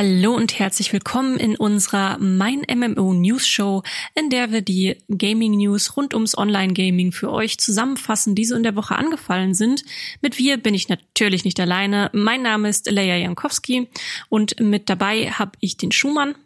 Hallo 0.00 0.32
und 0.32 0.60
herzlich 0.60 0.92
willkommen 0.92 1.38
in 1.38 1.56
unserer 1.56 2.18
Mein 2.18 2.62
MMO 2.72 3.14
News 3.14 3.48
Show, 3.48 3.82
in 4.14 4.30
der 4.30 4.52
wir 4.52 4.62
die 4.62 4.96
Gaming 5.08 5.56
News 5.56 5.96
rund 5.96 6.14
ums 6.14 6.38
Online 6.38 6.72
Gaming 6.72 7.10
für 7.10 7.32
euch 7.32 7.58
zusammenfassen, 7.58 8.36
die 8.36 8.44
so 8.44 8.54
in 8.54 8.62
der 8.62 8.76
Woche 8.76 8.94
angefallen 8.94 9.54
sind. 9.54 9.82
Mit 10.20 10.38
wir 10.38 10.56
bin 10.56 10.72
ich 10.72 10.88
natürlich 10.88 11.44
nicht 11.44 11.58
alleine. 11.58 12.10
Mein 12.12 12.42
Name 12.42 12.68
ist 12.68 12.88
Leia 12.88 13.16
Jankowski 13.16 13.88
und 14.28 14.60
mit 14.60 14.88
dabei 14.88 15.32
habe 15.32 15.58
ich 15.58 15.78
den 15.78 15.90
Schumann. 15.90 16.36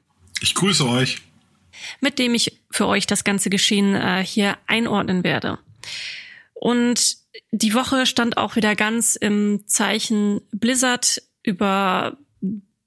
Ich 0.40 0.54
grüße 0.54 0.88
euch. 0.88 1.20
Mit 2.00 2.18
dem 2.18 2.32
ich 2.34 2.58
für 2.70 2.86
euch 2.86 3.06
das 3.06 3.22
ganze 3.22 3.50
Geschehen 3.50 3.94
äh, 3.94 4.24
hier 4.24 4.56
einordnen 4.66 5.24
werde. 5.24 5.58
Und 6.54 7.18
die 7.50 7.74
Woche 7.74 8.06
stand 8.06 8.38
auch 8.38 8.56
wieder 8.56 8.74
ganz 8.76 9.14
im 9.14 9.64
Zeichen 9.66 10.40
Blizzard 10.52 11.20
über 11.42 12.16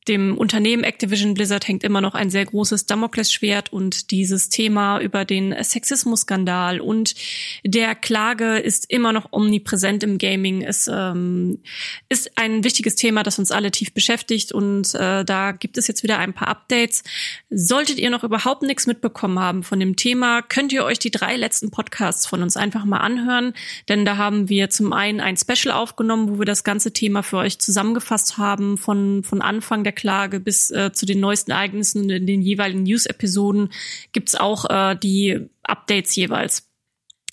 dem 0.07 0.37
Unternehmen 0.37 0.83
Activision 0.83 1.33
Blizzard 1.33 1.67
hängt 1.67 1.83
immer 1.83 2.01
noch 2.01 2.13
ein 2.13 2.29
sehr 2.29 2.45
großes 2.45 2.85
Damoklesschwert 2.85 3.73
und 3.73 4.11
dieses 4.11 4.49
Thema 4.49 4.99
über 4.99 5.25
den 5.25 5.55
Sexismus-Skandal 5.63 6.79
und 6.79 7.15
der 7.63 7.95
Klage 7.95 8.57
ist 8.57 8.89
immer 8.91 9.13
noch 9.13 9.31
omnipräsent 9.31 10.03
im 10.03 10.17
Gaming. 10.17 10.61
Es 10.61 10.87
ähm, 10.91 11.59
ist 12.07 12.37
ein 12.37 12.63
wichtiges 12.63 12.95
Thema, 12.95 13.23
das 13.23 13.39
uns 13.39 13.51
alle 13.51 13.71
tief 13.71 13.93
beschäftigt 13.93 14.51
und 14.51 14.93
äh, 14.93 15.25
da 15.25 15.51
gibt 15.51 15.77
es 15.77 15.87
jetzt 15.87 16.03
wieder 16.03 16.19
ein 16.19 16.33
paar 16.33 16.49
Updates. 16.49 17.03
Solltet 17.49 17.97
ihr 17.97 18.11
noch 18.11 18.23
überhaupt 18.23 18.61
nichts 18.61 18.85
mitbekommen 18.85 19.39
haben 19.39 19.63
von 19.63 19.79
dem 19.79 19.95
Thema, 19.95 20.43
könnt 20.43 20.71
ihr 20.71 20.85
euch 20.85 20.99
die 20.99 21.11
drei 21.11 21.35
letzten 21.35 21.71
Podcasts 21.71 22.27
von 22.27 22.43
uns 22.43 22.57
einfach 22.57 22.85
mal 22.85 22.99
anhören, 22.99 23.53
denn 23.89 24.05
da 24.05 24.17
haben 24.17 24.49
wir 24.49 24.69
zum 24.69 24.93
einen 24.93 25.19
ein 25.19 25.37
Special 25.37 25.73
aufgenommen, 25.73 26.29
wo 26.29 26.39
wir 26.39 26.45
das 26.45 26.63
ganze 26.63 26.93
Thema 26.93 27.23
für 27.23 27.37
euch 27.37 27.57
zusammengefasst 27.57 28.37
haben 28.37 28.77
von, 28.77 29.23
von 29.23 29.41
Anfang 29.41 29.83
der 29.83 29.94
Klage 29.95 30.39
bis 30.39 30.71
äh, 30.71 30.91
zu 30.93 31.05
den 31.05 31.19
neuesten 31.19 31.51
Ereignissen 31.51 32.03
und 32.03 32.09
in 32.09 32.27
den 32.27 32.41
jeweiligen 32.41 32.83
News-Episoden 32.83 33.69
gibt's 34.11 34.35
auch 34.35 34.69
äh, 34.69 34.95
die 34.95 35.47
Updates 35.63 36.15
jeweils. 36.15 36.69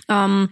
Ähm, 0.09 0.49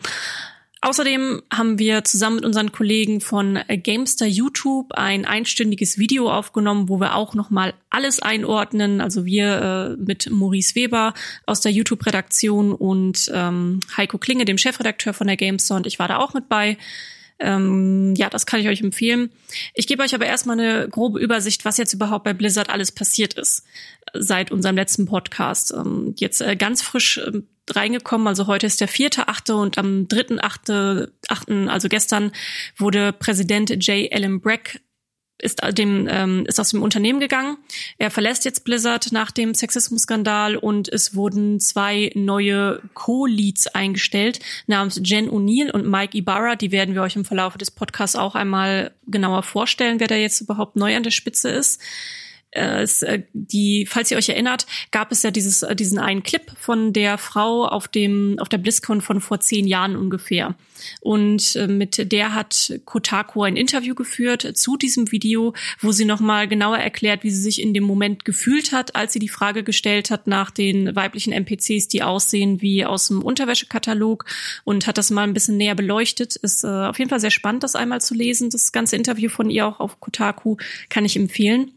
Außerdem 0.83 1.43
haben 1.53 1.79
wir 1.79 2.05
zusammen 2.05 2.37
mit 2.37 2.47
unseren 2.47 2.73
Kollegen 2.73 3.21
von 3.21 3.59
Gamester 3.83 4.25
YouTube 4.25 4.93
ein 4.93 5.27
einstündiges 5.27 5.99
Video 5.99 6.31
aufgenommen, 6.31 6.89
wo 6.89 6.99
wir 6.99 7.17
auch 7.17 7.35
nochmal 7.35 7.75
alles 7.91 8.21
einordnen. 8.21 9.03
Also 9.03 9.27
wir 9.27 9.97
äh, 9.99 10.03
mit 10.03 10.31
Maurice 10.31 10.75
Weber 10.75 11.13
aus 11.45 11.61
der 11.61 11.73
YouTube-Redaktion 11.73 12.73
und 12.73 13.31
ähm, 13.35 13.81
Heiko 13.95 14.17
Klinge, 14.17 14.47
dem 14.47 14.57
Chefredakteur 14.57 15.13
von 15.13 15.27
der 15.27 15.37
Gamester 15.37 15.77
und 15.77 15.87
ich 15.87 15.99
war 15.99 16.09
da 16.09 16.17
auch 16.17 16.33
mit 16.33 16.49
bei. 16.49 16.79
Ähm, 17.41 18.15
ja, 18.17 18.29
das 18.29 18.47
kann 18.47 18.61
ich 18.61 18.69
euch 18.69 18.83
empfehlen. 18.83 19.31
Ich 19.75 19.87
gebe 19.87 20.03
euch 20.03 20.15
aber 20.15 20.27
erstmal 20.27 20.61
eine 20.61 20.89
grobe 20.89 21.21
Übersicht, 21.21 21.65
was 21.65 21.79
jetzt 21.79 21.95
überhaupt 21.95 22.25
bei 22.25 22.35
Blizzard 22.35 22.69
alles 22.69 22.93
passiert 22.93 23.35
ist 23.35 23.65
seit 24.15 24.51
unserem 24.51 24.77
letzten 24.77 25.07
Podcast. 25.07 25.73
Ähm, 25.73 26.15
jetzt 26.19 26.41
äh, 26.41 26.57
ganz 26.57 26.83
frisch 26.83 27.19
äh, 27.19 27.43
reingekommen, 27.71 28.27
also 28.27 28.47
heute 28.47 28.67
ist 28.67 28.81
der 28.81 28.89
vierte, 28.89 29.29
achte 29.29 29.55
und 29.55 29.79
am 29.79 30.09
dritten, 30.09 30.41
achte, 30.41 31.13
achten, 31.29 31.69
also 31.69 31.89
gestern 31.89 32.33
wurde 32.77 33.13
Präsident 33.13 33.71
J. 33.87 34.13
Allen 34.13 34.41
Brack 34.41 34.81
ist 35.41 35.61
dem 35.77 36.09
ähm, 36.11 36.45
ist 36.47 36.61
aus 36.61 36.71
dem 36.71 36.83
Unternehmen 36.83 37.21
gegangen. 37.21 37.57
Er 37.99 38.11
verlässt 38.11 38.45
jetzt 38.45 38.65
Blizzard 38.65 39.13
nach 39.13 39.31
dem 39.31 39.55
Sexismus-Skandal 39.55 40.57
und 40.57 40.89
es 40.89 41.15
wurden 41.15 41.61
zwei 41.61 42.13
neue 42.15 42.81
Co-Leads 42.95 43.69
eingestellt 43.69 44.41
namens 44.67 45.01
Jen 45.05 45.31
O'Neill 45.31 45.71
und 45.71 45.89
Mike 45.89 46.17
Ibarra. 46.17 46.57
Die 46.57 46.73
werden 46.73 46.95
wir 46.95 47.03
euch 47.03 47.17
im 47.17 47.25
Verlauf 47.25 47.57
des 47.57 47.71
Podcasts 47.71 48.17
auch 48.17 48.35
einmal 48.35 48.93
genauer 49.07 49.43
vorstellen, 49.43 50.01
wer 50.01 50.09
da 50.09 50.15
jetzt 50.15 50.41
überhaupt 50.41 50.77
neu 50.77 50.97
an 50.97 51.03
der 51.03 51.11
Spitze 51.11 51.49
ist 51.49 51.81
äh, 51.81 52.20
es, 52.53 53.03
äh, 53.03 53.23
die, 53.33 53.87
falls 53.87 54.11
ihr 54.11 54.17
euch 54.17 54.29
erinnert, 54.29 54.67
gab 54.91 55.13
es 55.13 55.23
ja 55.23 55.31
dieses, 55.31 55.63
äh, 55.63 55.77
diesen 55.77 55.99
einen 55.99 56.23
Clip 56.23 56.43
von 56.59 56.93
der 56.93 57.17
Frau 57.17 57.65
auf 57.67 57.87
dem, 57.87 58.39
auf 58.41 58.49
der 58.49 58.59
BlizzCon 58.59 59.01
von 59.01 59.21
vor 59.21 59.41
zehn 59.41 59.67
Jahren 59.67 59.97
ungefähr. 59.97 60.57
Und 61.01 61.55
äh, 61.57 61.69
mit 61.69 62.11
der 62.11 62.35
hat 62.35 62.81
Kotaku 62.85 63.43
ein 63.43 63.57
Interview 63.57 63.95
geführt 63.95 64.57
zu 64.57 64.77
diesem 64.77 65.13
Video, 65.13 65.55
wo 65.81 65.93
sie 65.93 66.05
nochmal 66.05 66.49
genauer 66.49 66.79
erklärt, 66.79 67.23
wie 67.23 67.31
sie 67.31 67.41
sich 67.41 67.61
in 67.61 67.73
dem 67.73 67.85
Moment 67.85 68.25
gefühlt 68.25 68.73
hat, 68.73 68.97
als 68.97 69.13
sie 69.13 69.21
die 69.21 69.29
Frage 69.29 69.63
gestellt 69.63 70.11
hat 70.11 70.27
nach 70.27 70.51
den 70.51 70.97
weiblichen 70.97 71.33
NPCs, 71.33 71.87
die 71.87 72.03
aussehen 72.03 72.61
wie 72.61 72.85
aus 72.85 73.09
dem 73.09 73.23
Unterwäschekatalog 73.23 74.25
und 74.65 74.87
hat 74.89 74.99
das 74.99 75.11
mal 75.11 75.23
ein 75.23 75.35
bisschen 75.35 75.57
näher 75.57 75.77
beleuchtet. 75.77 76.35
Ist 76.37 76.65
äh, 76.65 76.69
auf 76.69 76.99
jeden 76.99 77.11
Fall 77.11 77.21
sehr 77.21 77.31
spannend, 77.31 77.63
das 77.63 77.77
einmal 77.77 78.01
zu 78.01 78.15
lesen. 78.15 78.51
Das 78.51 78.73
ganze 78.73 78.97
Interview 78.97 79.29
von 79.29 79.51
ihr 79.51 79.67
auch 79.67 79.79
auf 79.79 80.01
Kotaku 80.01 80.57
kann 80.89 81.05
ich 81.05 81.17
empfehlen. 81.17 81.73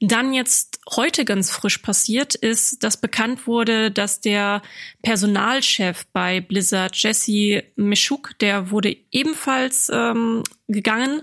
Dann 0.00 0.32
jetzt 0.32 0.78
heute 0.88 1.24
ganz 1.24 1.50
frisch 1.50 1.78
passiert 1.78 2.36
ist, 2.36 2.84
dass 2.84 3.00
bekannt 3.00 3.48
wurde, 3.48 3.90
dass 3.90 4.20
der 4.20 4.62
Personalchef 5.02 6.06
bei 6.12 6.40
Blizzard, 6.40 6.94
Jesse 6.94 7.64
Mischuk, 7.74 8.38
der 8.38 8.70
wurde 8.70 8.96
ebenfalls 9.10 9.90
ähm, 9.92 10.44
gegangen. 10.68 11.22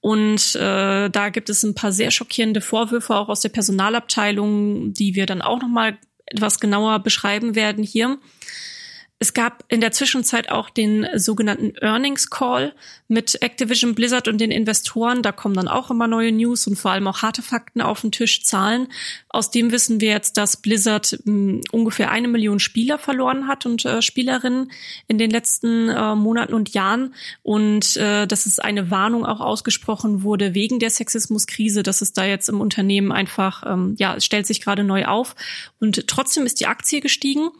Und 0.00 0.56
äh, 0.56 1.08
da 1.08 1.28
gibt 1.28 1.50
es 1.50 1.62
ein 1.62 1.76
paar 1.76 1.92
sehr 1.92 2.10
schockierende 2.10 2.60
Vorwürfe 2.60 3.14
auch 3.14 3.28
aus 3.28 3.42
der 3.42 3.50
Personalabteilung, 3.50 4.92
die 4.92 5.14
wir 5.14 5.26
dann 5.26 5.40
auch 5.40 5.60
noch 5.60 5.68
mal 5.68 5.96
etwas 6.26 6.58
genauer 6.58 6.98
beschreiben 6.98 7.54
werden 7.54 7.84
hier. 7.84 8.18
Es 9.18 9.32
gab 9.32 9.64
in 9.68 9.80
der 9.80 9.92
Zwischenzeit 9.92 10.50
auch 10.50 10.68
den 10.68 11.06
sogenannten 11.14 11.74
Earnings 11.80 12.28
Call 12.28 12.74
mit 13.08 13.42
Activision 13.42 13.94
Blizzard 13.94 14.28
und 14.28 14.40
den 14.40 14.50
Investoren. 14.50 15.22
Da 15.22 15.32
kommen 15.32 15.54
dann 15.54 15.68
auch 15.68 15.90
immer 15.90 16.08
neue 16.08 16.32
News 16.32 16.66
und 16.66 16.76
vor 16.76 16.90
allem 16.90 17.06
auch 17.06 17.22
harte 17.22 17.42
Fakten 17.42 17.80
auf 17.80 18.00
den 18.00 18.12
Tisch, 18.12 18.44
Zahlen. 18.44 18.88
Aus 19.28 19.50
dem 19.50 19.70
wissen 19.70 20.00
wir 20.00 20.10
jetzt, 20.10 20.36
dass 20.36 20.56
Blizzard 20.56 21.18
mh, 21.24 21.32
hm, 21.32 21.60
ungefähr 21.72 22.10
eine 22.10 22.28
Million 22.28 22.58
Spieler 22.58 22.98
verloren 22.98 23.46
hat 23.46 23.66
und 23.66 23.84
äh, 23.84 24.02
Spielerinnen 24.02 24.72
in 25.08 25.18
den 25.18 25.30
letzten 25.30 25.88
äh, 25.88 26.14
Monaten 26.14 26.54
und 26.54 26.74
Jahren 26.74 27.14
und 27.42 27.96
äh, 27.96 28.26
dass 28.26 28.46
es 28.46 28.58
eine 28.58 28.90
Warnung 28.90 29.24
auch 29.24 29.40
ausgesprochen 29.40 30.22
wurde 30.22 30.54
wegen 30.54 30.78
der 30.78 30.90
Sexismuskrise, 30.90 31.82
dass 31.82 32.02
es 32.02 32.12
da 32.12 32.24
jetzt 32.24 32.48
im 32.48 32.60
Unternehmen 32.60 33.12
einfach, 33.12 33.62
ähm, 33.66 33.94
ja, 33.98 34.16
es 34.16 34.24
stellt 34.24 34.46
sich 34.46 34.60
gerade 34.60 34.84
neu 34.84 35.06
auf 35.06 35.36
und 35.80 36.06
trotzdem 36.06 36.46
ist 36.46 36.60
die 36.60 36.66
Aktie 36.66 37.00
gestiegen. 37.00 37.50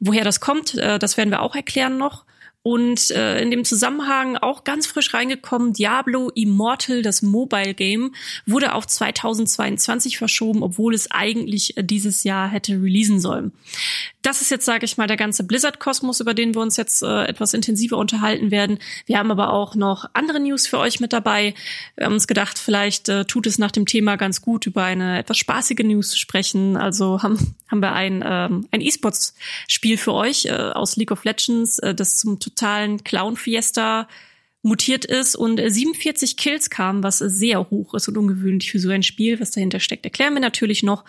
Woher 0.00 0.24
das 0.24 0.40
kommt, 0.40 0.74
äh, 0.74 0.98
das 0.98 1.16
werden 1.16 1.30
wir 1.30 1.42
auch 1.42 1.54
erklären 1.54 1.96
noch. 1.96 2.24
Und 2.66 3.12
äh, 3.12 3.40
in 3.40 3.52
dem 3.52 3.64
Zusammenhang 3.64 4.36
auch 4.36 4.64
ganz 4.64 4.88
frisch 4.88 5.14
reingekommen, 5.14 5.72
Diablo 5.72 6.30
Immortal, 6.34 7.00
das 7.02 7.22
Mobile 7.22 7.74
Game, 7.74 8.12
wurde 8.44 8.74
auf 8.74 8.88
2022 8.88 10.18
verschoben, 10.18 10.64
obwohl 10.64 10.92
es 10.92 11.08
eigentlich 11.12 11.76
äh, 11.76 11.84
dieses 11.84 12.24
Jahr 12.24 12.48
hätte 12.48 12.72
releasen 12.72 13.20
sollen. 13.20 13.52
Das 14.26 14.42
ist 14.42 14.50
jetzt, 14.50 14.64
sage 14.64 14.84
ich 14.84 14.96
mal, 14.96 15.06
der 15.06 15.16
ganze 15.16 15.44
Blizzard-Kosmos, 15.44 16.18
über 16.18 16.34
den 16.34 16.52
wir 16.52 16.60
uns 16.60 16.76
jetzt 16.76 17.00
äh, 17.04 17.26
etwas 17.26 17.54
intensiver 17.54 17.96
unterhalten 17.96 18.50
werden. 18.50 18.80
Wir 19.06 19.18
haben 19.18 19.30
aber 19.30 19.52
auch 19.52 19.76
noch 19.76 20.10
andere 20.14 20.40
News 20.40 20.66
für 20.66 20.80
euch 20.80 20.98
mit 20.98 21.12
dabei. 21.12 21.54
Wir 21.94 22.06
haben 22.06 22.14
uns 22.14 22.26
gedacht, 22.26 22.58
vielleicht 22.58 23.08
äh, 23.08 23.24
tut 23.24 23.46
es 23.46 23.58
nach 23.58 23.70
dem 23.70 23.86
Thema 23.86 24.16
ganz 24.16 24.42
gut, 24.42 24.66
über 24.66 24.82
eine 24.82 25.20
etwas 25.20 25.38
spaßige 25.38 25.84
News 25.84 26.10
zu 26.10 26.18
sprechen. 26.18 26.76
Also 26.76 27.22
haben, 27.22 27.54
haben 27.70 27.78
wir 27.78 27.92
ein, 27.92 28.24
ähm, 28.26 28.66
ein 28.72 28.80
E-Sports-Spiel 28.80 29.96
für 29.96 30.14
euch 30.14 30.46
äh, 30.46 30.50
aus 30.50 30.96
League 30.96 31.12
of 31.12 31.22
Legends, 31.22 31.78
äh, 31.78 31.94
das 31.94 32.16
zum 32.16 32.40
totalen 32.40 33.04
Clown-Fiesta 33.04 34.08
mutiert 34.62 35.04
ist 35.04 35.36
und 35.36 35.60
47 35.64 36.36
Kills 36.36 36.68
kamen, 36.68 37.04
was 37.04 37.18
sehr 37.18 37.70
hoch 37.70 37.94
ist 37.94 38.08
und 38.08 38.18
ungewöhnlich 38.18 38.72
für 38.72 38.80
so 38.80 38.90
ein 38.90 39.04
Spiel. 39.04 39.38
Was 39.38 39.52
dahinter 39.52 39.78
steckt, 39.78 40.04
erklären 40.04 40.34
wir 40.34 40.40
natürlich 40.40 40.82
noch. 40.82 41.04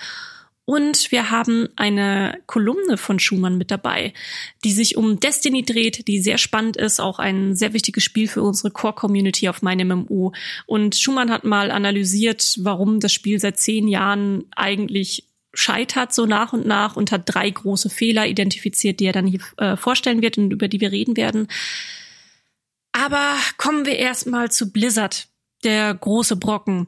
Und 0.70 1.14
wir 1.14 1.32
haben 1.32 1.70
eine 1.78 2.42
Kolumne 2.46 2.98
von 2.98 3.20
Schumann 3.20 3.58
mit 3.58 3.72
dabei, 3.72 4.12
die 4.66 4.74
sich 4.74 4.98
um 4.98 5.18
Destiny 5.18 5.64
dreht, 5.64 6.10
die 6.10 6.20
sehr 6.20 6.38
spannend 6.38 6.76
ist, 6.76 7.00
auch 7.00 7.20
ein 7.20 7.56
sehr 7.56 7.72
wichtiges 7.72 8.04
Spiel 8.04 8.28
für 8.28 8.44
unsere 8.44 8.72
Core-Community 8.72 9.48
auf 9.48 9.62
meinem 9.62 9.88
MMO. 9.88 10.34
Und 10.66 10.98
Schumann 10.98 11.32
hat 11.32 11.46
mal 11.46 11.72
analysiert, 11.72 12.58
warum 12.60 13.00
das 13.00 13.14
Spiel 13.14 13.40
seit 13.40 13.58
zehn 13.58 13.88
Jahren 13.88 14.44
eigentlich 14.58 15.30
scheitert 15.54 16.14
so 16.14 16.26
nach 16.26 16.52
und 16.52 16.68
nach 16.68 16.98
und 16.98 17.14
hat 17.14 17.22
drei 17.34 17.50
große 17.50 17.90
Fehler 17.90 18.28
identifiziert, 18.28 19.00
die 19.00 19.06
er 19.06 19.14
dann 19.14 19.26
hier 19.26 19.40
äh, 19.56 19.78
vorstellen 19.78 20.22
wird 20.22 20.38
und 20.38 20.52
über 20.52 20.68
die 20.68 20.82
wir 20.82 20.92
reden 20.92 21.16
werden. 21.16 21.48
Aber 22.92 23.38
kommen 23.56 23.86
wir 23.86 23.96
erstmal 23.96 24.52
zu 24.52 24.74
Blizzard, 24.74 25.30
der 25.64 25.94
große 25.94 26.36
Brocken. 26.36 26.88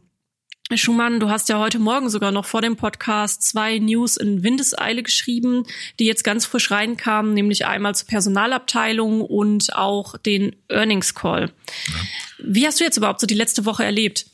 Schumann, 0.77 1.19
du 1.19 1.30
hast 1.30 1.50
ja 1.50 1.57
heute 1.57 1.80
Morgen 1.80 2.10
sogar 2.10 2.31
noch 2.31 2.45
vor 2.45 2.62
dem 2.62 2.75
Podcast 2.75 3.42
zwei 3.42 3.80
News 3.80 4.18
in 4.18 4.44
Windeseile 4.44 5.01
geschrieben, 5.01 5.63
die 5.98 6.06
jetzt 6.06 6.24
ganz 6.24 6.45
frisch 6.45 6.69
reinkamen, 6.69 7.33
nämlich 7.33 7.66
einmal 7.66 7.95
zur 7.95 8.07
Personalabteilung 8.07 9.21
und 9.21 9.75
auch 9.75 10.16
den 10.18 10.56
Earnings 10.69 11.16
Call. 11.16 11.51
Ja. 11.88 11.94
Wie 12.38 12.68
hast 12.68 12.80
du 12.80 12.83
jetzt 12.83 12.98
überhaupt 12.98 13.19
so 13.19 13.25
die 13.25 13.33
letzte 13.33 13.66
Woche 13.66 13.83
erlebt? 13.83 14.27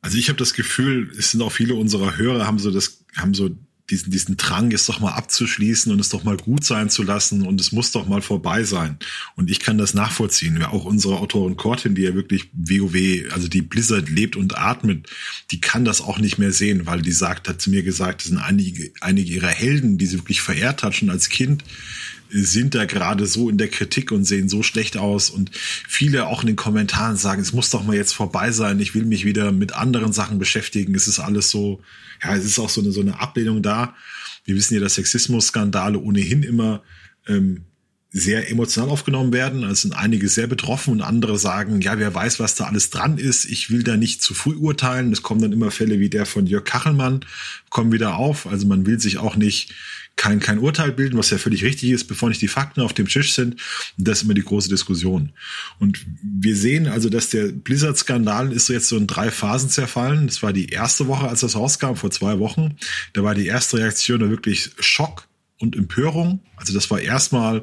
Also 0.00 0.16
ich 0.18 0.28
habe 0.28 0.38
das 0.38 0.54
Gefühl, 0.54 1.10
es 1.18 1.32
sind 1.32 1.42
auch 1.42 1.50
viele 1.50 1.74
unserer 1.74 2.16
Hörer 2.16 2.46
haben 2.46 2.60
so 2.60 2.70
das 2.70 3.04
haben 3.16 3.34
so 3.34 3.50
diesen, 3.90 4.10
diesen 4.10 4.36
Drang, 4.36 4.72
es 4.72 4.86
doch 4.86 5.00
mal 5.00 5.12
abzuschließen 5.12 5.92
und 5.92 6.00
es 6.00 6.08
doch 6.08 6.24
mal 6.24 6.36
gut 6.36 6.64
sein 6.64 6.90
zu 6.90 7.02
lassen 7.02 7.46
und 7.46 7.60
es 7.60 7.72
muss 7.72 7.92
doch 7.92 8.06
mal 8.06 8.22
vorbei 8.22 8.64
sein. 8.64 8.98
Und 9.36 9.50
ich 9.50 9.60
kann 9.60 9.78
das 9.78 9.94
nachvollziehen. 9.94 10.58
Ja, 10.60 10.70
auch 10.70 10.84
unsere 10.84 11.18
Autorin 11.18 11.56
Cortin, 11.56 11.94
die 11.94 12.02
ja 12.02 12.14
wirklich 12.14 12.50
WoW, 12.52 13.32
also 13.32 13.48
die 13.48 13.62
Blizzard 13.62 14.08
lebt 14.08 14.36
und 14.36 14.58
atmet, 14.58 15.08
die 15.50 15.60
kann 15.60 15.84
das 15.84 16.00
auch 16.00 16.18
nicht 16.18 16.38
mehr 16.38 16.52
sehen, 16.52 16.86
weil 16.86 17.02
die 17.02 17.12
sagt, 17.12 17.48
hat 17.48 17.60
zu 17.60 17.70
mir 17.70 17.82
gesagt, 17.82 18.22
das 18.22 18.28
sind 18.28 18.38
einige, 18.38 18.90
einige 19.00 19.32
ihrer 19.32 19.48
Helden, 19.48 19.98
die 19.98 20.06
sie 20.06 20.18
wirklich 20.18 20.40
verehrt 20.40 20.82
hat 20.82 20.94
schon 20.94 21.10
als 21.10 21.28
Kind, 21.28 21.62
sind 22.28 22.74
da 22.74 22.86
gerade 22.86 23.26
so 23.26 23.48
in 23.48 23.58
der 23.58 23.68
Kritik 23.68 24.10
und 24.10 24.24
sehen 24.24 24.48
so 24.48 24.62
schlecht 24.62 24.96
aus 24.96 25.30
und 25.30 25.50
viele 25.54 26.26
auch 26.26 26.42
in 26.42 26.48
den 26.48 26.56
Kommentaren 26.56 27.16
sagen, 27.16 27.40
es 27.40 27.52
muss 27.52 27.70
doch 27.70 27.84
mal 27.84 27.94
jetzt 27.94 28.14
vorbei 28.14 28.50
sein, 28.50 28.80
ich 28.80 28.94
will 28.94 29.04
mich 29.04 29.24
wieder 29.24 29.52
mit 29.52 29.74
anderen 29.74 30.12
Sachen 30.12 30.38
beschäftigen, 30.38 30.94
es 30.94 31.06
ist 31.06 31.20
alles 31.20 31.50
so, 31.50 31.80
ja, 32.22 32.34
es 32.34 32.44
ist 32.44 32.58
auch 32.58 32.70
so 32.70 32.80
eine, 32.80 32.92
so 32.92 33.00
eine 33.00 33.20
Ablehnung 33.20 33.62
da. 33.62 33.94
Wir 34.44 34.54
wissen 34.54 34.74
ja, 34.74 34.80
dass 34.80 34.94
Sexismus-Skandale 34.94 35.98
ohnehin 35.98 36.42
immer 36.42 36.82
ähm, 37.26 37.64
sehr 38.10 38.50
emotional 38.50 38.88
aufgenommen 38.88 39.32
werden. 39.32 39.62
Es 39.64 39.82
sind 39.82 39.92
einige 39.92 40.28
sehr 40.28 40.46
betroffen 40.46 40.92
und 40.92 41.02
andere 41.02 41.38
sagen, 41.38 41.80
ja, 41.82 41.98
wer 41.98 42.14
weiß, 42.14 42.40
was 42.40 42.54
da 42.54 42.64
alles 42.64 42.88
dran 42.90 43.18
ist. 43.18 43.44
Ich 43.44 43.70
will 43.70 43.82
da 43.82 43.96
nicht 43.96 44.22
zu 44.22 44.32
früh 44.32 44.54
urteilen. 44.54 45.12
Es 45.12 45.22
kommen 45.22 45.42
dann 45.42 45.52
immer 45.52 45.70
Fälle 45.70 46.00
wie 46.00 46.08
der 46.08 46.24
von 46.24 46.46
Jörg 46.46 46.64
Kachelmann, 46.64 47.26
kommen 47.68 47.92
wieder 47.92 48.16
auf. 48.16 48.46
Also 48.46 48.66
man 48.66 48.86
will 48.86 48.98
sich 49.00 49.18
auch 49.18 49.36
nicht 49.36 49.74
kein, 50.16 50.40
kein 50.40 50.58
Urteil 50.58 50.92
bilden, 50.92 51.18
was 51.18 51.30
ja 51.30 51.38
völlig 51.38 51.62
richtig 51.62 51.90
ist, 51.90 52.04
bevor 52.04 52.30
nicht 52.30 52.40
die 52.40 52.48
Fakten 52.48 52.80
auf 52.80 52.94
dem 52.94 53.06
Tisch 53.06 53.34
sind. 53.34 53.54
Und 53.98 54.08
das 54.08 54.18
ist 54.18 54.24
immer 54.24 54.34
die 54.34 54.42
große 54.42 54.70
Diskussion. 54.70 55.32
Und 55.78 56.04
wir 56.22 56.56
sehen 56.56 56.86
also, 56.88 57.10
dass 57.10 57.28
der 57.28 57.48
Blizzard-Skandal 57.52 58.52
ist 58.52 58.68
jetzt 58.68 58.88
so 58.88 58.96
in 58.96 59.06
drei 59.06 59.30
Phasen 59.30 59.68
zerfallen. 59.68 60.26
Das 60.26 60.42
war 60.42 60.54
die 60.54 60.70
erste 60.70 61.06
Woche, 61.06 61.28
als 61.28 61.40
das 61.40 61.54
rauskam, 61.54 61.94
vor 61.94 62.10
zwei 62.10 62.38
Wochen. 62.38 62.76
Da 63.12 63.22
war 63.22 63.34
die 63.34 63.46
erste 63.46 63.78
Reaktion 63.78 64.28
wirklich 64.30 64.70
Schock 64.80 65.28
und 65.58 65.76
Empörung. 65.76 66.40
Also 66.56 66.72
das 66.72 66.90
war 66.90 67.00
erstmal 67.00 67.62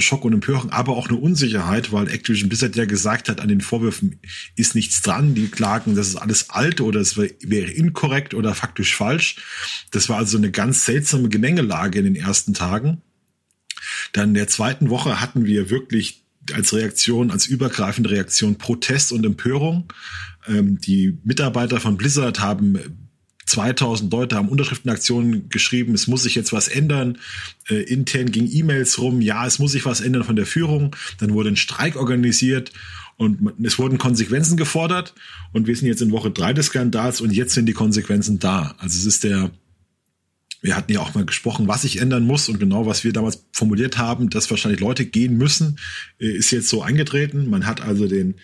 Schock 0.00 0.24
und 0.24 0.32
Empörung, 0.32 0.70
aber 0.70 0.96
auch 0.96 1.08
eine 1.08 1.18
Unsicherheit, 1.18 1.92
weil 1.92 2.08
Activision 2.08 2.48
Blizzard 2.48 2.76
ja 2.76 2.86
gesagt 2.86 3.28
hat, 3.28 3.40
an 3.40 3.48
den 3.48 3.60
Vorwürfen 3.60 4.20
ist 4.56 4.74
nichts 4.74 5.02
dran. 5.02 5.34
Die 5.34 5.48
klagen, 5.48 5.94
das 5.94 6.08
ist 6.08 6.16
alles 6.16 6.50
alt 6.50 6.80
oder 6.80 7.00
es 7.00 7.16
wäre 7.16 7.70
inkorrekt 7.70 8.34
oder 8.34 8.54
faktisch 8.54 8.96
falsch. 8.96 9.36
Das 9.90 10.08
war 10.08 10.16
also 10.16 10.38
eine 10.38 10.50
ganz 10.50 10.84
seltsame 10.84 11.28
Gemengelage 11.28 11.98
in 11.98 12.04
den 12.04 12.16
ersten 12.16 12.54
Tagen. 12.54 13.02
Dann 14.12 14.30
in 14.30 14.34
der 14.34 14.48
zweiten 14.48 14.88
Woche 14.88 15.20
hatten 15.20 15.44
wir 15.44 15.70
wirklich 15.70 16.24
als 16.52 16.72
Reaktion, 16.72 17.30
als 17.30 17.46
übergreifende 17.46 18.10
Reaktion 18.10 18.56
Protest 18.56 19.12
und 19.12 19.24
Empörung. 19.24 19.92
Ähm, 20.46 20.80
die 20.80 21.18
Mitarbeiter 21.24 21.80
von 21.80 21.96
Blizzard 21.96 22.40
haben 22.40 23.01
2000 23.46 24.12
Leute 24.12 24.36
haben 24.36 24.48
Unterschriftenaktionen 24.48 25.48
geschrieben, 25.48 25.94
es 25.94 26.06
muss 26.06 26.22
sich 26.22 26.34
jetzt 26.34 26.52
was 26.52 26.68
ändern. 26.68 27.18
Äh, 27.68 27.82
intern 27.82 28.30
ging 28.30 28.48
E-Mails 28.50 28.98
rum, 28.98 29.20
ja, 29.20 29.46
es 29.46 29.58
muss 29.58 29.72
sich 29.72 29.84
was 29.84 30.00
ändern 30.00 30.24
von 30.24 30.36
der 30.36 30.46
Führung. 30.46 30.94
Dann 31.18 31.34
wurde 31.34 31.50
ein 31.50 31.56
Streik 31.56 31.96
organisiert 31.96 32.72
und 33.16 33.52
es 33.62 33.78
wurden 33.78 33.98
Konsequenzen 33.98 34.56
gefordert. 34.56 35.14
Und 35.52 35.66
wir 35.66 35.76
sind 35.76 35.88
jetzt 35.88 36.02
in 36.02 36.12
Woche 36.12 36.30
drei 36.30 36.52
des 36.52 36.66
Skandals 36.66 37.20
und 37.20 37.32
jetzt 37.32 37.54
sind 37.54 37.66
die 37.66 37.72
Konsequenzen 37.72 38.38
da. 38.38 38.74
Also 38.78 38.98
es 38.98 39.06
ist 39.06 39.24
der, 39.24 39.50
wir 40.60 40.76
hatten 40.76 40.92
ja 40.92 41.00
auch 41.00 41.14
mal 41.14 41.24
gesprochen, 41.24 41.68
was 41.68 41.82
sich 41.82 42.00
ändern 42.00 42.24
muss 42.24 42.48
und 42.48 42.58
genau 42.58 42.86
was 42.86 43.04
wir 43.04 43.12
damals 43.12 43.44
formuliert 43.52 43.98
haben, 43.98 44.30
dass 44.30 44.50
wahrscheinlich 44.50 44.80
Leute 44.80 45.04
gehen 45.04 45.36
müssen, 45.36 45.78
äh, 46.18 46.32
ist 46.32 46.50
jetzt 46.50 46.68
so 46.68 46.82
eingetreten. 46.82 47.50
Man 47.50 47.66
hat 47.66 47.80
also 47.80 48.06
den 48.06 48.36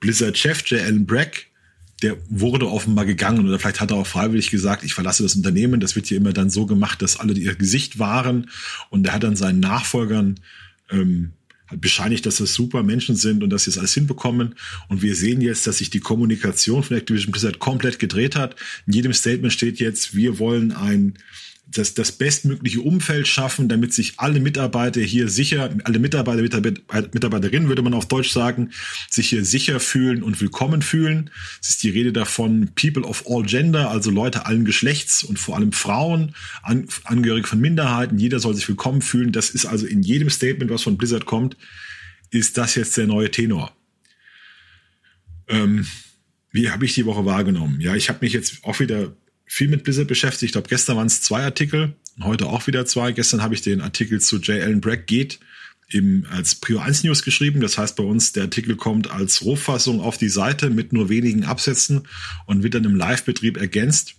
Blizzard-Chef, 0.00 0.62
J. 0.66 0.80
Allen 0.80 1.06
Bragg, 1.06 1.49
der 2.02 2.16
wurde 2.28 2.68
offenbar 2.68 3.04
gegangen 3.04 3.46
oder 3.46 3.58
vielleicht 3.58 3.80
hat 3.80 3.90
er 3.90 3.98
auch 3.98 4.06
freiwillig 4.06 4.50
gesagt, 4.50 4.84
ich 4.84 4.94
verlasse 4.94 5.22
das 5.22 5.34
Unternehmen. 5.34 5.80
Das 5.80 5.96
wird 5.96 6.06
hier 6.06 6.16
immer 6.16 6.32
dann 6.32 6.50
so 6.50 6.66
gemacht, 6.66 7.02
dass 7.02 7.18
alle 7.18 7.34
ihr 7.34 7.54
Gesicht 7.54 7.98
wahren. 7.98 8.50
Und 8.88 9.06
er 9.06 9.14
hat 9.14 9.22
dann 9.22 9.36
seinen 9.36 9.60
Nachfolgern 9.60 10.40
ähm, 10.90 11.32
bescheinigt, 11.76 12.26
dass 12.26 12.36
das 12.36 12.54
super 12.54 12.82
Menschen 12.82 13.16
sind 13.16 13.42
und 13.42 13.50
dass 13.50 13.64
sie 13.64 13.70
es 13.70 13.78
alles 13.78 13.94
hinbekommen. 13.94 14.54
Und 14.88 15.02
wir 15.02 15.14
sehen 15.14 15.40
jetzt, 15.40 15.66
dass 15.66 15.78
sich 15.78 15.90
die 15.90 16.00
Kommunikation 16.00 16.82
von 16.82 16.96
Activision 16.96 17.32
Blizzard 17.32 17.58
komplett 17.58 17.98
gedreht 17.98 18.36
hat. 18.36 18.56
In 18.86 18.94
jedem 18.94 19.12
Statement 19.12 19.52
steht 19.52 19.78
jetzt, 19.78 20.14
wir 20.14 20.38
wollen 20.38 20.72
ein 20.72 21.14
das, 21.72 21.94
das 21.94 22.12
bestmögliche 22.12 22.80
Umfeld 22.80 23.28
schaffen, 23.28 23.68
damit 23.68 23.92
sich 23.92 24.14
alle 24.16 24.40
Mitarbeiter 24.40 25.00
hier 25.00 25.28
sicher, 25.28 25.70
alle 25.84 25.98
Mitarbeiter, 25.98 26.60
Mitarbeiterinnen 27.12 27.68
würde 27.68 27.82
man 27.82 27.94
auf 27.94 28.08
Deutsch 28.08 28.30
sagen, 28.30 28.70
sich 29.08 29.28
hier 29.28 29.44
sicher 29.44 29.80
fühlen 29.80 30.22
und 30.22 30.40
willkommen 30.40 30.82
fühlen. 30.82 31.30
Es 31.60 31.70
ist 31.70 31.82
die 31.82 31.90
Rede 31.90 32.12
davon, 32.12 32.70
People 32.74 33.04
of 33.04 33.24
all 33.28 33.44
Gender, 33.44 33.90
also 33.90 34.10
Leute 34.10 34.46
allen 34.46 34.64
Geschlechts 34.64 35.22
und 35.22 35.38
vor 35.38 35.56
allem 35.56 35.72
Frauen, 35.72 36.34
an, 36.62 36.88
Angehörige 37.04 37.46
von 37.46 37.60
Minderheiten, 37.60 38.18
jeder 38.18 38.40
soll 38.40 38.54
sich 38.54 38.68
willkommen 38.68 39.02
fühlen. 39.02 39.32
Das 39.32 39.50
ist 39.50 39.66
also 39.66 39.86
in 39.86 40.02
jedem 40.02 40.30
Statement, 40.30 40.70
was 40.70 40.82
von 40.82 40.96
Blizzard 40.96 41.26
kommt, 41.26 41.56
ist 42.30 42.58
das 42.58 42.74
jetzt 42.74 42.96
der 42.96 43.06
neue 43.06 43.30
Tenor. 43.30 43.72
Ähm, 45.48 45.86
wie 46.52 46.70
habe 46.70 46.84
ich 46.84 46.94
die 46.94 47.06
Woche 47.06 47.24
wahrgenommen? 47.24 47.80
Ja, 47.80 47.94
ich 47.94 48.08
habe 48.08 48.20
mich 48.22 48.32
jetzt 48.32 48.64
auch 48.64 48.80
wieder 48.80 49.14
viel 49.52 49.66
mit 49.66 49.82
Blizzard 49.82 50.06
beschäftigt. 50.06 50.44
Ich 50.44 50.52
glaube, 50.52 50.68
gestern 50.68 50.96
waren 50.96 51.08
es 51.08 51.22
zwei 51.22 51.42
Artikel, 51.42 51.94
heute 52.22 52.46
auch 52.46 52.68
wieder 52.68 52.86
zwei. 52.86 53.10
Gestern 53.10 53.42
habe 53.42 53.52
ich 53.52 53.62
den 53.62 53.80
Artikel 53.80 54.20
zu 54.20 54.36
J. 54.36 54.62
Allen 54.62 54.80
Bragg 54.80 55.06
geht 55.06 55.40
im, 55.88 56.24
als 56.30 56.54
Prio 56.54 56.78
1 56.78 57.02
News 57.02 57.24
geschrieben. 57.24 57.60
Das 57.60 57.76
heißt 57.76 57.96
bei 57.96 58.04
uns, 58.04 58.30
der 58.30 58.44
Artikel 58.44 58.76
kommt 58.76 59.10
als 59.10 59.42
Rohfassung 59.44 60.00
auf 60.00 60.18
die 60.18 60.28
Seite 60.28 60.70
mit 60.70 60.92
nur 60.92 61.08
wenigen 61.08 61.44
Absätzen 61.44 62.06
und 62.46 62.62
wird 62.62 62.74
dann 62.74 62.84
im 62.84 62.94
Live-Betrieb 62.94 63.56
ergänzt. 63.56 64.14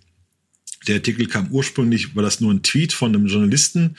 Der 0.90 0.96
Artikel 0.96 1.26
kam 1.28 1.50
ursprünglich, 1.50 2.14
war 2.14 2.24
das 2.24 2.42
nur 2.42 2.54
ein 2.54 2.62
Tweet 2.62 2.92
von 2.92 3.16
einem 3.16 3.28
Journalisten, 3.28 3.96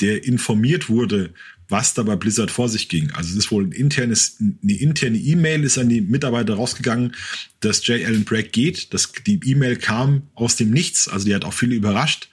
der 0.00 0.22
informiert 0.22 0.88
wurde, 0.88 1.34
was 1.68 1.94
da 1.94 2.02
bei 2.02 2.16
Blizzard 2.16 2.50
vor 2.50 2.68
sich 2.68 2.88
ging. 2.88 3.10
Also 3.12 3.30
es 3.30 3.36
ist 3.36 3.50
wohl 3.50 3.64
ein 3.66 3.72
internes, 3.72 4.38
eine 4.40 4.78
interne 4.78 5.18
E-Mail 5.18 5.64
ist 5.64 5.78
an 5.78 5.88
die 5.88 6.00
Mitarbeiter 6.00 6.54
rausgegangen, 6.54 7.14
dass 7.60 7.86
J. 7.86 8.04
Allen 8.04 8.24
Bragg 8.24 8.50
geht. 8.52 8.94
Das, 8.94 9.12
die 9.26 9.40
E-Mail 9.44 9.76
kam 9.76 10.22
aus 10.34 10.56
dem 10.56 10.70
Nichts, 10.70 11.08
also 11.08 11.26
die 11.26 11.34
hat 11.34 11.44
auch 11.44 11.52
viele 11.52 11.74
überrascht, 11.74 12.28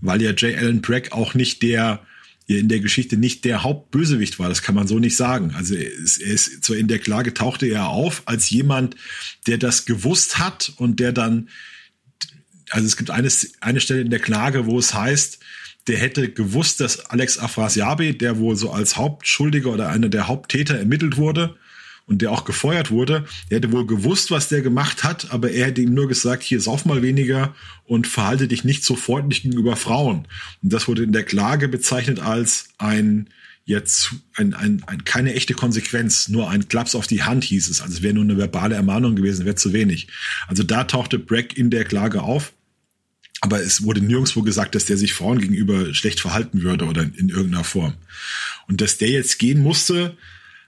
weil 0.00 0.20
ja 0.20 0.32
J. 0.32 0.56
Allen 0.56 0.80
Bragg 0.82 1.12
auch 1.12 1.34
nicht 1.34 1.62
der, 1.62 2.04
ja 2.48 2.58
in 2.58 2.68
der 2.68 2.80
Geschichte 2.80 3.16
nicht 3.16 3.44
der 3.44 3.62
Hauptbösewicht 3.62 4.38
war. 4.38 4.48
Das 4.48 4.62
kann 4.62 4.74
man 4.74 4.86
so 4.86 4.98
nicht 4.98 5.16
sagen. 5.16 5.52
Also 5.54 5.74
er 5.74 5.90
ist, 5.90 6.18
er 6.18 6.32
ist 6.32 6.64
zwar 6.64 6.76
in 6.76 6.88
der 6.88 6.98
Klage 6.98 7.34
tauchte 7.34 7.66
er 7.66 7.88
auf 7.88 8.22
als 8.26 8.50
jemand, 8.50 8.96
der 9.46 9.58
das 9.58 9.84
gewusst 9.84 10.38
hat 10.38 10.72
und 10.76 11.00
der 11.00 11.12
dann, 11.12 11.48
also 12.70 12.86
es 12.86 12.96
gibt 12.96 13.10
eine, 13.10 13.28
eine 13.60 13.80
Stelle 13.80 14.00
in 14.00 14.10
der 14.10 14.18
Klage, 14.18 14.66
wo 14.66 14.78
es 14.78 14.94
heißt, 14.94 15.38
der 15.88 15.98
hätte 15.98 16.30
gewusst, 16.30 16.80
dass 16.80 17.06
Alex 17.06 17.38
Afrasiabi, 17.38 18.16
der 18.16 18.38
wohl 18.38 18.56
so 18.56 18.70
als 18.70 18.96
Hauptschuldiger 18.96 19.70
oder 19.70 19.88
einer 19.88 20.08
der 20.08 20.28
Haupttäter 20.28 20.78
ermittelt 20.78 21.16
wurde 21.16 21.56
und 22.06 22.22
der 22.22 22.30
auch 22.30 22.44
gefeuert 22.44 22.90
wurde, 22.90 23.24
der 23.50 23.56
hätte 23.56 23.72
wohl 23.72 23.86
gewusst, 23.86 24.30
was 24.30 24.48
der 24.48 24.62
gemacht 24.62 25.04
hat, 25.04 25.32
aber 25.32 25.50
er 25.50 25.66
hätte 25.66 25.82
ihm 25.82 25.94
nur 25.94 26.08
gesagt, 26.08 26.42
hier 26.42 26.60
sauf 26.60 26.84
mal 26.84 27.02
weniger 27.02 27.54
und 27.84 28.06
verhalte 28.06 28.48
dich 28.48 28.64
nicht 28.64 28.84
so 28.84 28.96
freundlich 28.96 29.42
gegenüber 29.42 29.76
Frauen. 29.76 30.28
Und 30.62 30.72
das 30.72 30.88
wurde 30.88 31.02
in 31.02 31.12
der 31.12 31.24
Klage 31.24 31.68
bezeichnet 31.68 32.20
als 32.20 32.68
ein 32.78 33.28
jetzt 33.64 34.10
ein, 34.34 34.54
ein, 34.54 34.82
ein, 34.86 35.04
keine 35.04 35.34
echte 35.34 35.54
Konsequenz, 35.54 36.28
nur 36.28 36.50
ein 36.50 36.66
Klaps 36.68 36.94
auf 36.96 37.06
die 37.06 37.22
Hand 37.22 37.44
hieß 37.44 37.68
es. 37.68 37.80
Also 37.80 37.94
es 37.94 38.02
wäre 38.02 38.14
nur 38.14 38.24
eine 38.24 38.36
verbale 38.36 38.74
Ermahnung 38.74 39.14
gewesen, 39.14 39.44
wäre 39.44 39.54
zu 39.54 39.72
wenig. 39.72 40.08
Also 40.48 40.64
da 40.64 40.84
tauchte 40.84 41.18
Bragg 41.18 41.56
in 41.56 41.70
der 41.70 41.84
Klage 41.84 42.22
auf 42.22 42.52
aber 43.42 43.60
es 43.60 43.82
wurde 43.82 44.00
nirgendwo 44.00 44.42
gesagt, 44.42 44.76
dass 44.76 44.84
der 44.84 44.96
sich 44.96 45.12
Frauen 45.12 45.40
gegenüber 45.40 45.92
schlecht 45.94 46.20
verhalten 46.20 46.62
würde 46.62 46.84
oder 46.84 47.02
in 47.02 47.28
irgendeiner 47.28 47.64
Form. 47.64 47.94
Und 48.68 48.80
dass 48.80 48.98
der 48.98 49.08
jetzt 49.08 49.40
gehen 49.40 49.60
musste, 49.60 50.16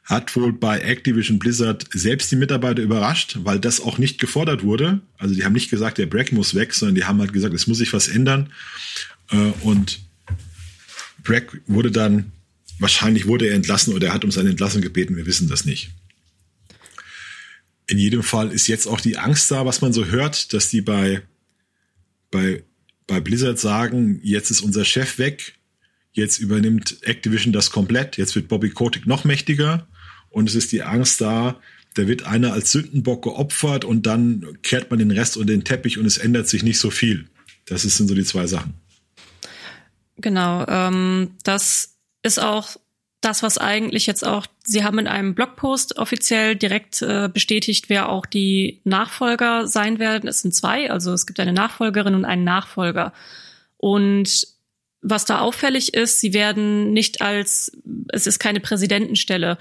hat 0.03 0.35
wohl 0.35 0.53
bei 0.53 0.81
Activision 0.81 1.39
Blizzard 1.39 1.87
selbst 1.93 2.33
die 2.33 2.37
Mitarbeiter 2.37 2.83
überrascht, 2.83 3.39
weil 3.45 3.61
das 3.61 3.81
auch 3.81 3.99
nicht 3.99 4.21
gefordert 4.21 4.65
wurde. 4.65 5.01
Also 5.19 5.37
die 5.37 5.45
haben 5.45 5.53
nicht 5.53 5.71
gesagt, 5.71 5.99
der 5.99 6.07
Bragg 6.07 6.35
muss 6.35 6.57
weg, 6.57 6.75
sondern 6.75 6.97
die 6.97 7.05
haben 7.05 7.21
halt 7.21 7.33
gesagt, 7.33 7.55
es 7.55 7.69
muss 7.69 7.79
sich 7.79 7.93
was 7.93 8.09
ändern. 8.09 8.53
Äh, 9.31 9.53
und 9.63 10.01
Bragg 11.23 11.61
wurde 11.69 11.93
dann, 11.93 12.33
wahrscheinlich 12.81 13.27
wurde 13.27 13.47
er 13.47 13.55
entlassen 13.55 13.95
oder 13.95 14.09
er 14.09 14.15
hat 14.15 14.25
um 14.25 14.33
seine 14.33 14.51
Entlassung 14.51 14.83
gebeten, 14.83 15.17
wir 15.17 15.27
wissen 15.27 15.49
das 15.49 15.65
nicht. 15.65 15.91
In 17.87 17.99
jedem 17.99 18.25
Fall 18.25 18.51
ist 18.51 18.67
jetzt 18.67 18.89
auch 18.89 19.01
die 19.01 19.17
Angst 19.17 19.49
da, 19.53 19.65
was 19.65 19.81
man 19.81 19.93
so 19.93 20.07
hört, 20.07 20.53
dass 20.53 20.71
die 20.71 20.81
bei 20.81 21.23
bei, 22.35 22.65
bei 23.07 23.21
Blizzard 23.21 23.61
sagen, 23.61 24.19
jetzt 24.25 24.51
ist 24.51 24.61
unser 24.61 24.85
Chef 24.85 25.19
weg, 25.19 25.55
jetzt 26.13 26.39
übernimmt 26.39 26.99
Activision 27.03 27.53
das 27.53 27.71
komplett, 27.71 28.17
jetzt 28.17 28.35
wird 28.35 28.49
Bobby 28.49 28.71
Kotick 28.71 29.07
noch 29.07 29.23
mächtiger 29.23 29.87
und 30.31 30.49
es 30.49 30.57
ist 30.57 30.73
die 30.73 30.83
Angst 30.83 31.21
da, 31.21 31.61
da 31.95 32.09
wird 32.09 32.27
einer 32.27 32.53
als 32.53 32.73
Sündenbock 32.73 33.23
geopfert 33.23 33.85
und 33.85 34.07
dann 34.07 34.59
kehrt 34.63 34.91
man 34.91 34.99
den 34.99 35.13
Rest 35.13 35.37
unter 35.37 35.53
den 35.53 35.63
Teppich 35.63 35.97
und 35.97 36.07
es 36.07 36.19
ändert 36.19 36.49
sich 36.49 36.65
nicht 36.65 36.81
so 36.81 36.91
viel. 36.91 37.29
Das 37.67 37.83
sind 37.83 38.09
so 38.09 38.17
die 38.17 38.25
zwei 38.25 38.49
Sachen. 38.49 38.75
Genau, 40.17 40.67
ähm, 40.67 41.37
das 41.45 41.99
ist 42.25 42.41
auch 42.41 42.77
das, 43.25 43.43
was 43.43 43.59
eigentlich 43.59 44.07
jetzt 44.07 44.27
auch, 44.27 44.47
Sie 44.65 44.85
haben 44.85 44.99
in 44.99 45.07
einem 45.07 45.35
Blogpost 45.35 45.99
offiziell 45.99 46.57
direkt 46.57 47.03
äh, 47.03 47.29
bestätigt, 47.33 47.89
wer 47.89 48.09
auch 48.09 48.27
die 48.27 48.81
Nachfolger 48.85 49.67
sein 49.67 49.99
werden. 49.99 50.29
Es 50.29 50.43
sind 50.43 50.55
zwei, 50.55 50.91
also 50.91 51.13
es 51.13 51.27
gibt 51.27 51.41
eine 51.41 51.53
Nachfolgerin 51.53 52.15
und 52.15 52.25
einen 52.25 52.45
Nachfolger. 52.45 53.13
Und 53.77 54.47
was 55.03 55.27
da 55.27 55.41
auffällig 55.41 55.95
ist, 55.95 56.21
sie 56.21 56.33
werden 56.33 56.93
nicht 56.93 57.21
als, 57.21 57.73
es 58.09 58.27
ist 58.27 58.39
keine 58.39 58.61
Präsidentenstelle. 58.61 59.59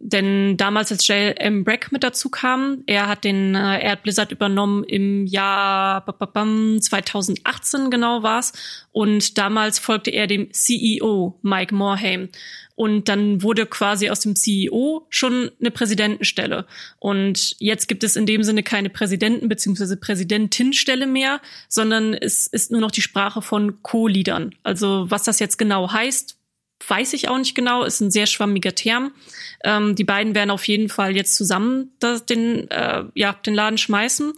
Denn 0.00 0.56
damals, 0.56 0.92
als 0.92 1.08
J.M. 1.08 1.64
Breck 1.64 1.90
mit 1.90 2.04
dazu 2.04 2.28
kam, 2.28 2.84
er 2.86 3.08
hat 3.08 3.24
den, 3.24 3.56
äh, 3.56 3.80
er 3.80 3.92
hat 3.92 4.04
Blizzard 4.04 4.30
übernommen 4.30 4.84
im 4.84 5.26
Jahr 5.26 6.04
2018 6.06 7.90
genau 7.90 8.22
war's. 8.22 8.52
Und 8.92 9.38
damals 9.38 9.80
folgte 9.80 10.10
er 10.10 10.28
dem 10.28 10.52
CEO 10.52 11.36
Mike 11.42 11.74
Morhaime. 11.74 12.28
Und 12.76 13.08
dann 13.08 13.42
wurde 13.42 13.66
quasi 13.66 14.08
aus 14.08 14.20
dem 14.20 14.36
CEO 14.36 15.04
schon 15.10 15.50
eine 15.58 15.72
Präsidentenstelle. 15.72 16.64
Und 17.00 17.56
jetzt 17.58 17.88
gibt 17.88 18.04
es 18.04 18.14
in 18.14 18.24
dem 18.24 18.44
Sinne 18.44 18.62
keine 18.62 18.90
Präsidenten- 18.90 19.48
bzw. 19.48 19.96
Präsidentinstelle 19.96 21.08
mehr, 21.08 21.40
sondern 21.68 22.14
es 22.14 22.46
ist 22.46 22.70
nur 22.70 22.80
noch 22.80 22.92
die 22.92 23.02
Sprache 23.02 23.42
von 23.42 23.82
Co-Leadern. 23.82 24.54
Also 24.62 25.06
was 25.08 25.24
das 25.24 25.40
jetzt 25.40 25.58
genau 25.58 25.90
heißt, 25.90 26.37
weiß 26.86 27.12
ich 27.12 27.28
auch 27.28 27.38
nicht 27.38 27.54
genau, 27.54 27.84
ist 27.84 28.00
ein 28.00 28.10
sehr 28.10 28.26
schwammiger 28.26 28.74
Term. 28.74 29.12
Ähm, 29.64 29.94
die 29.94 30.04
beiden 30.04 30.34
werden 30.34 30.50
auf 30.50 30.66
jeden 30.68 30.88
Fall 30.88 31.16
jetzt 31.16 31.36
zusammen 31.36 31.92
das, 31.98 32.26
den, 32.26 32.70
äh, 32.70 33.04
ja, 33.14 33.32
den 33.32 33.54
Laden 33.54 33.78
schmeißen. 33.78 34.32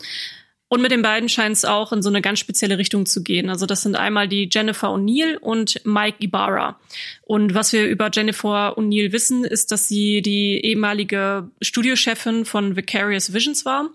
Und 0.73 0.83
mit 0.83 0.93
den 0.93 1.03
beiden 1.03 1.29
scheint 1.29 1.57
es 1.57 1.65
auch 1.65 1.93
in 1.93 2.01
so 2.01 2.09
eine 2.09 2.23
ganz 2.23 2.39
spezielle 2.39 2.79
Richtung 2.79 3.05
zu 3.05 3.25
gehen. 3.25 3.51
Also 3.51 3.67
das 3.67 3.83
sind 3.83 3.97
einmal 3.97 4.29
die 4.29 4.49
Jennifer 4.51 4.87
O'Neill 4.87 5.37
und 5.37 5.85
Mike 5.85 6.19
Ibarra. 6.21 6.79
Und 7.23 7.55
was 7.55 7.73
wir 7.73 7.89
über 7.89 8.09
Jennifer 8.13 8.79
O'Neill 8.79 9.11
wissen, 9.11 9.43
ist, 9.43 9.73
dass 9.73 9.89
sie 9.89 10.23
die 10.23 10.65
ehemalige 10.65 11.51
Studiochefin 11.61 12.45
von 12.45 12.77
Vicarious 12.77 13.35
Visions 13.35 13.65
war. 13.65 13.91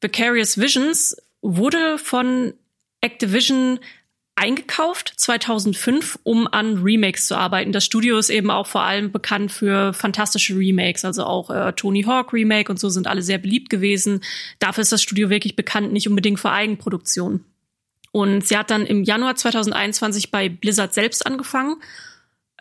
Vicarious 0.00 0.60
Visions 0.60 1.16
wurde 1.40 1.98
von 1.98 2.54
Activision 3.00 3.78
eingekauft 4.34 5.12
2005, 5.16 6.18
um 6.22 6.46
an 6.46 6.82
Remakes 6.82 7.26
zu 7.26 7.36
arbeiten. 7.36 7.72
Das 7.72 7.84
Studio 7.84 8.18
ist 8.18 8.30
eben 8.30 8.50
auch 8.50 8.66
vor 8.66 8.82
allem 8.82 9.12
bekannt 9.12 9.52
für 9.52 9.92
fantastische 9.92 10.56
Remakes, 10.56 11.04
also 11.04 11.24
auch 11.24 11.50
äh, 11.50 11.72
Tony 11.74 12.02
Hawk 12.02 12.32
Remake 12.32 12.70
und 12.70 12.78
so 12.78 12.88
sind 12.88 13.06
alle 13.06 13.22
sehr 13.22 13.38
beliebt 13.38 13.70
gewesen. 13.70 14.22
Dafür 14.58 14.82
ist 14.82 14.92
das 14.92 15.02
Studio 15.02 15.30
wirklich 15.30 15.54
bekannt, 15.54 15.92
nicht 15.92 16.08
unbedingt 16.08 16.40
für 16.40 16.50
Eigenproduktion. 16.50 17.44
Und 18.10 18.46
sie 18.46 18.56
hat 18.56 18.70
dann 18.70 18.84
im 18.84 19.04
Januar 19.04 19.36
2021 19.36 20.30
bei 20.30 20.48
Blizzard 20.48 20.92
selbst 20.92 21.26
angefangen 21.26 21.76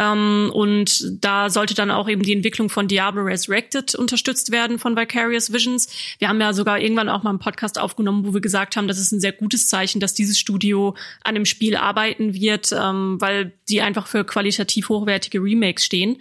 ähm, 0.01 0.49
und 0.51 1.23
da 1.23 1.51
sollte 1.51 1.75
dann 1.75 1.91
auch 1.91 2.09
eben 2.09 2.23
die 2.23 2.33
Entwicklung 2.33 2.69
von 2.69 2.87
Diablo 2.87 3.21
Resurrected 3.21 3.93
unterstützt 3.93 4.51
werden 4.51 4.79
von 4.79 4.97
Vicarious 4.97 5.53
Visions. 5.53 5.89
Wir 6.17 6.27
haben 6.27 6.41
ja 6.41 6.53
sogar 6.53 6.79
irgendwann 6.79 7.07
auch 7.07 7.21
mal 7.21 7.29
einen 7.29 7.39
Podcast 7.39 7.79
aufgenommen, 7.79 8.25
wo 8.25 8.33
wir 8.33 8.41
gesagt 8.41 8.75
haben, 8.75 8.87
das 8.87 8.97
ist 8.97 9.11
ein 9.11 9.19
sehr 9.19 9.31
gutes 9.31 9.67
Zeichen, 9.67 9.99
dass 9.99 10.15
dieses 10.15 10.39
Studio 10.39 10.95
an 11.23 11.35
dem 11.35 11.45
Spiel 11.45 11.75
arbeiten 11.75 12.33
wird, 12.33 12.71
ähm, 12.71 13.21
weil 13.21 13.53
die 13.69 13.81
einfach 13.81 14.07
für 14.07 14.25
qualitativ 14.25 14.89
hochwertige 14.89 15.39
Remakes 15.39 15.85
stehen. 15.85 16.17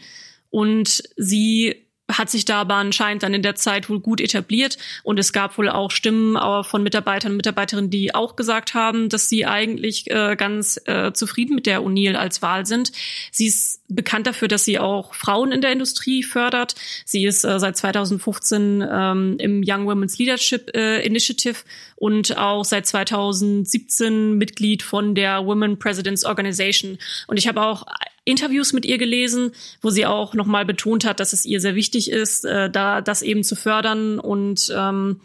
Und 0.50 1.02
sie 1.16 1.76
hat 2.12 2.30
sich 2.30 2.44
da 2.44 2.60
aber 2.60 2.74
anscheinend 2.74 3.22
dann 3.22 3.34
in 3.34 3.42
der 3.42 3.54
Zeit 3.54 3.88
wohl 3.88 4.00
gut 4.00 4.20
etabliert 4.20 4.78
und 5.02 5.18
es 5.18 5.32
gab 5.32 5.58
wohl 5.58 5.68
auch 5.68 5.90
Stimmen 5.90 6.38
von 6.64 6.82
Mitarbeitern 6.82 7.32
und 7.32 7.36
Mitarbeiterinnen, 7.36 7.90
die 7.90 8.14
auch 8.14 8.36
gesagt 8.36 8.74
haben, 8.74 9.08
dass 9.08 9.28
sie 9.28 9.46
eigentlich 9.46 10.10
äh, 10.10 10.36
ganz 10.36 10.80
äh, 10.86 11.12
zufrieden 11.12 11.54
mit 11.54 11.66
der 11.66 11.82
O'Neill 11.82 12.14
als 12.14 12.42
Wahl 12.42 12.66
sind. 12.66 12.92
Sie 13.30 13.46
ist 13.46 13.82
bekannt 13.88 14.26
dafür, 14.26 14.48
dass 14.48 14.64
sie 14.64 14.78
auch 14.78 15.14
Frauen 15.14 15.52
in 15.52 15.60
der 15.60 15.72
Industrie 15.72 16.22
fördert. 16.22 16.74
Sie 17.04 17.24
ist 17.24 17.44
äh, 17.44 17.58
seit 17.58 17.76
2015 17.76 18.86
ähm, 18.88 19.36
im 19.38 19.62
Young 19.64 19.86
Women's 19.86 20.18
Leadership 20.18 20.74
äh, 20.74 21.04
Initiative 21.04 21.56
und 21.96 22.36
auch 22.36 22.64
seit 22.64 22.86
2017 22.86 24.38
Mitglied 24.38 24.82
von 24.82 25.14
der 25.14 25.44
Women 25.44 25.78
Presidents 25.78 26.24
Organization. 26.24 26.98
Und 27.26 27.38
ich 27.38 27.46
habe 27.46 27.62
auch 27.62 27.86
Interviews 28.24 28.72
mit 28.72 28.84
ihr 28.84 28.98
gelesen, 28.98 29.52
wo 29.80 29.90
sie 29.90 30.06
auch 30.06 30.34
nochmal 30.34 30.64
betont 30.64 31.04
hat, 31.04 31.20
dass 31.20 31.32
es 31.32 31.44
ihr 31.44 31.60
sehr 31.60 31.74
wichtig 31.74 32.10
ist, 32.10 32.44
äh, 32.44 32.70
da 32.70 33.00
das 33.00 33.22
eben 33.22 33.44
zu 33.44 33.56
fördern 33.56 34.18
und 34.18 34.72
ähm, 34.76 35.20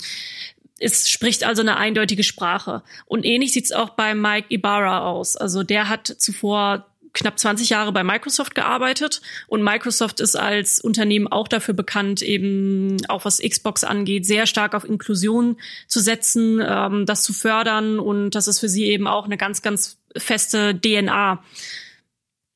es 0.80 1.10
spricht 1.10 1.46
also 1.46 1.62
eine 1.62 1.78
eindeutige 1.78 2.24
Sprache. 2.24 2.84
Und 3.06 3.25
ähnlich 3.25 3.54
sieht 3.54 3.66
es 3.66 3.72
auch 3.72 3.92
bei 3.92 4.14
Mike 4.14 4.48
Ibarra 4.50 5.08
aus. 5.08 5.38
Also 5.38 5.64
der 5.64 5.88
hat 5.88 6.08
zuvor 6.08 6.86
knapp 7.16 7.40
20 7.40 7.70
Jahre 7.70 7.94
bei 7.94 8.04
Microsoft 8.04 8.56
gearbeitet 8.56 9.22
und 9.48 9.64
Microsoft 9.64 10.20
ist 10.20 10.36
als 10.36 10.82
Unternehmen 10.82 11.28
auch 11.28 11.48
dafür 11.48 11.74
bekannt, 11.74 12.22
eben 12.22 12.98
auch 13.08 13.25
was 13.25 13.40
Xbox 13.40 13.84
angeht, 13.84 14.25
sehr 14.25 14.46
stark 14.46 14.75
auf 14.75 14.84
Inklusion 14.84 15.56
zu 15.88 16.02
setzen, 16.02 16.62
ähm, 16.62 17.06
das 17.06 17.24
zu 17.24 17.32
fördern 17.32 18.00
und 18.00 18.32
das 18.32 18.48
ist 18.48 18.60
für 18.60 18.70
sie 18.70 18.86
eben 18.86 19.08
auch 19.08 19.25
eine 19.25 19.38
ganz, 19.38 19.62
ganz 19.62 19.98
feste 20.18 20.78
DNA. 20.78 21.42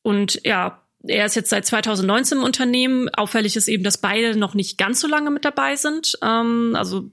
Und 0.02 0.42
ja, 0.46 0.82
er 1.08 1.26
ist 1.26 1.36
jetzt 1.36 1.50
seit 1.50 1.66
2019 1.66 2.40
im 2.40 2.44
Unternehmen. 2.44 3.10
Auffällig 3.10 3.56
ist 3.56 3.68
eben, 3.68 3.84
dass 3.84 3.98
beide 3.98 4.38
noch 4.38 4.54
nicht 4.54 4.78
ganz 4.78 5.00
so 5.00 5.08
lange 5.08 5.32
mit 5.32 5.46
dabei 5.46 5.76
sind. 5.76 6.18
Ähm, 6.22 6.76
also 6.76 7.10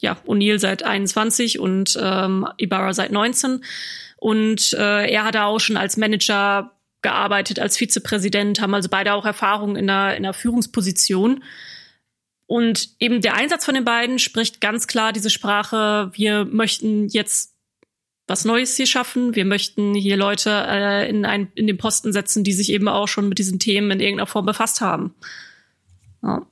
ja, 0.00 0.16
O'Neill 0.26 0.58
seit 0.58 0.82
21 0.82 1.60
und 1.60 1.98
ähm, 2.00 2.46
Ibarra 2.58 2.92
seit 2.92 3.12
19. 3.12 3.64
Und 4.16 4.72
äh, 4.74 5.10
er 5.10 5.24
hat 5.24 5.36
auch 5.36 5.60
schon 5.60 5.76
als 5.76 5.96
Manager 5.96 6.72
gearbeitet, 7.02 7.58
als 7.58 7.76
Vizepräsident, 7.76 8.60
haben 8.60 8.74
also 8.74 8.88
beide 8.88 9.14
auch 9.14 9.24
Erfahrungen 9.24 9.76
in 9.76 9.90
einer, 9.90 10.16
in 10.16 10.24
einer 10.24 10.34
Führungsposition. 10.34 11.42
Und 12.46 12.90
eben 12.98 13.20
der 13.20 13.34
Einsatz 13.34 13.64
von 13.64 13.74
den 13.74 13.84
beiden 13.84 14.18
spricht 14.18 14.60
ganz 14.60 14.86
klar 14.86 15.12
diese 15.12 15.30
Sprache. 15.30 16.10
Wir 16.14 16.44
möchten 16.44 17.08
jetzt 17.08 17.51
was 18.32 18.46
Neues 18.46 18.74
hier 18.76 18.86
schaffen. 18.86 19.34
Wir 19.34 19.44
möchten 19.44 19.94
hier 19.94 20.16
Leute 20.16 20.50
äh, 20.50 21.08
in, 21.08 21.26
ein, 21.26 21.52
in 21.54 21.66
den 21.66 21.76
Posten 21.76 22.14
setzen, 22.14 22.44
die 22.44 22.54
sich 22.54 22.72
eben 22.72 22.88
auch 22.88 23.06
schon 23.06 23.28
mit 23.28 23.38
diesen 23.38 23.58
Themen 23.58 23.90
in 23.90 24.00
irgendeiner 24.00 24.26
Form 24.26 24.46
befasst 24.46 24.80
haben. 24.80 25.14
Ja. 26.22 26.46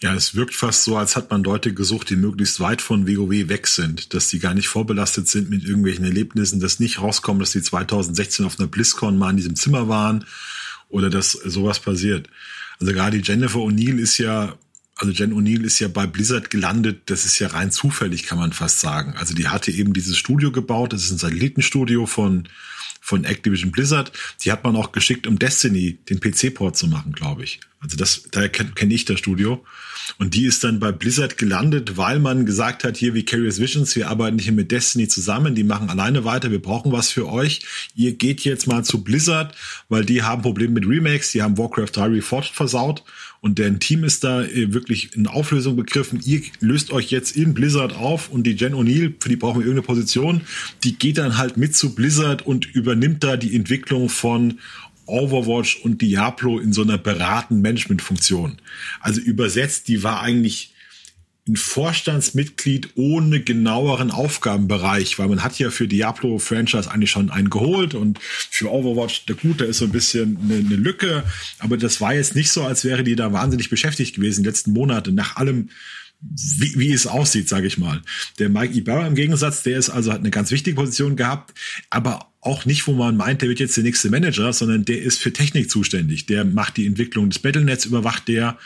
Ja, 0.00 0.14
es 0.14 0.34
wirkt 0.34 0.54
fast 0.54 0.84
so, 0.84 0.96
als 0.96 1.14
hat 1.16 1.30
man 1.30 1.44
Leute 1.44 1.72
gesucht, 1.72 2.10
die 2.10 2.16
möglichst 2.16 2.60
weit 2.60 2.82
von 2.82 3.08
WoW 3.08 3.48
weg 3.48 3.66
sind, 3.68 4.12
dass 4.12 4.28
die 4.28 4.40
gar 4.40 4.54
nicht 4.54 4.68
vorbelastet 4.68 5.28
sind 5.28 5.50
mit 5.50 5.64
irgendwelchen 5.64 6.04
Erlebnissen, 6.04 6.60
dass 6.60 6.80
nicht 6.80 7.00
rauskommt, 7.00 7.42
dass 7.42 7.52
die 7.52 7.62
2016 7.62 8.44
auf 8.44 8.58
einer 8.58 8.68
BlizzCon 8.68 9.18
mal 9.18 9.30
in 9.30 9.36
diesem 9.36 9.56
Zimmer 9.56 9.88
waren 9.88 10.24
oder 10.88 11.10
dass 11.10 11.32
sowas 11.32 11.78
passiert. 11.78 12.28
Also 12.80 12.92
gerade 12.92 13.20
die 13.20 13.28
Jennifer 13.28 13.58
O'Neill 13.58 13.98
ist 13.98 14.18
ja 14.18 14.56
also 14.98 15.12
Jen 15.12 15.32
O'Neill 15.32 15.64
ist 15.64 15.78
ja 15.78 15.86
bei 15.88 16.06
Blizzard 16.06 16.50
gelandet, 16.50 17.02
das 17.06 17.24
ist 17.24 17.38
ja 17.38 17.48
rein 17.48 17.70
zufällig, 17.70 18.24
kann 18.24 18.36
man 18.36 18.52
fast 18.52 18.80
sagen. 18.80 19.14
Also 19.16 19.32
die 19.32 19.48
hatte 19.48 19.70
eben 19.70 19.92
dieses 19.92 20.18
Studio 20.18 20.50
gebaut, 20.50 20.92
das 20.92 21.04
ist 21.04 21.12
ein 21.12 21.18
Satellitenstudio 21.18 22.06
von, 22.06 22.48
von 23.00 23.24
Activision 23.24 23.70
Blizzard. 23.70 24.10
Die 24.44 24.50
hat 24.50 24.64
man 24.64 24.74
auch 24.74 24.90
geschickt, 24.90 25.28
um 25.28 25.38
Destiny, 25.38 25.98
den 26.10 26.18
PC-Port 26.18 26.76
zu 26.76 26.88
machen, 26.88 27.12
glaube 27.12 27.44
ich. 27.44 27.60
Also 27.80 27.96
das, 27.96 28.24
daher 28.32 28.48
kenne 28.48 28.72
kenn 28.74 28.90
ich 28.90 29.04
das 29.04 29.20
Studio. 29.20 29.64
Und 30.18 30.34
die 30.34 30.46
ist 30.46 30.64
dann 30.64 30.80
bei 30.80 30.90
Blizzard 30.90 31.38
gelandet, 31.38 31.96
weil 31.96 32.18
man 32.18 32.44
gesagt 32.44 32.82
hat, 32.82 32.96
hier 32.96 33.14
wie 33.14 33.24
Curious 33.24 33.60
Visions, 33.60 33.94
wir 33.94 34.08
arbeiten 34.08 34.38
hier 34.38 34.52
mit 34.52 34.72
Destiny 34.72 35.06
zusammen, 35.06 35.54
die 35.54 35.64
machen 35.64 35.90
alleine 35.90 36.24
weiter, 36.24 36.50
wir 36.50 36.62
brauchen 36.62 36.90
was 36.90 37.10
für 37.10 37.28
euch. 37.28 37.60
Ihr 37.94 38.14
geht 38.14 38.40
jetzt 38.40 38.66
mal 38.66 38.84
zu 38.84 39.04
Blizzard, 39.04 39.54
weil 39.88 40.04
die 40.04 40.22
haben 40.22 40.42
Probleme 40.42 40.72
mit 40.72 40.88
Remakes, 40.88 41.32
die 41.32 41.42
haben 41.42 41.56
Warcraft 41.58 41.90
3 41.92 42.06
Reforged 42.06 42.54
versaut 42.54 43.04
und 43.40 43.58
deren 43.58 43.78
Team 43.80 44.04
ist 44.04 44.24
da 44.24 44.42
äh, 44.42 44.72
wirklich 44.72 45.14
in 45.14 45.26
Auflösung 45.26 45.76
begriffen. 45.76 46.20
Ihr 46.24 46.42
löst 46.60 46.92
euch 46.92 47.10
jetzt 47.10 47.36
in 47.36 47.54
Blizzard 47.54 47.94
auf 47.94 48.30
und 48.30 48.44
die 48.44 48.52
Jen 48.52 48.74
O'Neill, 48.74 49.14
für 49.20 49.28
die 49.28 49.36
brauchen 49.36 49.60
wir 49.60 49.66
irgendeine 49.66 49.86
Position, 49.86 50.42
die 50.84 50.96
geht 50.96 51.18
dann 51.18 51.38
halt 51.38 51.56
mit 51.56 51.76
zu 51.76 51.94
Blizzard 51.94 52.46
und 52.46 52.66
übernimmt 52.74 53.22
da 53.22 53.36
die 53.36 53.54
Entwicklung 53.54 54.08
von 54.08 54.58
Overwatch 55.06 55.80
und 55.84 56.02
Diablo 56.02 56.58
in 56.58 56.72
so 56.72 56.82
einer 56.82 56.98
beratenden 56.98 57.62
Managementfunktion. 57.62 58.58
Also 59.00 59.20
übersetzt, 59.20 59.88
die 59.88 60.02
war 60.02 60.20
eigentlich 60.20 60.74
ein 61.48 61.56
Vorstandsmitglied 61.56 62.90
ohne 62.94 63.40
genaueren 63.40 64.10
Aufgabenbereich, 64.10 65.18
weil 65.18 65.28
man 65.28 65.42
hat 65.42 65.58
ja 65.58 65.70
für 65.70 65.88
Diablo 65.88 66.38
Franchise 66.38 66.90
eigentlich 66.90 67.10
schon 67.10 67.30
einen 67.30 67.50
geholt 67.50 67.94
und 67.94 68.18
für 68.20 68.70
Overwatch, 68.70 69.26
der 69.26 69.36
gut, 69.36 69.60
da 69.60 69.64
ist 69.64 69.78
so 69.78 69.86
ein 69.86 69.92
bisschen 69.92 70.38
eine, 70.44 70.58
eine, 70.58 70.76
Lücke, 70.76 71.24
aber 71.58 71.76
das 71.76 72.00
war 72.00 72.14
jetzt 72.14 72.36
nicht 72.36 72.50
so, 72.50 72.64
als 72.64 72.84
wäre 72.84 73.02
die 73.02 73.16
da 73.16 73.32
wahnsinnig 73.32 73.70
beschäftigt 73.70 74.14
gewesen 74.16 74.42
die 74.42 74.48
letzten 74.48 74.72
Monate 74.72 75.10
nach 75.10 75.36
allem 75.36 75.70
wie, 76.20 76.78
wie 76.78 76.92
es 76.92 77.06
aussieht, 77.06 77.48
sage 77.48 77.68
ich 77.68 77.78
mal. 77.78 78.02
Der 78.38 78.48
Mike 78.48 78.74
Ibarra 78.74 79.06
im 79.06 79.14
Gegensatz, 79.14 79.62
der 79.62 79.78
ist 79.78 79.90
also 79.90 80.12
hat 80.12 80.18
eine 80.18 80.30
ganz 80.30 80.50
wichtige 80.50 80.74
Position 80.74 81.14
gehabt, 81.16 81.56
aber 81.90 82.32
auch 82.40 82.64
nicht, 82.64 82.86
wo 82.86 82.92
man 82.92 83.16
meint, 83.16 83.42
der 83.42 83.48
wird 83.48 83.60
jetzt 83.60 83.76
der 83.76 83.84
nächste 83.84 84.10
Manager, 84.10 84.52
sondern 84.52 84.84
der 84.84 85.00
ist 85.00 85.18
für 85.18 85.32
Technik 85.32 85.70
zuständig. 85.70 86.26
Der 86.26 86.44
macht 86.44 86.76
die 86.76 86.86
Entwicklung 86.86 87.30
des 87.30 87.38
Battlenets, 87.38 87.84
überwacht 87.84 88.26
der 88.28 88.58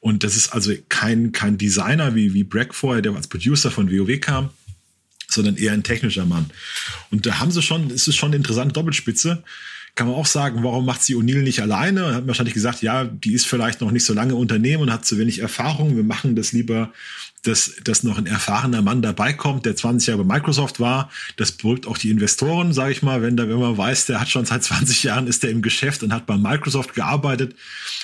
und 0.00 0.24
das 0.24 0.36
ist 0.36 0.50
also 0.50 0.72
kein, 0.88 1.32
kein 1.32 1.58
Designer 1.58 2.14
wie, 2.14 2.34
wie 2.34 2.44
Brack 2.44 2.74
vorher, 2.74 3.02
der 3.02 3.14
als 3.14 3.26
Producer 3.26 3.70
von 3.70 3.90
WoW 3.90 4.20
kam, 4.20 4.50
sondern 5.28 5.56
eher 5.56 5.72
ein 5.72 5.82
technischer 5.82 6.24
Mann. 6.24 6.50
Und 7.10 7.26
da 7.26 7.38
haben 7.38 7.50
sie 7.50 7.62
schon, 7.62 7.90
es 7.90 8.08
ist 8.08 8.16
schon 8.16 8.28
eine 8.28 8.36
interessante 8.36 8.72
Doppelspitze. 8.72 9.42
Kann 9.98 10.06
man 10.06 10.14
auch 10.14 10.26
sagen, 10.26 10.62
warum 10.62 10.86
macht 10.86 11.02
sie 11.02 11.16
O'Neill 11.16 11.42
nicht 11.42 11.60
alleine? 11.60 12.06
Und 12.06 12.14
hat 12.14 12.26
wahrscheinlich 12.28 12.54
gesagt, 12.54 12.82
ja, 12.82 13.02
die 13.04 13.32
ist 13.32 13.48
vielleicht 13.48 13.80
noch 13.80 13.90
nicht 13.90 14.04
so 14.04 14.14
lange 14.14 14.36
Unternehmen 14.36 14.84
und 14.84 14.92
hat 14.92 15.04
zu 15.04 15.18
wenig 15.18 15.40
Erfahrung. 15.40 15.96
Wir 15.96 16.04
machen 16.04 16.36
das 16.36 16.52
lieber, 16.52 16.92
dass, 17.42 17.72
dass 17.82 18.04
noch 18.04 18.16
ein 18.16 18.26
erfahrener 18.26 18.80
Mann 18.80 19.02
dabei 19.02 19.32
kommt, 19.32 19.66
der 19.66 19.74
20 19.74 20.06
Jahre 20.06 20.24
bei 20.24 20.36
Microsoft 20.36 20.78
war. 20.78 21.10
Das 21.34 21.50
beruhigt 21.50 21.88
auch 21.88 21.98
die 21.98 22.10
Investoren, 22.10 22.72
sage 22.72 22.92
ich 22.92 23.02
mal, 23.02 23.22
wenn 23.22 23.36
da 23.36 23.48
wenn 23.48 23.58
man 23.58 23.76
weiß, 23.76 24.06
der 24.06 24.20
hat 24.20 24.28
schon 24.28 24.44
seit 24.44 24.62
20 24.62 25.02
Jahren 25.02 25.26
ist 25.26 25.42
der 25.42 25.50
im 25.50 25.62
Geschäft 25.62 26.04
und 26.04 26.12
hat 26.12 26.26
bei 26.26 26.36
Microsoft 26.36 26.94
gearbeitet. 26.94 27.56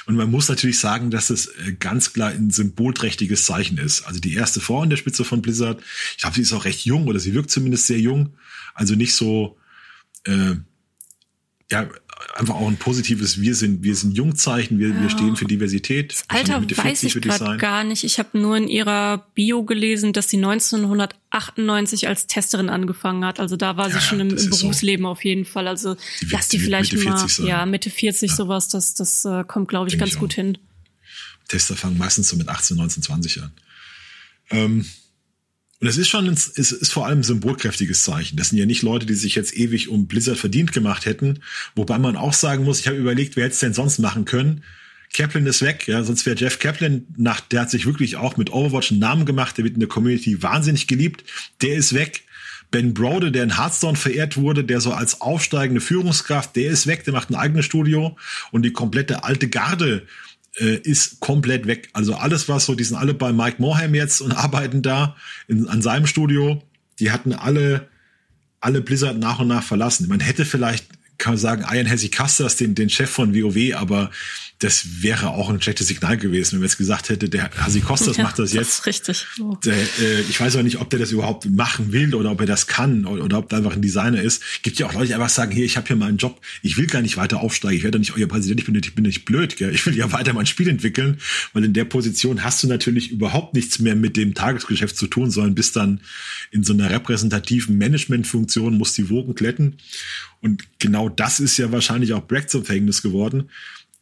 Und 0.07 0.17
man 0.17 0.33
muss 0.33 0.49
natürlich 0.49 0.81
sagen, 0.81 1.13
dass 1.13 1.31
es 1.31 1.47
äh, 1.47 1.75
ganz 1.79 2.13
klar 2.13 2.31
ein 2.31 2.51
symbolträchtiges 2.51 3.45
Zeichen 3.45 3.79
ist. 3.79 4.03
Also 4.03 4.19
die 4.19 4.35
erste 4.35 4.59
Frau 4.59 4.83
in 4.83 4.91
der 4.91 4.97
Spitze 4.97 5.25
von 5.25 5.43
Blizzard, 5.43 5.81
ich 6.11 6.23
glaube, 6.23 6.35
sie 6.35 6.43
ist 6.43 6.53
auch 6.53 6.65
recht 6.65 6.85
jung 6.85 7.07
oder 7.07 7.21
sie 7.21 7.35
wirkt 7.35 7.53
zumindest 7.53 7.87
sehr 7.87 8.01
jung. 8.01 8.35
Also 8.75 8.97
nicht 8.97 9.15
so 9.15 9.57
äh, 10.25 10.57
ja, 11.71 11.89
einfach 12.35 12.55
auch 12.55 12.69
ein 12.69 12.77
positives 12.77 13.41
Wir 13.41 13.55
sind, 13.55 13.83
wir 13.83 13.95
sind 13.95 14.17
Jungzeichen, 14.17 14.79
wir, 14.79 14.91
ja. 14.91 15.01
wir 15.01 15.11
stehen 15.11 15.37
für 15.37 15.47
Diversität. 15.47 16.13
Das 16.13 16.25
Alter 16.29 16.63
weiß 16.63 17.05
ich 17.05 17.15
gerade 17.21 17.57
gar 17.57 17.85
nicht. 17.85 18.05
Ich 18.05 18.19
habe 18.19 18.39
nur 18.39 18.57
in 18.57 18.69
ihrer 18.69 19.27
Bio 19.35 19.65
gelesen, 19.65 20.13
dass 20.13 20.29
sie 20.29 20.37
1998 20.37 22.07
als 22.07 22.27
Testerin 22.27 22.69
angefangen 22.69 23.25
hat. 23.25 23.41
Also 23.41 23.57
da 23.57 23.77
war 23.77 23.89
sie 23.89 23.97
ja, 23.97 24.01
schon 24.01 24.21
im, 24.21 24.37
im 24.37 24.51
Berufsleben 24.51 25.05
so. 25.05 25.11
auf 25.11 25.25
jeden 25.25 25.45
Fall. 25.45 25.67
Also 25.67 25.97
die 26.21 26.27
lass 26.27 26.49
die, 26.49 26.59
vielleicht 26.59 26.93
Mitte 26.93 27.09
mal, 27.09 27.29
ja, 27.47 27.67
Mitte 27.67 27.91
40 27.91 28.31
ja. 28.31 28.37
sowas, 28.37 28.69
das, 28.69 28.95
das 28.95 29.25
äh, 29.25 29.45
kommt, 29.45 29.69
glaube 29.69 29.89
ich, 29.89 29.93
Denk 29.93 30.01
ganz 30.01 30.13
ich 30.15 30.19
gut 30.19 30.35
hin. 30.35 30.59
Tester 31.49 31.77
fangen 31.77 31.99
meistens 31.99 32.29
so 32.29 32.37
mit 32.37 32.49
18, 32.49 32.77
19, 32.77 33.03
20 33.03 33.43
an. 33.43 33.53
Ähm, 34.51 34.87
und 35.81 35.89
es 35.89 35.99
ist 35.99 36.09
schon, 36.09 36.27
es 36.29 36.47
ist, 36.47 36.73
ist 36.73 36.93
vor 36.93 37.07
allem 37.07 37.21
ein 37.21 37.25
symbolkräftiges 37.25 38.05
Zeichen. 38.05 38.37
Das 38.37 38.51
sind 38.51 38.59
ja 38.59 38.67
nicht 38.67 38.83
Leute, 38.83 39.07
die 39.07 39.15
sich 39.15 39.35
jetzt 39.35 39.57
ewig 39.57 39.89
um 39.89 40.07
Blizzard 40.07 40.39
verdient 40.39 40.73
gemacht 40.73 41.05
hätten. 41.05 41.41
Wobei 41.75 41.99
man 41.99 42.17
auch 42.17 42.33
sagen 42.33 42.65
muss, 42.65 42.81
ich 42.81 42.87
habe 42.87 42.97
überlegt, 42.97 43.37
wer 43.37 43.45
hätte 43.45 43.55
es 43.55 43.61
denn 43.61 43.75
sonst 43.75 43.99
machen 43.99 44.25
können. 44.25 44.63
Kaplan 45.13 45.47
ist 45.47 45.63
weg, 45.63 45.87
ja, 45.87 46.03
sonst 46.03 46.27
wäre 46.27 46.37
Jeff 46.37 46.59
Kaplan 46.59 47.07
nach, 47.17 47.41
der 47.41 47.63
hat 47.63 47.71
sich 47.71 47.87
wirklich 47.87 48.17
auch 48.17 48.37
mit 48.37 48.53
Overwatch 48.53 48.91
einen 48.91 49.01
Namen 49.01 49.27
gemacht, 49.27 49.57
der 49.57 49.65
wird 49.65 49.75
in 49.75 49.81
der 49.81 49.89
Community 49.89 50.43
wahnsinnig 50.43 50.87
geliebt. 50.87 51.25
Der 51.61 51.75
ist 51.75 51.93
weg. 51.93 52.25
Ben 52.71 52.95
Brode, 52.95 53.31
der 53.31 53.45
in 53.45 53.57
Hearthstone 53.57 53.97
verehrt 53.97 54.37
wurde, 54.37 54.65
der 54.65 54.81
so 54.81 54.93
als 54.93 55.21
aufsteigende 55.21 55.81
Führungskraft, 55.81 56.57
der 56.57 56.71
ist 56.71 56.89
weg, 56.89 57.05
der 57.05 57.13
macht 57.13 57.31
ein 57.31 57.37
eigenes 57.37 57.67
Studio 57.67 58.17
und 58.51 58.63
die 58.63 58.73
komplette 58.73 59.23
alte 59.23 59.49
Garde 59.49 60.07
äh, 60.59 60.77
ist 60.77 61.21
komplett 61.21 61.67
weg. 61.67 61.89
Also 61.93 62.15
alles, 62.15 62.49
was 62.49 62.67
so, 62.67 62.75
die 62.75 62.85
sind 62.85 62.97
alle 62.97 63.15
bei 63.15 63.33
Mike 63.33 63.61
Morham 63.61 63.95
jetzt 63.95 64.21
und 64.21 64.33
arbeiten 64.37 64.83
da 64.83 65.17
in, 65.49 65.69
an 65.69 65.83
seinem 65.83 66.07
Studio. 66.07 66.63
Die 66.99 67.11
hatten 67.11 67.33
alle, 67.33 67.89
alle 68.61 68.81
Blizzard 68.81 69.19
nach 69.19 69.41
und 69.41 69.49
nach 69.49 69.65
verlassen. 69.65 70.09
Man 70.09 70.21
hätte 70.21 70.45
vielleicht, 70.45 70.87
kann 71.19 71.35
man 71.35 71.39
sagen, 71.39 71.65
Ian 71.71 71.87
Hesychastas, 71.87 72.57
den, 72.57 72.75
den 72.75 72.91
Chef 72.91 73.11
von 73.11 73.35
WoW, 73.35 73.75
aber 73.77 74.11
das 74.65 75.03
wäre 75.03 75.29
auch 75.29 75.51
ein 75.51 75.61
schlechtes 75.61 75.89
Signal 75.89 76.17
gewesen, 76.17 76.53
wenn 76.53 76.61
man 76.61 76.69
jetzt 76.69 76.79
gesagt 76.79 77.11
hätte, 77.11 77.29
der 77.29 77.51
Hasi 77.51 77.81
Kostas 77.81 78.17
ja, 78.17 78.25
macht 78.25 78.39
das 78.39 78.55
jetzt. 78.55 78.79
Das 78.79 78.87
richtig. 78.87 79.27
Oh. 79.39 79.57
Der, 79.63 79.75
äh, 79.75 80.23
ich 80.23 80.41
weiß 80.41 80.57
auch 80.57 80.63
nicht, 80.63 80.81
ob 80.81 80.89
der 80.89 80.99
das 80.99 81.13
überhaupt 81.13 81.45
machen 81.51 81.93
will 81.93 82.15
oder 82.15 82.31
ob 82.31 82.41
er 82.41 82.47
das 82.47 82.67
kann 82.67 83.05
oder, 83.05 83.25
oder 83.25 83.39
ob 83.39 83.51
da 83.51 83.59
einfach 83.59 83.75
ein 83.75 83.83
Designer 83.83 84.23
ist. 84.23 84.43
Gibt 84.63 84.79
ja 84.79 84.87
auch 84.87 84.95
Leute, 84.95 85.09
die 85.09 85.15
einfach 85.15 85.29
sagen, 85.29 85.53
hier, 85.53 85.67
ich 85.67 85.77
habe 85.77 85.87
hier 85.87 85.97
mal 85.97 86.09
einen 86.09 86.17
Job, 86.17 86.41
ich 86.63 86.79
will 86.79 86.87
gar 86.87 87.03
nicht 87.03 87.19
weiter 87.19 87.41
aufsteigen, 87.41 87.77
ich 87.77 87.85
werde 87.85 87.99
nicht 87.99 88.17
euer 88.17 88.27
Präsident, 88.27 88.61
ich 88.61 88.65
bin 88.65 88.75
nicht, 88.75 88.87
ich 88.87 88.95
bin 88.95 89.05
nicht 89.05 89.27
blöd, 89.27 89.57
gell? 89.57 89.75
ich 89.75 89.85
will 89.85 89.95
ja 89.95 90.11
weiter 90.13 90.33
mein 90.33 90.47
Spiel 90.47 90.69
entwickeln, 90.69 91.19
weil 91.53 91.65
in 91.65 91.75
der 91.75 91.85
Position 91.85 92.43
hast 92.43 92.63
du 92.63 92.67
natürlich 92.67 93.11
überhaupt 93.11 93.53
nichts 93.53 93.81
mehr 93.81 93.97
mit 93.97 94.17
dem 94.17 94.33
Tagesgeschäft 94.33 94.97
zu 94.97 95.09
tun, 95.09 95.31
sondern 95.31 95.55
bist 95.55 95.77
dann 95.77 96.01
in 96.51 96.65
so 96.65 96.73
einer 96.73 96.89
repräsentativen 96.89 97.77
Managementfunktion, 97.77 98.79
musst 98.79 98.97
die 98.97 99.11
Wogen 99.11 99.35
kletten. 99.35 99.77
Und 100.41 100.65
genau 100.79 101.11
das 101.11 101.41
ist 101.41 101.59
ja 101.59 101.71
wahrscheinlich 101.71 102.15
auch 102.15 102.27
Brexit 102.27 102.51
zum 102.51 102.65
Verhängnis 102.65 103.03
geworden 103.03 103.51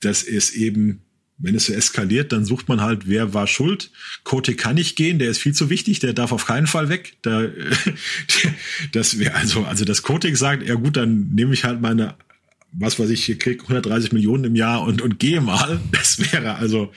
dass 0.02 0.23
es 0.23 0.50
eben, 0.50 1.02
wenn 1.38 1.54
es 1.54 1.66
so 1.66 1.73
eskaliert, 1.73 2.32
dann 2.32 2.44
sucht 2.44 2.68
man 2.68 2.80
halt, 2.80 3.09
wer 3.09 3.35
war 3.35 3.47
schuld. 3.47 3.90
Kote 4.25 4.54
kann 4.54 4.76
nicht 4.76 4.97
gehen, 4.97 5.18
der 5.18 5.30
ist 5.30 5.38
viel 5.38 5.54
zu 5.54 5.71
wichtig, 5.71 5.99
der 5.99 6.12
darf 6.12 6.32
auf 6.32 6.47
keinen 6.47 6.66
Fall 6.66 6.88
weg. 6.88 7.16
Da, 7.23 7.49
das 8.92 9.18
wäre 9.18 9.35
also, 9.35 9.64
also 9.64 9.85
das 9.85 10.02
Kotik 10.02 10.37
sagt, 10.37 10.66
ja 10.66 10.75
gut, 10.75 10.97
dann 10.97 11.30
nehme 11.30 11.54
ich 11.54 11.64
halt 11.64 11.80
meine 11.80 12.14
was 12.74 12.98
weiß 12.98 13.11
ich, 13.11 13.38
krieg 13.38 13.61
130 13.62 14.12
Millionen 14.12 14.44
im 14.44 14.56
Jahr 14.56 14.82
und, 14.82 15.02
und 15.02 15.18
gehe 15.18 15.40
mal. 15.40 15.80
Das 15.92 16.32
wäre 16.32 16.54
also 16.54 16.90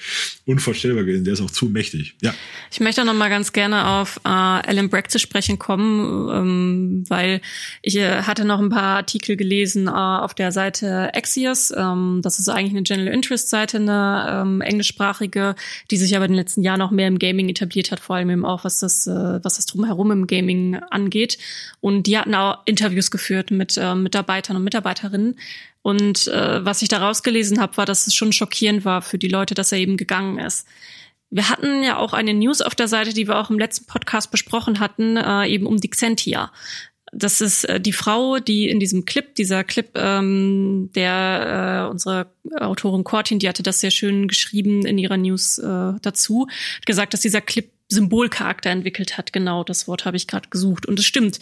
unvorstellbar 0.45 1.03
gewesen. 1.03 1.25
Der 1.25 1.33
ist 1.33 1.41
auch 1.41 1.51
zu 1.51 1.67
mächtig. 1.67 2.15
Ja. 2.21 2.33
Ich 2.71 2.79
möchte 2.79 3.03
noch 3.05 3.13
mal 3.13 3.29
ganz 3.29 3.53
gerne 3.53 3.87
auf 3.87 4.17
äh, 4.23 4.29
Alan 4.29 4.89
Brack 4.89 5.11
zu 5.11 5.19
sprechen 5.19 5.59
kommen, 5.59 6.29
ähm, 6.33 7.03
weil 7.07 7.41
ich 7.81 7.97
äh, 7.97 8.23
hatte 8.23 8.45
noch 8.45 8.59
ein 8.59 8.69
paar 8.69 8.97
Artikel 8.97 9.35
gelesen 9.35 9.87
äh, 9.87 9.91
auf 9.91 10.33
der 10.33 10.51
Seite 10.51 11.13
Axios. 11.13 11.71
Ähm, 11.75 12.21
das 12.23 12.39
ist 12.39 12.49
eigentlich 12.49 12.71
eine 12.71 12.83
General 12.83 13.13
Interest 13.13 13.49
Seite, 13.49 13.77
eine 13.77 14.41
ähm, 14.41 14.61
englischsprachige, 14.61 15.55
die 15.91 15.97
sich 15.97 16.15
aber 16.15 16.25
in 16.25 16.31
den 16.31 16.37
letzten 16.37 16.63
Jahren 16.63 16.79
noch 16.79 16.91
mehr 16.91 17.07
im 17.07 17.19
Gaming 17.19 17.49
etabliert 17.49 17.91
hat, 17.91 17.99
vor 17.99 18.15
allem 18.15 18.29
eben 18.29 18.45
auch 18.45 18.63
was 18.63 18.79
das, 18.79 19.07
äh, 19.07 19.39
was 19.43 19.55
das 19.55 19.65
drumherum 19.65 20.11
im 20.11 20.27
Gaming 20.27 20.75
angeht. 20.89 21.37
Und 21.81 22.07
die 22.07 22.17
hatten 22.17 22.33
auch 22.33 22.59
Interviews 22.65 23.11
geführt 23.11 23.51
mit 23.51 23.77
äh, 23.77 23.93
Mitarbeitern 23.93 24.57
und 24.57 24.63
Mitarbeiterinnen 24.63 25.35
und 25.85 26.25
äh, 26.29 26.65
was 26.65 26.81
ich 26.81 26.87
da 26.87 26.97
rausgelesen 26.97 27.61
habe, 27.61 27.77
war, 27.77 27.85
dass 27.85 28.07
es 28.07 28.15
schon 28.15 28.31
schockierend 28.31 28.85
war 28.85 29.03
für 29.03 29.19
die 29.19 29.27
Leute, 29.27 29.53
dass 29.53 29.71
er 29.71 29.77
eben 29.77 29.97
gegangen 29.97 30.39
ist. 30.39 30.67
Wir 31.29 31.47
hatten 31.47 31.83
ja 31.83 31.97
auch 31.97 32.13
eine 32.13 32.33
News 32.33 32.61
auf 32.61 32.73
der 32.73 32.87
Seite, 32.87 33.13
die 33.13 33.27
wir 33.27 33.37
auch 33.37 33.51
im 33.51 33.59
letzten 33.59 33.85
Podcast 33.85 34.31
besprochen 34.31 34.79
hatten, 34.79 35.15
äh, 35.15 35.45
eben 35.45 35.67
um 35.67 35.77
die 35.77 35.91
Xentia. 35.91 36.51
Das 37.13 37.39
ist 37.39 37.65
äh, 37.65 37.79
die 37.79 37.93
Frau, 37.93 38.39
die 38.39 38.67
in 38.67 38.79
diesem 38.79 39.05
Clip, 39.05 39.35
dieser 39.35 39.63
Clip, 39.63 39.91
ähm, 39.93 40.89
der 40.95 41.83
äh, 41.85 41.91
unsere 41.91 42.31
Autorin 42.59 43.03
Cortin, 43.03 43.37
die 43.37 43.47
hatte 43.47 43.61
das 43.61 43.79
sehr 43.79 43.91
schön 43.91 44.27
geschrieben 44.27 44.87
in 44.87 44.97
ihrer 44.97 45.17
News 45.17 45.59
äh, 45.59 45.93
dazu, 46.01 46.47
hat 46.77 46.85
gesagt, 46.87 47.13
dass 47.13 47.21
dieser 47.21 47.41
Clip 47.41 47.69
Symbolcharakter 47.87 48.71
entwickelt 48.71 49.17
hat. 49.17 49.31
Genau, 49.31 49.63
das 49.63 49.87
Wort 49.87 50.05
habe 50.05 50.17
ich 50.17 50.27
gerade 50.27 50.49
gesucht. 50.49 50.87
Und 50.87 50.99
es 50.99 51.05
stimmt. 51.05 51.39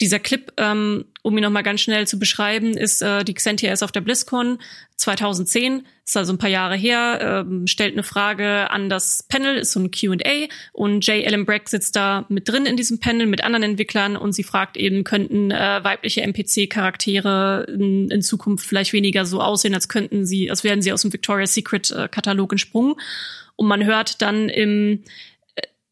Dieser 0.00 0.18
Clip, 0.18 0.52
ähm, 0.58 1.06
um 1.22 1.36
ihn 1.36 1.42
nochmal 1.42 1.62
ganz 1.62 1.80
schnell 1.80 2.06
zu 2.06 2.18
beschreiben, 2.18 2.76
ist 2.76 3.00
äh, 3.00 3.24
die 3.24 3.32
Xentia 3.32 3.72
ist 3.72 3.82
auf 3.82 3.92
der 3.92 4.02
BlizzCon 4.02 4.58
2010, 4.96 5.86
ist 6.04 6.16
also 6.16 6.32
ein 6.32 6.38
paar 6.38 6.50
Jahre 6.50 6.76
her, 6.76 7.44
ähm, 7.46 7.66
stellt 7.66 7.94
eine 7.94 8.02
Frage 8.02 8.70
an 8.70 8.90
das 8.90 9.22
Panel, 9.22 9.56
ist 9.56 9.72
so 9.72 9.80
ein 9.80 9.90
Q&A 9.90 10.48
und 10.72 11.06
J. 11.06 11.24
Ellen 11.24 11.46
Brack 11.46 11.68
sitzt 11.68 11.96
da 11.96 12.26
mit 12.28 12.48
drin 12.48 12.66
in 12.66 12.76
diesem 12.76 12.98
Panel 12.98 13.26
mit 13.26 13.42
anderen 13.42 13.62
Entwicklern 13.62 14.16
und 14.16 14.32
sie 14.32 14.42
fragt 14.42 14.76
eben, 14.76 15.04
könnten 15.04 15.52
äh, 15.52 15.84
weibliche 15.84 16.22
NPC-Charaktere 16.22 17.66
in, 17.68 18.10
in, 18.10 18.22
Zukunft 18.22 18.66
vielleicht 18.66 18.92
weniger 18.92 19.24
so 19.24 19.40
aussehen, 19.40 19.74
als 19.74 19.88
könnten 19.88 20.26
sie, 20.26 20.50
als 20.50 20.64
wären 20.64 20.82
sie 20.82 20.92
aus 20.92 21.02
dem 21.02 21.12
Victoria's 21.12 21.54
Secret 21.54 21.90
äh, 21.92 22.08
entsprungen. 22.50 22.96
Und 23.56 23.66
man 23.66 23.84
hört 23.84 24.20
dann 24.20 24.48
im 24.48 25.04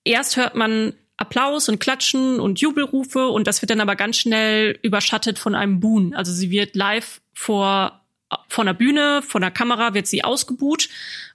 erst 0.07 0.37
hört 0.37 0.55
man 0.55 0.95
Applaus 1.17 1.69
und 1.69 1.79
Klatschen 1.79 2.41
und 2.41 2.61
Jubelrufe 2.61 3.29
und 3.29 3.47
das 3.47 3.63
wird 3.63 3.71
dann 3.71 3.81
aber 3.81 3.97
ganz 3.97 4.19
schnell 4.19 4.79
überschattet 4.83 5.39
von 5.39 5.55
einem 5.55 5.81
Boon. 5.81 6.15
Also 6.15 6.33
sie 6.33 6.51
wird 6.51 6.77
live 6.77 7.21
vor 7.33 8.03
von 8.49 8.67
der 8.67 8.75
Bühne, 8.75 9.23
von 9.23 9.41
der 9.41 9.53
Kamera 9.53 9.95
wird 9.95 10.09
sie 10.09 10.25
ausgebuht 10.25 10.89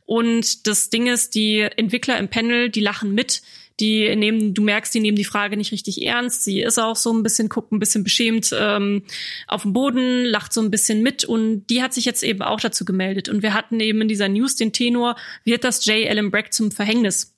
und 0.06 0.68
das 0.68 0.90
Ding 0.90 1.08
ist, 1.08 1.36
die 1.36 1.62
Entwickler 1.62 2.18
im 2.20 2.28
Panel, 2.28 2.70
die 2.70 2.82
lachen 2.82 3.16
mit, 3.16 3.42
die 3.80 4.14
nehmen, 4.16 4.54
du 4.54 4.62
merkst, 4.62 4.94
die 4.94 5.00
nehmen 5.00 5.16
die 5.16 5.24
Frage 5.24 5.58
nicht 5.58 5.72
richtig 5.72 6.06
ernst. 6.06 6.44
Sie 6.44 6.62
ist 6.62 6.78
auch 6.78 6.96
so 6.96 7.12
ein 7.14 7.24
bisschen, 7.24 7.50
guckt 7.50 7.72
ein 7.72 7.80
bisschen 7.80 8.04
beschämt 8.04 8.54
ähm, 8.54 9.04
auf 9.48 9.64
dem 9.64 9.74
Boden, 9.74 10.26
lacht 10.26 10.54
so 10.54 10.62
ein 10.62 10.70
bisschen 10.70 11.02
mit 11.02 11.24
und 11.24 11.66
die 11.68 11.82
hat 11.82 11.94
sich 11.94 12.06
jetzt 12.06 12.24
eben 12.24 12.42
auch 12.42 12.60
dazu 12.60 12.86
gemeldet. 12.86 13.30
Und 13.30 13.42
wir 13.42 13.54
hatten 13.54 13.80
eben 13.80 14.02
in 14.02 14.08
dieser 14.08 14.30
News 14.30 14.56
den 14.56 14.74
Tenor, 14.74 15.16
wird 15.46 15.64
das 15.64 15.86
J. 15.86 16.06
Ellen 16.06 16.30
Brack 16.30 16.54
zum 16.54 16.72
Verhängnis? 16.72 17.31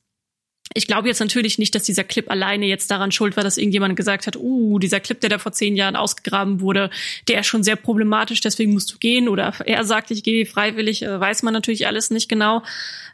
Ich 0.74 0.88
glaube 0.88 1.08
jetzt 1.08 1.20
natürlich 1.20 1.58
nicht, 1.58 1.76
dass 1.76 1.84
dieser 1.84 2.04
Clip 2.04 2.30
alleine 2.30 2.66
jetzt 2.66 2.90
daran 2.90 3.12
schuld 3.12 3.36
war, 3.36 3.44
dass 3.44 3.58
irgendjemand 3.58 3.96
gesagt 3.96 4.28
hat, 4.28 4.36
uh, 4.36 4.80
dieser 4.80 5.00
Clip, 5.00 5.20
der 5.20 5.30
da 5.30 5.38
vor 5.38 5.52
zehn 5.52 5.76
Jahren 5.76 5.96
ausgegraben 5.96 6.62
wurde, 6.62 6.90
der 7.28 7.42
ist 7.42 7.48
schon 7.48 7.64
sehr 7.64 7.76
problematisch, 7.76 8.42
deswegen 8.42 8.74
musst 8.74 8.92
du 8.94 8.98
gehen. 8.98 9.30
Oder 9.30 9.54
er 9.66 9.84
sagt, 9.84 10.12
ich 10.12 10.24
gehe 10.24 10.46
freiwillig, 10.46 11.04
äh, 11.04 11.20
weiß 11.20 11.44
man 11.44 11.54
natürlich 11.54 11.88
alles 11.88 12.10
nicht 12.10 12.30
genau. 12.30 12.64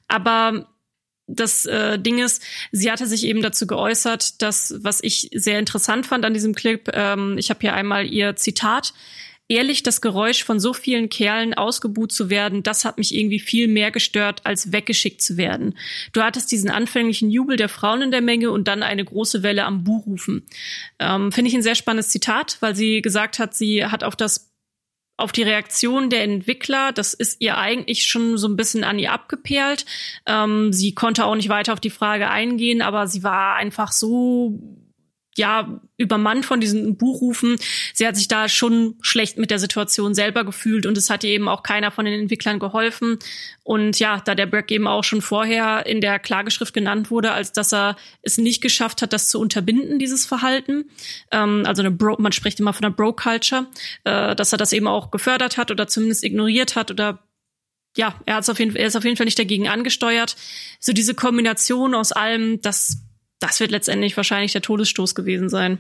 Aber 0.08 0.68
das 1.28 1.66
äh, 1.66 2.00
Ding 2.00 2.18
ist, 2.18 2.44
sie 2.72 2.92
hatte 2.92 3.06
sich 3.06 3.26
eben 3.26 3.42
dazu 3.42 3.68
geäußert, 3.68 4.42
dass, 4.42 4.74
was 4.82 5.04
ich 5.04 5.30
sehr 5.34 5.60
interessant 5.60 6.08
fand 6.08 6.26
an 6.26 6.34
diesem 6.34 6.56
Clip, 6.56 6.90
ähm, 6.94 7.38
ich 7.38 7.50
habe 7.50 7.60
hier 7.62 7.74
einmal 7.74 8.08
ihr 8.08 8.36
Zitat, 8.36 8.94
ehrlich, 9.50 9.84
das 9.84 10.00
Geräusch 10.00 10.44
von 10.44 10.60
so 10.60 10.74
vielen 10.74 11.10
Kerlen 11.10 11.54
ausgebuht 11.54 12.12
zu 12.12 12.30
werden, 12.30 12.64
das 12.64 12.86
hat 12.86 12.98
mich 12.98 13.14
irgendwie 13.14 13.40
viel 13.40 13.68
mehr 13.68 13.92
gestört, 13.92 14.46
als 14.46 14.72
weggeschickt 14.72 15.22
zu 15.22 15.36
werden. 15.36 15.76
Du 16.14 16.22
hattest 16.22 16.52
diesen 16.52 16.70
anfänglichen 16.70 17.30
Jubel 17.32 17.58
der 17.58 17.68
Frauen 17.68 18.04
in 18.04 18.12
der 18.12 18.22
Menge 18.22 18.52
und 18.52 18.68
dann 18.68 18.84
eine 18.84 19.04
große 19.04 19.44
Welle 19.44 19.66
am 19.66 19.84
Buhrufen. 19.84 20.46
Ähm, 21.00 21.32
Finde 21.32 21.50
ich 21.50 21.56
ein 21.56 21.64
sehr 21.64 21.76
spannendes 21.76 22.10
Zitat, 22.10 22.58
weil 22.62 22.76
sie 22.76 23.02
gesagt 23.02 23.40
hat, 23.40 23.56
sie 23.56 23.86
hat 23.86 24.04
auf 24.04 24.16
das 24.16 24.50
auf 25.18 25.34
die 25.34 25.44
Reaktion 25.44 26.10
der 26.10 26.24
Entwickler, 26.24 26.94
das 26.94 27.14
ist 27.14 27.42
ihr 27.42 27.58
eigentlich 27.58 28.06
schon 28.06 28.38
so 28.38 28.48
ein 28.48 28.56
bisschen 28.56 28.86
an 28.86 28.98
ihr 28.98 29.12
abgeperlt. 29.12 29.86
Ähm, 30.26 30.72
sie 30.72 30.96
konnte 30.96 31.26
auch 31.26 31.36
nicht 31.36 31.50
weiter 31.50 31.74
auf 31.74 31.82
die 31.82 31.90
Frage 31.90 32.30
eingehen, 32.30 32.82
aber 32.82 33.06
sie 33.06 33.22
war 33.22 33.58
einfach 33.58 33.92
so 33.92 34.79
ja 35.40 35.82
übermannt 35.98 36.46
von 36.46 36.62
diesen 36.62 36.98
Buchrufen. 36.98 37.56
Sie 37.94 38.06
hat 38.06 38.16
sich 38.16 38.28
da 38.28 38.48
schon 38.48 38.96
schlecht 39.02 39.40
mit 39.40 39.50
der 39.50 39.58
Situation 39.58 40.14
selber 40.14 40.44
gefühlt 40.44 40.86
und 40.86 40.98
es 40.98 41.10
hat 41.10 41.24
ihr 41.24 41.32
eben 41.32 41.48
auch 41.48 41.64
keiner 41.64 41.90
von 41.90 42.06
den 42.06 42.20
Entwicklern 42.20 42.60
geholfen. 42.60 43.18
Und 43.64 44.00
ja, 44.00 44.22
da 44.24 44.36
der 44.36 44.46
Berg 44.46 44.72
eben 44.72 44.88
auch 44.88 45.04
schon 45.04 45.22
vorher 45.22 45.86
in 45.88 46.02
der 46.02 46.20
Klageschrift 46.20 46.74
genannt 46.74 47.10
wurde, 47.10 47.32
als 47.32 47.52
dass 47.52 47.74
er 47.74 47.98
es 48.22 48.38
nicht 48.38 48.62
geschafft 48.62 49.02
hat, 49.02 49.14
das 49.14 49.30
zu 49.30 49.40
unterbinden, 49.40 49.98
dieses 49.98 50.26
Verhalten. 50.26 50.86
Ähm, 51.32 51.64
also 51.66 51.82
eine 51.82 51.92
Bro, 51.92 52.18
man 52.20 52.32
spricht 52.32 52.60
immer 52.60 52.74
von 52.74 52.86
einer 52.86 52.96
Bro-Culture, 52.96 53.68
äh, 54.04 54.36
dass 54.36 54.52
er 54.52 54.58
das 54.58 54.74
eben 54.74 54.88
auch 54.88 55.10
gefördert 55.10 55.58
hat 55.58 55.72
oder 55.72 55.88
zumindest 55.88 56.24
ignoriert 56.24 56.76
hat 56.76 56.92
oder 56.92 57.24
ja, 57.98 58.16
er, 58.26 58.36
hat's 58.36 58.50
auf 58.50 58.60
jeden, 58.60 58.76
er 58.76 58.88
ist 58.88 58.96
auf 58.96 59.04
jeden 59.04 59.18
Fall 59.18 59.26
nicht 59.26 59.40
dagegen 59.40 59.68
angesteuert. 59.68 60.36
So 60.80 60.94
diese 60.94 61.16
Kombination 61.16 61.96
aus 61.96 62.12
allem, 62.12 62.62
das 62.62 63.02
das 63.40 63.60
wird 63.60 63.72
letztendlich 63.72 64.16
wahrscheinlich 64.18 64.52
der 64.52 64.62
Todesstoß 64.62 65.16
gewesen 65.16 65.50
sein. 65.50 65.80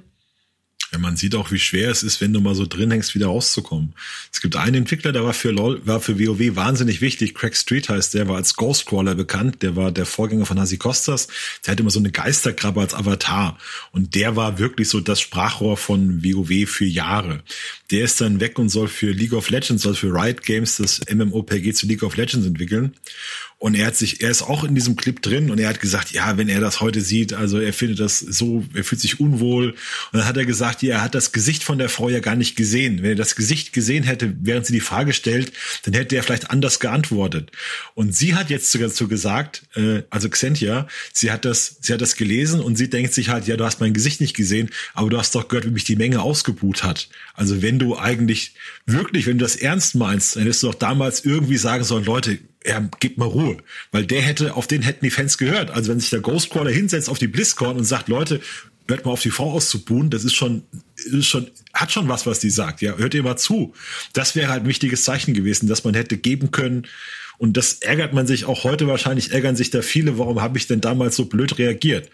Ja, 0.91 0.97
man 0.97 1.17
sieht 1.17 1.35
auch, 1.35 1.51
wie 1.51 1.59
schwer 1.59 1.91
es 1.91 2.01
ist, 2.01 2.19
wenn 2.19 2.33
du 2.33 2.41
mal 2.41 2.55
so 2.55 2.65
drin 2.65 2.89
hängst, 2.89 3.13
wieder 3.13 3.27
rauszukommen. 3.27 3.93
Es 4.33 4.41
gibt 4.41 4.55
einen 4.55 4.73
Entwickler, 4.73 5.11
der 5.11 5.23
war 5.23 5.35
für 5.35 5.51
LOL, 5.51 5.85
war 5.85 5.99
für 5.99 6.19
WoW 6.19 6.55
wahnsinnig 6.55 6.99
wichtig. 6.99 7.35
Craig 7.35 7.55
Street 7.55 7.89
heißt 7.89 8.15
der, 8.15 8.27
war 8.27 8.37
als 8.37 8.55
Ghostcrawler 8.55 9.13
bekannt. 9.13 9.61
Der 9.61 9.75
war 9.75 9.91
der 9.91 10.07
Vorgänger 10.07 10.47
von 10.47 10.59
Hasi 10.59 10.77
Kostas. 10.77 11.27
Der 11.63 11.73
hat 11.73 11.79
immer 11.79 11.91
so 11.91 11.99
eine 11.99 12.11
Geisterkrabbe 12.11 12.81
als 12.81 12.95
Avatar. 12.95 13.59
Und 13.91 14.15
der 14.15 14.35
war 14.35 14.57
wirklich 14.57 14.89
so 14.89 14.99
das 14.99 15.21
Sprachrohr 15.21 15.77
von 15.77 16.23
WoW 16.23 16.67
für 16.67 16.85
Jahre. 16.85 17.43
Der 17.91 18.05
ist 18.05 18.19
dann 18.19 18.39
weg 18.39 18.57
und 18.57 18.69
soll 18.69 18.87
für 18.87 19.11
League 19.11 19.33
of 19.33 19.51
Legends, 19.51 19.83
soll 19.83 19.95
für 19.95 20.11
Riot 20.11 20.41
Games 20.41 20.77
das 20.77 21.01
MMOPG 21.07 21.73
zu 21.73 21.85
League 21.85 22.01
of 22.01 22.15
Legends 22.15 22.47
entwickeln. 22.47 22.95
Und 23.59 23.75
er 23.75 23.87
hat 23.87 23.97
sich, 23.97 24.21
er 24.21 24.29
ist 24.29 24.41
auch 24.41 24.63
in 24.63 24.73
diesem 24.73 24.95
Clip 24.95 25.21
drin 25.21 25.51
und 25.51 25.59
er 25.59 25.67
hat 25.67 25.81
gesagt, 25.81 26.11
ja, 26.11 26.37
wenn 26.37 26.47
er 26.47 26.61
das 26.61 26.79
heute 26.79 27.01
sieht, 27.01 27.33
also 27.33 27.59
er 27.59 27.73
findet 27.73 27.99
das 27.99 28.19
so, 28.19 28.63
er 28.73 28.85
fühlt 28.85 29.01
sich 29.01 29.19
unwohl. 29.19 29.71
Und 29.71 29.77
dann 30.13 30.25
hat 30.25 30.37
er 30.37 30.45
gesagt, 30.45 30.81
ja, 30.81 30.95
er 30.95 31.01
hat 31.01 31.13
das 31.13 31.33
Gesicht 31.33 31.65
von 31.65 31.77
der 31.77 31.89
Frau 31.89 32.07
ja 32.07 32.21
gar 32.21 32.37
nicht 32.37 32.55
gesehen. 32.55 33.01
Wenn 33.01 33.11
er 33.11 33.15
das 33.15 33.35
Gesicht 33.35 33.73
gesehen 33.73 34.05
hätte, 34.05 34.33
während 34.39 34.65
sie 34.65 34.71
die 34.71 34.79
Frage 34.79 35.11
stellt, 35.11 35.51
dann 35.83 35.93
hätte 35.93 36.15
er 36.15 36.23
vielleicht 36.23 36.51
anders 36.51 36.79
geantwortet. 36.79 37.51
Und 37.95 38.15
sie 38.15 38.33
hat 38.33 38.49
jetzt 38.49 38.71
sogar 38.71 38.87
dazu 38.87 39.09
gesagt, 39.09 39.63
äh, 39.75 40.03
also 40.09 40.29
Xentia, 40.29 40.87
sie 41.11 41.29
hat 41.29 41.43
das, 41.43 41.79
sie 41.81 41.91
hat 41.91 41.99
das 41.99 42.15
gelesen 42.15 42.61
und 42.61 42.77
sie 42.77 42.89
denkt 42.89 43.13
sich 43.13 43.27
halt, 43.27 43.45
ja, 43.45 43.57
du 43.57 43.65
hast 43.65 43.81
mein 43.81 43.93
Gesicht 43.93 44.21
nicht 44.21 44.37
gesehen, 44.37 44.69
aber 44.93 45.09
du 45.09 45.17
hast 45.17 45.35
doch 45.35 45.49
gehört, 45.49 45.65
wie 45.65 45.71
mich 45.71 45.83
die 45.83 45.97
Menge 45.97 46.21
ausgebuht 46.21 46.83
hat. 46.83 47.09
Also 47.33 47.61
wenn 47.61 47.77
du 47.77 47.97
eigentlich 47.97 48.53
wirklich, 48.85 49.27
wenn 49.27 49.37
du 49.37 49.43
das 49.43 49.57
ernst 49.57 49.95
meinst, 49.95 50.37
dann 50.37 50.43
hättest 50.43 50.63
du 50.63 50.67
doch 50.67 50.75
damals 50.75 51.25
irgendwie 51.25 51.57
sagen 51.57 51.83
sollen, 51.83 52.05
Leute, 52.05 52.39
ja, 52.65 52.87
gib 52.99 53.17
mal 53.17 53.25
Ruhe. 53.25 53.57
Weil 53.91 54.05
der 54.05 54.21
hätte, 54.21 54.55
auf 54.55 54.67
den 54.67 54.81
hätten 54.81 55.05
die 55.05 55.11
Fans 55.11 55.37
gehört. 55.37 55.71
Also 55.71 55.91
wenn 55.91 55.99
sich 55.99 56.09
der 56.09 56.19
Ghostcrawler 56.19 56.71
hinsetzt 56.71 57.09
auf 57.09 57.19
die 57.19 57.27
BlizzCon 57.27 57.77
und 57.77 57.85
sagt, 57.85 58.09
Leute, 58.09 58.41
hört 58.87 59.05
mal 59.05 59.11
auf 59.11 59.21
die 59.21 59.31
Frau 59.31 59.51
auszubuhen, 59.51 60.09
das 60.09 60.23
ist 60.23 60.35
schon, 60.35 60.63
ist 60.95 61.27
schon, 61.27 61.47
hat 61.73 61.91
schon 61.91 62.09
was, 62.09 62.25
was 62.25 62.39
die 62.39 62.49
sagt. 62.49 62.81
Ja, 62.81 62.97
hört 62.97 63.13
ihr 63.13 63.23
mal 63.23 63.37
zu. 63.37 63.73
Das 64.13 64.35
wäre 64.35 64.49
halt 64.49 64.63
ein 64.63 64.69
wichtiges 64.69 65.03
Zeichen 65.03 65.33
gewesen, 65.33 65.67
dass 65.67 65.83
man 65.83 65.93
hätte 65.93 66.17
geben 66.17 66.51
können. 66.51 66.87
Und 67.37 67.55
das 67.55 67.75
ärgert 67.75 68.13
man 68.13 68.27
sich 68.27 68.43
auch 68.43 68.65
heute 68.65 68.87
wahrscheinlich, 68.87 69.31
ärgern 69.31 69.55
sich 69.55 69.69
da 69.69 69.81
viele, 69.81 70.17
warum 70.17 70.41
habe 70.41 70.57
ich 70.57 70.67
denn 70.67 70.81
damals 70.81 71.15
so 71.15 71.25
blöd 71.25 71.57
reagiert? 71.57 72.09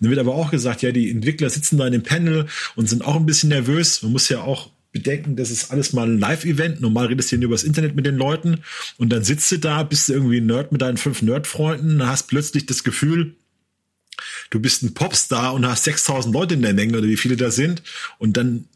Dann 0.00 0.08
wird 0.08 0.18
aber 0.18 0.34
auch 0.34 0.50
gesagt, 0.50 0.80
ja, 0.80 0.90
die 0.90 1.10
Entwickler 1.10 1.50
sitzen 1.50 1.76
da 1.76 1.86
in 1.86 1.92
dem 1.92 2.02
Panel 2.02 2.46
und 2.76 2.88
sind 2.88 3.04
auch 3.04 3.16
ein 3.16 3.26
bisschen 3.26 3.50
nervös. 3.50 4.02
Man 4.02 4.12
muss 4.12 4.30
ja 4.30 4.40
auch 4.40 4.70
bedenken, 4.92 5.36
das 5.36 5.50
ist 5.50 5.70
alles 5.70 5.92
mal 5.92 6.08
ein 6.08 6.18
Live-Event. 6.18 6.80
Normal 6.80 7.06
redest 7.06 7.30
du 7.30 7.36
hier 7.36 7.44
über 7.44 7.54
das 7.54 7.64
Internet 7.64 7.94
mit 7.94 8.06
den 8.06 8.16
Leuten 8.16 8.60
und 8.98 9.10
dann 9.10 9.24
sitzt 9.24 9.50
du 9.52 9.58
da, 9.58 9.82
bist 9.82 10.08
du 10.08 10.14
irgendwie 10.14 10.40
ein 10.40 10.46
Nerd 10.46 10.72
mit 10.72 10.82
deinen 10.82 10.96
fünf 10.96 11.22
Nerd-Freunden, 11.22 12.06
hast 12.06 12.28
plötzlich 12.28 12.66
das 12.66 12.84
Gefühl, 12.84 13.34
du 14.50 14.60
bist 14.60 14.82
ein 14.82 14.94
Popstar 14.94 15.54
und 15.54 15.66
hast 15.66 15.84
6000 15.84 16.34
Leute 16.34 16.54
in 16.54 16.62
der 16.62 16.74
Menge 16.74 16.98
oder 16.98 17.06
wie 17.06 17.16
viele 17.16 17.36
da 17.36 17.50
sind 17.50 17.82
und 18.18 18.36
dann 18.36 18.66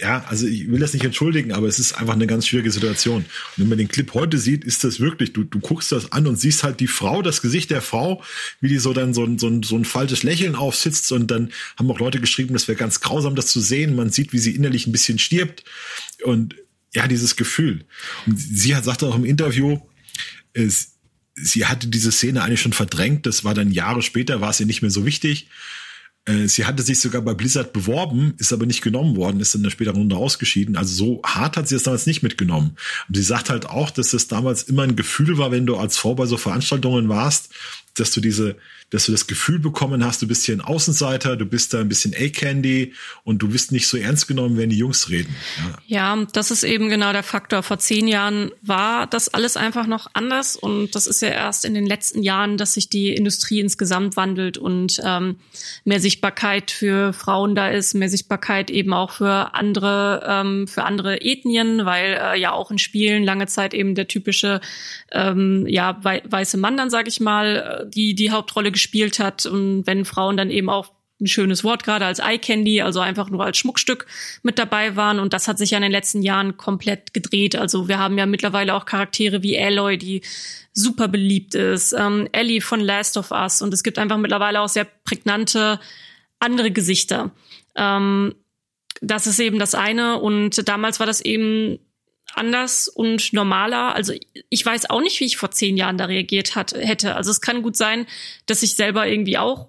ja, 0.00 0.24
also 0.28 0.46
ich 0.46 0.70
will 0.70 0.78
das 0.78 0.92
nicht 0.92 1.04
entschuldigen, 1.04 1.52
aber 1.52 1.66
es 1.66 1.80
ist 1.80 1.94
einfach 1.94 2.14
eine 2.14 2.28
ganz 2.28 2.46
schwierige 2.46 2.70
Situation. 2.70 3.22
Und 3.22 3.26
wenn 3.56 3.68
man 3.68 3.78
den 3.78 3.88
Clip 3.88 4.14
heute 4.14 4.38
sieht, 4.38 4.64
ist 4.64 4.84
das 4.84 5.00
wirklich, 5.00 5.32
du, 5.32 5.42
du 5.42 5.58
guckst 5.58 5.90
das 5.90 6.12
an 6.12 6.28
und 6.28 6.38
siehst 6.38 6.62
halt 6.62 6.78
die 6.78 6.86
Frau, 6.86 7.20
das 7.20 7.42
Gesicht 7.42 7.70
der 7.70 7.82
Frau, 7.82 8.22
wie 8.60 8.68
die 8.68 8.78
so 8.78 8.92
dann 8.92 9.12
so 9.12 9.24
ein, 9.24 9.38
so 9.38 9.48
ein, 9.48 9.64
so 9.64 9.76
ein 9.76 9.84
falsches 9.84 10.22
Lächeln 10.22 10.54
aufsitzt 10.54 11.10
und 11.10 11.30
dann 11.32 11.50
haben 11.76 11.90
auch 11.90 11.98
Leute 11.98 12.20
geschrieben, 12.20 12.52
das 12.52 12.68
wäre 12.68 12.78
ganz 12.78 13.00
grausam, 13.00 13.34
das 13.34 13.48
zu 13.48 13.60
sehen. 13.60 13.96
Man 13.96 14.10
sieht, 14.10 14.32
wie 14.32 14.38
sie 14.38 14.54
innerlich 14.54 14.86
ein 14.86 14.92
bisschen 14.92 15.18
stirbt 15.18 15.64
und 16.22 16.54
ja, 16.94 17.08
dieses 17.08 17.34
Gefühl. 17.34 17.84
Und 18.26 18.38
sie 18.38 18.76
hat, 18.76 18.84
sagte 18.84 19.06
auch 19.06 19.16
im 19.16 19.24
Interview, 19.24 19.80
es, 20.52 20.92
sie 21.34 21.66
hatte 21.66 21.88
diese 21.88 22.12
Szene 22.12 22.42
eigentlich 22.42 22.60
schon 22.60 22.72
verdrängt. 22.72 23.26
Das 23.26 23.42
war 23.42 23.54
dann 23.54 23.72
Jahre 23.72 24.02
später, 24.02 24.40
war 24.40 24.50
es 24.50 24.60
ihr 24.60 24.66
nicht 24.66 24.82
mehr 24.82 24.92
so 24.92 25.04
wichtig. 25.04 25.48
Äh, 26.28 26.46
sie 26.46 26.66
hatte 26.66 26.82
sich 26.82 27.00
sogar 27.00 27.22
bei 27.22 27.34
Blizzard 27.34 27.72
beworben, 27.72 28.34
ist 28.38 28.52
aber 28.52 28.66
nicht 28.66 28.82
genommen 28.82 29.16
worden, 29.16 29.40
ist 29.40 29.54
in 29.54 29.62
der 29.62 29.70
späteren 29.70 29.96
Runde 29.96 30.16
ausgeschieden. 30.16 30.76
Also 30.76 30.94
so 30.94 31.22
hart 31.24 31.56
hat 31.56 31.68
sie 31.68 31.74
das 31.74 31.84
damals 31.84 32.06
nicht 32.06 32.22
mitgenommen. 32.22 32.76
Und 33.08 33.16
sie 33.16 33.22
sagt 33.22 33.50
halt 33.50 33.66
auch, 33.66 33.90
dass 33.90 34.10
das 34.10 34.28
damals 34.28 34.64
immer 34.64 34.82
ein 34.82 34.96
Gefühl 34.96 35.38
war, 35.38 35.50
wenn 35.50 35.66
du 35.66 35.76
als 35.76 35.96
Frau 35.96 36.14
bei 36.14 36.26
so 36.26 36.36
Veranstaltungen 36.36 37.08
warst, 37.08 37.50
dass 38.00 38.10
du 38.10 38.20
diese, 38.20 38.56
dass 38.90 39.06
du 39.06 39.12
das 39.12 39.26
Gefühl 39.26 39.58
bekommen 39.58 40.04
hast, 40.04 40.22
du 40.22 40.26
bist 40.26 40.44
hier 40.44 40.56
ein 40.56 40.60
Außenseiter, 40.60 41.36
du 41.36 41.46
bist 41.46 41.74
da 41.74 41.80
ein 41.80 41.88
bisschen 41.88 42.14
A-Candy 42.14 42.94
und 43.24 43.38
du 43.42 43.48
bist 43.48 43.72
nicht 43.72 43.86
so 43.86 43.96
ernst 43.96 44.28
genommen, 44.28 44.56
wenn 44.56 44.70
die 44.70 44.78
Jungs 44.78 45.10
reden. 45.10 45.34
Ja. 45.86 46.16
ja, 46.16 46.26
das 46.32 46.50
ist 46.50 46.64
eben 46.64 46.88
genau 46.88 47.12
der 47.12 47.22
Faktor. 47.22 47.62
Vor 47.62 47.78
zehn 47.78 48.08
Jahren 48.08 48.50
war 48.62 49.06
das 49.06 49.28
alles 49.28 49.56
einfach 49.56 49.86
noch 49.86 50.08
anders 50.14 50.56
und 50.56 50.94
das 50.94 51.06
ist 51.06 51.22
ja 51.22 51.28
erst 51.28 51.64
in 51.64 51.74
den 51.74 51.86
letzten 51.86 52.22
Jahren, 52.22 52.56
dass 52.56 52.74
sich 52.74 52.88
die 52.88 53.14
Industrie 53.14 53.60
insgesamt 53.60 54.16
wandelt 54.16 54.58
und 54.58 55.00
ähm, 55.04 55.36
mehr 55.84 56.00
Sichtbarkeit 56.00 56.70
für 56.70 57.12
Frauen 57.12 57.54
da 57.54 57.68
ist, 57.68 57.94
mehr 57.94 58.08
Sichtbarkeit 58.08 58.70
eben 58.70 58.92
auch 58.92 59.12
für 59.12 59.54
andere, 59.54 60.24
ähm, 60.26 60.66
für 60.66 60.84
andere 60.84 61.20
Ethnien, 61.20 61.84
weil 61.84 62.18
äh, 62.20 62.38
ja 62.38 62.52
auch 62.52 62.70
in 62.70 62.78
Spielen 62.78 63.24
lange 63.24 63.46
Zeit 63.46 63.74
eben 63.74 63.94
der 63.94 64.08
typische 64.08 64.60
ähm, 65.12 65.66
ja 65.66 65.98
weiße 66.02 66.56
Mann 66.56 66.76
dann 66.76 66.90
sage 66.90 67.08
ich 67.08 67.20
mal 67.20 67.87
die 67.94 68.14
die 68.14 68.30
Hauptrolle 68.30 68.72
gespielt 68.72 69.18
hat 69.18 69.46
und 69.46 69.86
wenn 69.86 70.04
Frauen 70.04 70.36
dann 70.36 70.50
eben 70.50 70.70
auch 70.70 70.92
ein 71.20 71.26
schönes 71.26 71.64
Wort 71.64 71.82
gerade 71.82 72.06
als 72.06 72.20
Eye 72.20 72.38
Candy, 72.38 72.80
also 72.80 73.00
einfach 73.00 73.28
nur 73.28 73.44
als 73.44 73.58
Schmuckstück 73.58 74.06
mit 74.42 74.58
dabei 74.58 74.94
waren. 74.94 75.18
Und 75.18 75.32
das 75.32 75.48
hat 75.48 75.58
sich 75.58 75.72
ja 75.72 75.78
in 75.78 75.82
den 75.82 75.92
letzten 75.92 76.22
Jahren 76.22 76.56
komplett 76.56 77.12
gedreht. 77.12 77.56
Also 77.56 77.88
wir 77.88 77.98
haben 77.98 78.16
ja 78.18 78.26
mittlerweile 78.26 78.74
auch 78.74 78.84
Charaktere 78.84 79.42
wie 79.42 79.58
Aloy, 79.58 79.98
die 79.98 80.22
super 80.72 81.08
beliebt 81.08 81.54
ist, 81.56 81.92
ähm, 81.92 82.28
Ellie 82.32 82.60
von 82.60 82.80
Last 82.80 83.16
of 83.16 83.32
Us. 83.32 83.62
Und 83.62 83.74
es 83.74 83.82
gibt 83.82 83.98
einfach 83.98 84.16
mittlerweile 84.16 84.60
auch 84.60 84.68
sehr 84.68 84.86
prägnante 85.04 85.80
andere 86.38 86.70
Gesichter. 86.70 87.32
Ähm, 87.74 88.34
das 89.00 89.26
ist 89.26 89.40
eben 89.40 89.58
das 89.58 89.74
eine. 89.74 90.20
Und 90.20 90.68
damals 90.68 91.00
war 91.00 91.06
das 91.06 91.20
eben 91.20 91.80
anders 92.38 92.88
und 92.88 93.32
normaler. 93.32 93.94
Also 93.94 94.14
ich 94.48 94.64
weiß 94.64 94.90
auch 94.90 95.00
nicht, 95.00 95.20
wie 95.20 95.24
ich 95.24 95.36
vor 95.36 95.50
zehn 95.50 95.76
Jahren 95.76 95.98
da 95.98 96.06
reagiert 96.06 96.56
hat, 96.56 96.72
hätte. 96.72 97.16
Also 97.16 97.30
es 97.30 97.40
kann 97.40 97.62
gut 97.62 97.76
sein, 97.76 98.06
dass 98.46 98.62
ich 98.62 98.76
selber 98.76 99.06
irgendwie 99.06 99.38
auch 99.38 99.68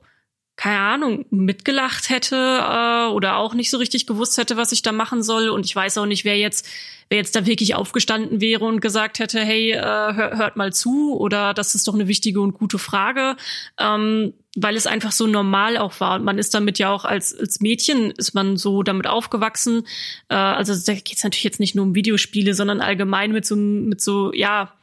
keine 0.59 0.79
Ahnung, 0.79 1.25
mitgelacht 1.29 2.09
hätte 2.09 2.35
äh, 2.35 3.07
oder 3.13 3.37
auch 3.37 3.53
nicht 3.53 3.69
so 3.69 3.77
richtig 3.77 4.05
gewusst 4.05 4.37
hätte, 4.37 4.57
was 4.57 4.73
ich 4.73 4.81
da 4.81 4.91
machen 4.91 5.23
soll. 5.23 5.47
Und 5.47 5.65
ich 5.65 5.73
weiß 5.73 5.97
auch 5.97 6.05
nicht, 6.05 6.25
wer 6.25 6.37
jetzt, 6.37 6.67
wer 7.07 7.17
jetzt 7.17 7.33
da 7.37 7.45
wirklich 7.45 7.75
aufgestanden 7.75 8.41
wäre 8.41 8.65
und 8.65 8.81
gesagt 8.81 9.19
hätte, 9.19 9.39
hey, 9.39 9.71
äh, 9.71 9.81
hör, 9.81 10.37
hört 10.37 10.57
mal 10.57 10.73
zu 10.73 11.17
oder 11.17 11.53
das 11.53 11.75
ist 11.75 11.87
doch 11.87 11.93
eine 11.93 12.09
wichtige 12.09 12.41
und 12.41 12.55
gute 12.55 12.77
Frage, 12.77 13.37
ähm, 13.79 14.33
weil 14.53 14.75
es 14.75 14.85
einfach 14.85 15.13
so 15.13 15.27
normal 15.27 15.77
auch 15.77 15.97
war. 16.01 16.15
Und 16.15 16.25
man 16.25 16.37
ist 16.37 16.53
damit 16.53 16.77
ja 16.77 16.91
auch 16.91 17.05
als, 17.05 17.33
als 17.39 17.61
Mädchen 17.61 18.11
ist 18.11 18.33
man 18.33 18.57
so 18.57 18.83
damit 18.83 19.07
aufgewachsen. 19.07 19.87
Äh, 20.27 20.35
also 20.35 20.73
da 20.75 20.93
geht 20.93 21.15
es 21.15 21.23
natürlich 21.23 21.45
jetzt 21.45 21.61
nicht 21.61 21.75
nur 21.75 21.85
um 21.85 21.95
Videospiele, 21.95 22.53
sondern 22.53 22.81
allgemein 22.81 23.31
mit 23.31 23.45
so, 23.45 23.55
mit 23.55 24.01
so, 24.01 24.33
ja, 24.33 24.73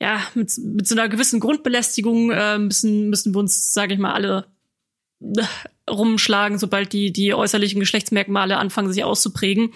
ja, 0.00 0.22
mit, 0.34 0.56
mit 0.56 0.86
so 0.86 0.94
einer 0.94 1.08
gewissen 1.08 1.40
Grundbelästigung 1.40 2.30
äh, 2.30 2.58
müssen, 2.58 3.10
müssen 3.10 3.34
wir 3.34 3.40
uns, 3.40 3.74
sage 3.74 3.92
ich 3.92 3.98
mal, 3.98 4.12
alle 4.12 4.46
rumschlagen, 5.88 6.58
sobald 6.58 6.92
die, 6.92 7.12
die 7.12 7.34
äußerlichen 7.34 7.80
Geschlechtsmerkmale 7.80 8.58
anfangen, 8.58 8.92
sich 8.92 9.04
auszuprägen. 9.04 9.72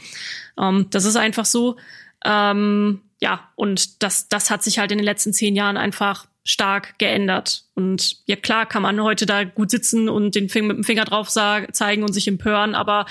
Ähm, 0.58 0.86
das 0.90 1.04
ist 1.04 1.16
einfach 1.16 1.44
so. 1.44 1.76
Ähm, 2.24 3.00
ja, 3.20 3.50
und 3.54 4.02
das, 4.02 4.28
das 4.28 4.50
hat 4.50 4.62
sich 4.62 4.78
halt 4.78 4.92
in 4.92 4.98
den 4.98 5.04
letzten 5.04 5.32
zehn 5.32 5.54
Jahren 5.56 5.76
einfach 5.76 6.26
stark 6.44 6.98
geändert. 6.98 7.64
Und 7.74 8.18
ja, 8.26 8.36
klar 8.36 8.66
kann 8.66 8.82
man 8.82 9.02
heute 9.02 9.26
da 9.26 9.44
gut 9.44 9.70
sitzen 9.70 10.08
und 10.08 10.34
den 10.34 10.48
Finger 10.48 10.68
mit 10.68 10.76
dem 10.78 10.84
Finger 10.84 11.04
drauf 11.04 11.28
zeigen 11.28 12.02
und 12.02 12.12
sich 12.12 12.28
empören, 12.28 12.74
aber 12.74 13.06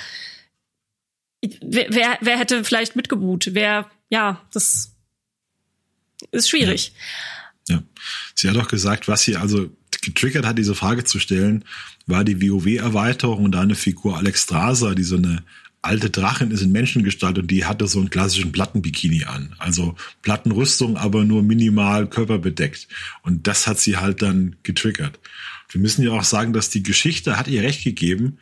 wer, 1.41 1.87
wer, 1.89 2.17
wer 2.21 2.37
hätte 2.37 2.63
vielleicht 2.63 2.95
mitgebuht? 2.95 3.49
Wer, 3.53 3.89
ja, 4.09 4.41
das 4.51 4.95
ist 6.31 6.49
schwierig. 6.49 6.93
Ja. 7.67 7.75
ja. 7.75 7.83
Sie 8.35 8.49
hat 8.49 8.57
auch 8.57 8.67
gesagt, 8.67 9.07
was 9.07 9.21
sie 9.21 9.35
also 9.35 9.69
getriggert 10.01 10.45
hat, 10.45 10.57
diese 10.57 10.75
Frage 10.75 11.03
zu 11.03 11.19
stellen, 11.19 11.65
war 12.09 12.23
die 12.23 12.41
WoW-Erweiterung 12.41 13.45
und 13.45 13.51
da 13.53 13.61
eine 13.61 13.75
Figur 13.75 14.17
Alex 14.17 14.43
Strasser, 14.43 14.95
die 14.95 15.03
so 15.03 15.17
eine 15.17 15.43
alte 15.81 16.09
Drachin 16.09 16.51
ist 16.51 16.61
in 16.61 16.71
Menschengestalt 16.71 17.37
und 17.37 17.49
die 17.49 17.65
hatte 17.65 17.87
so 17.87 17.99
einen 17.99 18.09
klassischen 18.09 18.51
Plattenbikini 18.51 19.23
an. 19.23 19.55
Also 19.59 19.95
Plattenrüstung, 20.21 20.97
aber 20.97 21.23
nur 21.23 21.41
minimal 21.41 22.09
körperbedeckt. 22.09 22.87
Und 23.23 23.47
das 23.47 23.67
hat 23.67 23.79
sie 23.79 23.97
halt 23.97 24.21
dann 24.21 24.57
getriggert. 24.63 25.19
Wir 25.69 25.79
müssen 25.79 26.03
ja 26.03 26.11
auch 26.11 26.23
sagen, 26.23 26.51
dass 26.51 26.69
die 26.69 26.83
Geschichte 26.83 27.37
hat 27.37 27.47
ihr 27.47 27.61
recht 27.61 27.83
gegeben, 27.83 28.39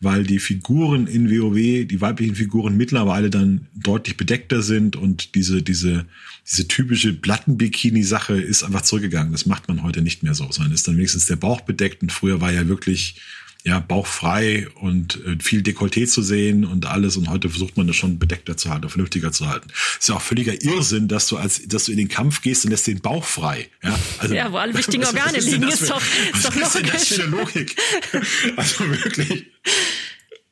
weil 0.00 0.24
die 0.24 0.38
Figuren 0.38 1.06
in 1.06 1.30
WoW, 1.30 1.86
die 1.86 2.00
weiblichen 2.00 2.34
Figuren 2.34 2.76
mittlerweile 2.76 3.30
dann 3.30 3.66
deutlich 3.74 4.16
bedeckter 4.16 4.62
sind 4.62 4.94
und 4.94 5.34
diese, 5.34 5.62
diese, 5.62 6.06
diese 6.46 6.68
typische 6.68 7.14
Plattenbikini-Sache 7.14 8.40
ist 8.40 8.62
einfach 8.62 8.82
zurückgegangen. 8.82 9.32
Das 9.32 9.46
macht 9.46 9.68
man 9.68 9.82
heute 9.82 10.02
nicht 10.02 10.22
mehr 10.22 10.34
so, 10.34 10.50
sondern 10.50 10.74
ist 10.74 10.86
dann 10.86 10.96
wenigstens 10.96 11.26
der 11.26 11.36
Bauch 11.36 11.62
bedeckt 11.62 12.02
und 12.02 12.12
früher 12.12 12.40
war 12.40 12.52
ja 12.52 12.68
wirklich 12.68 13.20
ja, 13.66 13.80
bauchfrei 13.80 14.68
und 14.76 15.20
äh, 15.26 15.38
viel 15.42 15.60
Dekolleté 15.60 16.06
zu 16.06 16.22
sehen 16.22 16.64
und 16.64 16.86
alles. 16.86 17.16
Und 17.16 17.28
heute 17.28 17.50
versucht 17.50 17.76
man 17.76 17.88
das 17.88 17.96
schon 17.96 18.16
bedeckter 18.16 18.56
zu 18.56 18.70
halten, 18.70 18.88
vernünftiger 18.88 19.32
zu 19.32 19.48
halten. 19.48 19.70
Ist 19.98 20.08
ja 20.08 20.14
auch 20.14 20.22
völliger 20.22 20.62
Irrsinn, 20.62 21.08
dass 21.08 21.26
du 21.26 21.36
als, 21.36 21.66
dass 21.66 21.86
du 21.86 21.90
in 21.90 21.98
den 21.98 22.06
Kampf 22.06 22.42
gehst 22.42 22.64
und 22.64 22.70
lässt 22.70 22.86
den 22.86 23.00
Bauch 23.00 23.24
frei. 23.24 23.68
Ja, 23.82 23.98
also, 24.18 24.34
ja 24.36 24.52
wo 24.52 24.58
alle 24.58 24.72
wichtigen 24.78 25.04
Organe 25.04 25.40
liegen, 25.40 25.64
ist, 25.64 25.82
ist, 25.82 25.90
doch, 25.90 26.00
ist 26.32 26.44
doch 26.44 26.54
logisch. 26.54 26.92
Was 26.92 27.02
ist 27.02 27.10
das 27.10 27.18
für 27.18 27.22
eine 27.24 27.30
Logik? 27.32 27.76
Also 28.56 28.88
wirklich. 28.88 29.46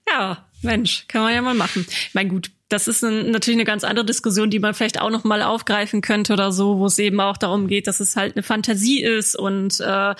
Ja, 0.08 0.48
Mensch, 0.62 1.04
kann 1.06 1.22
man 1.22 1.34
ja 1.34 1.40
mal 1.40 1.54
machen. 1.54 1.86
Ich 1.88 2.14
meine, 2.14 2.30
gut, 2.30 2.50
das 2.74 2.88
ist 2.88 3.04
ein, 3.04 3.30
natürlich 3.30 3.56
eine 3.56 3.64
ganz 3.64 3.84
andere 3.84 4.04
Diskussion, 4.04 4.50
die 4.50 4.58
man 4.58 4.74
vielleicht 4.74 5.00
auch 5.00 5.10
noch 5.10 5.22
mal 5.22 5.42
aufgreifen 5.42 6.00
könnte 6.00 6.32
oder 6.32 6.50
so, 6.50 6.80
wo 6.80 6.86
es 6.86 6.98
eben 6.98 7.20
auch 7.20 7.36
darum 7.36 7.68
geht, 7.68 7.86
dass 7.86 8.00
es 8.00 8.16
halt 8.16 8.34
eine 8.34 8.42
Fantasie 8.42 9.00
ist 9.00 9.36
und 9.36 9.78
äh, 9.78 10.14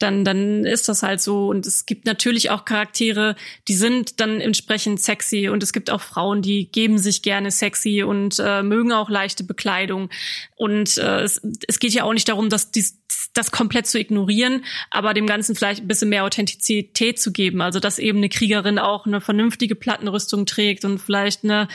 dann 0.00 0.24
dann 0.24 0.64
ist 0.64 0.88
das 0.88 1.04
halt 1.04 1.20
so 1.20 1.46
und 1.46 1.66
es 1.66 1.86
gibt 1.86 2.06
natürlich 2.06 2.50
auch 2.50 2.64
Charaktere, 2.64 3.36
die 3.68 3.74
sind 3.74 4.18
dann 4.18 4.40
entsprechend 4.40 5.00
sexy 5.00 5.48
und 5.48 5.62
es 5.62 5.72
gibt 5.72 5.88
auch 5.88 6.00
Frauen, 6.00 6.42
die 6.42 6.66
geben 6.72 6.98
sich 6.98 7.22
gerne 7.22 7.52
sexy 7.52 8.02
und 8.02 8.40
äh, 8.44 8.64
mögen 8.64 8.90
auch 8.90 9.08
leichte 9.08 9.44
Bekleidung 9.44 10.10
und 10.56 10.98
äh, 10.98 11.20
es, 11.20 11.40
es 11.68 11.78
geht 11.78 11.92
ja 11.92 12.02
auch 12.02 12.12
nicht 12.12 12.28
darum, 12.28 12.48
dass 12.50 12.72
dies, 12.72 12.98
das 13.34 13.50
komplett 13.52 13.86
zu 13.86 13.98
ignorieren, 13.98 14.64
aber 14.90 15.14
dem 15.14 15.26
Ganzen 15.26 15.54
vielleicht 15.54 15.82
ein 15.82 15.88
bisschen 15.88 16.08
mehr 16.08 16.24
Authentizität 16.24 17.20
zu 17.20 17.32
geben. 17.32 17.60
Also 17.60 17.80
dass 17.80 17.98
eben 17.98 18.18
eine 18.18 18.28
Kriegerin 18.28 18.78
auch 18.78 19.06
eine 19.06 19.20
vernünftige 19.20 19.74
Plattenrüstung 19.74 20.46
trägt 20.46 20.84
und 20.84 20.98
vielleicht 20.98 21.44
eine 21.44 21.68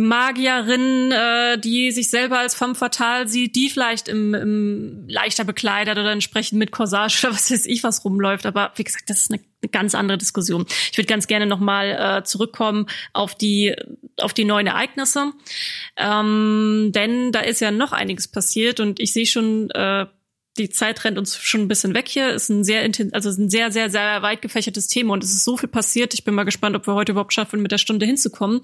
Magierin, 0.00 1.12
äh, 1.12 1.58
die 1.58 1.90
sich 1.92 2.10
selber 2.10 2.38
als 2.38 2.54
femme 2.54 2.74
fatale 2.74 3.28
sieht, 3.28 3.54
die 3.54 3.68
vielleicht 3.68 4.08
im, 4.08 4.34
im 4.34 5.08
leichter 5.08 5.44
bekleidet 5.44 5.98
oder 5.98 6.12
entsprechend 6.12 6.58
mit 6.58 6.72
Corsage 6.72 7.26
oder 7.26 7.34
was 7.34 7.50
weiß 7.50 7.66
ich 7.66 7.82
was 7.82 8.04
rumläuft. 8.04 8.46
Aber 8.46 8.72
wie 8.76 8.84
gesagt, 8.84 9.10
das 9.10 9.22
ist 9.22 9.32
eine, 9.32 9.40
eine 9.62 9.70
ganz 9.70 9.94
andere 9.94 10.18
Diskussion. 10.18 10.66
Ich 10.90 10.96
würde 10.96 11.06
ganz 11.06 11.26
gerne 11.26 11.46
nochmal 11.46 12.18
äh, 12.20 12.24
zurückkommen 12.24 12.86
auf 13.12 13.34
die 13.34 13.74
auf 14.20 14.32
die 14.32 14.44
neuen 14.44 14.66
Ereignisse, 14.66 15.32
ähm, 15.96 16.90
denn 16.94 17.32
da 17.32 17.40
ist 17.40 17.60
ja 17.60 17.70
noch 17.70 17.92
einiges 17.92 18.28
passiert 18.28 18.80
und 18.80 19.00
ich 19.00 19.12
sehe 19.12 19.26
schon 19.26 19.70
äh, 19.70 20.06
die 20.58 20.68
Zeit 20.68 21.04
rennt 21.04 21.18
uns 21.18 21.36
schon 21.36 21.62
ein 21.62 21.68
bisschen 21.68 21.94
weg 21.94 22.08
hier. 22.08 22.30
Ist 22.30 22.48
ein 22.48 22.64
sehr 22.64 22.88
also 23.12 23.30
ein 23.30 23.50
sehr, 23.50 23.70
sehr, 23.70 23.90
sehr 23.90 24.22
weit 24.22 24.42
gefächertes 24.42 24.88
Thema 24.88 25.12
und 25.12 25.24
es 25.24 25.32
ist 25.32 25.44
so 25.44 25.56
viel 25.56 25.68
passiert. 25.68 26.14
Ich 26.14 26.24
bin 26.24 26.34
mal 26.34 26.44
gespannt, 26.44 26.76
ob 26.76 26.86
wir 26.86 26.94
heute 26.94 27.12
überhaupt 27.12 27.32
schaffen, 27.32 27.62
mit 27.62 27.72
der 27.72 27.78
Stunde 27.78 28.06
hinzukommen. 28.06 28.60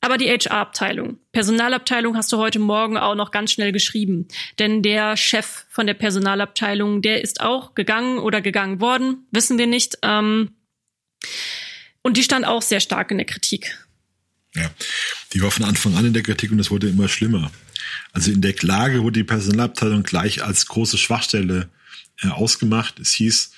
Aber 0.00 0.16
die 0.16 0.28
HR-Abteilung, 0.28 1.18
Personalabteilung 1.32 2.16
hast 2.16 2.32
du 2.32 2.38
heute 2.38 2.60
Morgen 2.60 2.96
auch 2.96 3.16
noch 3.16 3.32
ganz 3.32 3.52
schnell 3.52 3.72
geschrieben. 3.72 4.28
Denn 4.58 4.82
der 4.82 5.16
Chef 5.16 5.66
von 5.68 5.86
der 5.86 5.94
Personalabteilung, 5.94 7.02
der 7.02 7.22
ist 7.22 7.40
auch 7.40 7.74
gegangen 7.74 8.18
oder 8.18 8.40
gegangen 8.40 8.80
worden, 8.80 9.26
wissen 9.32 9.58
wir 9.58 9.66
nicht. 9.66 9.98
Ähm, 10.02 10.50
und 12.02 12.16
die 12.16 12.22
stand 12.22 12.46
auch 12.46 12.62
sehr 12.62 12.80
stark 12.80 13.10
in 13.10 13.18
der 13.18 13.26
Kritik. 13.26 13.76
Ja, 14.54 14.70
die 15.32 15.42
war 15.42 15.50
von 15.50 15.64
Anfang 15.64 15.96
an 15.96 16.06
in 16.06 16.12
der 16.12 16.22
Kritik 16.22 16.52
und 16.52 16.60
es 16.60 16.70
wurde 16.70 16.88
immer 16.88 17.08
schlimmer. 17.08 17.50
Also 18.12 18.30
in 18.30 18.40
der 18.40 18.52
Klage 18.52 19.02
wurde 19.02 19.20
die 19.20 19.24
Personalabteilung 19.24 20.04
gleich 20.04 20.42
als 20.42 20.66
große 20.66 20.96
Schwachstelle 20.96 21.68
äh, 22.22 22.28
ausgemacht. 22.28 22.98
Es 23.00 23.12
hieß, 23.12 23.52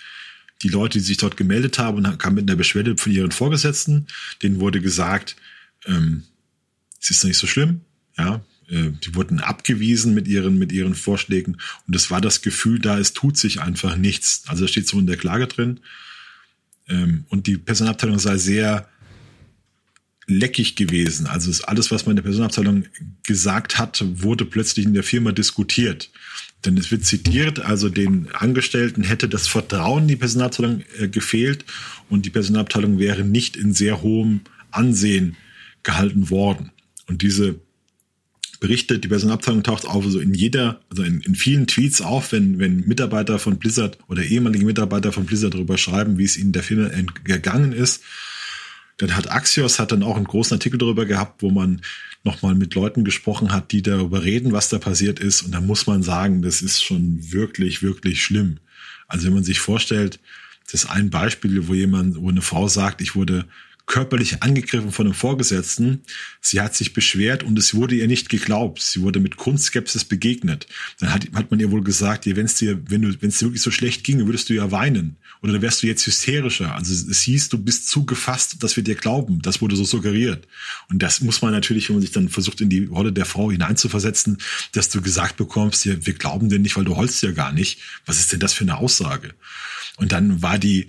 die 0.62 0.68
Leute, 0.68 0.98
die 0.98 1.04
sich 1.04 1.16
dort 1.16 1.36
gemeldet 1.36 1.78
haben, 1.78 2.02
kamen 2.18 2.36
mit 2.36 2.48
einer 2.48 2.56
Beschwerde 2.56 2.96
von 2.96 3.12
ihren 3.12 3.30
Vorgesetzten. 3.30 4.06
Denen 4.42 4.60
wurde 4.60 4.80
gesagt, 4.80 5.36
ähm, 5.86 6.24
es 7.00 7.10
ist 7.10 7.24
nicht 7.24 7.38
so 7.38 7.46
schlimm, 7.46 7.80
ja. 8.18 8.42
Äh, 8.68 8.92
die 9.04 9.14
wurden 9.14 9.40
abgewiesen 9.40 10.14
mit 10.14 10.28
ihren, 10.28 10.58
mit 10.58 10.72
ihren 10.72 10.94
Vorschlägen. 10.94 11.56
Und 11.86 11.96
es 11.96 12.10
war 12.10 12.20
das 12.20 12.42
Gefühl 12.42 12.78
da, 12.78 12.98
es 12.98 13.12
tut 13.12 13.36
sich 13.36 13.60
einfach 13.60 13.96
nichts. 13.96 14.44
Also 14.46 14.64
das 14.64 14.70
steht 14.70 14.86
so 14.86 14.98
in 14.98 15.06
der 15.06 15.16
Klage 15.16 15.46
drin. 15.46 15.80
Ähm, 16.88 17.24
und 17.28 17.46
die 17.46 17.56
Personalabteilung 17.56 18.18
sei 18.18 18.36
sehr 18.36 18.88
leckig 20.26 20.76
gewesen. 20.76 21.26
Also 21.26 21.64
alles, 21.64 21.90
was 21.90 22.06
man 22.06 22.12
in 22.12 22.16
der 22.16 22.22
Personalabteilung 22.22 22.84
gesagt 23.24 23.78
hat, 23.78 24.02
wurde 24.22 24.44
plötzlich 24.44 24.86
in 24.86 24.94
der 24.94 25.02
Firma 25.02 25.32
diskutiert. 25.32 26.10
Denn 26.64 26.76
es 26.76 26.90
wird 26.90 27.04
zitiert, 27.04 27.60
also 27.60 27.88
den 27.88 28.28
Angestellten 28.34 29.02
hätte 29.02 29.28
das 29.28 29.48
Vertrauen 29.48 30.02
in 30.02 30.08
die 30.08 30.16
Personalabteilung 30.16 30.84
äh, 30.98 31.08
gefehlt 31.08 31.64
und 32.08 32.26
die 32.26 32.30
Personalabteilung 32.30 32.98
wäre 32.98 33.24
nicht 33.24 33.56
in 33.56 33.72
sehr 33.72 34.02
hohem 34.02 34.42
Ansehen 34.70 35.36
gehalten 35.82 36.30
worden. 36.30 36.70
Und 37.10 37.22
diese 37.22 37.56
Berichte, 38.60 39.00
die 39.00 39.08
Personalabteilung 39.08 39.64
taucht 39.64 39.84
auf, 39.84 40.04
also 40.04 40.20
in 40.20 40.32
jeder, 40.32 40.80
also 40.90 41.02
in, 41.02 41.20
in 41.22 41.34
vielen 41.34 41.66
Tweets 41.66 42.00
auf, 42.00 42.30
wenn, 42.30 42.60
wenn 42.60 42.86
Mitarbeiter 42.86 43.40
von 43.40 43.58
Blizzard 43.58 43.98
oder 44.06 44.22
ehemalige 44.22 44.64
Mitarbeiter 44.64 45.10
von 45.10 45.26
Blizzard 45.26 45.54
darüber 45.54 45.76
schreiben, 45.76 46.18
wie 46.18 46.24
es 46.24 46.36
ihnen 46.36 46.52
der 46.52 46.62
Firma 46.62 46.88
gegangen 47.24 47.72
ist. 47.72 48.04
Dann 48.98 49.16
hat 49.16 49.28
Axios 49.28 49.80
hat 49.80 49.90
dann 49.90 50.04
auch 50.04 50.16
einen 50.16 50.26
großen 50.26 50.54
Artikel 50.54 50.78
darüber 50.78 51.04
gehabt, 51.04 51.42
wo 51.42 51.50
man 51.50 51.80
nochmal 52.22 52.54
mit 52.54 52.76
Leuten 52.76 53.02
gesprochen 53.02 53.50
hat, 53.50 53.72
die 53.72 53.82
darüber 53.82 54.22
reden, 54.22 54.52
was 54.52 54.68
da 54.68 54.78
passiert 54.78 55.18
ist. 55.18 55.42
Und 55.42 55.52
da 55.52 55.60
muss 55.60 55.88
man 55.88 56.04
sagen, 56.04 56.42
das 56.42 56.62
ist 56.62 56.80
schon 56.80 57.32
wirklich, 57.32 57.82
wirklich 57.82 58.22
schlimm. 58.22 58.58
Also 59.08 59.26
wenn 59.26 59.34
man 59.34 59.42
sich 59.42 59.58
vorstellt, 59.58 60.20
das 60.70 60.84
ist 60.84 60.90
ein 60.90 61.10
Beispiel, 61.10 61.66
wo 61.66 61.74
jemand, 61.74 62.14
wo 62.22 62.28
eine 62.28 62.42
Frau 62.42 62.68
sagt, 62.68 63.00
ich 63.00 63.16
wurde 63.16 63.46
körperlich 63.90 64.40
angegriffen 64.44 64.92
von 64.92 65.06
einem 65.06 65.14
Vorgesetzten. 65.14 66.02
Sie 66.40 66.60
hat 66.60 66.76
sich 66.76 66.92
beschwert 66.92 67.42
und 67.42 67.58
es 67.58 67.74
wurde 67.74 67.96
ihr 67.96 68.06
nicht 68.06 68.28
geglaubt. 68.28 68.80
Sie 68.80 69.00
wurde 69.00 69.18
mit 69.18 69.36
Grundskepsis 69.36 70.04
begegnet. 70.04 70.68
Dann 71.00 71.12
hat, 71.12 71.26
hat 71.34 71.50
man 71.50 71.58
ihr 71.58 71.72
wohl 71.72 71.82
gesagt, 71.82 72.24
wenn 72.24 72.46
es 72.46 72.54
dir, 72.54 72.80
wenn 72.88 73.02
es 73.02 73.38
dir 73.38 73.46
wirklich 73.46 73.62
so 73.62 73.72
schlecht 73.72 74.04
ginge, 74.04 74.26
würdest 74.26 74.48
du 74.48 74.54
ja 74.54 74.70
weinen. 74.70 75.16
Oder 75.42 75.54
dann 75.54 75.62
wärst 75.62 75.82
du 75.82 75.88
jetzt 75.88 76.06
hysterischer. 76.06 76.72
Also 76.76 76.92
es 76.92 77.20
hieß, 77.22 77.48
du 77.48 77.58
bist 77.58 77.88
zu 77.88 78.06
gefasst, 78.06 78.62
dass 78.62 78.76
wir 78.76 78.84
dir 78.84 78.94
glauben. 78.94 79.42
Das 79.42 79.60
wurde 79.60 79.74
so 79.74 79.82
suggeriert. 79.82 80.46
Und 80.88 81.02
das 81.02 81.20
muss 81.20 81.42
man 81.42 81.50
natürlich, 81.50 81.88
wenn 81.88 81.96
man 81.96 82.02
sich 82.02 82.12
dann 82.12 82.28
versucht, 82.28 82.60
in 82.60 82.68
die 82.68 82.84
Rolle 82.84 83.12
der 83.12 83.24
Frau 83.24 83.50
hineinzuversetzen, 83.50 84.38
dass 84.70 84.88
du 84.88 85.02
gesagt 85.02 85.36
bekommst, 85.36 85.84
ja, 85.84 85.94
wir 86.06 86.14
glauben 86.14 86.48
dir 86.48 86.60
nicht, 86.60 86.76
weil 86.76 86.84
du 86.84 86.94
holst 86.94 87.24
ja 87.24 87.32
gar 87.32 87.50
nicht. 87.50 87.80
Was 88.06 88.20
ist 88.20 88.30
denn 88.30 88.38
das 88.38 88.52
für 88.52 88.62
eine 88.62 88.76
Aussage? 88.76 89.34
Und 89.96 90.12
dann 90.12 90.42
war 90.42 90.60
die, 90.60 90.86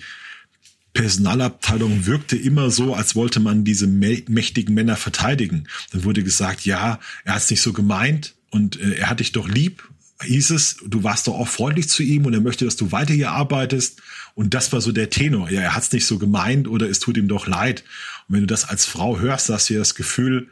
Personalabteilung 0.93 2.05
wirkte 2.05 2.35
immer 2.35 2.69
so, 2.69 2.93
als 2.93 3.15
wollte 3.15 3.39
man 3.39 3.63
diese 3.63 3.87
mächtigen 3.87 4.75
Männer 4.75 4.97
verteidigen. 4.97 5.67
Dann 5.91 6.03
wurde 6.03 6.23
gesagt, 6.23 6.65
ja, 6.65 6.99
er 7.23 7.35
hat 7.35 7.41
es 7.41 7.49
nicht 7.49 7.61
so 7.61 7.73
gemeint 7.73 8.35
und 8.49 8.79
äh, 8.79 8.95
er 8.95 9.09
hat 9.09 9.21
dich 9.21 9.31
doch 9.31 9.47
lieb, 9.47 9.87
hieß 10.23 10.51
es, 10.51 10.77
du 10.85 11.03
warst 11.03 11.27
doch 11.27 11.35
auch 11.35 11.47
freundlich 11.47 11.89
zu 11.89 12.03
ihm 12.03 12.25
und 12.25 12.33
er 12.33 12.41
möchte, 12.41 12.65
dass 12.65 12.75
du 12.75 12.91
weiter 12.91 13.13
hier 13.13 13.31
arbeitest. 13.31 14.01
Und 14.35 14.53
das 14.53 14.71
war 14.71 14.81
so 14.81 14.91
der 14.91 15.09
Tenor. 15.09 15.49
Ja, 15.49 15.61
er 15.61 15.75
hat 15.75 15.83
es 15.83 15.91
nicht 15.91 16.05
so 16.05 16.17
gemeint 16.17 16.67
oder 16.67 16.89
es 16.89 16.99
tut 16.99 17.17
ihm 17.17 17.27
doch 17.27 17.47
leid. 17.47 17.83
Und 18.27 18.35
wenn 18.35 18.41
du 18.41 18.47
das 18.47 18.67
als 18.67 18.85
Frau 18.85 19.19
hörst, 19.19 19.49
hast 19.49 19.69
du 19.69 19.73
ja 19.73 19.79
das 19.79 19.95
Gefühl, 19.95 20.49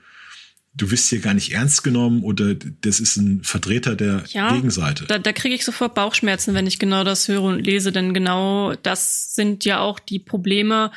du 0.74 0.92
wirst 0.92 1.10
hier 1.10 1.20
gar 1.20 1.34
nicht 1.34 1.52
ernst 1.52 1.84
genommen 1.84 2.24
oder 2.24 2.56
das 2.56 3.00
ist 3.00 3.18
ein 3.18 3.44
Vertreter 3.44 3.96
der 3.96 4.24
ja, 4.30 4.54
Gegenseite. 4.54 5.06
Da, 5.06 5.18
da 5.18 5.34
kriege 5.34 5.56
ich 5.56 5.66
sofort 5.66 5.94
Bauchschmerzen, 5.94 6.54
wenn 6.54 6.68
ich 6.68 6.80
genau 6.80 7.04
das 7.04 7.28
höre 7.28 7.44
und 7.44 7.66
lese, 7.66 7.92
denn 7.92 8.14
genau 8.14 8.74
das 8.76 9.36
sind 9.36 9.66
ja 9.66 9.80
auch 9.80 10.00
die 10.00 10.20
Probleme, 10.20 10.92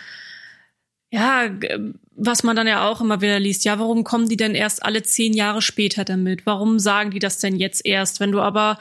ja, 1.10 1.50
was 2.14 2.42
man 2.42 2.56
dann 2.56 2.66
ja 2.66 2.88
auch 2.88 3.00
immer 3.00 3.20
wieder 3.20 3.40
liest. 3.40 3.64
Ja, 3.64 3.78
warum 3.78 4.04
kommen 4.04 4.28
die 4.28 4.36
denn 4.36 4.54
erst 4.54 4.82
alle 4.82 5.02
zehn 5.02 5.34
Jahre 5.34 5.62
später 5.62 6.04
damit? 6.04 6.46
Warum 6.46 6.78
sagen 6.78 7.10
die 7.10 7.18
das 7.18 7.38
denn 7.38 7.56
jetzt 7.56 7.84
erst? 7.84 8.20
Wenn 8.20 8.32
du 8.32 8.40
aber 8.40 8.78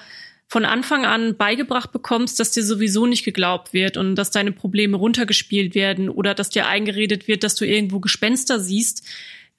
von 0.47 0.65
Anfang 0.65 1.05
an 1.05 1.37
beigebracht 1.37 1.93
bekommst, 1.93 2.39
dass 2.39 2.51
dir 2.51 2.63
sowieso 2.63 3.05
nicht 3.05 3.23
geglaubt 3.23 3.71
wird 3.71 3.95
und 3.95 4.15
dass 4.15 4.31
deine 4.31 4.51
Probleme 4.51 4.97
runtergespielt 4.97 5.75
werden 5.75 6.09
oder 6.09 6.33
dass 6.33 6.49
dir 6.49 6.67
eingeredet 6.67 7.27
wird, 7.29 7.43
dass 7.43 7.55
du 7.55 7.65
irgendwo 7.65 8.01
Gespenster 8.01 8.59
siehst, 8.59 9.07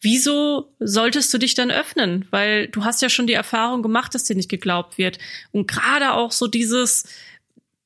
wieso 0.03 0.75
solltest 0.81 1.33
du 1.33 1.39
dich 1.39 1.55
dann 1.55 1.71
öffnen? 1.71 2.27
Weil 2.31 2.69
du 2.69 2.85
hast 2.85 3.01
ja 3.01 3.09
schon 3.09 3.27
die 3.27 3.33
Erfahrung 3.33 3.83
gemacht, 3.83 4.15
dass 4.15 4.25
dir 4.25 4.37
nicht 4.37 4.51
geglaubt 4.51 4.99
wird. 4.99 5.19
Und 5.53 5.67
gerade 5.67 6.13
auch 6.13 6.33
so 6.33 6.49
dieses, 6.49 7.05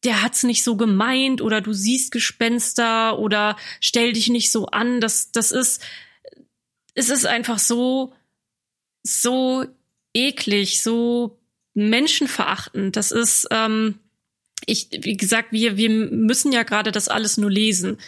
der 0.03 0.23
hat's 0.23 0.43
nicht 0.43 0.65
so 0.65 0.77
gemeint 0.77 1.41
oder 1.41 1.61
du 1.61 1.73
siehst 1.73 2.11
Gespenster 2.11 3.19
oder 3.19 3.57
stell 3.81 4.13
dich 4.13 4.29
nicht 4.29 4.51
so 4.51 4.67
an. 4.67 5.01
Das, 5.01 5.31
das 5.31 5.53
ist, 5.53 5.83
es 6.95 7.11
ist 7.11 7.27
einfach 7.27 7.59
so, 7.59 8.15
so 9.03 9.67
eklig, 10.15 10.83
so 10.83 11.39
menschenverachtend. 11.75 12.97
Das 12.97 13.13
ist, 13.13 13.47
ähm, 13.51 13.99
ich, 14.65 14.89
wie 14.91 15.17
gesagt, 15.17 15.53
wir, 15.53 15.77
wir 15.77 15.91
müssen 15.91 16.51
ja 16.53 16.63
gerade 16.63 16.93
das 16.93 17.09
alles 17.09 17.37
nur 17.37 17.51
lesen. 17.51 17.99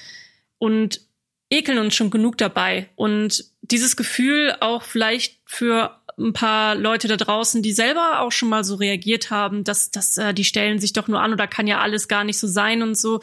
Und 0.56 1.02
ekeln 1.50 1.78
uns 1.78 1.94
schon 1.94 2.10
genug 2.10 2.38
dabei. 2.38 2.88
Und 2.96 3.47
dieses 3.70 3.96
Gefühl 3.96 4.56
auch 4.60 4.82
vielleicht 4.82 5.38
für 5.44 5.98
ein 6.18 6.32
paar 6.32 6.74
Leute 6.74 7.08
da 7.08 7.16
draußen, 7.16 7.62
die 7.62 7.72
selber 7.72 8.20
auch 8.20 8.32
schon 8.32 8.48
mal 8.48 8.64
so 8.64 8.74
reagiert 8.74 9.30
haben, 9.30 9.64
dass, 9.64 9.90
dass 9.90 10.18
äh, 10.18 10.34
die 10.34 10.44
stellen 10.44 10.78
sich 10.78 10.92
doch 10.92 11.08
nur 11.08 11.20
an 11.20 11.32
oder 11.32 11.46
kann 11.46 11.66
ja 11.66 11.80
alles 11.80 12.08
gar 12.08 12.24
nicht 12.24 12.38
so 12.38 12.46
sein 12.46 12.82
und 12.82 12.96
so. 12.96 13.20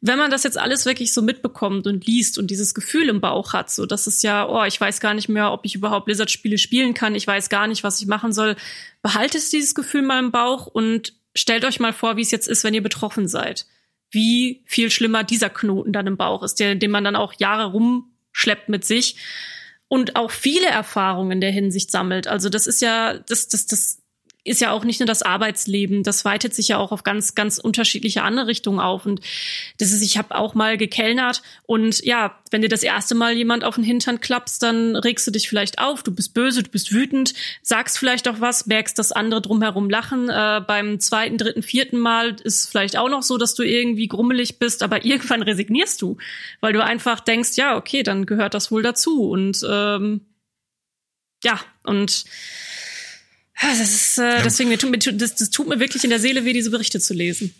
wenn 0.00 0.18
man 0.18 0.30
das 0.30 0.44
jetzt 0.44 0.58
alles 0.58 0.86
wirklich 0.86 1.12
so 1.12 1.22
mitbekommt 1.22 1.88
und 1.88 2.06
liest 2.06 2.38
und 2.38 2.48
dieses 2.48 2.74
Gefühl 2.74 3.08
im 3.08 3.20
Bauch 3.20 3.52
hat, 3.52 3.70
so 3.70 3.84
dass 3.86 4.06
es 4.06 4.22
ja, 4.22 4.48
oh, 4.48 4.64
ich 4.64 4.80
weiß 4.80 5.00
gar 5.00 5.14
nicht 5.14 5.28
mehr, 5.28 5.50
ob 5.52 5.64
ich 5.64 5.74
überhaupt 5.74 6.06
Blizzard-Spiele 6.06 6.58
spielen 6.58 6.94
kann, 6.94 7.16
ich 7.16 7.26
weiß 7.26 7.48
gar 7.48 7.66
nicht, 7.66 7.82
was 7.82 8.00
ich 8.00 8.06
machen 8.06 8.32
soll, 8.32 8.54
behaltet 9.02 9.52
dieses 9.52 9.74
Gefühl 9.74 10.02
mal 10.02 10.20
im 10.20 10.30
Bauch 10.30 10.66
und 10.66 11.14
stellt 11.34 11.64
euch 11.64 11.80
mal 11.80 11.92
vor, 11.92 12.16
wie 12.16 12.22
es 12.22 12.30
jetzt 12.30 12.46
ist, 12.46 12.62
wenn 12.62 12.74
ihr 12.74 12.82
betroffen 12.82 13.26
seid. 13.26 13.66
Wie 14.10 14.62
viel 14.66 14.90
schlimmer 14.90 15.24
dieser 15.24 15.50
Knoten 15.50 15.92
dann 15.92 16.06
im 16.06 16.16
Bauch 16.16 16.44
ist, 16.44 16.60
der, 16.60 16.76
den 16.76 16.92
man 16.92 17.04
dann 17.04 17.16
auch 17.16 17.34
Jahre 17.34 17.72
rumschleppt 17.72 18.68
mit 18.68 18.84
sich 18.84 19.16
und 19.88 20.16
auch 20.16 20.30
viele 20.30 20.66
Erfahrungen 20.66 21.32
in 21.32 21.40
der 21.40 21.50
Hinsicht 21.50 21.90
sammelt. 21.90 22.28
Also 22.28 22.48
das 22.48 22.66
ist 22.66 22.80
ja, 22.80 23.18
das, 23.18 23.48
das, 23.48 23.66
das 23.66 23.97
ist 24.48 24.60
ja 24.60 24.72
auch 24.72 24.84
nicht 24.84 25.00
nur 25.00 25.06
das 25.06 25.22
Arbeitsleben, 25.22 26.02
das 26.02 26.24
weitet 26.24 26.54
sich 26.54 26.68
ja 26.68 26.78
auch 26.78 26.92
auf 26.92 27.04
ganz, 27.04 27.34
ganz 27.34 27.58
unterschiedliche 27.58 28.22
andere 28.22 28.46
Richtungen 28.46 28.80
auf. 28.80 29.06
Und 29.06 29.20
das 29.78 29.92
ist, 29.92 30.02
ich 30.02 30.18
habe 30.18 30.34
auch 30.34 30.54
mal 30.54 30.76
gekellnert 30.76 31.42
und 31.64 32.04
ja, 32.04 32.38
wenn 32.50 32.62
dir 32.62 32.68
das 32.68 32.82
erste 32.82 33.14
Mal 33.14 33.34
jemand 33.34 33.64
auf 33.64 33.74
den 33.74 33.84
Hintern 33.84 34.20
klappst, 34.20 34.62
dann 34.62 34.96
regst 34.96 35.26
du 35.26 35.30
dich 35.30 35.48
vielleicht 35.48 35.78
auf, 35.78 36.02
du 36.02 36.14
bist 36.14 36.34
böse, 36.34 36.62
du 36.62 36.70
bist 36.70 36.92
wütend, 36.92 37.34
sagst 37.62 37.98
vielleicht 37.98 38.28
auch 38.28 38.40
was, 38.40 38.66
merkst, 38.66 38.98
dass 38.98 39.12
andere 39.12 39.42
drumherum 39.42 39.90
lachen. 39.90 40.28
Äh, 40.28 40.62
beim 40.66 41.00
zweiten, 41.00 41.38
dritten, 41.38 41.62
vierten 41.62 41.98
Mal 41.98 42.36
ist 42.42 42.70
vielleicht 42.70 42.96
auch 42.96 43.08
noch 43.08 43.22
so, 43.22 43.38
dass 43.38 43.54
du 43.54 43.62
irgendwie 43.62 44.08
grummelig 44.08 44.58
bist, 44.58 44.82
aber 44.82 45.04
irgendwann 45.04 45.42
resignierst 45.42 46.00
du, 46.02 46.16
weil 46.60 46.72
du 46.72 46.82
einfach 46.82 47.20
denkst, 47.20 47.56
ja, 47.56 47.76
okay, 47.76 48.02
dann 48.02 48.26
gehört 48.26 48.54
das 48.54 48.70
wohl 48.70 48.82
dazu. 48.82 49.30
Und 49.30 49.64
ähm, 49.68 50.22
ja, 51.44 51.60
und 51.84 52.24
das 53.60 53.80
ist, 53.80 54.18
äh, 54.18 54.42
deswegen, 54.42 54.70
mir 54.70 54.78
tut, 54.78 55.20
das, 55.20 55.34
das 55.34 55.50
tut 55.50 55.68
mir 55.68 55.80
wirklich 55.80 56.04
in 56.04 56.10
der 56.10 56.20
Seele 56.20 56.44
weh, 56.44 56.52
diese 56.52 56.70
Berichte 56.70 57.00
zu 57.00 57.14
lesen. 57.14 57.54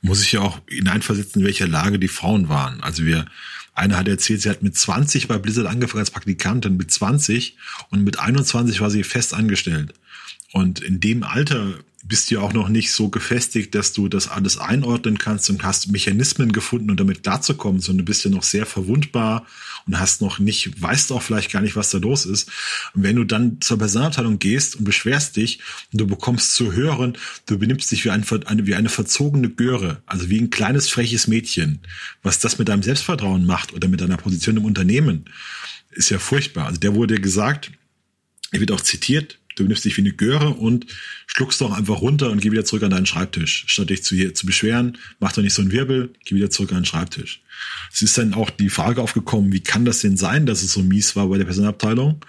Muss 0.00 0.22
ich 0.22 0.32
ja 0.32 0.40
auch 0.40 0.60
hineinversetzen, 0.68 1.40
in 1.40 1.46
welcher 1.46 1.66
Lage 1.66 1.98
die 1.98 2.08
Frauen 2.08 2.48
waren. 2.48 2.80
Also 2.82 3.04
wir, 3.04 3.26
eine 3.74 3.96
hat 3.96 4.06
erzählt, 4.06 4.42
sie 4.42 4.50
hat 4.50 4.62
mit 4.62 4.76
20 4.76 5.26
bei 5.28 5.38
Blizzard 5.38 5.66
angefangen 5.66 6.00
als 6.00 6.10
Praktikantin, 6.10 6.76
mit 6.76 6.90
20 6.90 7.56
und 7.90 8.04
mit 8.04 8.18
21 8.18 8.80
war 8.80 8.90
sie 8.90 9.02
fest 9.02 9.34
angestellt. 9.34 9.94
Und 10.52 10.80
in 10.80 11.00
dem 11.00 11.24
Alter 11.24 11.74
bist 12.08 12.30
du 12.30 12.36
ja 12.36 12.40
auch 12.40 12.54
noch 12.54 12.70
nicht 12.70 12.90
so 12.90 13.10
gefestigt, 13.10 13.74
dass 13.74 13.92
du 13.92 14.08
das 14.08 14.28
alles 14.28 14.56
einordnen 14.56 15.18
kannst 15.18 15.50
und 15.50 15.62
hast 15.62 15.92
Mechanismen 15.92 16.52
gefunden, 16.52 16.90
um 16.90 16.96
damit 16.96 17.22
klarzukommen, 17.22 17.80
sondern 17.80 18.06
du 18.06 18.10
bist 18.10 18.24
ja 18.24 18.30
noch 18.30 18.42
sehr 18.42 18.64
verwundbar 18.64 19.46
und 19.86 20.00
hast 20.00 20.22
noch 20.22 20.38
nicht, 20.38 20.80
weißt 20.80 21.12
auch 21.12 21.20
vielleicht 21.20 21.52
gar 21.52 21.60
nicht, 21.60 21.76
was 21.76 21.90
da 21.90 21.98
los 21.98 22.24
ist. 22.24 22.50
Und 22.94 23.02
wenn 23.02 23.16
du 23.16 23.24
dann 23.24 23.60
zur 23.60 23.78
Personalabteilung 23.78 24.38
gehst 24.38 24.76
und 24.76 24.84
beschwerst 24.84 25.36
dich 25.36 25.60
und 25.92 26.00
du 26.00 26.06
bekommst 26.06 26.54
zu 26.54 26.72
hören, 26.72 27.16
du 27.44 27.58
benimmst 27.58 27.90
dich 27.90 28.06
wie, 28.06 28.10
ein, 28.10 28.24
wie 28.26 28.74
eine 28.74 28.88
verzogene 28.88 29.50
Göre, 29.50 30.02
also 30.06 30.30
wie 30.30 30.40
ein 30.40 30.50
kleines 30.50 30.88
freches 30.88 31.26
Mädchen, 31.26 31.80
was 32.22 32.38
das 32.38 32.58
mit 32.58 32.68
deinem 32.68 32.82
Selbstvertrauen 32.82 33.44
macht 33.44 33.74
oder 33.74 33.86
mit 33.86 34.00
deiner 34.00 34.16
Position 34.16 34.56
im 34.56 34.64
Unternehmen, 34.64 35.26
ist 35.90 36.08
ja 36.08 36.18
furchtbar. 36.18 36.66
Also 36.66 36.80
der 36.80 36.94
wurde 36.94 37.20
gesagt, 37.20 37.70
er 38.50 38.60
wird 38.60 38.72
auch 38.72 38.80
zitiert, 38.80 39.37
du 39.58 39.64
benimmst 39.64 39.84
dich 39.84 39.96
wie 39.96 40.02
eine 40.02 40.12
Göre 40.12 40.50
und 40.50 40.86
schluckst 41.26 41.60
doch 41.60 41.72
einfach 41.72 42.00
runter 42.00 42.30
und 42.30 42.40
geh 42.40 42.50
wieder 42.50 42.64
zurück 42.64 42.82
an 42.82 42.90
deinen 42.90 43.06
Schreibtisch. 43.06 43.64
Statt 43.66 43.90
dich 43.90 44.02
zu, 44.02 44.32
zu 44.32 44.46
beschweren, 44.46 44.98
mach 45.20 45.32
doch 45.32 45.42
nicht 45.42 45.54
so 45.54 45.62
einen 45.62 45.72
Wirbel, 45.72 46.12
geh 46.24 46.34
wieder 46.34 46.50
zurück 46.50 46.70
an 46.72 46.78
den 46.78 46.84
Schreibtisch. 46.84 47.42
Es 47.92 48.02
ist 48.02 48.16
dann 48.16 48.34
auch 48.34 48.50
die 48.50 48.70
Frage 48.70 49.02
aufgekommen, 49.02 49.52
wie 49.52 49.60
kann 49.60 49.84
das 49.84 50.00
denn 50.00 50.16
sein, 50.16 50.46
dass 50.46 50.62
es 50.62 50.72
so 50.72 50.82
mies 50.82 51.16
war 51.16 51.28
bei 51.28 51.38
der 51.38 51.44
Personalabteilung? 51.44 52.24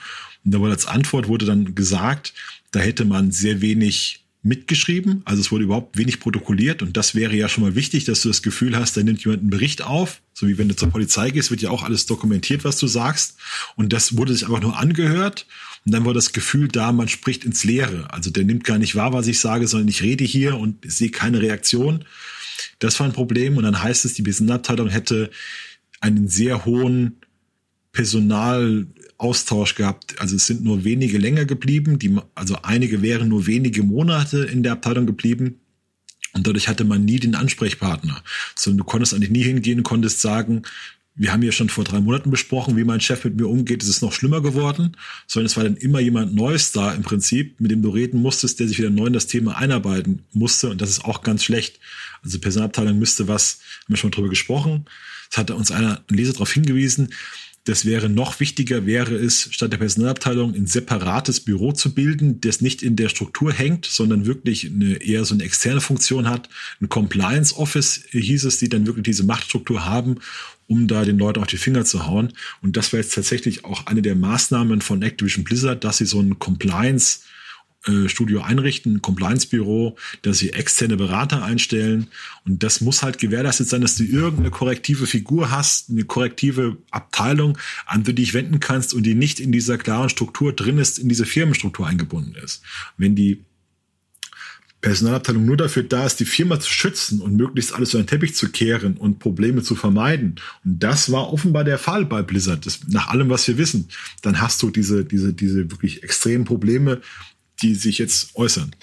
Und 0.45 0.53
da 0.53 0.59
wurde 0.59 0.71
als 0.71 0.85
Antwort 0.85 1.27
wurde 1.27 1.45
dann 1.45 1.75
gesagt, 1.75 2.33
da 2.71 2.79
hätte 2.79 3.05
man 3.05 3.31
sehr 3.31 3.61
wenig 3.61 4.25
mitgeschrieben, 4.41 5.21
also 5.25 5.41
es 5.41 5.51
wurde 5.51 5.65
überhaupt 5.65 5.97
wenig 5.97 6.21
protokolliert 6.21 6.81
und 6.81 6.95
das 6.95 7.13
wäre 7.13 7.35
ja 7.35 7.49
schon 7.49 7.63
mal 7.63 7.75
wichtig, 7.75 8.05
dass 8.05 8.21
du 8.21 8.29
das 8.29 8.41
Gefühl 8.41 8.77
hast, 8.77 8.95
da 8.95 9.03
nimmt 9.03 9.23
jemand 9.25 9.41
einen 9.41 9.49
Bericht 9.49 9.81
auf, 9.81 10.21
so 10.33 10.47
wie 10.47 10.57
wenn 10.57 10.69
du 10.69 10.75
zur 10.77 10.89
Polizei 10.89 11.29
gehst, 11.31 11.51
wird 11.51 11.61
ja 11.61 11.71
auch 11.71 11.83
alles 11.83 12.05
dokumentiert, 12.05 12.63
was 12.63 12.77
du 12.77 12.87
sagst 12.87 13.37
und 13.75 13.91
das 13.91 14.15
wurde 14.15 14.33
sich 14.33 14.45
einfach 14.45 14.61
nur 14.61 14.79
angehört 14.79 15.45
und 15.85 15.93
dann 15.93 16.05
war 16.05 16.13
das 16.13 16.33
Gefühl 16.33 16.67
da, 16.67 16.91
man 16.91 17.07
spricht 17.07 17.45
ins 17.45 17.63
Leere, 17.63 18.11
also 18.13 18.29
der 18.29 18.43
nimmt 18.43 18.63
gar 18.63 18.77
nicht 18.77 18.95
wahr, 18.95 19.13
was 19.13 19.27
ich 19.27 19.39
sage, 19.39 19.67
sondern 19.67 19.87
ich 19.87 20.03
rede 20.03 20.23
hier 20.23 20.57
und 20.57 20.77
sehe 20.85 21.09
keine 21.09 21.41
Reaktion. 21.41 22.05
Das 22.79 22.99
war 22.99 23.07
ein 23.07 23.13
Problem 23.13 23.57
und 23.57 23.63
dann 23.63 23.81
heißt 23.81 24.05
es, 24.05 24.13
die 24.13 24.21
Businessabteilung 24.21 24.89
hätte 24.89 25.29
einen 26.01 26.27
sehr 26.27 26.65
hohen 26.65 27.17
Personal 27.91 28.87
Austausch 29.17 29.75
gehabt. 29.75 30.19
Also 30.19 30.37
es 30.37 30.47
sind 30.47 30.63
nur 30.63 30.85
wenige 30.85 31.17
länger 31.17 31.45
geblieben, 31.45 31.99
die, 31.99 32.17
also 32.35 32.57
einige 32.63 33.01
wären 33.01 33.27
nur 33.27 33.47
wenige 33.47 33.83
Monate 33.83 34.39
in 34.39 34.63
der 34.63 34.73
Abteilung 34.73 35.05
geblieben. 35.05 35.59
Und 36.33 36.47
dadurch 36.47 36.67
hatte 36.67 36.85
man 36.85 37.05
nie 37.05 37.19
den 37.19 37.35
Ansprechpartner. 37.35 38.23
Sondern 38.55 38.79
du 38.79 38.83
konntest 38.85 39.13
eigentlich 39.13 39.31
nie 39.31 39.43
hingehen 39.43 39.79
und 39.79 39.83
konntest 39.83 40.21
sagen, 40.21 40.61
wir 41.19 41.33
haben 41.33 41.43
ja 41.43 41.51
schon 41.51 41.67
vor 41.67 41.83
drei 41.83 41.99
Monaten 41.99 42.31
besprochen, 42.31 42.77
wie 42.77 42.85
mein 42.85 43.01
Chef 43.01 43.25
mit 43.25 43.35
mir 43.35 43.47
umgeht, 43.47 43.83
es 43.83 43.89
ist 43.89 44.01
noch 44.01 44.13
schlimmer 44.13 44.41
geworden, 44.41 44.95
sondern 45.27 45.47
es 45.47 45.57
war 45.57 45.65
dann 45.65 45.75
immer 45.75 45.99
jemand 45.99 46.33
Neues 46.33 46.71
da 46.71 46.93
im 46.93 47.03
Prinzip, 47.03 47.59
mit 47.59 47.71
dem 47.71 47.81
du 47.81 47.89
reden 47.89 48.21
musstest, 48.21 48.61
der 48.61 48.69
sich 48.69 48.77
wieder 48.77 48.89
neu 48.89 49.07
in 49.07 49.13
das 49.13 49.27
Thema 49.27 49.57
einarbeiten 49.57 50.23
musste. 50.31 50.69
Und 50.69 50.79
das 50.79 50.89
ist 50.89 51.03
auch 51.03 51.21
ganz 51.21 51.43
schlecht. 51.43 51.81
Also 52.23 52.39
Personalabteilung 52.39 52.97
müsste 52.97 53.27
was, 53.27 53.59
haben 53.83 53.93
wir 53.93 53.97
schon 53.97 54.11
drüber 54.11 54.29
gesprochen, 54.29 54.85
es 55.29 55.37
hat 55.37 55.51
uns 55.51 55.71
einer, 55.71 56.01
ein 56.09 56.15
Leser 56.15 56.33
darauf 56.33 56.53
hingewiesen, 56.53 57.09
das 57.65 57.85
wäre 57.85 58.09
noch 58.09 58.39
wichtiger, 58.39 58.85
wäre 58.85 59.15
es, 59.15 59.49
statt 59.51 59.71
der 59.71 59.77
Personalabteilung 59.77 60.53
ein 60.55 60.65
separates 60.65 61.39
Büro 61.41 61.71
zu 61.71 61.93
bilden, 61.93 62.41
das 62.41 62.61
nicht 62.61 62.81
in 62.81 62.95
der 62.95 63.09
Struktur 63.09 63.51
hängt, 63.51 63.85
sondern 63.85 64.25
wirklich 64.25 64.67
eine, 64.67 64.95
eher 64.95 65.25
so 65.25 65.33
eine 65.33 65.43
externe 65.43 65.81
Funktion 65.81 66.29
hat. 66.29 66.49
Ein 66.81 66.89
Compliance 66.89 67.55
Office 67.55 68.01
hieß 68.11 68.45
es, 68.45 68.59
die 68.59 68.69
dann 68.69 68.87
wirklich 68.87 69.03
diese 69.03 69.23
Machtstruktur 69.23 69.85
haben, 69.85 70.15
um 70.67 70.87
da 70.87 71.03
den 71.03 71.17
Leuten 71.17 71.41
auf 71.41 71.47
die 71.47 71.57
Finger 71.57 71.83
zu 71.85 72.05
hauen. 72.05 72.33
Und 72.61 72.77
das 72.77 72.93
wäre 72.93 73.03
jetzt 73.03 73.13
tatsächlich 73.13 73.65
auch 73.65 73.87
eine 73.87 74.01
der 74.01 74.15
Maßnahmen 74.15 74.81
von 74.81 75.01
Activision 75.01 75.43
Blizzard, 75.43 75.83
dass 75.83 75.97
sie 75.97 76.05
so 76.05 76.19
ein 76.21 76.39
Compliance 76.39 77.19
Studio 78.07 78.41
einrichten, 78.41 78.95
ein 78.95 79.01
Compliance-Büro, 79.01 79.95
dass 80.21 80.39
sie 80.39 80.51
externe 80.51 80.97
Berater 80.97 81.43
einstellen. 81.43 82.07
Und 82.45 82.61
das 82.61 82.81
muss 82.81 83.03
halt 83.03 83.19
gewährleistet 83.19 83.69
sein, 83.69 83.81
dass 83.81 83.95
du 83.95 84.03
irgendeine 84.03 84.51
korrektive 84.51 85.07
Figur 85.07 85.49
hast, 85.49 85.89
eine 85.89 86.03
korrektive 86.03 86.77
Abteilung, 86.91 87.57
an 87.85 88.03
die 88.03 88.11
du 88.11 88.13
dich 88.15 88.33
wenden 88.33 88.59
kannst 88.59 88.93
und 88.93 89.03
die 89.03 89.15
nicht 89.15 89.39
in 89.39 89.51
dieser 89.51 89.77
klaren 89.77 90.09
Struktur 90.09 90.53
drin 90.53 90.77
ist, 90.77 90.99
in 90.99 91.07
diese 91.07 91.25
Firmenstruktur 91.25 91.87
eingebunden 91.87 92.35
ist. 92.43 92.63
Wenn 92.97 93.15
die 93.15 93.45
Personalabteilung 94.81 95.45
nur 95.45 95.57
dafür 95.57 95.83
da 95.83 96.05
ist, 96.05 96.21
die 96.21 96.25
Firma 96.25 96.59
zu 96.59 96.71
schützen 96.71 97.21
und 97.21 97.35
möglichst 97.35 97.73
alles 97.73 97.91
so 97.91 97.97
einen 97.97 98.07
Teppich 98.07 98.35
zu 98.35 98.49
kehren 98.49 98.95
und 98.95 99.19
Probleme 99.19 99.61
zu 99.61 99.75
vermeiden. 99.75 100.35
Und 100.63 100.81
das 100.81 101.11
war 101.11 101.33
offenbar 101.33 101.65
der 101.65 101.77
Fall 101.77 102.05
bei 102.05 102.21
Blizzard, 102.21 102.65
das, 102.65 102.87
nach 102.87 103.09
allem, 103.09 103.29
was 103.29 103.47
wir 103.47 103.57
wissen. 103.57 103.89
Dann 104.21 104.39
hast 104.39 104.61
du 104.61 104.69
diese, 104.69 105.03
diese, 105.03 105.33
diese 105.33 105.69
wirklich 105.69 106.03
extremen 106.03 106.45
Probleme, 106.45 107.01
die 107.61 107.75
sich 107.75 107.97
jetzt 107.97 108.35
äußern. 108.35 108.75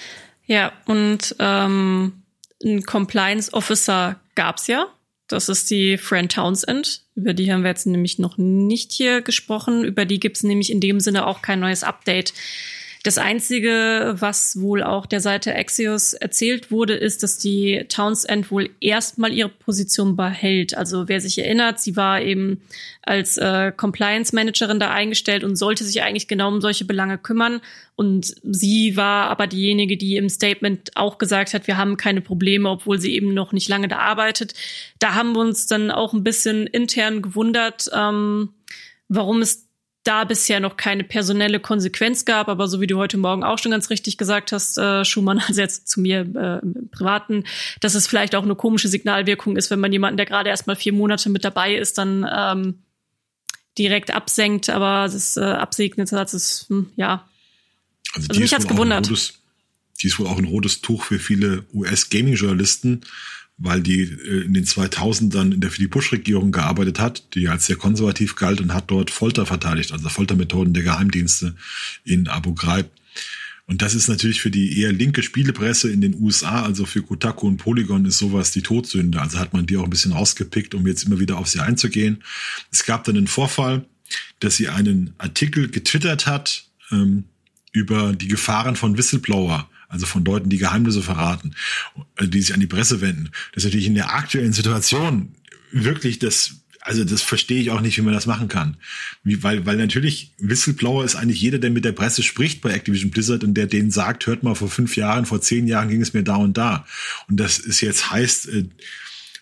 Ja, 0.47 0.73
und 0.87 1.35
ähm, 1.39 2.23
ein 2.65 2.83
Compliance 2.85 3.53
Officer 3.53 4.21
gab's 4.35 4.67
ja. 4.67 4.87
Das 5.29 5.49
ist 5.49 5.71
die 5.71 5.99
Fran 5.99 6.29
Townsend. 6.29 7.03
Über 7.17 7.35
die 7.35 7.53
haben 7.53 7.63
wir 7.63 7.71
jetzt 7.71 7.87
nämlich 7.87 8.19
noch 8.19 8.39
nicht 8.39 8.93
hier 8.93 9.23
gesprochen. 9.23 9.85
Über 9.85 10.05
die 10.05 10.21
gibt's 10.21 10.45
nämlich 10.45 10.71
in 10.71 10.81
dem 10.81 11.01
Sinne 11.01 11.27
auch 11.27 11.43
kein 11.43 11.59
neues 11.59 11.83
Update. 11.83 12.33
Das 13.07 13.19
Einzige, 13.19 14.17
was 14.19 14.61
wohl 14.61 14.83
auch 14.83 15.07
der 15.07 15.21
Seite 15.21 15.55
Axios 15.55 16.13
erzählt 16.13 16.73
wurde, 16.73 16.95
ist, 16.95 17.23
dass 17.23 17.39
die 17.39 17.85
Townsend 17.89 18.51
wohl 18.51 18.71
erstmal 18.81 19.33
ihre 19.33 19.49
Position 19.49 20.17
behält. 20.17 20.77
Also 20.77 21.07
wer 21.07 21.21
sich 21.21 21.39
erinnert, 21.39 21.79
sie 21.79 21.95
war 21.95 22.21
eben 22.21 22.63
als 23.03 23.37
äh, 23.37 23.71
Compliance 23.71 24.35
Managerin 24.35 24.81
da 24.81 24.91
eingestellt 24.91 25.45
und 25.45 25.55
sollte 25.55 25.85
sich 25.85 26.03
eigentlich 26.03 26.27
genau 26.27 26.49
um 26.49 26.61
solche 26.61 26.85
Belange 26.85 27.17
kümmern. 27.17 27.61
Und 27.95 28.35
sie 28.43 28.97
war 28.97 29.31
aber 29.31 29.47
diejenige, 29.47 29.97
die 29.97 30.17
im 30.17 30.29
Statement 30.29 30.97
auch 30.97 31.19
gesagt 31.19 31.55
hat, 31.55 31.69
wir 31.69 31.77
haben 31.77 31.97
keine 31.97 32.23
Probleme, 32.23 32.69
obwohl 32.69 32.99
sie 32.99 33.15
eben 33.15 33.33
noch 33.35 33.53
nicht 33.53 33.69
lange 33.69 33.87
da 33.87 33.99
arbeitet. 33.99 34.55
Da 34.99 35.15
haben 35.15 35.33
wir 35.37 35.43
uns 35.43 35.69
dann 35.69 35.93
auch 35.93 36.13
ein 36.13 36.25
bisschen 36.25 36.67
intern 36.67 37.23
gewundert, 37.23 37.89
ähm, 37.95 38.49
warum 39.09 39.43
es 39.43 39.66
da 40.07 40.25
bisher 40.25 40.61
noch 40.61 40.77
keine 40.77 41.05
personelle 41.05 41.61
Konsequenz 41.61 42.25
gab, 42.25 42.49
aber 42.49 42.69
so 42.69 42.81
wie 42.81 42.87
du 42.87 42.97
heute 42.97 43.17
Morgen 43.17 43.43
auch 43.43 43.59
schon 43.59 43.73
ganz 43.73 43.91
richtig 43.91 44.19
gesagt 44.19 44.53
hast, 44.53 44.79
äh, 44.79 45.05
Schumann, 45.05 45.39
also 45.49 45.61
jetzt 45.61 45.89
zu 45.89 46.01
mir 46.01 46.21
äh, 46.21 46.65
im 46.65 46.89
Privaten, 46.91 47.45
dass 47.81 47.95
es 47.95 48.07
vielleicht 48.07 48.35
auch 48.35 48.43
eine 48.43 48.55
komische 48.55 48.89
Signalwirkung 48.89 49.57
ist, 49.57 49.71
wenn 49.71 49.81
man 49.81 49.93
jemanden, 49.93 50.17
der 50.17 50.27
gerade 50.27 50.51
erst 50.51 50.67
mal 50.67 50.77
vier 50.77 50.93
Monate 50.93 51.31
mit 51.31 51.45
dabei 51.45 51.75
ist, 51.75 51.99
dann 51.99 52.27
ähm, 52.31 52.83
direkt 53.79 54.11
absenkt, 54.11 54.71
aber 54.71 55.11
das 55.13 55.37
äh, 55.37 55.41
absegnet 55.41 56.13
hat 56.13 56.33
es, 56.33 56.67
hm, 56.69 56.91
ja. 56.97 57.29
Also, 58.15 58.29
also 58.31 58.41
mich 58.41 58.55
hat's 58.55 58.69
gewundert. 58.69 59.07
Rotes, 59.09 59.35
die 60.01 60.07
ist 60.07 60.19
wohl 60.19 60.27
auch 60.27 60.39
ein 60.39 60.45
rotes 60.45 60.81
Tuch 60.81 61.05
für 61.05 61.19
viele 61.19 61.65
US-Gaming-Journalisten, 61.75 63.03
weil 63.59 63.81
die 63.81 64.03
äh, 64.03 64.45
in 64.45 64.55
den 64.55 64.65
2000ern 64.65 65.53
in 65.53 65.61
der 65.61 65.71
für 65.71 65.81
die 65.81 65.87
Bush-Regierung 65.87 66.53
gearbeitet 66.53 67.01
hat, 67.01 67.35
die 67.35 67.49
als 67.49 67.67
sehr 67.67 67.77
konservativ 67.77 68.37
galt 68.37 68.61
und 68.61 68.75
hat 68.75 68.91
dort 68.91 69.11
Folter 69.11 69.47
verteidigt, 69.47 69.93
also 69.93 70.09
Foltermethoden 70.09 70.75
der 70.75 70.83
Geheimdienste 70.83 71.55
in 72.05 72.29
Abu 72.29 72.55
Ghraib. 72.55 72.91
Und 73.69 73.83
das 73.83 73.97
ist 73.97 74.09
natürlich 74.09 74.41
für 74.41 74.51
die 74.51 74.81
eher 74.81 74.93
linke 74.93 75.25
Spielepresse 75.25 75.91
in 75.91 76.01
den 76.01 76.15
USA, 76.21 76.63
also 76.63 76.87
für 76.87 77.03
Kotaku 77.03 77.49
und 77.49 77.57
Polygon 77.57 78.05
ist 78.05 78.19
sowas 78.19 78.53
die 78.53 78.63
Todsünde. 78.63 79.21
Also 79.21 79.39
hat 79.39 79.55
man 79.55 79.67
die 79.67 79.77
auch 79.77 79.85
ein 79.85 79.91
bisschen 79.91 80.13
rausgepickt, 80.13 80.75
um 80.75 80.87
jetzt 80.87 81.03
immer 81.03 81.19
wieder 81.19 81.37
auf 81.39 81.49
sie 81.49 81.59
einzugehen. 81.59 82.23
Es 82.71 82.85
gab 82.85 83.03
dann 83.05 83.17
einen 83.17 83.27
Vorfall, 83.27 83.85
dass 84.39 84.57
sie 84.57 84.69
einen 84.69 85.15
Artikel 85.19 85.69
getwittert 85.69 86.27
hat 86.27 86.69
ähm, 86.93 87.25
über 87.73 88.13
die 88.13 88.29
Gefahren 88.29 88.77
von 88.77 88.97
Whistleblower 88.97 89.69
also 89.89 90.07
von 90.07 90.25
Leuten, 90.25 90.49
die 90.49 90.59
Geheimnisse 90.59 91.03
verraten, 91.03 91.55
äh, 92.17 92.29
die 92.29 92.41
sich 92.41 92.55
an 92.55 92.61
die 92.61 92.67
Presse 92.67 93.01
wenden. 93.01 93.31
Das 93.53 93.63
ist 93.63 93.65
natürlich 93.65 93.87
in 93.87 93.95
der 93.95 94.15
aktuellen 94.15 94.53
Situation 94.53 95.35
wirklich 95.73 96.19
das 96.19 96.57
also 96.87 97.05
das 97.05 97.21
verstehe 97.21 97.61
ich 97.61 97.73
auch 97.73 97.81
nicht, 97.81 97.97
wie 97.99 98.03
man 98.03 98.15
das 98.15 98.27
machen 98.27 98.47
kann. 98.47 98.77
Wie, 99.25 99.43
weil, 99.43 99.67
weil 99.67 99.77
natürlich 99.77 100.31
Whistleblower 100.39 101.05
ist 101.05 101.17
eigentlich 101.17 101.41
jeder, 101.41 101.59
der 101.59 101.71
mit 101.71 101.85
der 101.85 101.91
Presse 101.91 102.23
spricht 102.23 102.61
bei 102.61 102.71
Activision 102.71 103.11
Blizzard 103.11 103.43
und 103.43 103.55
der 103.55 103.67
denen 103.67 103.91
sagt, 103.91 104.29
hört 104.29 104.45
mal, 104.45 104.55
vor 104.55 104.71
fünf 104.71 104.97
Jahren, 104.97 105.27
vor 105.27 105.41
zehn 105.41 105.67
Jahren 105.67 105.89
ging 105.89 106.01
es 106.01 106.15
mir 106.15 106.23
da 106.23 106.37
und 106.37 106.57
da. 106.57 106.87
Und 107.29 107.41
das 107.41 107.59
ist 107.59 107.81
jetzt 107.81 108.13
heißt, 108.13 108.49
äh, 108.51 108.69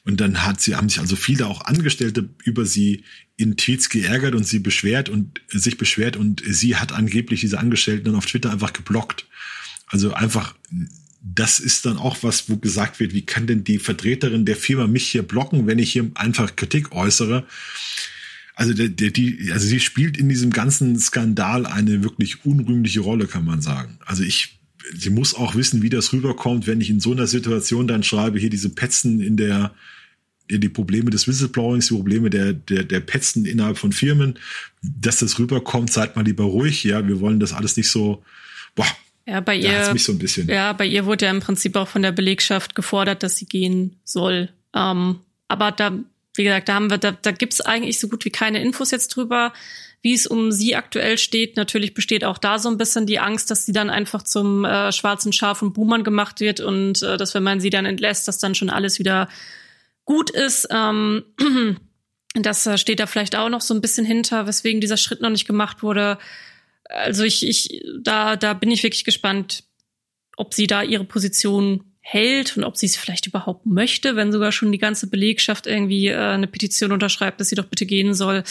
und 0.04 0.20
dann 0.20 0.44
hat 0.44 0.60
sie, 0.60 0.74
haben 0.74 0.88
sich 0.88 1.00
also 1.00 1.16
viele 1.16 1.46
auch 1.46 1.62
Angestellte 1.62 2.28
über 2.44 2.64
sie 2.64 3.04
in 3.36 3.56
Tweets 3.56 3.88
geärgert 3.88 4.34
und 4.34 4.46
sie 4.46 4.58
beschwert 4.58 5.08
und 5.08 5.40
sich 5.48 5.76
beschwert 5.76 6.16
und 6.16 6.42
sie 6.46 6.76
hat 6.76 6.92
angeblich 6.92 7.40
diese 7.40 7.58
Angestellten 7.58 8.04
dann 8.04 8.14
auf 8.14 8.26
Twitter 8.26 8.52
einfach 8.52 8.72
geblockt. 8.72 9.26
Also 9.86 10.12
einfach 10.12 10.54
das 11.24 11.58
ist 11.58 11.86
dann 11.86 11.96
auch 11.96 12.18
was, 12.22 12.50
wo 12.50 12.56
gesagt 12.58 13.00
wird, 13.00 13.14
wie 13.14 13.24
kann 13.24 13.46
denn 13.46 13.64
die 13.64 13.78
Vertreterin 13.78 14.44
der 14.44 14.56
Firma 14.56 14.86
mich 14.86 15.06
hier 15.06 15.22
blocken, 15.22 15.66
wenn 15.66 15.78
ich 15.78 15.92
hier 15.92 16.10
einfach 16.14 16.54
Kritik 16.54 16.92
äußere? 16.92 17.46
Also, 18.54 18.74
der, 18.74 18.88
der, 18.88 19.10
die, 19.10 19.50
also 19.50 19.66
sie 19.66 19.80
spielt 19.80 20.16
in 20.16 20.28
diesem 20.28 20.50
ganzen 20.50 20.98
Skandal 20.98 21.66
eine 21.66 22.04
wirklich 22.04 22.44
unrühmliche 22.44 23.00
Rolle, 23.00 23.26
kann 23.26 23.44
man 23.44 23.62
sagen. 23.62 23.98
Also 24.04 24.22
ich, 24.22 24.60
sie 24.94 25.10
muss 25.10 25.34
auch 25.34 25.54
wissen, 25.54 25.82
wie 25.82 25.88
das 25.88 26.12
rüberkommt, 26.12 26.66
wenn 26.66 26.80
ich 26.80 26.90
in 26.90 27.00
so 27.00 27.12
einer 27.12 27.26
Situation 27.26 27.88
dann 27.88 28.02
schreibe, 28.02 28.38
hier 28.38 28.50
diese 28.50 28.68
Petzen 28.68 29.20
in 29.20 29.36
der, 29.36 29.74
die 30.48 30.68
Probleme 30.68 31.10
des 31.10 31.26
Whistleblowings, 31.26 31.88
die 31.88 31.94
Probleme 31.94 32.28
der, 32.28 32.52
der, 32.52 32.84
der 32.84 33.00
Petzen 33.00 33.46
innerhalb 33.46 33.78
von 33.78 33.92
Firmen, 33.92 34.38
dass 34.82 35.18
das 35.18 35.38
rüberkommt, 35.38 35.90
seid 35.90 36.16
mal 36.16 36.24
lieber 36.24 36.44
ruhig, 36.44 36.84
ja, 36.84 37.08
wir 37.08 37.20
wollen 37.20 37.40
das 37.40 37.54
alles 37.54 37.76
nicht 37.78 37.88
so, 37.88 38.22
boah, 38.76 38.86
ja, 39.26 39.40
bei 39.40 39.56
ihr, 39.56 39.92
mich 39.92 40.04
so 40.04 40.12
ein 40.12 40.18
bisschen. 40.18 40.48
ja, 40.48 40.72
bei 40.72 40.86
ihr 40.86 41.06
wurde 41.06 41.24
ja 41.26 41.30
im 41.30 41.40
Prinzip 41.40 41.76
auch 41.76 41.88
von 41.88 42.02
der 42.02 42.12
Belegschaft 42.12 42.74
gefordert, 42.74 43.22
dass 43.22 43.36
sie 43.36 43.46
gehen 43.46 43.96
soll. 44.04 44.50
Ähm, 44.74 45.20
aber 45.48 45.72
da, 45.72 45.98
wie 46.34 46.44
gesagt, 46.44 46.68
da 46.68 46.74
haben 46.74 46.90
wir, 46.90 46.98
da, 46.98 47.12
da 47.12 47.30
gibt's 47.30 47.60
eigentlich 47.60 47.98
so 47.98 48.08
gut 48.08 48.24
wie 48.24 48.30
keine 48.30 48.60
Infos 48.60 48.90
jetzt 48.90 49.08
drüber, 49.08 49.52
wie 50.02 50.12
es 50.12 50.26
um 50.26 50.52
sie 50.52 50.76
aktuell 50.76 51.16
steht. 51.16 51.56
Natürlich 51.56 51.94
besteht 51.94 52.24
auch 52.24 52.36
da 52.36 52.58
so 52.58 52.68
ein 52.68 52.76
bisschen 52.76 53.06
die 53.06 53.18
Angst, 53.18 53.50
dass 53.50 53.64
sie 53.64 53.72
dann 53.72 53.88
einfach 53.88 54.22
zum 54.22 54.66
äh, 54.66 54.92
schwarzen 54.92 55.32
Schaf 55.32 55.62
und 55.62 55.72
Buhmann 55.72 56.04
gemacht 56.04 56.40
wird 56.40 56.60
und 56.60 57.02
äh, 57.02 57.16
dass 57.16 57.32
wenn 57.32 57.42
man 57.42 57.60
sie 57.60 57.70
dann 57.70 57.86
entlässt, 57.86 58.28
dass 58.28 58.38
dann 58.38 58.54
schon 58.54 58.68
alles 58.68 58.98
wieder 58.98 59.28
gut 60.04 60.28
ist. 60.28 60.68
Ähm, 60.70 61.24
das 62.34 62.66
äh, 62.66 62.76
steht 62.76 63.00
da 63.00 63.06
vielleicht 63.06 63.36
auch 63.36 63.48
noch 63.48 63.62
so 63.62 63.72
ein 63.72 63.80
bisschen 63.80 64.04
hinter, 64.04 64.46
weswegen 64.46 64.82
dieser 64.82 64.98
Schritt 64.98 65.22
noch 65.22 65.30
nicht 65.30 65.46
gemacht 65.46 65.82
wurde 65.82 66.18
also 66.88 67.24
ich, 67.24 67.46
ich, 67.46 67.82
da, 68.02 68.36
da 68.36 68.54
bin 68.54 68.70
ich 68.70 68.82
wirklich 68.82 69.04
gespannt, 69.04 69.64
ob 70.36 70.54
sie 70.54 70.66
da 70.66 70.82
ihre 70.82 71.04
Position 71.04 71.84
hält 72.00 72.56
und 72.56 72.64
ob 72.64 72.76
sie 72.76 72.86
es 72.86 72.96
vielleicht 72.96 73.26
überhaupt 73.26 73.64
möchte, 73.64 74.14
wenn 74.14 74.30
sogar 74.30 74.52
schon 74.52 74.72
die 74.72 74.78
ganze 74.78 75.06
Belegschaft 75.06 75.66
irgendwie 75.66 76.08
äh, 76.08 76.16
eine 76.16 76.46
Petition 76.46 76.92
unterschreibt, 76.92 77.40
dass 77.40 77.48
sie 77.48 77.54
doch 77.54 77.64
bitte 77.64 77.86
gehen 77.86 78.12
soll. 78.12 78.44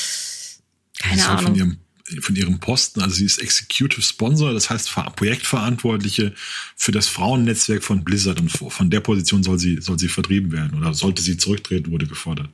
Keine 1.00 1.28
Ahnung. 1.28 1.44
Von 1.44 1.56
ihrem, 1.56 1.78
von 2.22 2.36
ihrem 2.36 2.60
Posten, 2.60 3.02
also 3.02 3.16
sie 3.16 3.26
ist 3.26 3.38
Executive 3.38 4.02
Sponsor, 4.02 4.54
das 4.54 4.72
heißt 4.72 4.92
Projektverantwortliche 5.16 6.34
für 6.76 6.92
das 6.92 7.08
Frauennetzwerk 7.08 7.84
von 7.84 8.04
Blizzard 8.04 8.40
und 8.40 8.50
von 8.50 8.90
der 8.90 9.02
Position 9.02 9.44
soll 9.44 9.60
sie, 9.60 9.80
soll 9.82 10.00
sie 10.00 10.08
vertrieben 10.08 10.52
werden 10.52 10.78
oder 10.78 10.94
sollte 10.96 11.22
sie 11.22 11.38
zurücktreten, 11.38 11.92
wurde 11.92 12.08
gefordert. 12.08 12.50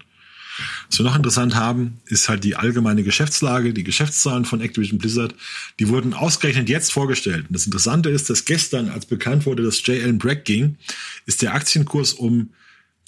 Was 0.89 0.99
wir 0.99 1.05
noch 1.05 1.15
interessant 1.15 1.55
haben, 1.55 1.99
ist 2.05 2.29
halt 2.29 2.43
die 2.43 2.55
allgemeine 2.55 3.03
Geschäftslage, 3.03 3.73
die 3.73 3.83
Geschäftszahlen 3.83 4.45
von 4.45 4.61
Activision 4.61 4.99
Blizzard. 4.99 5.35
Die 5.79 5.89
wurden 5.89 6.13
ausgerechnet 6.13 6.69
jetzt 6.69 6.91
vorgestellt. 6.91 7.45
Und 7.47 7.53
das 7.53 7.65
Interessante 7.65 8.09
ist, 8.09 8.29
dass 8.29 8.45
gestern, 8.45 8.89
als 8.89 9.05
bekannt 9.05 9.45
wurde, 9.45 9.63
dass 9.63 9.85
J. 9.85 10.03
Allen 10.03 10.17
Brack 10.17 10.45
ging, 10.45 10.77
ist 11.25 11.41
der 11.41 11.53
Aktienkurs 11.53 12.13
um 12.13 12.49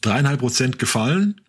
dreieinhalb 0.02 0.40
Prozent 0.40 0.80
gefallen 0.80 1.42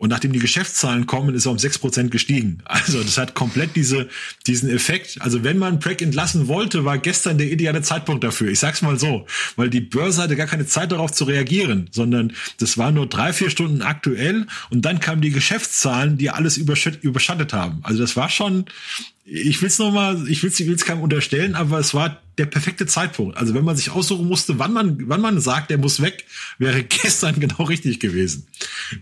und 0.00 0.08
nachdem 0.08 0.32
die 0.32 0.38
Geschäftszahlen 0.38 1.06
kommen, 1.06 1.34
ist 1.34 1.44
er 1.44 1.52
um 1.52 1.58
sechs 1.58 1.78
Prozent 1.78 2.10
gestiegen. 2.10 2.62
Also 2.64 3.02
das 3.02 3.18
hat 3.18 3.34
komplett 3.34 3.76
diese, 3.76 4.08
diesen 4.46 4.70
Effekt. 4.70 5.20
Also 5.20 5.44
wenn 5.44 5.58
man 5.58 5.78
Prack 5.78 6.00
entlassen 6.00 6.48
wollte, 6.48 6.86
war 6.86 6.96
gestern 6.96 7.36
der 7.36 7.52
ideale 7.52 7.82
Zeitpunkt 7.82 8.24
dafür. 8.24 8.48
Ich 8.48 8.60
sag's 8.60 8.80
mal 8.80 8.98
so, 8.98 9.26
weil 9.56 9.68
die 9.68 9.82
Börse 9.82 10.22
hatte 10.22 10.36
gar 10.36 10.46
keine 10.46 10.64
Zeit 10.64 10.90
darauf 10.90 11.12
zu 11.12 11.24
reagieren, 11.24 11.88
sondern 11.90 12.32
das 12.58 12.78
war 12.78 12.92
nur 12.92 13.08
drei, 13.08 13.34
vier 13.34 13.50
Stunden 13.50 13.82
aktuell 13.82 14.46
und 14.70 14.86
dann 14.86 15.00
kamen 15.00 15.20
die 15.20 15.32
Geschäftszahlen, 15.32 16.16
die 16.16 16.30
alles 16.30 16.56
überschattet 16.56 17.52
haben. 17.52 17.80
Also 17.82 18.00
das 18.00 18.16
war 18.16 18.30
schon, 18.30 18.64
ich 19.26 19.60
will 19.60 19.68
es 19.68 19.78
nochmal, 19.78 20.26
ich 20.30 20.42
will 20.42 20.50
es 20.50 20.84
keinem 20.86 21.02
unterstellen, 21.02 21.54
aber 21.54 21.78
es 21.78 21.92
war 21.92 22.22
der 22.40 22.46
perfekte 22.46 22.86
Zeitpunkt. 22.86 23.36
Also 23.36 23.54
wenn 23.54 23.64
man 23.64 23.76
sich 23.76 23.90
aussuchen 23.90 24.26
musste, 24.26 24.58
wann 24.58 24.72
man, 24.72 25.08
wann 25.08 25.20
man 25.20 25.40
sagt, 25.40 25.70
der 25.70 25.76
muss 25.76 26.00
weg, 26.00 26.24
wäre 26.58 26.82
gestern 27.02 27.38
genau 27.38 27.64
richtig 27.64 28.00
gewesen. 28.00 28.46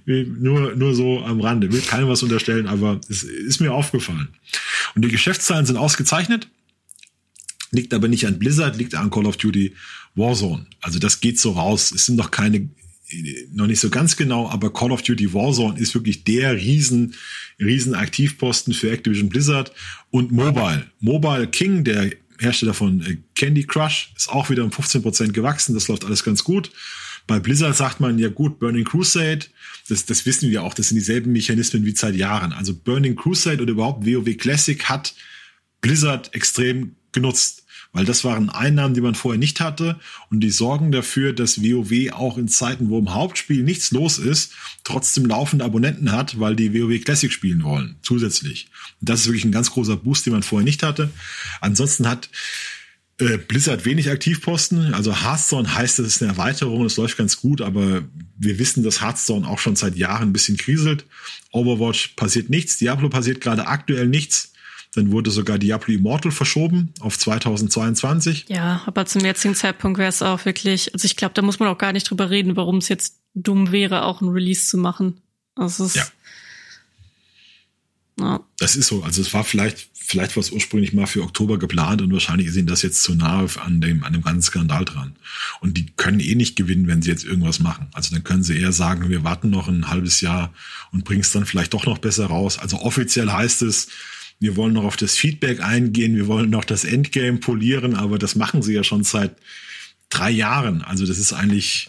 Nur, 0.05 0.75
nur 0.75 0.95
so 0.95 1.21
am 1.25 1.41
Rande. 1.41 1.73
Will 1.73 1.81
keinem 1.81 2.09
was 2.09 2.23
unterstellen, 2.23 2.67
aber 2.67 3.01
es 3.09 3.23
ist 3.23 3.61
mir 3.61 3.73
aufgefallen. 3.73 4.29
Und 4.95 5.05
die 5.05 5.09
Geschäftszahlen 5.09 5.67
sind 5.67 5.77
ausgezeichnet. 5.77 6.49
Liegt 7.71 7.95
aber 7.95 8.09
nicht 8.09 8.27
an 8.27 8.39
Blizzard, 8.39 8.77
liegt 8.77 8.95
an 8.95 9.11
Call 9.11 9.27
of 9.27 9.37
Duty 9.37 9.75
Warzone. 10.15 10.67
Also 10.81 10.99
das 10.99 11.21
geht 11.21 11.39
so 11.39 11.53
raus. 11.53 11.93
Es 11.93 12.07
sind 12.07 12.17
noch 12.17 12.31
keine 12.31 12.69
noch 13.53 13.67
nicht 13.67 13.81
so 13.81 13.89
ganz 13.89 14.17
genau, 14.17 14.51
aber 14.51 14.71
Call 14.71 14.93
of 14.93 15.01
Duty 15.01 15.33
Warzone 15.33 15.79
ist 15.79 15.95
wirklich 15.95 16.25
der 16.25 16.57
riesen, 16.57 17.15
riesen 17.59 17.95
Aktivposten 17.95 18.75
für 18.75 18.91
Activision 18.91 19.31
Blizzard 19.31 19.73
und 20.11 20.31
Mobile. 20.31 20.85
Mobile 21.01 21.47
King, 21.47 21.85
der 21.85 22.11
Hersteller 22.39 22.75
von 22.75 23.01
äh, 23.03 23.19
Candy 23.35 23.65
Crush, 23.65 24.13
ist 24.17 24.29
auch 24.29 24.51
wieder 24.51 24.65
um 24.65 24.73
15 24.73 25.03
Prozent 25.03 25.35
gewachsen. 25.35 25.75
Das 25.75 25.89
läuft 25.89 26.05
alles 26.05 26.25
ganz 26.25 26.45
gut. 26.45 26.71
Bei 27.27 27.39
Blizzard 27.39 27.77
sagt 27.77 28.01
man, 28.01 28.19
ja 28.19 28.29
gut, 28.29 28.59
Burning 28.59 28.85
Crusade, 28.85 29.47
das, 29.89 30.07
das 30.07 30.25
wissen 30.25 30.51
wir 30.51 30.63
auch, 30.63 30.73
das 30.73 30.89
sind 30.89 30.97
dieselben 30.97 31.33
Mechanismen 31.33 31.85
wie 31.85 31.95
seit 31.95 32.15
Jahren. 32.15 32.53
Also 32.53 32.75
Burning 32.75 33.17
Crusade 33.17 33.63
oder 33.63 33.73
überhaupt 33.73 34.07
WoW 34.07 34.37
Classic 34.37 34.83
hat 34.85 35.15
Blizzard 35.81 36.35
extrem 36.35 36.97
genutzt 37.13 37.58
weil 37.93 38.05
das 38.05 38.25
waren 38.25 38.51
Einnahmen, 38.51 38.95
die 38.95 39.01
man 39.01 39.15
vorher 39.15 39.39
nicht 39.39 39.61
hatte 39.61 39.99
und 40.31 40.41
die 40.41 40.51
sorgen 40.51 40.93
dafür, 40.93 41.33
dass 41.33 41.63
WoW 41.63 42.13
auch 42.13 42.39
in 42.39 42.49
Zeiten, 42.49 42.91
wo 42.91 42.99
im 42.99 43.15
Hauptspiel 43.15 43.63
nichts 43.63 43.91
los 43.91 44.19
ist, 44.19 44.53
trotzdem 44.85 45.27
laufende 45.27 45.65
Abonnenten 45.65 46.13
hat, 46.13 46.39
weil 46.39 46.57
die 46.57 46.75
WoW 46.75 47.03
Classic 47.03 47.33
spielen 47.33 47.65
wollen, 47.65 47.97
zusätzlich. 48.03 48.69
Und 49.01 49.09
das 49.09 49.21
ist 49.21 49.27
wirklich 49.27 49.45
ein 49.45 49.53
ganz 49.53 49.71
großer 49.71 49.97
Boost, 49.97 50.27
den 50.27 50.33
man 50.33 50.43
vorher 50.43 50.65
nicht 50.65 50.83
hatte. 50.83 51.11
Ansonsten 51.61 52.09
hat 52.09 52.29
äh, 53.21 53.37
Blizzard 53.37 53.85
wenig 53.85 54.11
Aktivposten. 54.11 54.95
Also 54.95 55.25
Hearthstone 55.25 55.75
heißt, 55.75 55.99
das 55.99 56.07
ist 56.07 56.23
eine 56.23 56.33
Erweiterung, 56.33 56.85
das 56.85 56.97
läuft 56.97 57.17
ganz 57.17 57.37
gut, 57.41 57.61
aber 57.61 58.03
wir 58.39 58.59
wissen, 58.59 58.85
dass 58.85 59.03
Hearthstone 59.03 59.47
auch 59.47 59.59
schon 59.59 59.77
seit 59.77 59.97
Jahren 59.97 60.29
ein 60.29 60.33
bisschen 60.33 60.57
kriselt. 60.57 61.05
Overwatch 61.51 62.15
passiert 62.17 62.49
nichts, 62.51 62.79
Diablo 62.79 63.09
passiert 63.09 63.41
gerade 63.41 63.67
aktuell 63.67 64.07
nichts. 64.07 64.53
Dann 64.95 65.13
wurde 65.13 65.31
sogar 65.31 65.59
Diablo 65.59 65.95
Immortal 65.95 66.33
verschoben 66.33 66.93
auf 67.01 67.19
2022. 67.19 68.47
Ja, 68.49 68.83
aber 68.87 69.07
zum 69.07 69.25
jetzigen 69.25 69.55
Zeitpunkt 69.55 69.99
wäre 69.99 70.09
es 70.09 70.23
auch 70.23 70.45
wirklich, 70.45 70.95
also 70.95 71.05
ich 71.05 71.17
glaube, 71.17 71.35
da 71.35 71.43
muss 71.43 71.59
man 71.59 71.69
auch 71.69 71.79
gar 71.79 71.93
nicht 71.93 72.09
drüber 72.09 72.31
reden, 72.31 72.57
warum 72.57 72.79
es 72.79 72.89
jetzt 72.89 73.19
dumm 73.35 73.71
wäre, 73.71 74.05
auch 74.05 74.21
ein 74.21 74.29
Release 74.29 74.67
zu 74.67 74.79
machen. 74.79 75.21
Also 75.55 75.85
es 75.85 75.95
ja. 75.95 76.07
ja. 78.19 78.41
Das 78.59 78.77
ist 78.77 78.87
so. 78.87 79.03
Also 79.03 79.21
es 79.21 79.35
war 79.35 79.45
vielleicht, 79.45 79.91
vielleicht 79.93 80.37
war 80.37 80.41
es 80.41 80.51
ursprünglich 80.51 80.95
mal 80.95 81.07
für 81.07 81.23
Oktober 81.23 81.59
geplant 81.59 82.01
und 82.01 82.13
wahrscheinlich 82.13 82.47
ist 82.47 82.57
ihnen 82.57 82.67
das 82.67 82.83
jetzt 82.83 83.03
zu 83.03 83.15
nahe 83.15 83.47
an 83.63 83.83
dem, 83.83 84.05
an 84.05 84.15
dem 84.15 84.23
ganzen 84.23 84.43
Skandal 84.43 84.87
dran. 84.87 85.17
Und 85.61 85.77
die 85.77 85.87
können 85.97 86.21
eh 86.21 86.35
nicht 86.35 86.57
gewinnen, 86.57 86.87
wenn 86.87 87.03
sie 87.03 87.11
jetzt 87.11 87.25
irgendwas 87.25 87.61
machen. 87.61 87.89
Also 87.93 88.15
dann 88.15 88.25
können 88.25 88.43
sie 88.43 88.59
eher 88.59 88.73
sagen, 88.73 89.11
wir 89.11 89.23
warten 89.23 89.51
noch 89.51 89.69
ein 89.69 89.89
halbes 89.89 90.23
Jahr 90.23 90.55
und 90.93 91.05
bringen 91.05 91.21
es 91.21 91.33
dann 91.33 91.45
vielleicht 91.45 91.75
doch 91.75 91.85
noch 91.85 91.99
besser 91.99 92.27
raus. 92.27 92.59
Also 92.59 92.79
offiziell 92.79 93.31
heißt 93.31 93.63
es, 93.63 93.89
wir 94.41 94.57
wollen 94.57 94.75
noch 94.75 94.85
auf 94.85 94.97
das 94.97 95.17
Feedback 95.17 95.61
eingehen, 95.61 96.17
wir 96.17 96.27
wollen 96.29 96.51
noch 96.51 96.65
das 96.65 96.85
Endgame 96.85 97.39
polieren, 97.39 97.95
aber 97.95 98.19
das 98.19 98.37
machen 98.37 98.63
sie 98.63 98.75
ja 98.75 98.85
schon 98.85 99.05
seit 99.05 99.33
drei 100.11 100.31
Jahren. 100.31 100.83
Also 100.83 101.07
das 101.07 101.19
ist 101.19 101.33
eigentlich. 101.33 101.89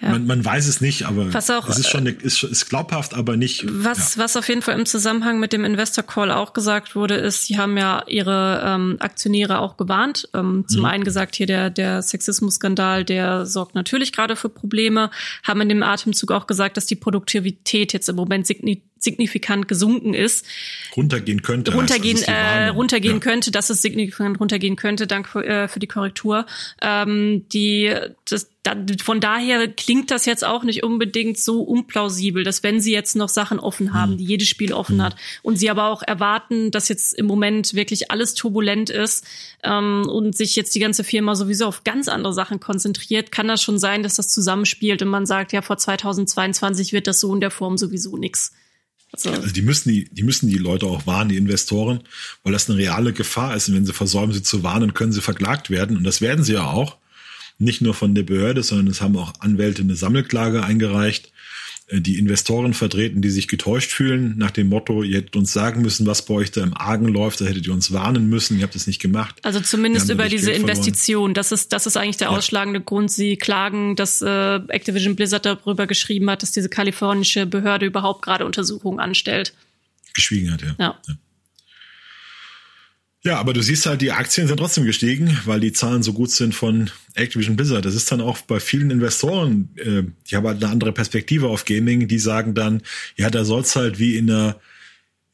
Ja. 0.00 0.10
Man, 0.10 0.26
man 0.26 0.42
weiß 0.42 0.66
es 0.66 0.80
nicht, 0.80 1.04
aber 1.04 1.28
auch, 1.28 1.68
es 1.68 1.78
ist 1.78 1.90
schon 1.90 2.06
ist, 2.06 2.42
ist 2.42 2.70
glaubhaft, 2.70 3.12
aber 3.12 3.36
nicht. 3.36 3.66
Was, 3.68 4.14
ja. 4.14 4.22
was 4.22 4.34
auf 4.34 4.48
jeden 4.48 4.62
Fall 4.62 4.78
im 4.78 4.86
Zusammenhang 4.86 5.38
mit 5.38 5.52
dem 5.52 5.62
Investor 5.62 6.04
Call 6.04 6.30
auch 6.30 6.54
gesagt 6.54 6.94
wurde, 6.94 7.16
ist, 7.16 7.44
sie 7.44 7.58
haben 7.58 7.76
ja 7.76 8.04
ihre 8.06 8.62
ähm, 8.64 8.96
Aktionäre 8.98 9.58
auch 9.58 9.76
gewarnt. 9.76 10.26
Ähm, 10.32 10.64
zum 10.66 10.80
mhm. 10.80 10.86
einen 10.86 11.04
gesagt, 11.04 11.36
hier 11.36 11.46
der, 11.46 11.68
der 11.68 12.00
Sexismus-Skandal, 12.00 13.04
der 13.04 13.44
sorgt 13.44 13.74
natürlich 13.74 14.12
gerade 14.12 14.36
für 14.36 14.48
Probleme, 14.48 15.10
haben 15.42 15.60
in 15.60 15.68
dem 15.68 15.82
Atemzug 15.82 16.32
auch 16.32 16.46
gesagt, 16.46 16.78
dass 16.78 16.86
die 16.86 16.96
Produktivität 16.96 17.92
jetzt 17.92 18.08
im 18.08 18.16
Moment 18.16 18.46
signifikant 18.46 18.90
signifikant 19.00 19.66
gesunken 19.66 20.14
ist. 20.14 20.46
Runtergehen 20.96 21.42
könnte. 21.42 21.72
Runtergehen, 21.72 22.22
äh, 22.22 22.68
runtergehen 22.68 23.16
ja. 23.16 23.20
könnte, 23.20 23.50
dass 23.50 23.70
es 23.70 23.82
signifikant 23.82 24.38
runtergehen 24.38 24.76
könnte, 24.76 25.06
dank 25.06 25.26
für, 25.26 25.44
äh, 25.44 25.68
für 25.68 25.80
die 25.80 25.86
Korrektur. 25.86 26.46
Ähm, 26.82 27.46
die, 27.48 27.94
das, 28.28 28.50
da, 28.59 28.59
von 29.02 29.20
daher 29.20 29.68
klingt 29.68 30.10
das 30.10 30.26
jetzt 30.26 30.44
auch 30.44 30.64
nicht 30.64 30.82
unbedingt 30.82 31.38
so 31.38 31.62
unplausibel, 31.62 32.44
dass 32.44 32.62
wenn 32.62 32.78
sie 32.80 32.92
jetzt 32.92 33.16
noch 33.16 33.30
Sachen 33.30 33.58
offen 33.58 33.94
haben, 33.94 34.12
mhm. 34.12 34.16
die 34.18 34.24
jedes 34.24 34.48
Spiel 34.48 34.74
offen 34.74 34.96
mhm. 34.96 35.02
hat, 35.02 35.16
und 35.42 35.56
sie 35.56 35.70
aber 35.70 35.86
auch 35.86 36.02
erwarten, 36.02 36.70
dass 36.70 36.88
jetzt 36.88 37.14
im 37.14 37.26
Moment 37.26 37.72
wirklich 37.72 38.10
alles 38.10 38.34
turbulent 38.34 38.90
ist 38.90 39.24
ähm, 39.62 40.02
und 40.06 40.36
sich 40.36 40.56
jetzt 40.56 40.74
die 40.74 40.80
ganze 40.80 41.04
Firma 41.04 41.36
sowieso 41.36 41.66
auf 41.66 41.84
ganz 41.84 42.08
andere 42.08 42.34
Sachen 42.34 42.60
konzentriert, 42.60 43.32
kann 43.32 43.48
das 43.48 43.62
schon 43.62 43.78
sein, 43.78 44.02
dass 44.02 44.16
das 44.16 44.28
zusammenspielt 44.28 45.00
und 45.00 45.08
man 45.08 45.24
sagt, 45.24 45.52
ja, 45.52 45.62
vor 45.62 45.78
2022 45.78 46.92
wird 46.92 47.06
das 47.06 47.20
so 47.20 47.32
in 47.32 47.40
der 47.40 47.50
Form 47.50 47.78
sowieso 47.78 48.18
nix. 48.18 48.52
Also, 49.12 49.30
also 49.30 49.50
die 49.50 49.62
müssen 49.62 49.88
die, 49.88 50.04
die 50.04 50.22
müssen 50.22 50.48
die 50.48 50.58
Leute 50.58 50.86
auch 50.86 51.06
warnen, 51.06 51.30
die 51.30 51.36
Investoren, 51.36 52.02
weil 52.42 52.52
das 52.52 52.68
eine 52.68 52.78
reale 52.78 53.12
Gefahr 53.12 53.56
ist. 53.56 53.68
Und 53.68 53.74
wenn 53.74 53.86
sie 53.86 53.92
versäumen, 53.92 54.32
sie 54.32 54.42
zu 54.42 54.62
warnen, 54.62 54.94
können 54.94 55.12
sie 55.12 55.20
verklagt 55.20 55.68
werden. 55.70 55.96
Und 55.96 56.04
das 56.04 56.20
werden 56.20 56.44
sie 56.44 56.52
ja 56.52 56.66
auch. 56.66 56.96
Nicht 57.60 57.82
nur 57.82 57.94
von 57.94 58.14
der 58.14 58.24
Behörde, 58.24 58.62
sondern 58.62 58.88
es 58.88 59.00
haben 59.00 59.16
auch 59.16 59.34
Anwälte 59.38 59.82
eine 59.82 59.94
Sammelklage 59.94 60.64
eingereicht 60.64 61.30
äh, 61.88 62.00
die 62.00 62.18
Investoren 62.18 62.72
vertreten, 62.74 63.20
die 63.20 63.30
sich 63.30 63.48
getäuscht 63.48 63.92
fühlen, 63.92 64.34
nach 64.38 64.50
dem 64.50 64.68
Motto, 64.68 65.02
ihr 65.02 65.18
hättet 65.18 65.36
uns 65.36 65.52
sagen 65.52 65.82
müssen, 65.82 66.06
was 66.06 66.24
bei 66.24 66.34
euch 66.34 66.50
da 66.50 66.62
im 66.62 66.74
Argen 66.76 67.08
läuft, 67.08 67.40
da 67.40 67.44
hättet 67.44 67.66
ihr 67.66 67.72
uns 67.72 67.92
warnen 67.92 68.28
müssen, 68.28 68.58
ihr 68.58 68.64
habt 68.64 68.76
es 68.76 68.86
nicht 68.86 69.00
gemacht. 69.00 69.36
Also 69.42 69.60
zumindest 69.60 70.10
über 70.10 70.28
diese 70.28 70.52
Investition, 70.52 71.34
das 71.34 71.52
ist, 71.52 71.72
das 71.72 71.86
ist 71.86 71.96
eigentlich 71.96 72.16
der 72.16 72.30
ja. 72.30 72.36
ausschlagende 72.36 72.80
Grund. 72.80 73.10
Sie 73.10 73.36
klagen, 73.36 73.96
dass 73.96 74.22
äh, 74.22 74.60
Activision 74.68 75.16
Blizzard 75.16 75.44
darüber 75.44 75.86
geschrieben 75.86 76.30
hat, 76.30 76.42
dass 76.42 76.52
diese 76.52 76.68
kalifornische 76.68 77.46
Behörde 77.46 77.86
überhaupt 77.86 78.22
gerade 78.22 78.46
Untersuchungen 78.46 79.00
anstellt. 79.00 79.54
Geschwiegen 80.14 80.52
hat, 80.52 80.62
ja. 80.62 80.74
ja. 80.78 81.00
ja. 81.06 81.14
Ja, 83.22 83.38
aber 83.38 83.52
du 83.52 83.62
siehst 83.62 83.84
halt, 83.84 84.00
die 84.00 84.12
Aktien 84.12 84.48
sind 84.48 84.56
trotzdem 84.56 84.86
gestiegen, 84.86 85.38
weil 85.44 85.60
die 85.60 85.72
Zahlen 85.72 86.02
so 86.02 86.14
gut 86.14 86.30
sind 86.30 86.54
von 86.54 86.90
Activision 87.14 87.54
Blizzard. 87.54 87.84
Das 87.84 87.94
ist 87.94 88.10
dann 88.10 88.22
auch 88.22 88.38
bei 88.38 88.60
vielen 88.60 88.90
Investoren, 88.90 89.68
äh, 89.76 90.04
die 90.30 90.36
haben 90.36 90.46
halt 90.46 90.62
eine 90.62 90.72
andere 90.72 90.92
Perspektive 90.92 91.48
auf 91.48 91.66
Gaming, 91.66 92.08
die 92.08 92.18
sagen 92.18 92.54
dann, 92.54 92.80
ja, 93.16 93.28
da 93.28 93.44
soll's 93.44 93.76
halt 93.76 93.98
wie 93.98 94.16
in 94.16 94.30
einer 94.30 94.58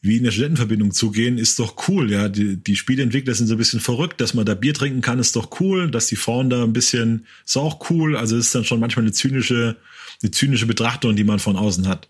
wie 0.07 0.17
in 0.19 0.25
der 0.25 0.31
Studentenverbindung 0.31 0.93
zugehen, 0.93 1.39
ist 1.39 1.59
doch 1.59 1.89
cool. 1.89 2.11
Ja, 2.11 2.29
die, 2.29 2.57
die 2.57 2.77
Spieleentwickler 2.77 3.35
sind 3.35 3.47
so 3.49 3.55
ein 3.55 3.59
bisschen 3.59 3.81
verrückt, 3.81 4.21
dass 4.21 4.35
man 4.35 4.47
da 4.47 4.55
Bier 4.55 4.75
trinken 4.75 5.01
kann, 5.01 5.19
ist 5.19 5.37
doch 5.37 5.61
cool. 5.61 5.91
Dass 5.91 6.07
die 6.07 6.17
Frauen 6.17 6.51
da 6.51 6.63
ein 6.63 6.73
bisschen, 6.73 7.27
ist 7.45 7.57
auch 7.57 7.91
cool. 7.91 8.17
Also 8.17 8.37
ist 8.37 8.55
dann 8.55 8.65
schon 8.65 8.81
manchmal 8.81 9.05
eine 9.05 9.13
zynische, 9.13 9.77
eine 10.23 10.31
zynische 10.31 10.67
Betrachtung, 10.67 11.17
die 11.17 11.25
man 11.25 11.39
von 11.39 11.57
außen 11.57 11.89
hat. 11.89 12.09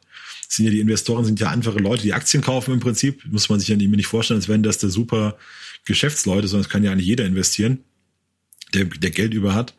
sind 0.49 0.67
ja 0.67 0.71
die 0.71 0.81
Investoren 0.81 1.25
sind 1.25 1.41
ja 1.41 1.49
einfache 1.51 1.79
Leute, 1.79 2.03
die 2.03 2.13
Aktien 2.13 2.43
kaufen 2.43 2.75
im 2.75 2.81
Prinzip. 2.81 3.25
Muss 3.31 3.49
man 3.49 3.61
sich 3.61 3.69
ja 3.69 3.77
nicht 3.77 4.07
vorstellen, 4.07 4.41
als 4.41 4.49
wenn 4.49 4.63
das 4.63 4.79
der 4.79 4.91
super 4.91 5.39
Geschäftsleute, 5.87 6.49
sondern 6.49 6.67
es 6.67 6.71
kann 6.71 6.85
ja 6.85 6.93
eigentlich 6.93 7.07
jeder 7.07 7.25
investieren, 7.25 7.85
der, 8.75 8.85
der 8.85 9.11
Geld 9.11 9.33
über 9.33 9.55
hat. 9.55 9.75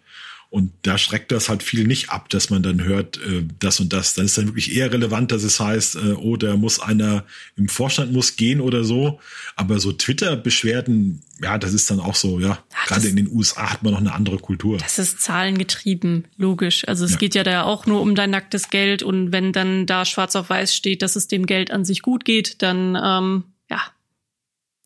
Und 0.49 0.71
da 0.83 0.97
schreckt 0.97 1.33
das 1.33 1.49
halt 1.49 1.61
viel 1.61 1.85
nicht 1.85 2.09
ab, 2.09 2.29
dass 2.29 2.49
man 2.49 2.63
dann 2.63 2.81
hört, 2.81 3.17
äh, 3.17 3.43
das 3.59 3.81
und 3.81 3.91
das. 3.91 4.13
Dann 4.13 4.25
ist 4.25 4.37
dann 4.37 4.47
wirklich 4.47 4.73
eher 4.73 4.93
relevant, 4.93 5.33
dass 5.33 5.43
es 5.43 5.59
heißt, 5.59 5.97
äh, 5.97 6.13
oh, 6.13 6.37
da 6.37 6.55
muss 6.55 6.79
einer 6.79 7.25
im 7.57 7.67
Vorstand 7.67 8.13
muss 8.13 8.37
gehen 8.37 8.61
oder 8.61 8.85
so. 8.85 9.19
Aber 9.57 9.79
so 9.79 9.91
Twitter-Beschwerden, 9.91 11.21
ja, 11.41 11.57
das 11.57 11.73
ist 11.73 11.91
dann 11.91 11.99
auch 11.99 12.15
so, 12.15 12.39
ja, 12.39 12.59
gerade 12.85 13.09
in 13.09 13.17
den 13.17 13.27
USA 13.27 13.71
hat 13.71 13.83
man 13.83 13.91
noch 13.91 13.99
eine 13.99 14.13
andere 14.13 14.37
Kultur. 14.37 14.77
Das 14.77 14.99
ist 14.99 15.19
zahlengetrieben, 15.19 16.29
logisch. 16.37 16.87
Also 16.87 17.03
es 17.03 17.11
ja. 17.11 17.17
geht 17.17 17.35
ja 17.35 17.43
da 17.43 17.63
auch 17.63 17.85
nur 17.85 17.99
um 17.99 18.15
dein 18.15 18.29
nacktes 18.29 18.69
Geld 18.69 19.03
und 19.03 19.33
wenn 19.33 19.51
dann 19.51 19.85
da 19.85 20.05
schwarz 20.05 20.37
auf 20.37 20.49
weiß 20.49 20.73
steht, 20.73 21.01
dass 21.01 21.17
es 21.17 21.27
dem 21.27 21.45
Geld 21.45 21.71
an 21.71 21.83
sich 21.83 22.01
gut 22.01 22.23
geht, 22.23 22.61
dann 22.61 22.95
ähm, 22.95 23.43
ja, 23.69 23.81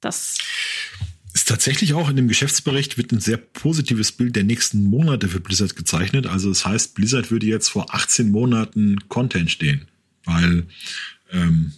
das 0.01 0.39
ist 1.33 1.47
tatsächlich 1.47 1.93
auch 1.93 2.09
in 2.09 2.15
dem 2.15 2.27
Geschäftsbericht 2.27 2.97
wird 2.97 3.11
ein 3.11 3.19
sehr 3.19 3.37
positives 3.37 4.11
Bild 4.11 4.35
der 4.35 4.43
nächsten 4.43 4.85
Monate 4.85 5.27
für 5.27 5.39
Blizzard 5.39 5.75
gezeichnet. 5.75 6.27
Also 6.27 6.49
das 6.49 6.65
heißt, 6.65 6.95
Blizzard 6.95 7.31
würde 7.31 7.45
jetzt 7.45 7.69
vor 7.69 7.93
18 7.93 8.29
Monaten 8.29 8.97
Content 9.07 9.49
stehen, 9.49 9.87
weil 10.25 10.65
ähm, 11.31 11.73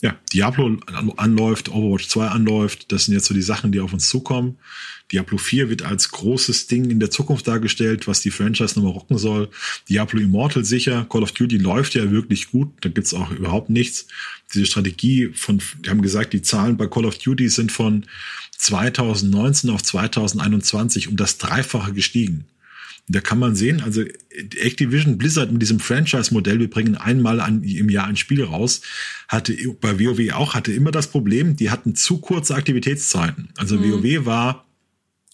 ja, 0.00 0.16
Diablo 0.32 0.76
anläuft, 1.16 1.70
Overwatch 1.70 2.06
2 2.08 2.28
anläuft. 2.28 2.92
Das 2.92 3.06
sind 3.06 3.14
jetzt 3.14 3.26
so 3.26 3.34
die 3.34 3.42
Sachen, 3.42 3.72
die 3.72 3.80
auf 3.80 3.92
uns 3.92 4.08
zukommen. 4.08 4.56
Diablo 5.10 5.38
4 5.38 5.70
wird 5.70 5.82
als 5.82 6.10
großes 6.10 6.68
Ding 6.68 6.90
in 6.90 7.00
der 7.00 7.10
Zukunft 7.10 7.48
dargestellt, 7.48 8.06
was 8.06 8.20
die 8.20 8.30
Franchise 8.30 8.76
nochmal 8.76 8.92
rocken 8.92 9.18
soll. 9.18 9.48
Diablo 9.88 10.20
Immortal 10.20 10.64
sicher. 10.64 11.06
Call 11.08 11.24
of 11.24 11.32
Duty 11.32 11.56
läuft 11.56 11.94
ja 11.94 12.12
wirklich 12.12 12.50
gut. 12.50 12.68
Da 12.82 12.90
gibt's 12.90 13.12
auch 13.12 13.30
überhaupt 13.32 13.70
nichts. 13.70 14.06
Diese 14.54 14.66
Strategie 14.66 15.30
von, 15.34 15.60
die 15.84 15.90
haben 15.90 16.02
gesagt, 16.02 16.32
die 16.32 16.42
Zahlen 16.42 16.76
bei 16.76 16.86
Call 16.86 17.06
of 17.06 17.18
Duty 17.18 17.48
sind 17.48 17.72
von 17.72 18.06
2019 18.58 19.70
auf 19.70 19.82
2021 19.82 21.08
um 21.08 21.16
das 21.16 21.38
Dreifache 21.38 21.92
gestiegen. 21.92 22.44
Da 23.10 23.20
kann 23.20 23.38
man 23.38 23.56
sehen, 23.56 23.80
also 23.80 24.02
Activision 24.30 25.16
Blizzard 25.16 25.50
mit 25.50 25.62
diesem 25.62 25.80
Franchise-Modell, 25.80 26.60
wir 26.60 26.68
bringen 26.68 26.94
einmal 26.94 27.40
an, 27.40 27.62
im 27.62 27.88
Jahr 27.88 28.06
ein 28.06 28.16
Spiel 28.16 28.44
raus, 28.44 28.82
hatte 29.28 29.56
bei 29.80 29.98
WoW 29.98 30.32
auch, 30.34 30.54
hatte 30.54 30.72
immer 30.72 30.90
das 30.90 31.06
Problem, 31.06 31.56
die 31.56 31.70
hatten 31.70 31.94
zu 31.94 32.18
kurze 32.18 32.54
Aktivitätszeiten. 32.54 33.48
Also 33.56 33.78
mhm. 33.78 34.04
WoW 34.04 34.26
war 34.26 34.66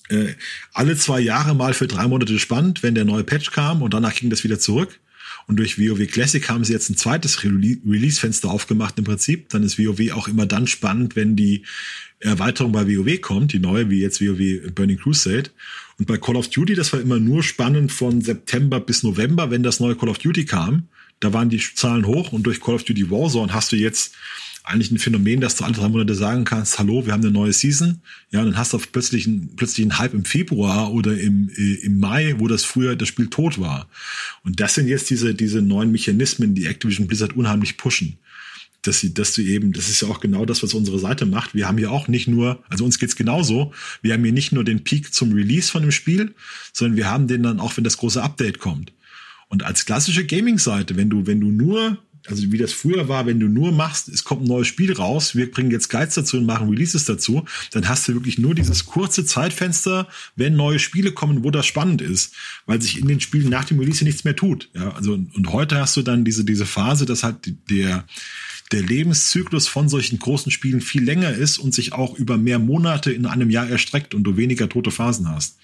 äh, 0.09 0.35
alle 0.73 0.97
zwei 0.97 1.21
Jahre 1.21 1.55
mal 1.55 1.75
für 1.75 1.89
drei 1.89 2.07
Monate 2.07 2.39
spannend, 2.39 2.83
wenn 2.83 2.95
der 2.95 3.05
neue 3.05 3.25
Patch 3.25 3.51
kam 3.51 3.83
und 3.83 3.93
danach 3.93 4.15
ging 4.15 4.31
das 4.31 4.45
wieder 4.45 4.59
zurück. 4.59 5.01
Und 5.47 5.57
durch 5.57 5.79
WoW 5.79 6.07
Classic 6.07 6.49
haben 6.49 6.65
sie 6.65 6.73
jetzt 6.73 6.89
ein 6.89 6.97
zweites 6.97 7.45
Release-Fenster 7.45 8.49
aufgemacht 8.49 8.99
im 8.99 9.05
Prinzip. 9.05 9.51
Dann 9.51 9.63
ist 9.63 9.79
WoW 9.79 10.13
auch 10.13 10.29
immer 10.29 10.47
dann 10.47 10.67
spannend, 10.67 11.17
wenn 11.17 11.37
die 11.37 11.65
Erweiterung 12.21 12.73
bei 12.73 12.87
WoW 12.87 13.21
kommt, 13.21 13.53
die 13.53 13.59
neue, 13.59 13.91
wie 13.91 14.01
jetzt 14.01 14.23
WoW 14.23 14.73
Burning 14.75 14.99
Crusade. 14.99 15.51
Und 15.99 16.07
bei 16.07 16.19
Call 16.19 16.37
of 16.37 16.49
Duty, 16.49 16.75
das 16.75 16.93
war 16.93 17.01
immer 17.01 17.19
nur 17.19 17.43
spannend 17.43 17.93
von 17.93 18.21
September 18.21 18.81
bis 18.81 19.03
November, 19.03 19.51
wenn 19.51 19.63
das 19.63 19.81
neue 19.81 19.97
Call 19.97 20.09
of 20.09 20.19
Duty 20.19 20.45
kam. 20.45 20.89
Da 21.21 21.33
waren 21.33 21.49
die 21.49 21.61
Zahlen 21.75 22.07
hoch 22.07 22.33
und 22.33 22.43
durch 22.45 22.61
Call 22.61 22.75
of 22.75 22.85
Duty 22.85 23.11
Warzone 23.11 23.53
hast 23.53 23.73
du 23.73 23.77
jetzt 23.77 24.15
eigentlich 24.65 24.91
ein 24.91 24.99
Phänomen, 24.99 25.43
dass 25.43 25.57
du 25.57 25.65
alle 25.65 25.75
drei 25.75 25.89
Monate 25.89 26.15
sagen 26.15 26.45
kannst, 26.45 26.79
hallo, 26.79 27.05
wir 27.05 27.13
haben 27.13 27.23
eine 27.23 27.31
neue 27.31 27.53
Season. 27.53 28.01
Ja, 28.31 28.41
und 28.41 28.47
dann 28.47 28.57
hast 28.57 28.73
du 28.73 28.79
plötzlich 28.79 29.27
einen, 29.27 29.55
plötzlich 29.57 29.85
einen 29.85 29.99
Hype 29.99 30.15
im 30.15 30.25
Februar 30.25 30.93
oder 30.93 31.19
im, 31.19 31.51
äh, 31.55 31.75
im 31.85 32.01
Mai, 32.01 32.35
wo 32.39 32.49
das 32.49 32.65
früher 32.65 32.97
das 32.97 33.09
Spiel 33.09 33.29
tot 33.29 33.61
war. 33.61 33.89
Und 34.43 34.61
das 34.61 34.75
sind 34.75 34.89
jetzt 34.89 35.11
diese, 35.11 35.35
diese 35.35 35.61
neuen 35.61 35.93
Mechanismen, 35.93 36.55
die 36.55 36.65
Activision 36.65 37.07
Blizzard 37.07 37.37
unheimlich 37.37 37.77
pushen 37.77 38.17
dass 38.87 39.01
sie, 39.01 39.15
dass 39.15 39.35
du 39.35 39.43
eben, 39.43 39.73
das 39.73 39.89
ist 39.89 40.03
ja 40.03 40.09
auch 40.09 40.21
genau 40.21 40.45
das, 40.45 40.63
was 40.63 40.75
unsere 40.75 40.99
Seite 40.99 41.27
macht. 41.27 41.55
Wir 41.55 41.67
haben 41.67 41.79
ja 41.79 41.91
auch 41.91 42.09
nicht 42.09 42.29
nur, 42.29 42.63
also 42.69 42.85
uns 42.85 42.99
geht's 42.99 43.17
genauso, 43.17 43.73
wir 44.03 44.13
haben 44.13 44.25
hier 44.25 44.33
nicht 44.33 44.53
nur 44.53 44.65
den 44.65 44.85
Peak 44.85 45.13
zum 45.13 45.33
Release 45.33 45.71
von 45.71 45.83
dem 45.83 45.93
Spiel, 45.93 46.35
sondern 46.73 46.97
wir 46.97 47.11
haben 47.11 47.27
den 47.27 47.43
dann 47.43 47.61
auch, 47.61 47.77
wenn 47.77 47.85
das 47.85 47.97
große 47.97 48.23
Update 48.23 48.59
kommt. 48.59 48.93
Und 49.49 49.63
als 49.63 49.85
klassische 49.85 50.25
Gaming-Seite, 50.25 50.97
wenn 50.97 51.11
du, 51.11 51.27
wenn 51.27 51.41
du 51.41 51.51
nur 51.51 51.99
also 52.27 52.51
wie 52.51 52.59
das 52.59 52.73
früher 52.73 53.09
war, 53.09 53.27
wenn 53.27 53.39
du 53.39 53.49
nur 53.49 53.73
machst, 53.73 54.09
es 54.09 54.25
kommt 54.25 54.43
ein 54.43 54.49
neues 54.49 54.67
Spiel 54.67 54.93
raus, 54.93 55.35
wir 55.35 55.51
bringen 55.51 55.71
jetzt 55.71 55.91
Guides 55.91 56.15
dazu 56.15 56.39
und 56.39 56.47
machen 56.47 56.69
Releases 56.71 57.05
dazu, 57.05 57.45
dann 57.73 57.89
hast 57.89 58.09
du 58.09 58.15
wirklich 58.15 58.39
nur 58.39 58.55
dieses 58.55 58.87
kurze 58.87 59.25
Zeitfenster, 59.27 60.09
wenn 60.35 60.57
neue 60.57 60.79
Spiele 60.79 61.13
kommen, 61.13 61.45
wo 61.45 61.51
das 61.51 61.67
spannend 61.67 62.01
ist, 62.01 62.35
weil 62.67 62.81
sich 62.81 62.99
in 62.99 63.09
den 63.09 63.21
Spielen 63.21 63.51
nach 63.51 63.65
dem 63.65 63.79
Release 63.79 64.05
nichts 64.05 64.25
mehr 64.25 64.37
tut. 64.37 64.71
Ja, 64.75 64.93
also 64.93 65.13
und 65.13 65.53
heute 65.53 65.79
hast 65.79 65.97
du 65.97 66.03
dann 66.03 66.25
diese 66.25 66.45
diese 66.45 66.67
Phase, 66.67 67.05
dass 67.05 67.23
halt 67.23 67.37
der 67.69 68.07
der 68.75 68.83
Lebenszyklus 68.83 69.69
von 69.69 69.89
solchen 69.89 70.19
großen 70.19 70.51
Spielen 70.51 70.81
viel 70.81 71.05
länger 71.05 71.31
ist 71.31 71.59
und 71.59 71.73
sich 71.73 71.93
auch 71.93 72.19
über 72.19 72.37
mehr 72.37 72.59
Monate 72.59 73.13
in 73.13 73.25
einem 73.25 73.49
Jahr 73.49 73.69
erstreckt 73.69 74.17
und 74.17 74.25
du 74.25 74.37
weniger 74.37 74.69
tote 74.69 74.91
Phasen 74.91 75.31
hast. 75.31 75.59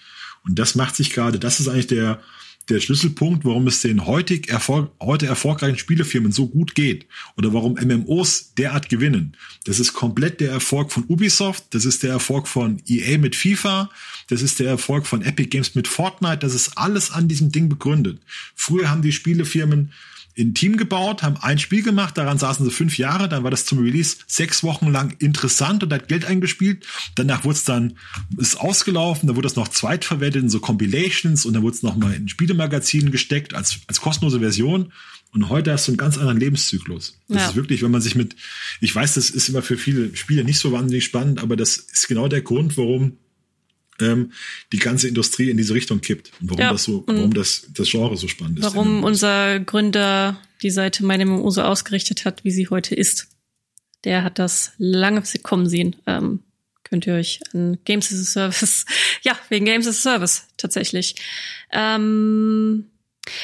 Und 0.45 0.61
das 0.61 0.77
macht 0.77 0.95
sich 0.95 1.11
gerade, 1.11 1.41
das 1.41 1.59
ist 1.59 1.67
eigentlich 1.67 1.89
der 1.89 2.21
der 2.69 2.81
Schlüsselpunkt, 2.81 3.45
warum 3.45 3.67
es 3.67 3.81
den 3.81 4.07
heutig 4.07 4.49
Erfolg, 4.49 4.93
heute 5.01 5.27
erfolgreichen 5.27 5.79
Spielefirmen 5.79 6.31
so 6.31 6.47
gut 6.47 6.77
geht 6.77 7.07
oder 7.37 7.53
warum 7.53 7.75
MMOs 7.75 8.55
derart 8.55 8.89
gewinnen. 8.89 9.37
Das 9.65 9.81
ist 9.81 9.93
komplett 9.93 10.41
der 10.41 10.53
Erfolg 10.53 10.93
von 10.93 11.05
Ubisoft, 11.09 11.65
das 11.71 11.85
ist 11.85 12.05
der 12.05 12.11
Erfolg 12.11 12.47
von 12.47 12.81
EA 12.87 13.19
mit 13.19 13.35
FIFA, 13.35 13.91
das 14.29 14.43
ist 14.43 14.61
der 14.61 14.69
Erfolg 14.69 15.07
von 15.07 15.23
Epic 15.23 15.49
Games 15.49 15.75
mit 15.75 15.89
Fortnite, 15.89 16.39
das 16.39 16.55
ist 16.55 16.79
alles 16.79 17.11
an 17.11 17.27
diesem 17.27 17.51
Ding 17.51 17.69
begründet. 17.69 18.21
Früher 18.55 18.89
haben 18.89 19.03
die 19.03 19.13
Spielefirmen 19.13 19.93
ein 20.43 20.55
Team 20.55 20.77
gebaut, 20.77 21.23
haben 21.23 21.37
ein 21.41 21.59
Spiel 21.59 21.83
gemacht, 21.83 22.17
daran 22.19 22.39
saßen 22.39 22.65
sie 22.65 22.71
fünf 22.71 22.99
Jahre, 22.99 23.29
dann 23.29 23.45
war 23.45 23.51
das 23.51 23.67
zum 23.67 23.79
Release 23.79 24.17
sechs 24.27 24.63
Wochen 24.63 24.91
lang 24.91 25.15
interessant 25.19 25.83
und 25.83 25.93
hat 25.93 26.09
Geld 26.09 26.25
eingespielt. 26.25 26.87
Danach 27.15 27.45
wurde 27.45 27.57
es 27.57 27.65
dann, 27.65 27.95
ist 28.37 28.59
ausgelaufen, 28.59 29.27
dann 29.27 29.37
wurde 29.37 29.49
es 29.49 29.57
noch 29.57 29.69
zweitverwendet 29.69 30.43
in 30.43 30.49
so 30.49 30.61
Compilations 30.61 31.47
und 31.47 31.55
dann 31.55 31.63
wurde 31.63 31.77
es 31.77 31.83
nochmal 31.83 32.15
in 32.15 32.29
Spielemagazinen 32.29 33.11
gesteckt 33.11 33.55
als, 33.55 33.81
als 33.87 34.01
kostenlose 34.01 34.41
Version. 34.41 34.93
Und 35.33 35.49
heute 35.49 35.73
hast 35.73 35.87
du 35.87 35.93
einen 35.93 35.99
ganz 35.99 36.19
anderen 36.19 36.41
Lebenszyklus. 36.41 37.19
Das 37.29 37.37
ja. 37.37 37.49
ist 37.51 37.55
wirklich, 37.55 37.83
wenn 37.83 37.93
man 37.93 38.01
sich 38.01 38.17
mit, 38.17 38.35
ich 38.81 38.95
weiß, 38.95 39.15
das 39.15 39.31
ist 39.31 39.49
immer 39.49 39.63
für 39.63 39.77
viele 39.77 40.15
Spieler 40.17 40.43
nicht 40.43 40.59
so 40.59 40.73
wahnsinnig 40.73 41.05
spannend, 41.05 41.41
aber 41.41 41.55
das 41.57 41.77
ist 41.77 42.09
genau 42.09 42.27
der 42.27 42.43
Grund, 42.43 42.77
warum 42.77 43.19
ähm, 44.01 44.33
die 44.73 44.79
ganze 44.79 45.09
Industrie 45.09 45.51
in 45.51 45.57
diese 45.57 45.75
Richtung 45.75 46.01
kippt 46.01 46.33
und 46.41 46.51
warum 46.51 46.61
ja, 46.61 46.73
das 46.73 46.85
so, 46.85 47.05
warum 47.07 47.35
das, 47.35 47.67
das 47.75 47.89
Genre 47.91 48.17
so 48.17 48.29
spannend 48.29 48.59
ist. 48.59 48.65
Warum 48.65 49.05
unser 49.05 49.61
Gründer 49.61 50.41
die 50.63 50.71
Seite 50.71 51.05
meine 51.05 51.27
MMO 51.27 51.51
so 51.51 51.63
ausgerichtet 51.63 52.25
hat, 52.25 52.45
wie 52.45 52.51
sie 52.51 52.69
heute 52.69 52.95
ist. 52.95 53.29
Der 54.05 54.25
hat 54.25 54.39
das 54.39 54.73
lange 54.79 55.23
kommen 55.43 55.69
sehen. 55.69 55.97
Ähm, 56.07 56.41
könnt 56.85 57.07
ihr 57.07 57.15
euch 57.15 57.41
an 57.53 57.79
Games 57.85 58.13
as 58.13 58.19
a 58.19 58.25
Service, 58.25 58.87
ja, 59.23 59.39
wegen 59.49 59.65
Games 59.65 59.87
as 59.87 59.99
a 59.99 60.13
Service 60.13 60.49
tatsächlich. 60.57 61.15
Ähm, 61.71 62.91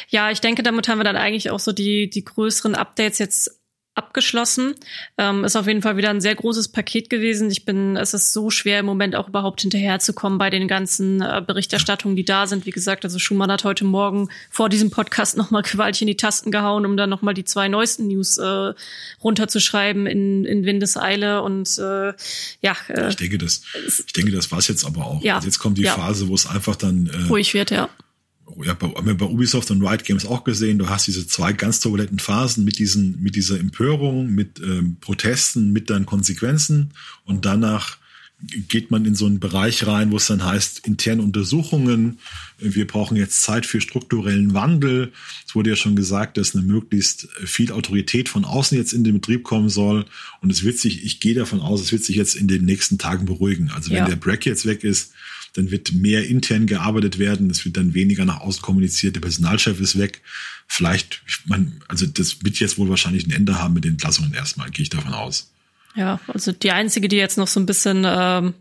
ja, 0.08 0.30
ich 0.30 0.40
denke, 0.40 0.62
damit 0.62 0.88
haben 0.88 0.98
wir 0.98 1.04
dann 1.04 1.16
eigentlich 1.16 1.50
auch 1.50 1.60
so 1.60 1.72
die, 1.72 2.10
die 2.10 2.24
größeren 2.24 2.74
Updates 2.74 3.18
jetzt 3.18 3.60
abgeschlossen. 3.96 4.74
Ähm, 5.18 5.44
ist 5.44 5.56
auf 5.56 5.66
jeden 5.66 5.82
Fall 5.82 5.96
wieder 5.96 6.10
ein 6.10 6.20
sehr 6.20 6.34
großes 6.34 6.68
Paket 6.68 7.10
gewesen. 7.10 7.50
Ich 7.50 7.64
bin, 7.64 7.96
es 7.96 8.14
ist 8.14 8.32
so 8.32 8.50
schwer 8.50 8.80
im 8.80 8.86
Moment 8.86 9.16
auch 9.16 9.28
überhaupt 9.28 9.62
hinterherzukommen 9.62 10.38
bei 10.38 10.50
den 10.50 10.68
ganzen 10.68 11.22
äh, 11.22 11.42
Berichterstattungen, 11.44 12.16
die 12.16 12.24
da 12.24 12.46
sind. 12.46 12.66
Wie 12.66 12.70
gesagt, 12.70 13.04
also 13.04 13.18
Schumann 13.18 13.50
hat 13.50 13.64
heute 13.64 13.84
Morgen 13.84 14.28
vor 14.50 14.68
diesem 14.68 14.90
Podcast 14.90 15.36
nochmal 15.36 15.62
gewaltig 15.62 16.02
in 16.02 16.08
die 16.08 16.16
Tasten 16.16 16.50
gehauen, 16.50 16.84
um 16.84 16.96
dann 16.96 17.10
nochmal 17.10 17.34
die 17.34 17.44
zwei 17.44 17.68
neuesten 17.68 18.08
News 18.08 18.36
äh, 18.36 18.74
runterzuschreiben 19.24 20.06
in, 20.06 20.44
in 20.44 20.64
Windeseile 20.64 21.42
und 21.42 21.78
äh, 21.78 22.12
ja. 22.60 22.76
Äh, 22.88 23.08
ich 23.08 23.16
denke, 23.16 23.38
das, 23.38 23.62
ich 23.86 24.12
denke, 24.12 24.32
das 24.32 24.52
war's 24.52 24.68
jetzt 24.68 24.84
aber 24.84 25.06
auch. 25.06 25.22
Ja, 25.22 25.36
also 25.36 25.46
jetzt 25.46 25.58
kommt 25.58 25.78
die 25.78 25.82
ja. 25.82 25.94
Phase, 25.94 26.28
wo 26.28 26.34
es 26.34 26.46
einfach 26.46 26.76
dann 26.76 27.06
äh, 27.06 27.28
ruhig 27.28 27.54
wird, 27.54 27.70
ja 27.70 27.88
ja, 28.62 28.74
bei, 28.74 28.88
haben 28.88 29.06
wir 29.06 29.16
bei 29.16 29.26
Ubisoft 29.26 29.70
und 29.70 29.82
Riot 29.82 30.04
Games 30.04 30.26
auch 30.26 30.44
gesehen, 30.44 30.78
du 30.78 30.88
hast 30.88 31.06
diese 31.06 31.26
zwei 31.26 31.52
ganz 31.52 31.80
turbulenten 31.80 32.18
Phasen 32.18 32.64
mit 32.64 32.78
diesen, 32.78 33.20
mit 33.22 33.34
dieser 33.36 33.58
Empörung, 33.58 34.30
mit 34.30 34.60
ähm, 34.60 34.96
Protesten, 35.00 35.72
mit 35.72 35.90
dann 35.90 36.06
Konsequenzen 36.06 36.92
und 37.24 37.44
danach 37.44 37.98
geht 38.40 38.90
man 38.90 39.06
in 39.06 39.14
so 39.14 39.26
einen 39.26 39.40
Bereich 39.40 39.86
rein, 39.86 40.10
wo 40.10 40.18
es 40.18 40.26
dann 40.26 40.44
heißt, 40.44 40.86
interne 40.86 41.22
Untersuchungen, 41.22 42.18
wir 42.58 42.86
brauchen 42.86 43.16
jetzt 43.16 43.42
Zeit 43.42 43.64
für 43.64 43.80
strukturellen 43.80 44.52
Wandel. 44.52 45.12
Es 45.46 45.54
wurde 45.54 45.70
ja 45.70 45.76
schon 45.76 45.96
gesagt, 45.96 46.36
dass 46.36 46.54
eine 46.54 46.62
möglichst 46.62 47.28
viel 47.44 47.72
Autorität 47.72 48.28
von 48.28 48.44
außen 48.44 48.76
jetzt 48.76 48.92
in 48.92 49.04
den 49.04 49.14
Betrieb 49.14 49.42
kommen 49.42 49.70
soll. 49.70 50.04
Und 50.42 50.50
es 50.50 50.64
wird 50.64 50.78
sich, 50.78 51.04
ich 51.04 51.20
gehe 51.20 51.34
davon 51.34 51.60
aus, 51.60 51.80
es 51.80 51.92
wird 51.92 52.04
sich 52.04 52.16
jetzt 52.16 52.34
in 52.34 52.46
den 52.46 52.66
nächsten 52.66 52.98
Tagen 52.98 53.24
beruhigen. 53.24 53.70
Also 53.74 53.90
wenn 53.90 53.98
ja. 53.98 54.08
der 54.08 54.16
Brack 54.16 54.44
jetzt 54.44 54.66
weg 54.66 54.84
ist, 54.84 55.12
dann 55.56 55.70
wird 55.70 55.92
mehr 55.92 56.26
intern 56.26 56.66
gearbeitet 56.66 57.18
werden, 57.18 57.50
es 57.50 57.64
wird 57.64 57.76
dann 57.76 57.94
weniger 57.94 58.24
nach 58.24 58.40
außen 58.40 58.62
kommuniziert, 58.62 59.16
der 59.16 59.20
Personalchef 59.20 59.80
ist 59.80 59.98
weg. 59.98 60.22
Vielleicht, 60.66 61.22
man, 61.46 61.80
also 61.88 62.06
das 62.06 62.44
wird 62.44 62.58
jetzt 62.58 62.78
wohl 62.78 62.88
wahrscheinlich 62.88 63.26
ein 63.26 63.32
Ende 63.32 63.58
haben 63.60 63.74
mit 63.74 63.84
den 63.84 63.92
Entlassungen 63.92 64.34
erstmal, 64.34 64.70
gehe 64.70 64.82
ich 64.82 64.90
davon 64.90 65.12
aus. 65.12 65.52
Ja, 65.94 66.20
also 66.28 66.52
die 66.52 66.72
einzige, 66.72 67.08
die 67.08 67.16
jetzt 67.16 67.38
noch 67.38 67.48
so 67.48 67.58
ein 67.58 67.66
bisschen 67.66 68.04
ähm, 68.06 68.54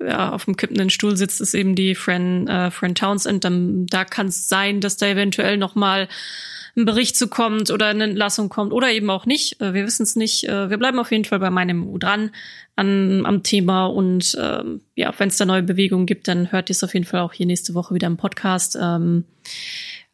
ja, 0.00 0.30
auf 0.30 0.46
dem 0.46 0.56
kippenden 0.56 0.90
Stuhl 0.90 1.16
sitzt, 1.16 1.40
ist 1.40 1.54
eben 1.54 1.74
die 1.74 1.94
Fran, 1.94 2.48
äh, 2.48 2.70
Fran 2.70 2.94
Townsend. 2.94 3.44
Dann, 3.44 3.86
da 3.86 4.04
kann 4.04 4.26
es 4.26 4.48
sein, 4.48 4.80
dass 4.80 4.96
da 4.96 5.06
eventuell 5.06 5.56
noch 5.56 5.74
mal 5.74 6.08
ein 6.76 6.84
Bericht 6.84 7.16
zu 7.16 7.28
kommt 7.28 7.70
oder 7.70 7.86
eine 7.86 8.04
Entlassung 8.04 8.48
kommt 8.48 8.72
oder 8.72 8.90
eben 8.90 9.10
auch 9.10 9.26
nicht. 9.26 9.60
Äh, 9.60 9.74
wir 9.74 9.84
wissen 9.86 10.04
es 10.04 10.16
nicht. 10.16 10.44
Äh, 10.44 10.70
wir 10.70 10.78
bleiben 10.78 10.98
auf 10.98 11.10
jeden 11.10 11.24
Fall 11.24 11.38
bei 11.38 11.50
meinem 11.50 11.86
U 11.86 11.98
dran 11.98 12.30
an, 12.76 13.26
am 13.26 13.42
Thema 13.42 13.86
und 13.86 14.36
ähm, 14.40 14.80
ja, 14.94 15.12
wenn 15.18 15.28
es 15.28 15.36
da 15.36 15.44
neue 15.44 15.62
Bewegungen 15.62 16.06
gibt, 16.06 16.28
dann 16.28 16.50
hört 16.50 16.70
ihr 16.70 16.74
es 16.74 16.84
auf 16.84 16.94
jeden 16.94 17.06
Fall 17.06 17.20
auch 17.20 17.32
hier 17.32 17.46
nächste 17.46 17.74
Woche 17.74 17.94
wieder 17.94 18.06
im 18.06 18.16
Podcast. 18.16 18.78
Ähm, 18.80 19.24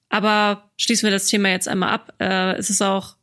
aber 0.09 0.71
schließen 0.77 1.07
wir 1.07 1.13
das 1.13 1.27
Thema 1.27 1.51
jetzt 1.51 1.69
einmal 1.69 1.91
ab. 1.91 2.15
Äh, 2.19 2.57
es 2.57 2.71
ist 2.71 2.83
auch 2.83 3.19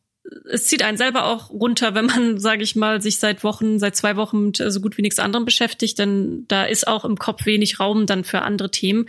es 0.51 0.67
zieht 0.67 0.83
einen 0.83 0.97
selber 0.97 1.25
auch 1.25 1.49
runter, 1.49 1.93
wenn 1.93 2.05
man, 2.05 2.39
sage 2.39 2.63
ich 2.63 2.75
mal, 2.75 3.01
sich 3.01 3.19
seit 3.19 3.43
Wochen, 3.43 3.79
seit 3.79 3.95
zwei 3.95 4.15
Wochen 4.15 4.45
mit 4.45 4.57
so 4.57 4.81
gut 4.81 4.97
wie 4.97 5.01
nichts 5.01 5.19
anderem 5.19 5.45
beschäftigt, 5.45 5.99
denn 5.99 6.45
da 6.47 6.63
ist 6.63 6.87
auch 6.87 7.05
im 7.05 7.17
Kopf 7.17 7.45
wenig 7.45 7.79
Raum 7.79 8.05
dann 8.05 8.23
für 8.23 8.41
andere 8.41 8.71
Themen. 8.71 9.07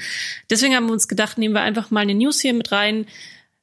Deswegen 0.50 0.74
haben 0.74 0.86
wir 0.86 0.92
uns 0.92 1.08
gedacht, 1.08 1.38
nehmen 1.38 1.54
wir 1.54 1.62
einfach 1.62 1.90
mal 1.90 2.00
eine 2.00 2.14
News 2.14 2.40
hier 2.40 2.54
mit 2.54 2.72
rein, 2.72 3.06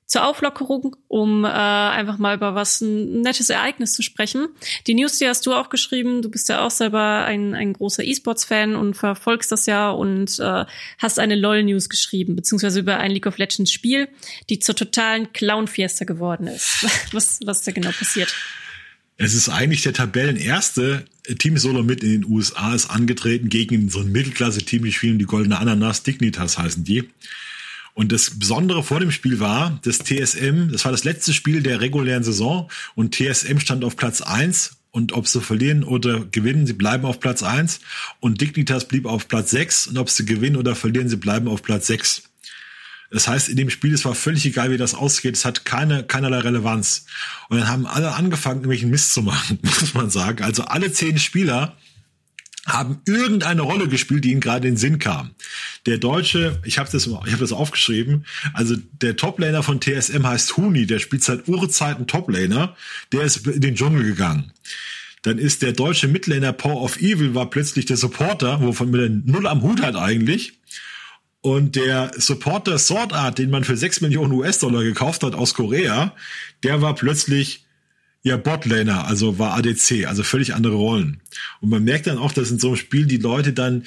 zur 0.06 0.26
Auflockerung, 0.26 0.96
um 1.08 1.46
äh, 1.46 1.48
einfach 1.48 2.18
mal 2.18 2.36
über 2.36 2.56
was 2.56 2.82
ein 2.82 3.22
nettes 3.22 3.50
Ereignis 3.50 3.94
zu 3.94 4.02
sprechen. 4.02 4.48
Die 4.88 4.94
News, 4.94 5.18
die 5.18 5.28
hast 5.28 5.46
du 5.46 5.54
auch 5.54 5.70
geschrieben. 5.70 6.22
Du 6.22 6.30
bist 6.30 6.50
ja 6.50 6.66
auch 6.66 6.72
selber 6.72 7.26
ein, 7.26 7.56
ein 7.56 7.74
großer 7.74 8.04
E-Sports-Fan 8.04 8.76
und 8.76 8.96
verfolgst 8.96 9.52
das 9.52 9.66
ja 9.66 9.90
und 9.92 10.40
äh, 10.40 10.66
hast 10.98 11.20
eine 11.20 11.36
LOL-News 11.36 11.90
geschrieben, 11.90 12.36
beziehungsweise 12.36 12.80
über 12.80 12.98
ein 12.98 13.12
League 13.12 13.28
of 13.28 13.38
Legends-Spiel, 13.38 14.08
die 14.50 14.60
zur 14.60 14.76
totalen 14.76 15.32
Clown-Fiesta 15.34 16.06
geworden 16.06 16.48
ist. 16.48 16.84
was, 17.12 17.40
was 17.46 17.60
ist 17.60 17.68
da 17.68 17.72
genau 17.72 17.92
passiert? 17.92 18.34
Es 19.18 19.34
ist 19.36 19.50
eigentlich 19.50 19.84
der 19.84 19.94
Tabellenerste. 19.94 21.06
Team 21.38 21.58
Solo 21.58 21.84
mit 21.84 22.04
in 22.04 22.22
den 22.22 22.26
USA 22.26 22.74
ist 22.74 22.90
angetreten 22.90 23.50
gegen 23.50 23.90
so 23.90 24.00
ein 24.00 24.12
Mittelklasse-Team, 24.12 24.84
die 24.84 24.92
spielen 24.92 25.20
die 25.20 25.26
Goldene 25.26 25.60
Ananas, 25.60 26.04
Dignitas 26.04 26.58
heißen 26.58 26.84
die. 26.84 27.10
Und 27.94 28.12
das 28.12 28.40
Besondere 28.40 28.84
vor 28.84 29.00
dem 29.00 29.12
Spiel 29.12 29.40
war, 29.40 29.80
dass 29.84 30.00
TSM, 30.00 30.72
das 30.72 30.84
war 30.84 30.92
das 30.92 31.04
letzte 31.04 31.34
Spiel 31.34 31.62
der 31.62 31.80
regulären 31.80 32.24
Saison 32.24 32.70
und 32.96 33.14
TSM 33.14 33.60
stand 33.60 33.84
auf 33.84 33.96
Platz 33.96 34.22
eins 34.22 34.78
und 34.90 35.14
ob 35.14 35.28
sie 35.28 35.42
verlieren 35.42 35.84
oder 35.84 36.26
gewinnen, 36.26 36.66
sie 36.66 36.74
bleiben 36.74 37.06
auf 37.06 37.20
Platz 37.20 37.44
eins 37.44 37.82
und 38.20 38.42
Dignitas 38.42 38.88
blieb 38.88 39.06
auf 39.06 39.28
Platz 39.28 39.52
sechs 39.52 39.88
und 39.88 39.98
ob 39.98 40.10
sie 40.10 40.26
gewinnen 40.26 40.56
oder 40.56 40.76
verlieren, 40.76 41.10
sie 41.10 41.18
bleiben 41.18 41.48
auf 41.48 41.62
Platz 41.62 41.88
sechs. 41.88 42.24
Das 43.14 43.28
heißt, 43.28 43.48
in 43.48 43.58
dem 43.58 43.70
Spiel, 43.70 43.94
es 43.94 44.06
war 44.06 44.16
völlig 44.16 44.44
egal, 44.46 44.72
wie 44.72 44.78
das 44.78 44.96
ausgeht, 44.96 45.36
es 45.36 45.46
hat 45.46 45.66
keine, 45.66 46.04
keinerlei 46.04 46.40
Relevanz. 46.40 47.06
Und 47.48 47.60
dann 47.60 47.68
haben 47.68 47.86
alle 47.86 48.14
angefangen, 48.14 48.62
irgendwelchen 48.62 48.90
Mist 48.90 49.14
zu 49.14 49.22
machen, 49.22 49.60
muss 49.64 49.94
man 49.94 50.10
sagen. 50.10 50.44
Also 50.44 50.64
alle 50.64 50.92
zehn 50.92 51.20
Spieler 51.20 51.78
haben 52.66 53.02
irgendeine 53.06 53.62
Rolle 53.62 53.88
gespielt, 53.88 54.24
die 54.24 54.32
ihnen 54.32 54.40
gerade 54.40 54.68
in 54.68 54.76
den 54.76 54.80
Sinn 54.80 55.00
kam. 55.00 55.32
Der 55.86 55.98
Deutsche, 55.98 56.60
ich 56.64 56.78
habe 56.78 56.90
das, 56.90 57.08
ich 57.08 57.34
hab 57.34 57.40
das 57.40 57.52
aufgeschrieben, 57.52 58.26
also 58.54 58.76
der 59.02 59.18
Toplaner 59.18 59.64
von 59.64 59.82
TSM 59.82 60.26
heißt 60.26 60.56
Huni, 60.56 60.86
der 60.86 61.00
spielt 61.00 61.24
seit 61.24 61.48
Urzeiten 61.48 62.08
Toplaner, 62.08 62.76
der 63.12 63.24
ist 63.24 63.46
in 63.48 63.62
den 63.62 63.76
Dschungel 63.76 64.04
gegangen. 64.04 64.52
Dann 65.24 65.38
ist 65.38 65.62
der 65.62 65.72
deutsche 65.74 66.08
Midlaner 66.08 66.54
Power 66.54 66.82
of 66.82 66.98
Evil 66.98 67.34
war 67.34 67.50
plötzlich 67.50 67.86
der 67.86 67.98
Supporter, 67.98 68.62
wovon 68.62 68.92
man 68.92 69.00
den 69.00 69.24
Null 69.26 69.48
am 69.48 69.62
Hut 69.62 69.82
hat 69.82 69.96
eigentlich. 69.96 70.60
Und 71.42 71.76
der 71.76 72.12
Supporter 72.16 72.78
Sword 72.78 73.12
Art, 73.12 73.38
den 73.38 73.50
man 73.50 73.66
für 73.66 73.76
6 73.76 74.00
Millionen 74.02 74.32
US-Dollar 74.32 74.84
gekauft 74.84 75.24
hat 75.24 75.36
aus 75.36 75.54
Korea, 75.54 76.14
der 76.64 76.82
war 76.82 76.96
plötzlich 76.96 77.63
ja, 78.24 78.38
Botlaner, 78.38 79.06
also 79.06 79.38
war 79.38 79.54
ADC, 79.54 80.06
also 80.08 80.24
völlig 80.24 80.56
andere 80.56 80.76
Rollen. 80.76 81.20
Und 81.60 81.70
man 81.70 81.84
merkt 81.84 82.08
dann 82.08 82.18
auch, 82.18 82.32
dass 82.32 82.52
in 82.52 82.60
so 82.60 82.70
einem 82.70 82.78
Spiel 82.78 83.06
die 83.06 83.18
Leute 83.18 83.52
dann 83.52 83.84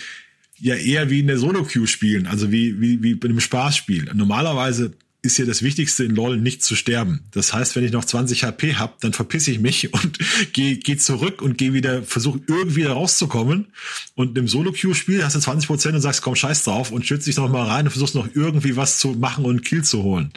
ja 0.59 0.75
eher 0.75 1.11
wie 1.11 1.21
in 1.21 1.27
der 1.27 1.39
Solo-Queue 1.39 1.87
spielen, 1.87 2.27
also 2.27 2.53
wie, 2.53 2.81
wie, 2.81 3.03
wie 3.03 3.15
bei 3.15 3.29
einem 3.29 3.41
Spaßspiel. 3.41 4.11
Normalerweise 4.15 4.93
ist 5.23 5.39
ja 5.39 5.45
das 5.45 5.63
Wichtigste 5.63 6.05
in 6.05 6.15
LoL 6.15 6.37
nicht 6.37 6.63
zu 6.63 6.77
sterben. 6.77 7.25
Das 7.33 7.53
heißt, 7.53 7.77
wenn 7.77 7.85
ich 7.85 7.93
noch 7.93 8.05
20 8.05 8.45
HP 8.45 8.77
hab, 8.77 9.01
dann 9.01 9.13
verpiss 9.13 9.49
ich 9.49 9.59
mich 9.59 9.93
und 9.95 10.19
gehe 10.53 10.77
geh 10.77 10.97
zurück 10.99 11.41
und 11.41 11.57
gehe 11.57 11.73
wieder, 11.73 12.03
versuche 12.03 12.41
irgendwie 12.47 12.83
da 12.83 12.93
rauszukommen. 12.93 13.69
Und 14.15 14.37
im 14.37 14.49
Solo-Queue-Spiel 14.49 15.25
hast 15.25 15.35
du 15.35 15.41
20 15.41 15.67
Prozent 15.67 15.95
und 15.95 16.03
sagst, 16.03 16.23
komm, 16.23 16.37
scheiß 16.37 16.65
drauf 16.65 16.93
und 16.93 17.07
schützt 17.07 17.27
dich 17.27 17.37
noch 17.37 17.51
mal 17.51 17.67
rein 17.67 17.87
und 17.87 17.91
versuchst 17.91 18.15
noch 18.15 18.29
irgendwie 18.35 18.77
was 18.77 18.99
zu 18.99 19.09
machen 19.09 19.45
und 19.45 19.65
Kill 19.65 19.83
zu 19.83 20.03
holen. 20.03 20.31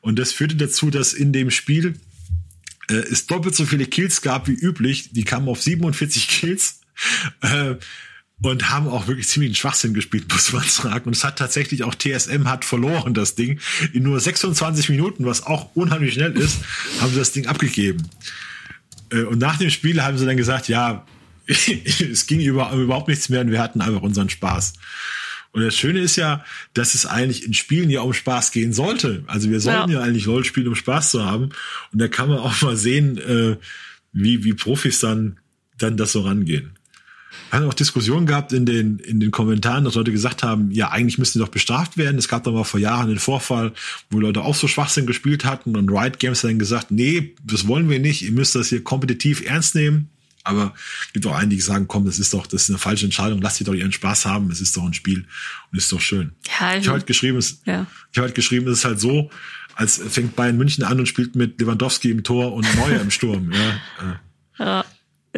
Und 0.00 0.18
das 0.18 0.32
führte 0.32 0.56
dazu, 0.56 0.90
dass 0.90 1.12
in 1.12 1.32
dem 1.32 1.50
Spiel 1.50 1.94
äh, 2.88 2.94
es 2.94 3.26
doppelt 3.26 3.54
so 3.54 3.66
viele 3.66 3.86
Kills 3.86 4.22
gab 4.22 4.48
wie 4.48 4.54
üblich. 4.54 5.12
Die 5.12 5.24
kamen 5.24 5.48
auf 5.48 5.62
47 5.62 6.28
Kills. 6.28 6.80
Äh, 7.40 7.76
und 8.40 8.70
haben 8.70 8.86
auch 8.86 9.08
wirklich 9.08 9.28
ziemlich 9.28 9.48
einen 9.48 9.56
Schwachsinn 9.56 9.94
gespielt, 9.94 10.26
muss 10.32 10.52
man 10.52 10.62
sagen. 10.62 11.06
Und 11.06 11.16
es 11.16 11.24
hat 11.24 11.38
tatsächlich 11.38 11.84
auch 11.84 11.94
TSM 11.94 12.48
hat 12.48 12.64
verloren, 12.64 13.14
das 13.14 13.34
Ding. 13.34 13.60
In 13.92 14.04
nur 14.04 14.20
26 14.20 14.88
Minuten, 14.90 15.26
was 15.26 15.44
auch 15.44 15.74
unheimlich 15.74 16.14
schnell 16.14 16.36
ist, 16.36 16.58
haben 17.00 17.10
sie 17.10 17.18
das 17.18 17.32
Ding 17.32 17.46
abgegeben. 17.46 18.08
Äh, 19.10 19.22
und 19.22 19.38
nach 19.38 19.58
dem 19.58 19.70
Spiel 19.70 20.02
haben 20.02 20.18
sie 20.18 20.26
dann 20.26 20.36
gesagt, 20.36 20.68
ja, 20.68 21.04
es 21.46 22.26
ging 22.26 22.40
über, 22.40 22.72
überhaupt 22.72 23.08
nichts 23.08 23.28
mehr 23.28 23.40
und 23.40 23.50
wir 23.50 23.60
hatten 23.60 23.80
einfach 23.80 24.02
unseren 24.02 24.28
Spaß. 24.28 24.74
Und 25.52 25.62
das 25.62 25.76
Schöne 25.76 26.00
ist 26.00 26.16
ja, 26.16 26.44
dass 26.74 26.94
es 26.94 27.06
eigentlich 27.06 27.44
in 27.44 27.54
Spielen 27.54 27.90
ja 27.90 28.02
um 28.02 28.12
Spaß 28.12 28.52
gehen 28.52 28.72
sollte. 28.72 29.24
Also 29.26 29.50
wir 29.50 29.60
sollten 29.60 29.90
ja, 29.90 30.00
ja 30.00 30.04
eigentlich 30.04 30.26
LOL 30.26 30.44
spielen, 30.44 30.68
um 30.68 30.74
Spaß 30.74 31.10
zu 31.10 31.24
haben. 31.24 31.50
Und 31.92 32.00
da 32.00 32.08
kann 32.08 32.28
man 32.28 32.38
auch 32.38 32.60
mal 32.62 32.76
sehen, 32.76 33.18
äh, 33.18 33.56
wie, 34.12 34.44
wie 34.44 34.54
Profis 34.54 35.00
dann, 35.00 35.38
dann 35.78 35.96
das 35.96 36.12
so 36.12 36.20
rangehen. 36.20 36.72
Wir 37.50 37.60
haben 37.60 37.68
auch 37.68 37.74
Diskussionen 37.74 38.26
gehabt 38.26 38.52
in 38.52 38.66
den, 38.66 38.98
in 38.98 39.20
den 39.20 39.30
Kommentaren, 39.30 39.84
dass 39.84 39.94
Leute 39.94 40.12
gesagt 40.12 40.42
haben, 40.42 40.70
ja, 40.70 40.90
eigentlich 40.90 41.18
müssten 41.18 41.38
die 41.38 41.44
doch 41.44 41.50
bestraft 41.50 41.96
werden. 41.96 42.18
Es 42.18 42.28
gab 42.28 42.44
doch 42.44 42.52
mal 42.52 42.64
vor 42.64 42.80
Jahren 42.80 43.08
den 43.08 43.18
Vorfall, 43.18 43.72
wo 44.10 44.20
Leute 44.20 44.42
auch 44.42 44.54
so 44.54 44.68
Schwachsinn 44.68 45.06
gespielt 45.06 45.44
hatten 45.46 45.76
und 45.76 45.90
Riot 45.90 46.18
Games 46.18 46.42
dann 46.42 46.58
gesagt, 46.58 46.90
nee, 46.90 47.34
das 47.42 47.66
wollen 47.66 47.88
wir 47.88 48.00
nicht, 48.00 48.22
ihr 48.22 48.32
müsst 48.32 48.54
das 48.54 48.68
hier 48.68 48.84
kompetitiv 48.84 49.42
ernst 49.46 49.74
nehmen. 49.74 50.10
Aber 50.48 50.74
gibt 51.12 51.26
auch 51.26 51.34
einige, 51.34 51.56
die 51.56 51.60
sagen, 51.60 51.86
komm, 51.88 52.06
das 52.06 52.18
ist 52.18 52.32
doch, 52.32 52.46
das 52.46 52.62
ist 52.62 52.70
eine 52.70 52.78
falsche 52.78 53.04
Entscheidung, 53.04 53.42
lasst 53.42 53.58
sie 53.58 53.64
doch 53.64 53.74
ihren 53.74 53.92
Spaß 53.92 54.24
haben, 54.24 54.50
es 54.50 54.60
ist 54.60 54.76
doch 54.76 54.84
ein 54.84 54.94
Spiel 54.94 55.26
und 55.70 55.78
ist 55.78 55.92
doch 55.92 56.00
schön. 56.00 56.32
Ja, 56.58 56.76
ich 56.76 56.86
habe 56.86 56.98
halt 56.98 57.06
geschrieben, 57.06 57.36
es, 57.36 57.60
ja. 57.66 57.86
ich 58.10 58.18
habe 58.18 58.28
halt 58.28 58.34
geschrieben, 58.34 58.66
es 58.68 58.78
ist 58.78 58.84
halt 58.86 58.98
so, 58.98 59.30
als 59.74 59.98
fängt 59.98 60.36
Bayern 60.36 60.56
München 60.56 60.84
an 60.84 60.98
und 60.98 61.06
spielt 61.06 61.36
mit 61.36 61.60
Lewandowski 61.60 62.10
im 62.10 62.24
Tor 62.24 62.54
und 62.54 62.66
Neuer 62.76 63.00
im 63.00 63.10
Sturm. 63.10 63.52
Ja, 63.52 64.20
ja. 64.58 64.84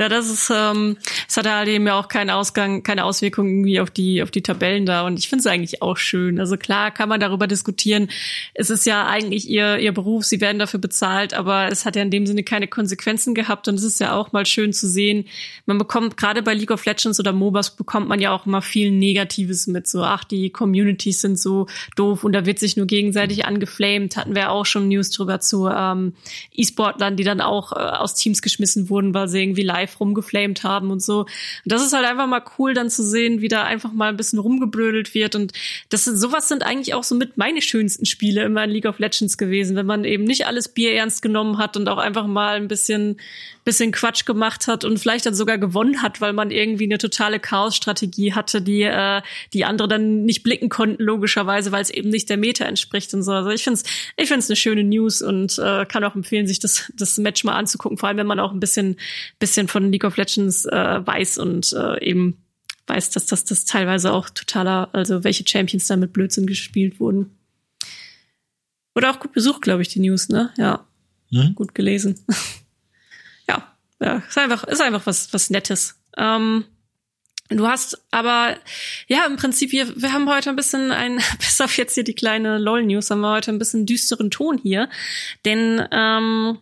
Ja, 0.00 0.08
das 0.08 0.30
ist, 0.30 0.50
ähm, 0.50 0.96
es 1.28 1.36
hat 1.36 1.46
halt 1.46 1.68
eben 1.68 1.86
ja 1.86 2.00
auch 2.00 2.08
keinen 2.08 2.30
Ausgang, 2.30 2.82
keine 2.82 3.04
Auswirkungen 3.04 3.50
irgendwie 3.50 3.80
auf 3.80 3.90
die, 3.90 4.22
auf 4.22 4.30
die 4.30 4.40
Tabellen 4.40 4.86
da. 4.86 5.06
Und 5.06 5.18
ich 5.18 5.28
finde 5.28 5.40
es 5.40 5.46
eigentlich 5.46 5.82
auch 5.82 5.98
schön. 5.98 6.40
Also 6.40 6.56
klar 6.56 6.90
kann 6.90 7.10
man 7.10 7.20
darüber 7.20 7.46
diskutieren. 7.46 8.08
Es 8.54 8.70
ist 8.70 8.86
ja 8.86 9.06
eigentlich 9.06 9.46
ihr, 9.46 9.76
ihr 9.76 9.92
Beruf, 9.92 10.24
sie 10.24 10.40
werden 10.40 10.58
dafür 10.58 10.80
bezahlt, 10.80 11.34
aber 11.34 11.68
es 11.70 11.84
hat 11.84 11.96
ja 11.96 12.02
in 12.02 12.10
dem 12.10 12.26
Sinne 12.26 12.44
keine 12.44 12.66
Konsequenzen 12.66 13.34
gehabt. 13.34 13.68
Und 13.68 13.74
es 13.74 13.82
ist 13.82 14.00
ja 14.00 14.14
auch 14.14 14.32
mal 14.32 14.46
schön 14.46 14.72
zu 14.72 14.88
sehen. 14.88 15.26
Man 15.66 15.76
bekommt, 15.76 16.16
gerade 16.16 16.40
bei 16.42 16.54
League 16.54 16.70
of 16.70 16.86
Legends 16.86 17.20
oder 17.20 17.34
MOBAs 17.34 17.76
bekommt 17.76 18.08
man 18.08 18.22
ja 18.22 18.34
auch 18.34 18.46
immer 18.46 18.62
viel 18.62 18.90
Negatives 18.92 19.66
mit. 19.66 19.86
So, 19.86 20.02
ach, 20.02 20.24
die 20.24 20.48
Communities 20.48 21.20
sind 21.20 21.38
so 21.38 21.66
doof 21.94 22.24
und 22.24 22.32
da 22.32 22.46
wird 22.46 22.58
sich 22.58 22.74
nur 22.74 22.86
gegenseitig 22.86 23.44
angeflamed. 23.44 24.16
Hatten 24.16 24.34
wir 24.34 24.50
auch 24.50 24.64
schon 24.64 24.88
News 24.88 25.10
drüber 25.10 25.40
zu 25.40 25.68
ähm, 25.68 26.14
E-Sportlern, 26.54 27.16
die 27.16 27.24
dann 27.24 27.42
auch 27.42 27.72
äh, 27.72 27.74
aus 27.74 28.14
Teams 28.14 28.40
geschmissen 28.40 28.88
wurden, 28.88 29.12
weil 29.12 29.28
sie 29.28 29.42
irgendwie 29.42 29.60
live 29.60 29.89
live 29.90 30.00
rumgeflamed 30.00 30.62
haben 30.62 30.90
und 30.90 31.02
so. 31.02 31.20
Und 31.20 31.28
das 31.64 31.82
ist 31.82 31.92
halt 31.92 32.06
einfach 32.06 32.26
mal 32.26 32.42
cool, 32.58 32.74
dann 32.74 32.90
zu 32.90 33.02
sehen, 33.02 33.40
wie 33.40 33.48
da 33.48 33.64
einfach 33.64 33.92
mal 33.92 34.08
ein 34.08 34.16
bisschen 34.16 34.38
rumgeblödelt 34.38 35.14
wird. 35.14 35.34
Und 35.34 35.52
das 35.88 36.04
sind, 36.04 36.18
sowas 36.18 36.48
sind 36.48 36.62
eigentlich 36.62 36.94
auch 36.94 37.04
so 37.04 37.14
mit 37.14 37.36
meine 37.36 37.62
schönsten 37.62 38.06
Spiele 38.06 38.42
immer 38.42 38.64
in 38.64 38.70
League 38.70 38.86
of 38.86 38.98
Legends 38.98 39.38
gewesen, 39.38 39.76
wenn 39.76 39.86
man 39.86 40.04
eben 40.04 40.24
nicht 40.24 40.46
alles 40.46 40.68
Bier 40.68 40.94
ernst 40.94 41.22
genommen 41.22 41.58
hat 41.58 41.76
und 41.76 41.88
auch 41.88 41.98
einfach 41.98 42.26
mal 42.26 42.56
ein 42.56 42.68
bisschen, 42.68 43.16
bisschen 43.64 43.92
Quatsch 43.92 44.24
gemacht 44.24 44.66
hat 44.66 44.84
und 44.84 44.98
vielleicht 44.98 45.26
dann 45.26 45.34
sogar 45.34 45.58
gewonnen 45.58 46.02
hat, 46.02 46.20
weil 46.20 46.32
man 46.32 46.50
irgendwie 46.50 46.84
eine 46.84 46.98
totale 46.98 47.40
Chaos-Strategie 47.40 48.34
hatte, 48.34 48.62
die, 48.62 48.82
äh, 48.82 49.22
die 49.52 49.64
andere 49.64 49.88
dann 49.88 50.24
nicht 50.24 50.42
blicken 50.42 50.68
konnten, 50.68 51.02
logischerweise, 51.02 51.72
weil 51.72 51.82
es 51.82 51.90
eben 51.90 52.10
nicht 52.10 52.30
der 52.30 52.36
Meta 52.36 52.64
entspricht 52.64 53.12
und 53.14 53.22
so. 53.22 53.32
Also 53.32 53.50
ich 53.50 53.62
finde 53.62 53.80
es 53.80 53.84
ich 54.16 54.28
find's 54.28 54.48
eine 54.48 54.56
schöne 54.56 54.84
News 54.84 55.22
und 55.22 55.58
äh, 55.58 55.84
kann 55.86 56.04
auch 56.04 56.14
empfehlen, 56.14 56.46
sich 56.46 56.58
das, 56.58 56.92
das 56.96 57.18
Match 57.18 57.44
mal 57.44 57.54
anzugucken, 57.54 57.98
vor 57.98 58.08
allem 58.08 58.18
wenn 58.18 58.26
man 58.26 58.40
auch 58.40 58.52
ein 58.52 58.60
bisschen, 58.60 58.96
bisschen 59.38 59.68
von 59.70 59.90
League 59.90 60.04
of 60.04 60.16
Legends 60.16 60.66
äh, 60.66 61.06
weiß 61.06 61.38
und 61.38 61.72
äh, 61.72 62.04
eben 62.04 62.44
weiß, 62.86 63.10
dass 63.10 63.26
das, 63.26 63.44
das 63.44 63.64
teilweise 63.64 64.12
auch 64.12 64.30
totaler, 64.30 64.90
also 64.92 65.24
welche 65.24 65.44
Champions 65.46 65.86
da 65.86 65.96
mit 65.96 66.12
Blödsinn 66.12 66.46
gespielt 66.46 67.00
wurden. 67.00 67.38
Wurde 68.94 69.10
auch 69.10 69.20
gut 69.20 69.32
besucht, 69.32 69.62
glaube 69.62 69.82
ich, 69.82 69.88
die 69.88 70.00
News, 70.00 70.28
ne? 70.28 70.52
Ja. 70.56 70.84
Hm? 71.30 71.54
Gut 71.54 71.74
gelesen. 71.74 72.18
ja, 73.48 73.76
ja, 74.00 74.16
ist 74.28 74.36
einfach, 74.36 74.64
ist 74.64 74.82
einfach 74.82 75.06
was, 75.06 75.32
was 75.32 75.50
Nettes. 75.50 76.00
Ähm, 76.16 76.64
Du 77.52 77.66
hast 77.66 78.00
aber, 78.12 78.56
ja, 79.08 79.26
im 79.26 79.36
Prinzip, 79.36 79.72
wir, 79.72 80.00
wir 80.00 80.12
haben 80.12 80.30
heute 80.30 80.50
ein 80.50 80.56
bisschen 80.56 80.92
ein, 80.92 81.16
bis 81.38 81.60
auf 81.60 81.76
jetzt 81.76 81.94
hier 81.94 82.04
die 82.04 82.14
kleine 82.14 82.58
LOL-News, 82.58 83.10
haben 83.10 83.20
wir 83.20 83.32
heute 83.32 83.50
ein 83.50 83.58
bisschen 83.58 83.86
düsteren 83.86 84.30
Ton 84.30 84.58
hier. 84.58 84.88
Denn 85.44 85.84
ähm, 85.90 86.58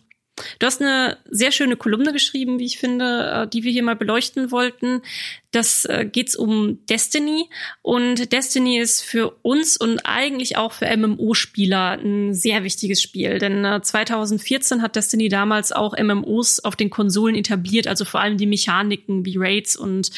Du 0.59 0.67
hast 0.67 0.81
eine 0.81 1.19
sehr 1.31 1.53
schöne 1.53 1.77
Kolumne 1.77 2.13
geschrieben, 2.13 2.59
wie 2.59 2.67
ich 2.67 2.79
finde, 2.79 3.45
äh, 3.45 3.49
die 3.49 3.65
wir 3.65 3.73
hier 3.73 3.83
mal 3.83 3.97
beleuchten 3.97 4.51
wollten. 4.51 5.03
Das 5.51 5.85
äh, 5.87 6.05
geht's 6.05 6.37
um 6.37 6.85
Destiny 6.87 7.49
und 7.83 8.33
Destiny 8.33 8.79
ist 8.79 9.03
für 9.03 9.31
uns 9.43 9.77
und 9.77 10.01
eigentlich 10.05 10.57
auch 10.57 10.73
für 10.73 10.95
MMO-Spieler 10.95 11.93
ein 11.93 12.35
sehr 12.35 12.65
wichtiges 12.65 13.01
Spiel, 13.01 13.39
denn 13.39 13.83
2014 13.83 14.79
äh, 14.79 14.83
hat 14.83 14.97
Destiny 14.97 15.29
damals 15.29 15.73
auch 15.73 15.97
MMOs 15.97 16.61
auf 16.61 16.77
den 16.77 16.91
Konsolen 16.91 17.35
etabliert, 17.35 17.87
also 17.87 18.05
vor 18.05 18.21
allem 18.21 18.37
die 18.37 18.47
Mechaniken 18.47 19.25
wie 19.25 19.37
Raids 19.39 19.77
und 19.77 20.11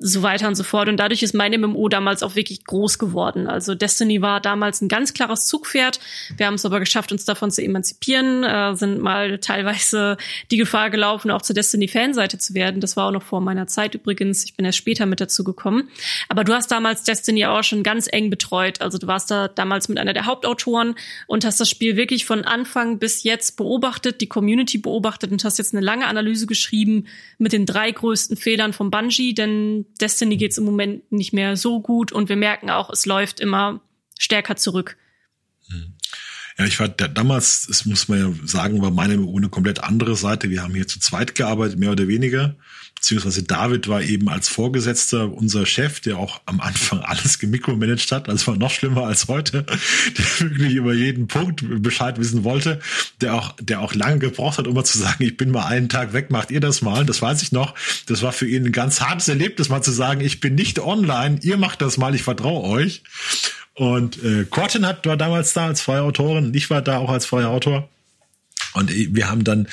so 0.00 0.22
weiter 0.22 0.46
und 0.46 0.54
so 0.54 0.62
fort. 0.62 0.88
Und 0.88 0.96
dadurch 0.98 1.24
ist 1.24 1.34
mein 1.34 1.60
MMO 1.60 1.88
damals 1.88 2.22
auch 2.22 2.36
wirklich 2.36 2.64
groß 2.64 2.98
geworden. 3.00 3.48
Also 3.48 3.74
Destiny 3.74 4.22
war 4.22 4.40
damals 4.40 4.80
ein 4.80 4.88
ganz 4.88 5.12
klares 5.12 5.46
Zugpferd. 5.46 5.98
Wir 6.36 6.46
haben 6.46 6.54
es 6.54 6.64
aber 6.64 6.78
geschafft, 6.78 7.10
uns 7.10 7.24
davon 7.24 7.50
zu 7.50 7.64
emanzipieren, 7.64 8.44
äh, 8.44 8.76
sind 8.76 9.00
mal 9.00 9.38
teilweise 9.38 10.16
die 10.52 10.56
Gefahr 10.56 10.90
gelaufen, 10.90 11.32
auch 11.32 11.42
zur 11.42 11.54
Destiny-Fanseite 11.54 12.38
zu 12.38 12.54
werden. 12.54 12.80
Das 12.80 12.96
war 12.96 13.08
auch 13.08 13.12
noch 13.12 13.24
vor 13.24 13.40
meiner 13.40 13.66
Zeit 13.66 13.96
übrigens. 13.96 14.44
Ich 14.44 14.54
bin 14.54 14.64
erst 14.64 14.78
später 14.78 15.04
mit 15.04 15.20
dazu 15.20 15.42
gekommen. 15.42 15.88
Aber 16.28 16.44
du 16.44 16.54
hast 16.54 16.70
damals 16.70 17.02
Destiny 17.02 17.46
auch 17.46 17.64
schon 17.64 17.82
ganz 17.82 18.08
eng 18.10 18.30
betreut. 18.30 18.80
Also 18.80 18.98
du 18.98 19.08
warst 19.08 19.32
da 19.32 19.48
damals 19.48 19.88
mit 19.88 19.98
einer 19.98 20.12
der 20.12 20.26
Hauptautoren 20.26 20.94
und 21.26 21.44
hast 21.44 21.60
das 21.60 21.68
Spiel 21.68 21.96
wirklich 21.96 22.24
von 22.24 22.44
Anfang 22.44 23.00
bis 23.00 23.24
jetzt 23.24 23.56
beobachtet, 23.56 24.20
die 24.20 24.28
Community 24.28 24.78
beobachtet 24.78 25.32
und 25.32 25.42
hast 25.42 25.58
jetzt 25.58 25.74
eine 25.74 25.84
lange 25.84 26.06
Analyse 26.06 26.46
geschrieben 26.46 27.06
mit 27.38 27.52
den 27.52 27.66
drei 27.66 27.90
größten 27.90 28.36
Fehlern 28.36 28.72
von 28.72 28.92
Bungie, 28.92 29.34
denn 29.34 29.86
Destiny 30.00 30.36
geht's 30.36 30.58
im 30.58 30.64
Moment 30.64 31.10
nicht 31.10 31.32
mehr 31.32 31.56
so 31.56 31.80
gut 31.80 32.12
und 32.12 32.28
wir 32.28 32.36
merken 32.36 32.70
auch, 32.70 32.90
es 32.90 33.06
läuft 33.06 33.40
immer 33.40 33.80
stärker 34.18 34.56
zurück. 34.56 34.96
Ja, 36.58 36.64
ich 36.64 36.80
war 36.80 36.88
damals, 36.88 37.66
das 37.68 37.84
muss 37.84 38.08
man 38.08 38.18
ja 38.18 38.32
sagen, 38.44 38.82
war 38.82 38.90
meine 38.90 39.12
eine 39.14 39.48
komplett 39.48 39.84
andere 39.84 40.16
Seite. 40.16 40.50
Wir 40.50 40.64
haben 40.64 40.74
hier 40.74 40.88
zu 40.88 40.98
zweit 40.98 41.36
gearbeitet, 41.36 41.78
mehr 41.78 41.92
oder 41.92 42.08
weniger. 42.08 42.56
Beziehungsweise 42.96 43.44
David 43.44 43.86
war 43.86 44.02
eben 44.02 44.28
als 44.28 44.48
Vorgesetzter 44.48 45.32
unser 45.32 45.66
Chef, 45.66 46.00
der 46.00 46.16
auch 46.16 46.40
am 46.46 46.60
Anfang 46.60 46.98
alles 47.04 47.38
gemikromanagt 47.38 48.10
hat. 48.10 48.28
Also 48.28 48.48
war 48.48 48.56
noch 48.56 48.72
schlimmer 48.72 49.04
als 49.04 49.28
heute, 49.28 49.62
der 50.18 50.50
wirklich 50.50 50.74
über 50.74 50.92
jeden 50.94 51.28
Punkt 51.28 51.62
Bescheid 51.80 52.18
wissen 52.18 52.42
wollte, 52.42 52.80
der 53.20 53.34
auch, 53.34 53.54
der 53.60 53.80
auch 53.80 53.94
lange 53.94 54.18
gebraucht 54.18 54.58
hat, 54.58 54.66
um 54.66 54.74
mal 54.74 54.82
zu 54.82 54.98
sagen, 54.98 55.22
ich 55.22 55.36
bin 55.36 55.52
mal 55.52 55.66
einen 55.66 55.88
Tag 55.88 56.12
weg, 56.12 56.32
macht 56.32 56.50
ihr 56.50 56.60
das 56.60 56.82
mal. 56.82 57.06
Das 57.06 57.22
weiß 57.22 57.40
ich 57.42 57.52
noch. 57.52 57.76
Das 58.06 58.22
war 58.22 58.32
für 58.32 58.48
ihn 58.48 58.66
ein 58.66 58.72
ganz 58.72 59.00
hartes 59.00 59.28
Erlebnis, 59.28 59.68
mal 59.68 59.82
zu 59.82 59.92
sagen, 59.92 60.20
ich 60.22 60.40
bin 60.40 60.56
nicht 60.56 60.80
online, 60.80 61.38
ihr 61.40 61.56
macht 61.56 61.82
das 61.82 61.98
mal, 61.98 62.16
ich 62.16 62.24
vertraue 62.24 62.64
euch. 62.64 63.04
Und 63.78 64.22
äh, 64.24 64.44
Cortin 64.44 64.84
hat, 64.84 65.06
war 65.06 65.16
damals 65.16 65.52
da 65.52 65.66
als 65.66 65.80
freie 65.80 66.02
Autorin, 66.02 66.52
ich 66.52 66.68
war 66.68 66.82
da 66.82 66.98
auch 66.98 67.10
als 67.10 67.26
freier 67.26 67.50
Autor. 67.50 67.88
Und 68.74 68.92
wir 68.92 69.30
haben 69.30 69.44
dann 69.44 69.68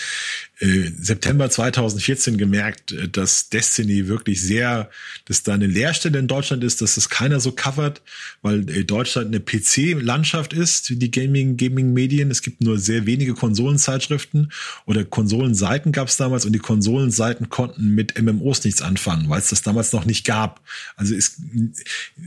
äh, 0.60 0.89
September 0.97 1.49
2014 1.49 2.38
gemerkt, 2.38 2.93
äh, 2.93 3.10
dass 3.10 3.49
Destiny 3.49 4.08
wirklich 4.08 4.41
sehr, 4.41 4.89
dass 5.26 5.43
da 5.43 5.53
eine 5.53 5.68
Leerstelle 5.68 6.18
in 6.18 6.28
Deutschland 6.28 6.64
ist, 6.64 6.82
dass 6.82 6.95
das 6.95 7.10
keiner 7.10 7.41
so 7.41 7.51
covert, 7.51 8.01
weil 8.41 8.70
äh, 8.70 8.86
Deutschland 8.86 9.28
eine 9.28 9.41
PC-Landschaft 9.41 10.53
ist, 10.53 10.89
die 10.89 11.12
Gaming, 11.12 11.58
Gaming-Medien. 11.58 12.32
Es 12.32 12.41
gibt 12.41 12.62
nur 12.62 12.78
sehr 12.78 13.06
wenige 13.06 13.34
Konsolenzeitschriften 13.34 14.53
oder 14.86 15.03
Konsolenseiten 15.03 15.91
gab 15.91 16.08
es 16.08 16.16
damals 16.16 16.45
und 16.45 16.53
die 16.53 16.60
Konsolenseiten 16.60 17.49
konnten 17.49 17.89
mit 17.89 18.22
MMOs 18.22 18.64
nichts 18.64 18.82
anfangen, 18.82 19.30
weil 19.30 19.39
es 19.39 19.49
das 19.49 19.62
damals 19.62 19.91
noch 19.91 20.06
nicht 20.06 20.26
gab. 20.26 20.62
Also 20.95 21.16
ist 21.16 21.41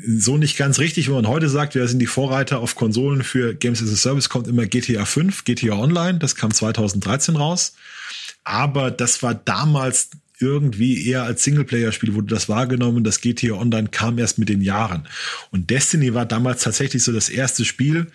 so 0.06 0.36
nicht 0.36 0.58
ganz 0.58 0.78
richtig, 0.78 1.08
wenn 1.08 1.14
man 1.14 1.28
heute 1.28 1.48
sagt, 1.48 1.74
wir 1.74 1.88
sind 1.88 1.98
die 1.98 2.06
Vorreiter 2.06 2.58
auf 2.58 2.74
Konsolen 2.74 3.22
für 3.22 3.54
Games 3.54 3.82
as 3.82 3.90
a 3.90 3.96
Service, 3.96 4.28
kommt 4.28 4.48
immer 4.48 4.66
GTA 4.66 5.06
5, 5.06 5.44
GTA 5.44 5.78
Online, 5.78 6.18
das 6.18 6.36
kam 6.36 6.52
2013 6.52 7.34
raus 7.34 7.72
aber 8.48 8.90
das 8.90 9.22
war 9.22 9.34
damals 9.34 10.10
irgendwie 10.40 11.06
eher 11.06 11.24
als 11.24 11.44
Singleplayer-Spiel 11.44 12.14
wurde 12.14 12.28
das 12.28 12.48
wahrgenommen. 12.48 13.04
Das 13.04 13.20
GTA 13.20 13.54
Online 13.54 13.88
kam 13.88 14.18
erst 14.18 14.38
mit 14.38 14.48
den 14.48 14.62
Jahren. 14.62 15.06
Und 15.50 15.68
Destiny 15.68 16.14
war 16.14 16.24
damals 16.24 16.62
tatsächlich 16.62 17.02
so 17.02 17.12
das 17.12 17.28
erste 17.28 17.64
Spiel, 17.64 18.06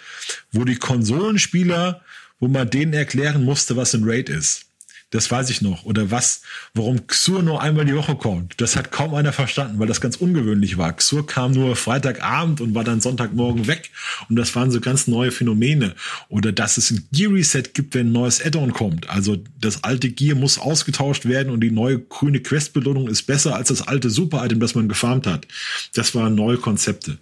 wo 0.52 0.64
die 0.64 0.78
Konsolenspieler, 0.78 2.02
wo 2.40 2.48
man 2.48 2.70
denen 2.70 2.94
erklären 2.94 3.44
musste, 3.44 3.76
was 3.76 3.94
ein 3.94 4.06
Raid 4.06 4.30
ist. 4.30 4.66
Das 5.14 5.30
weiß 5.30 5.52
ich 5.52 5.62
noch. 5.62 5.86
Oder 5.86 6.10
was, 6.10 6.42
warum 6.74 7.06
Xur 7.06 7.44
nur 7.44 7.62
einmal 7.62 7.86
die 7.86 7.96
Woche 7.96 8.16
kommt. 8.16 8.60
Das 8.60 8.76
hat 8.76 8.92
kaum 8.92 9.14
einer 9.14 9.32
verstanden, 9.32 9.78
weil 9.78 9.86
das 9.86 10.02
ganz 10.02 10.16
ungewöhnlich 10.16 10.80
war. 10.80 10.92
Xur 10.92 11.28
kam 11.28 11.52
nur 11.52 11.76
Freitagabend 11.76 12.62
und 12.62 12.74
war 12.74 12.84
dann 12.84 13.00
Sonntagmorgen 13.00 13.68
weg. 13.68 13.92
Und 14.28 14.38
das 14.38 14.56
waren 14.56 14.72
so 14.72 14.82
ganz 14.82 15.06
neue 15.06 15.30
Phänomene. 15.30 15.94
Oder 16.30 16.52
dass 16.52 16.78
es 16.78 16.90
ein 16.90 17.08
Gear 17.12 17.32
Reset 17.32 17.76
gibt, 17.76 17.94
wenn 17.94 18.08
ein 18.08 18.12
neues 18.12 18.44
Add-on 18.44 18.74
kommt. 18.74 19.08
Also 19.08 19.38
das 19.62 19.84
alte 19.84 20.10
Gear 20.10 20.36
muss 20.36 20.58
ausgetauscht 20.58 21.26
werden 21.26 21.54
und 21.54 21.62
die 21.62 21.70
neue 21.70 22.00
grüne 22.00 22.40
Quest-Belohnung 22.40 23.08
ist 23.08 23.28
besser 23.28 23.56
als 23.56 23.68
das 23.68 23.88
alte 23.88 24.10
Super-Item, 24.10 24.60
das 24.60 24.74
man 24.74 24.90
gefarmt 24.90 25.28
hat. 25.28 25.48
Das 25.94 26.16
waren 26.16 26.34
neue 26.34 26.58
Konzepte. 26.58 27.20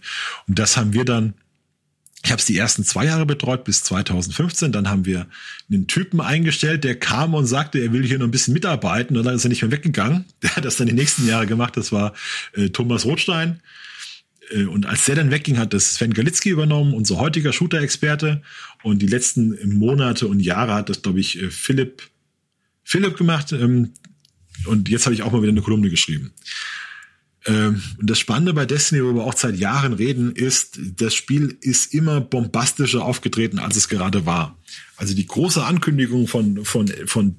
Und 0.47 0.57
das 0.57 0.77
haben 0.77 0.93
wir 0.93 1.03
dann 1.03 1.33
ich 2.23 2.31
habe 2.31 2.39
es 2.39 2.45
die 2.45 2.57
ersten 2.57 2.83
zwei 2.83 3.05
Jahre 3.05 3.25
betreut 3.25 3.63
bis 3.63 3.83
2015. 3.83 4.71
Dann 4.71 4.89
haben 4.89 5.05
wir 5.05 5.27
einen 5.71 5.87
Typen 5.87 6.21
eingestellt, 6.21 6.83
der 6.83 6.99
kam 6.99 7.33
und 7.33 7.47
sagte, 7.47 7.79
er 7.79 7.93
will 7.93 8.05
hier 8.05 8.19
noch 8.19 8.27
ein 8.27 8.31
bisschen 8.31 8.53
mitarbeiten. 8.53 9.17
Und 9.17 9.25
dann 9.25 9.35
ist 9.35 9.43
er 9.43 9.49
nicht 9.49 9.63
mehr 9.63 9.71
weggegangen. 9.71 10.25
Der 10.43 10.55
hat 10.55 10.65
das 10.65 10.77
dann 10.77 10.87
die 10.87 10.93
nächsten 10.93 11.27
Jahre 11.27 11.47
gemacht. 11.47 11.77
Das 11.77 11.91
war 11.91 12.13
äh, 12.53 12.69
Thomas 12.69 13.05
Rothstein. 13.05 13.61
Äh, 14.51 14.65
und 14.65 14.85
als 14.85 15.05
der 15.05 15.15
dann 15.15 15.31
wegging, 15.31 15.57
hat 15.57 15.73
das 15.73 15.95
Sven 15.95 16.13
Galitzki 16.13 16.49
übernommen, 16.49 16.93
unser 16.93 17.17
heutiger 17.17 17.53
Shooter-Experte. 17.53 18.43
Und 18.83 19.01
die 19.01 19.07
letzten 19.07 19.77
Monate 19.77 20.27
und 20.27 20.39
Jahre 20.41 20.75
hat 20.75 20.89
das, 20.89 21.01
glaube 21.01 21.19
ich, 21.19 21.41
äh, 21.41 21.49
Philipp, 21.49 22.03
Philipp 22.83 23.17
gemacht. 23.17 23.51
Ähm, 23.51 23.93
und 24.65 24.89
jetzt 24.89 25.05
habe 25.05 25.15
ich 25.15 25.23
auch 25.23 25.31
mal 25.31 25.41
wieder 25.41 25.51
eine 25.51 25.61
Kolumne 25.61 25.89
geschrieben. 25.89 26.33
Ähm, 27.45 27.81
und 27.99 28.09
das 28.09 28.19
Spannende 28.19 28.53
bei 28.53 28.65
Destiny, 28.65 29.03
worüber 29.03 29.21
wir 29.21 29.25
auch 29.25 29.37
seit 29.37 29.57
Jahren 29.57 29.93
reden, 29.93 30.35
ist, 30.35 30.79
das 30.97 31.15
Spiel 31.15 31.57
ist 31.61 31.93
immer 31.93 32.21
bombastischer 32.21 33.03
aufgetreten, 33.03 33.59
als 33.59 33.75
es 33.75 33.89
gerade 33.89 34.25
war. 34.25 34.57
Also 34.95 35.15
die 35.15 35.25
große 35.25 35.63
Ankündigung 35.63 36.27
von, 36.27 36.63
von, 36.65 36.87
von 37.05 37.35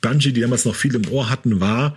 Bungie, 0.00 0.32
die 0.32 0.40
damals 0.40 0.64
noch 0.64 0.74
viel 0.76 0.94
im 0.94 1.06
Ohr 1.08 1.28
hatten, 1.28 1.60
war, 1.60 1.96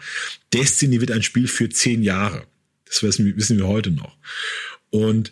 Destiny 0.54 1.00
wird 1.00 1.12
ein 1.12 1.24
Spiel 1.24 1.48
für 1.48 1.70
zehn 1.70 2.04
Jahre. 2.04 2.46
Das 2.86 3.04
wissen, 3.04 3.58
wir 3.58 3.68
heute 3.68 3.92
noch. 3.92 4.18
Und 4.90 5.32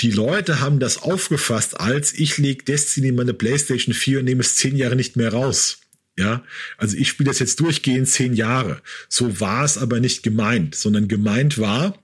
die 0.00 0.10
Leute 0.10 0.60
haben 0.60 0.78
das 0.78 1.02
aufgefasst 1.02 1.80
als 1.80 2.12
ich 2.12 2.38
lege 2.38 2.64
Destiny 2.64 3.08
in 3.08 3.16
meine 3.16 3.34
PlayStation 3.34 3.94
4 3.94 4.20
und 4.20 4.26
nehme 4.26 4.40
es 4.42 4.54
zehn 4.54 4.76
Jahre 4.76 4.96
nicht 4.96 5.16
mehr 5.16 5.32
raus. 5.32 5.80
Ja, 6.18 6.42
also 6.78 6.96
ich 6.96 7.08
spiele 7.08 7.28
das 7.30 7.38
jetzt 7.38 7.60
durchgehend 7.60 8.08
zehn 8.08 8.34
Jahre. 8.34 8.82
So 9.08 9.38
war 9.40 9.64
es 9.64 9.78
aber 9.78 10.00
nicht 10.00 10.24
gemeint, 10.24 10.74
sondern 10.74 11.06
gemeint 11.06 11.58
war, 11.58 11.96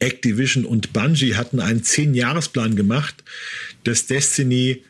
Activision 0.00 0.64
und 0.64 0.92
Bungie 0.92 1.36
hatten 1.36 1.60
einen 1.60 1.84
zehn-Jahresplan 1.84 2.74
gemacht, 2.74 3.22
dass 3.84 4.06
Destiny 4.06 4.82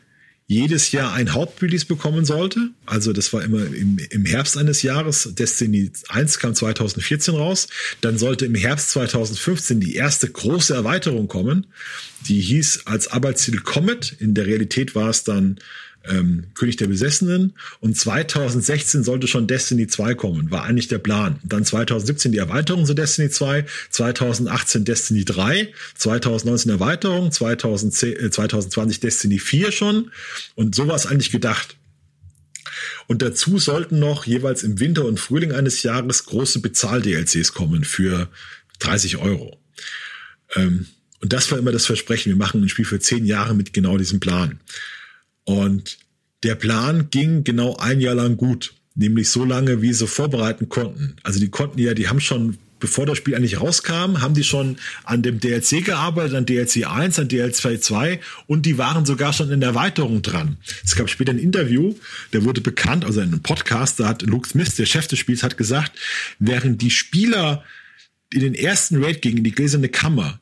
jedes 0.47 0.91
Jahr 0.91 1.13
ein 1.13 1.33
Hauptrelease 1.33 1.85
bekommen 1.85 2.25
sollte. 2.25 2.71
Also 2.85 3.13
das 3.13 3.31
war 3.31 3.43
immer 3.43 3.63
im, 3.67 3.99
im 4.09 4.25
Herbst 4.25 4.57
eines 4.57 4.81
Jahres. 4.81 5.29
Destiny 5.33 5.91
1 6.09 6.39
kam 6.39 6.55
2014 6.55 7.35
raus. 7.35 7.67
Dann 8.01 8.17
sollte 8.17 8.47
im 8.47 8.55
Herbst 8.55 8.89
2015 8.89 9.79
die 9.79 9.95
erste 9.95 10.27
große 10.29 10.73
Erweiterung 10.73 11.27
kommen. 11.27 11.67
Die 12.27 12.41
hieß 12.41 12.81
als 12.85 13.07
Arbeitsziel 13.07 13.61
Comet. 13.61 14.15
In 14.19 14.33
der 14.33 14.45
Realität 14.45 14.93
war 14.93 15.09
es 15.09 15.23
dann 15.23 15.57
ähm, 16.07 16.47
König 16.55 16.77
der 16.77 16.87
Besessenen 16.87 17.53
und 17.79 17.97
2016 17.97 19.03
sollte 19.03 19.27
schon 19.27 19.47
Destiny 19.47 19.87
2 19.87 20.15
kommen, 20.15 20.51
war 20.51 20.63
eigentlich 20.63 20.87
der 20.87 20.97
Plan. 20.97 21.39
Und 21.43 21.53
dann 21.53 21.65
2017 21.65 22.31
die 22.31 22.39
Erweiterung 22.39 22.85
zu 22.85 22.93
Destiny 22.93 23.29
2, 23.29 23.65
2018 23.89 24.85
Destiny 24.85 25.25
3, 25.25 25.73
2019 25.95 26.71
Erweiterung, 26.71 27.31
2010, 27.31 28.15
äh, 28.17 28.31
2020 28.31 28.99
Destiny 28.99 29.39
4 29.39 29.71
schon 29.71 30.11
und 30.55 30.75
so 30.75 30.87
war 30.87 30.95
es 30.95 31.05
eigentlich 31.05 31.31
gedacht. 31.31 31.77
Und 33.07 33.21
dazu 33.21 33.59
sollten 33.59 33.99
noch 33.99 34.25
jeweils 34.25 34.63
im 34.63 34.79
Winter 34.79 35.05
und 35.05 35.19
Frühling 35.19 35.51
eines 35.51 35.83
Jahres 35.83 36.25
große 36.25 36.59
Bezahl-DLCs 36.61 37.53
kommen 37.53 37.83
für 37.83 38.29
30 38.79 39.17
Euro. 39.17 39.59
Ähm, 40.55 40.87
und 41.19 41.33
das 41.33 41.51
war 41.51 41.59
immer 41.59 41.71
das 41.71 41.85
Versprechen. 41.85 42.31
Wir 42.31 42.37
machen 42.37 42.63
ein 42.63 42.69
Spiel 42.69 42.85
für 42.85 42.99
zehn 42.99 43.25
Jahre 43.25 43.53
mit 43.53 43.73
genau 43.73 43.97
diesem 43.97 44.19
Plan. 44.19 44.59
Und 45.43 45.97
der 46.43 46.55
Plan 46.55 47.09
ging 47.09 47.43
genau 47.43 47.75
ein 47.77 48.01
Jahr 48.01 48.15
lang 48.15 48.37
gut, 48.37 48.73
nämlich 48.95 49.29
so 49.29 49.45
lange, 49.45 49.81
wie 49.81 49.93
sie 49.93 50.07
vorbereiten 50.07 50.69
konnten. 50.69 51.15
Also 51.23 51.39
die 51.39 51.49
konnten 51.49 51.79
ja, 51.79 51.93
die 51.93 52.09
haben 52.09 52.19
schon 52.19 52.57
bevor 52.81 53.05
das 53.05 53.17
Spiel 53.17 53.35
eigentlich 53.35 53.61
rauskam, 53.61 54.21
haben 54.21 54.33
die 54.33 54.43
schon 54.43 54.77
an 55.05 55.21
dem 55.21 55.39
DLC 55.39 55.85
gearbeitet, 55.85 56.35
an 56.35 56.45
DLC 56.45 56.85
1, 56.85 57.19
an 57.19 57.29
DLC 57.29 57.81
2 57.81 58.19
und 58.47 58.65
die 58.65 58.77
waren 58.77 59.05
sogar 59.05 59.31
schon 59.31 59.51
in 59.51 59.61
der 59.61 59.69
Erweiterung 59.69 60.21
dran. 60.21 60.57
Es 60.83 60.95
gab 60.95 61.09
später 61.09 61.31
ein 61.31 61.37
Interview, 61.37 61.95
der 62.33 62.43
wurde 62.43 62.59
bekannt, 62.59 63.05
also 63.05 63.21
in 63.21 63.27
einem 63.27 63.41
Podcast, 63.41 64.01
da 64.01 64.09
hat 64.09 64.23
Luke 64.23 64.49
Smith, 64.49 64.75
der 64.75 64.85
Chef 64.85 65.07
des 65.07 65.19
Spiels, 65.19 65.43
hat 65.43 65.57
gesagt, 65.57 65.93
während 66.39 66.81
die 66.81 66.91
Spieler 66.91 67.63
in 68.33 68.41
den 68.41 68.55
ersten 68.55 69.01
Raid 69.01 69.21
gingen, 69.21 69.37
in 69.37 69.43
die 69.45 69.51
gläserne 69.51 69.89
Kammer, 69.89 70.40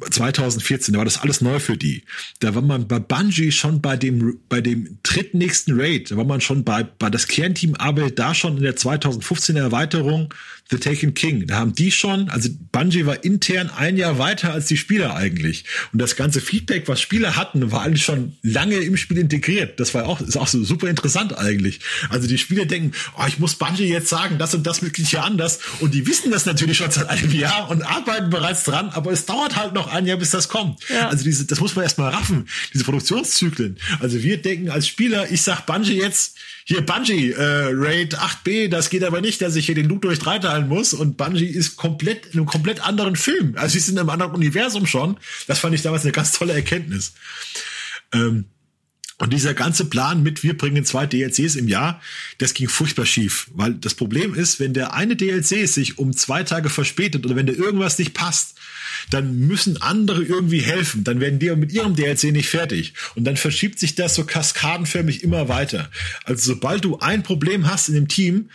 2014, 0.00 0.92
da 0.92 0.98
war 0.98 1.04
das 1.04 1.20
alles 1.20 1.40
neu 1.40 1.58
für 1.60 1.76
die. 1.76 2.04
Da 2.40 2.54
war 2.54 2.62
man 2.62 2.88
bei 2.88 2.98
Bungie 2.98 3.52
schon 3.52 3.80
bei 3.80 3.96
dem, 3.96 4.40
bei 4.48 4.60
dem 4.60 4.98
drittnächsten 5.02 5.78
Raid, 5.78 6.10
da 6.10 6.16
war 6.16 6.24
man 6.24 6.40
schon 6.40 6.64
bei, 6.64 6.82
bei 6.82 7.10
das 7.10 7.28
Kernteam 7.28 7.74
arbeitet 7.76 8.18
da 8.18 8.34
schon 8.34 8.56
in 8.56 8.62
der 8.64 8.76
2015er 8.76 9.58
Erweiterung 9.58 10.34
The 10.70 10.78
Taken 10.78 11.12
King. 11.12 11.46
Da 11.46 11.56
haben 11.56 11.74
die 11.74 11.90
schon, 11.90 12.30
also 12.30 12.48
Bungie 12.72 13.04
war 13.04 13.22
intern 13.22 13.70
ein 13.70 13.98
Jahr 13.98 14.18
weiter 14.18 14.52
als 14.52 14.66
die 14.66 14.78
Spieler 14.78 15.14
eigentlich. 15.14 15.64
Und 15.92 16.00
das 16.00 16.16
ganze 16.16 16.40
Feedback, 16.40 16.88
was 16.88 17.02
Spieler 17.02 17.36
hatten, 17.36 17.70
war 17.70 17.82
eigentlich 17.82 18.04
schon 18.04 18.36
lange 18.42 18.76
im 18.76 18.96
Spiel 18.96 19.18
integriert. 19.18 19.78
Das 19.78 19.92
war 19.92 20.06
auch, 20.06 20.22
ist 20.22 20.38
auch 20.38 20.48
so 20.48 20.64
super 20.64 20.88
interessant 20.88 21.36
eigentlich. 21.36 21.80
Also 22.08 22.26
die 22.26 22.38
Spieler 22.38 22.64
denken, 22.64 22.92
oh, 23.18 23.24
ich 23.28 23.38
muss 23.38 23.56
Bungie 23.56 23.84
jetzt 23.84 24.08
sagen, 24.08 24.38
das 24.38 24.54
und 24.54 24.66
das 24.66 24.82
wirklich 24.82 25.10
hier 25.10 25.22
anders. 25.22 25.58
Und 25.80 25.92
die 25.92 26.06
wissen 26.06 26.30
das 26.30 26.46
natürlich 26.46 26.78
schon 26.78 26.90
seit 26.90 27.08
einem 27.08 27.32
Jahr 27.32 27.70
und 27.70 27.82
arbeiten 27.82 28.30
bereits 28.30 28.64
dran, 28.64 28.88
aber 28.88 29.12
es 29.12 29.26
dauert 29.26 29.56
halt 29.56 29.74
noch 29.74 29.92
ein 29.92 30.06
Jahr, 30.06 30.16
bis 30.16 30.30
das 30.30 30.48
kommt. 30.48 30.80
Ja. 30.88 31.08
Also 31.08 31.24
diese, 31.24 31.44
das 31.44 31.60
muss 31.60 31.76
man 31.76 31.82
erstmal 31.82 32.10
raffen, 32.10 32.48
diese 32.72 32.84
Produktionszyklen. 32.84 33.78
Also 34.00 34.22
wir 34.22 34.40
denken 34.40 34.70
als 34.70 34.88
Spieler, 34.88 35.30
ich 35.30 35.42
sag 35.42 35.66
Bungie 35.66 35.98
jetzt, 35.98 36.38
hier 36.66 36.80
Bungie, 36.80 37.30
äh, 37.30 37.68
Raid 37.72 38.16
8b, 38.16 38.68
das 38.68 38.88
geht 38.88 39.04
aber 39.04 39.20
nicht, 39.20 39.42
dass 39.42 39.54
ich 39.54 39.66
hier 39.66 39.74
den 39.74 39.86
Loot 39.86 40.04
durch 40.04 40.18
drei 40.18 40.38
teilen 40.38 40.68
muss. 40.68 40.94
Und 40.94 41.18
Bungie 41.18 41.44
ist 41.44 41.76
komplett 41.76 42.26
in 42.26 42.38
einem 42.38 42.46
komplett 42.46 42.80
anderen 42.80 43.16
Film. 43.16 43.54
Also 43.56 43.74
sie 43.74 43.80
sind 43.80 43.94
in 43.94 44.00
einem 44.00 44.10
anderen 44.10 44.32
Universum 44.32 44.86
schon. 44.86 45.18
Das 45.46 45.58
fand 45.58 45.74
ich 45.74 45.82
damals 45.82 46.04
eine 46.04 46.12
ganz 46.12 46.32
tolle 46.32 46.54
Erkenntnis. 46.54 47.12
Ähm, 48.14 48.46
und 49.18 49.32
dieser 49.32 49.54
ganze 49.54 49.84
Plan 49.84 50.22
mit, 50.22 50.42
wir 50.42 50.58
bringen 50.58 50.84
zwei 50.84 51.06
DLCs 51.06 51.54
im 51.54 51.68
Jahr, 51.68 52.00
das 52.38 52.52
ging 52.52 52.68
furchtbar 52.68 53.06
schief. 53.06 53.48
Weil 53.54 53.74
das 53.74 53.94
Problem 53.94 54.34
ist, 54.34 54.58
wenn 54.58 54.74
der 54.74 54.92
eine 54.92 55.14
DLC 55.14 55.68
sich 55.68 55.98
um 55.98 56.16
zwei 56.16 56.42
Tage 56.42 56.68
verspätet 56.68 57.24
oder 57.24 57.36
wenn 57.36 57.46
da 57.46 57.52
irgendwas 57.52 57.98
nicht 57.98 58.12
passt, 58.12 58.56
dann 59.10 59.38
müssen 59.38 59.80
andere 59.80 60.24
irgendwie 60.24 60.62
helfen. 60.62 61.04
Dann 61.04 61.20
werden 61.20 61.38
die 61.38 61.54
mit 61.54 61.72
ihrem 61.72 61.94
DLC 61.94 62.24
nicht 62.32 62.48
fertig. 62.48 62.94
Und 63.14 63.24
dann 63.24 63.36
verschiebt 63.36 63.78
sich 63.78 63.94
das 63.94 64.16
so 64.16 64.24
kaskadenförmig 64.24 65.22
immer 65.22 65.48
weiter. 65.48 65.90
Also 66.24 66.54
sobald 66.54 66.84
du 66.84 66.98
ein 66.98 67.22
Problem 67.22 67.70
hast 67.70 67.88
in 67.88 67.94
dem 67.94 68.08
Team, 68.08 68.50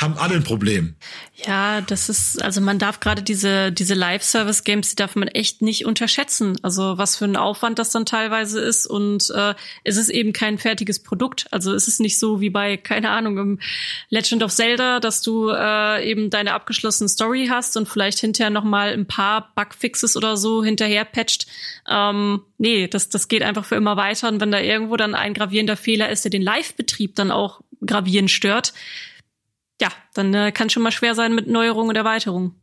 haben 0.00 0.18
alle 0.18 0.34
ein 0.34 0.44
Problem. 0.44 0.96
Ja, 1.46 1.80
das 1.80 2.08
ist, 2.08 2.42
also 2.42 2.60
man 2.60 2.78
darf 2.78 3.00
gerade 3.00 3.22
diese, 3.22 3.70
diese 3.70 3.94
Live-Service-Games, 3.94 4.90
die 4.90 4.96
darf 4.96 5.14
man 5.14 5.28
echt 5.28 5.62
nicht 5.62 5.84
unterschätzen. 5.84 6.56
Also 6.62 6.98
was 6.98 7.16
für 7.16 7.24
ein 7.26 7.36
Aufwand 7.36 7.78
das 7.78 7.90
dann 7.90 8.04
teilweise 8.06 8.60
ist 8.60 8.86
und 8.86 9.30
äh, 9.30 9.54
es 9.84 9.96
ist 9.96 10.08
eben 10.08 10.32
kein 10.32 10.58
fertiges 10.58 11.00
Produkt. 11.00 11.46
Also 11.50 11.72
es 11.72 11.86
ist 11.86 12.00
nicht 12.00 12.18
so 12.18 12.40
wie 12.40 12.50
bei, 12.50 12.76
keine 12.76 13.10
Ahnung, 13.10 13.38
im 13.38 13.60
Legend 14.10 14.42
of 14.42 14.52
Zelda, 14.52 15.00
dass 15.00 15.22
du 15.22 15.50
äh, 15.50 16.08
eben 16.08 16.30
deine 16.30 16.54
abgeschlossene 16.54 17.08
Story 17.08 17.48
hast 17.50 17.76
und 17.76 17.88
vielleicht 17.88 18.18
hinterher 18.18 18.50
nochmal 18.50 18.92
ein 18.92 19.06
paar 19.06 19.52
Bugfixes 19.54 20.16
oder 20.16 20.36
so 20.36 20.64
hinterher 20.64 21.04
patcht. 21.04 21.46
Ähm, 21.88 22.42
nee, 22.58 22.88
das, 22.88 23.10
das 23.10 23.28
geht 23.28 23.42
einfach 23.42 23.64
für 23.64 23.76
immer 23.76 23.96
weiter. 23.96 24.28
Und 24.28 24.40
wenn 24.40 24.50
da 24.50 24.60
irgendwo 24.60 24.96
dann 24.96 25.14
ein 25.14 25.34
gravierender 25.34 25.76
Fehler 25.76 26.08
ist, 26.08 26.24
der 26.24 26.30
den 26.30 26.42
Live-Betrieb 26.42 27.14
dann 27.14 27.30
auch 27.30 27.60
gravierend 27.84 28.30
stört, 28.30 28.72
ja, 29.80 29.88
dann 30.14 30.32
äh, 30.34 30.52
kann 30.52 30.70
schon 30.70 30.82
mal 30.82 30.92
schwer 30.92 31.14
sein 31.14 31.34
mit 31.34 31.46
Neuerungen 31.46 31.90
und 31.90 31.96
Erweiterungen. 31.96 32.60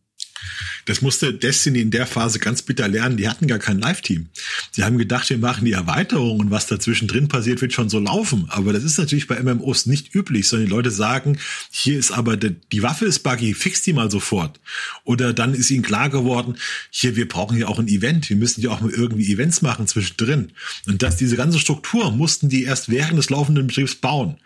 Das 0.86 1.02
musste 1.02 1.34
Destiny 1.34 1.82
in 1.82 1.92
der 1.92 2.08
Phase 2.08 2.40
ganz 2.40 2.62
bitter 2.62 2.88
lernen. 2.88 3.18
Die 3.18 3.28
hatten 3.28 3.48
gar 3.48 3.60
kein 3.60 3.80
Live-Team. 3.80 4.30
Sie 4.72 4.84
haben 4.84 4.98
gedacht, 4.98 5.30
wir 5.30 5.38
machen 5.38 5.66
die 5.66 5.74
Erweiterung 5.74 6.40
und 6.40 6.52
was 6.52 6.68
dazwischen 6.68 7.08
drin 7.08 7.28
passiert, 7.28 7.62
wird 7.62 7.74
schon 7.74 7.90
so 7.90 8.00
laufen. 8.00 8.46
Aber 8.50 8.74
das 8.74 8.84
ist 8.84 8.98
natürlich 8.98 9.28
bei 9.28 9.42
MMOs 9.42 9.86
nicht 9.86 10.16
üblich, 10.16 10.48
sondern 10.48 10.68
die 10.68 10.74
Leute 10.74 10.92
sagen, 10.92 11.38
hier 11.70 11.98
ist 11.98 12.12
aber 12.12 12.38
die, 12.38 12.56
die 12.72 12.84
Waffe 12.84 13.06
ist 13.06 13.20
buggy, 13.20 13.54
fix 13.54 13.82
die 13.84 13.94
mal 13.94 14.10
sofort. 14.10 14.60
Oder 15.04 15.34
dann 15.34 15.54
ist 15.54 15.72
ihnen 15.72 15.84
klar 15.84 16.10
geworden, 16.10 16.56
hier, 16.90 17.16
wir 17.16 17.28
brauchen 17.28 17.58
ja 17.58 17.68
auch 17.68 17.80
ein 17.80 17.88
Event. 17.88 18.30
Wir 18.30 18.38
müssen 18.38 18.62
ja 18.62 18.70
auch 18.72 18.82
mal 18.82 18.92
irgendwie 18.92 19.32
Events 19.32 19.62
machen 19.62 19.88
zwischendrin. 19.88 20.52
Und 20.88 21.04
dass 21.04 21.18
diese 21.18 21.36
ganze 21.36 21.60
Struktur 21.60 22.12
mussten 22.12 22.50
die 22.50 22.64
erst 22.64 22.90
während 22.90 23.18
des 23.18 23.30
laufenden 23.30 23.68
Betriebs 23.68 23.96
bauen. 23.96 24.38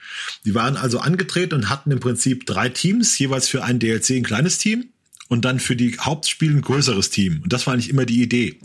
Die 0.44 0.56
waren 0.56 0.78
also 0.78 1.00
angetreten 1.00 1.56
und 1.56 1.70
hatten 1.70 1.92
im 1.92 2.00
Prinzip 2.00 2.46
drei 2.46 2.70
Teams, 2.70 3.18
jeweils 3.18 3.48
für 3.48 3.64
ein 3.64 3.80
DLC 3.80 4.12
ein 4.12 4.24
kleines 4.24 4.58
Team 4.58 4.86
und 5.28 5.46
dann 5.46 5.60
für 5.60 5.76
die 5.76 5.98
Hauptspiele 6.00 6.56
ein 6.56 6.62
größeres 6.62 7.10
Team. 7.10 7.42
Und 7.44 7.54
das 7.54 7.66
war 7.66 7.74
eigentlich 7.74 7.90
immer 7.90 8.06
die 8.06 8.22
Idee. 8.22 8.60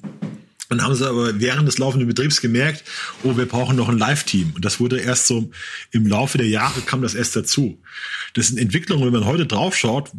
Und 0.69 0.85
haben 0.85 0.95
sie 0.95 1.09
aber 1.09 1.41
während 1.41 1.67
des 1.67 1.79
laufenden 1.79 2.07
Betriebs 2.07 2.41
gemerkt, 2.41 2.85
oh, 3.25 3.37
wir 3.37 3.47
brauchen 3.47 3.77
noch 3.77 3.89
ein 3.89 3.99
Live-Team. 3.99 4.53
Und 4.55 4.65
das 4.65 4.79
wurde 4.79 5.01
erst 5.01 5.27
so 5.27 5.51
im 5.91 6.07
Laufe 6.07 6.39
der 6.39 6.47
Jahre 6.47 6.81
kam 6.83 7.03
das 7.03 7.15
erst 7.15 7.35
dazu. 7.35 7.83
Das 8.35 8.49
sind 8.49 8.59
Entwicklungen, 8.59 9.05
wenn 9.05 9.13
man 9.13 9.25
heute 9.25 9.47
draufschaut, 9.47 10.13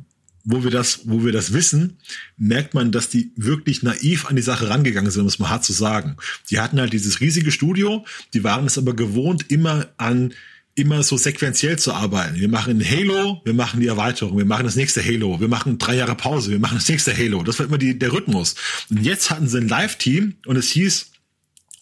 wo 0.44 0.64
wir 0.64 0.72
das, 0.72 1.02
wo 1.06 1.24
wir 1.24 1.32
das 1.32 1.54
wissen, 1.54 1.98
merkt 2.38 2.74
man, 2.74 2.92
dass 2.92 3.10
die 3.10 3.32
wirklich 3.36 3.84
naiv 3.84 4.26
an 4.26 4.36
die 4.36 4.42
Sache 4.42 4.70
rangegangen 4.70 5.12
sind, 5.12 5.22
um 5.22 5.28
es 5.28 5.40
mal 5.40 5.50
hart 5.50 5.64
zu 5.64 5.72
sagen. 5.72 6.18
Die 6.50 6.60
hatten 6.60 6.80
halt 6.80 6.92
dieses 6.92 7.22
riesige 7.22 7.52
Studio, 7.52 8.06
die 8.34 8.44
waren 8.44 8.66
es 8.66 8.78
aber 8.78 8.96
gewohnt, 8.96 9.50
immer 9.52 9.88
an 9.98 10.34
immer 10.76 11.04
so 11.04 11.18
sequenziell 11.18 11.78
zu 11.78 11.94
arbeiten. 11.94 12.36
Wir 12.38 12.48
machen 12.48 12.84
Halo, 12.84 13.42
wir 13.44 13.54
machen 13.54 13.82
die 13.82 13.88
Erweiterung, 13.88 14.38
wir 14.38 14.46
machen 14.46 14.66
das 14.66 14.76
nächste 14.76 15.04
Halo, 15.04 15.40
wir 15.40 15.48
machen 15.48 15.78
drei 15.78 15.96
Jahre 15.96 16.16
Pause, 16.16 16.52
wir 16.52 16.60
machen 16.60 16.78
das 16.78 16.88
nächste 16.88 17.16
Halo. 17.16 17.44
Das 17.44 17.60
war 17.60 17.66
immer 17.66 17.78
die, 17.78 18.00
der 18.00 18.14
Rhythmus. 18.14 18.56
Und 18.90 19.04
jetzt 19.04 19.30
hatten 19.30 19.48
sie 19.48 19.58
ein 19.58 19.68
Live-Team 19.68 20.36
und 20.46 20.56
es 20.56 20.70
hieß, 20.70 21.12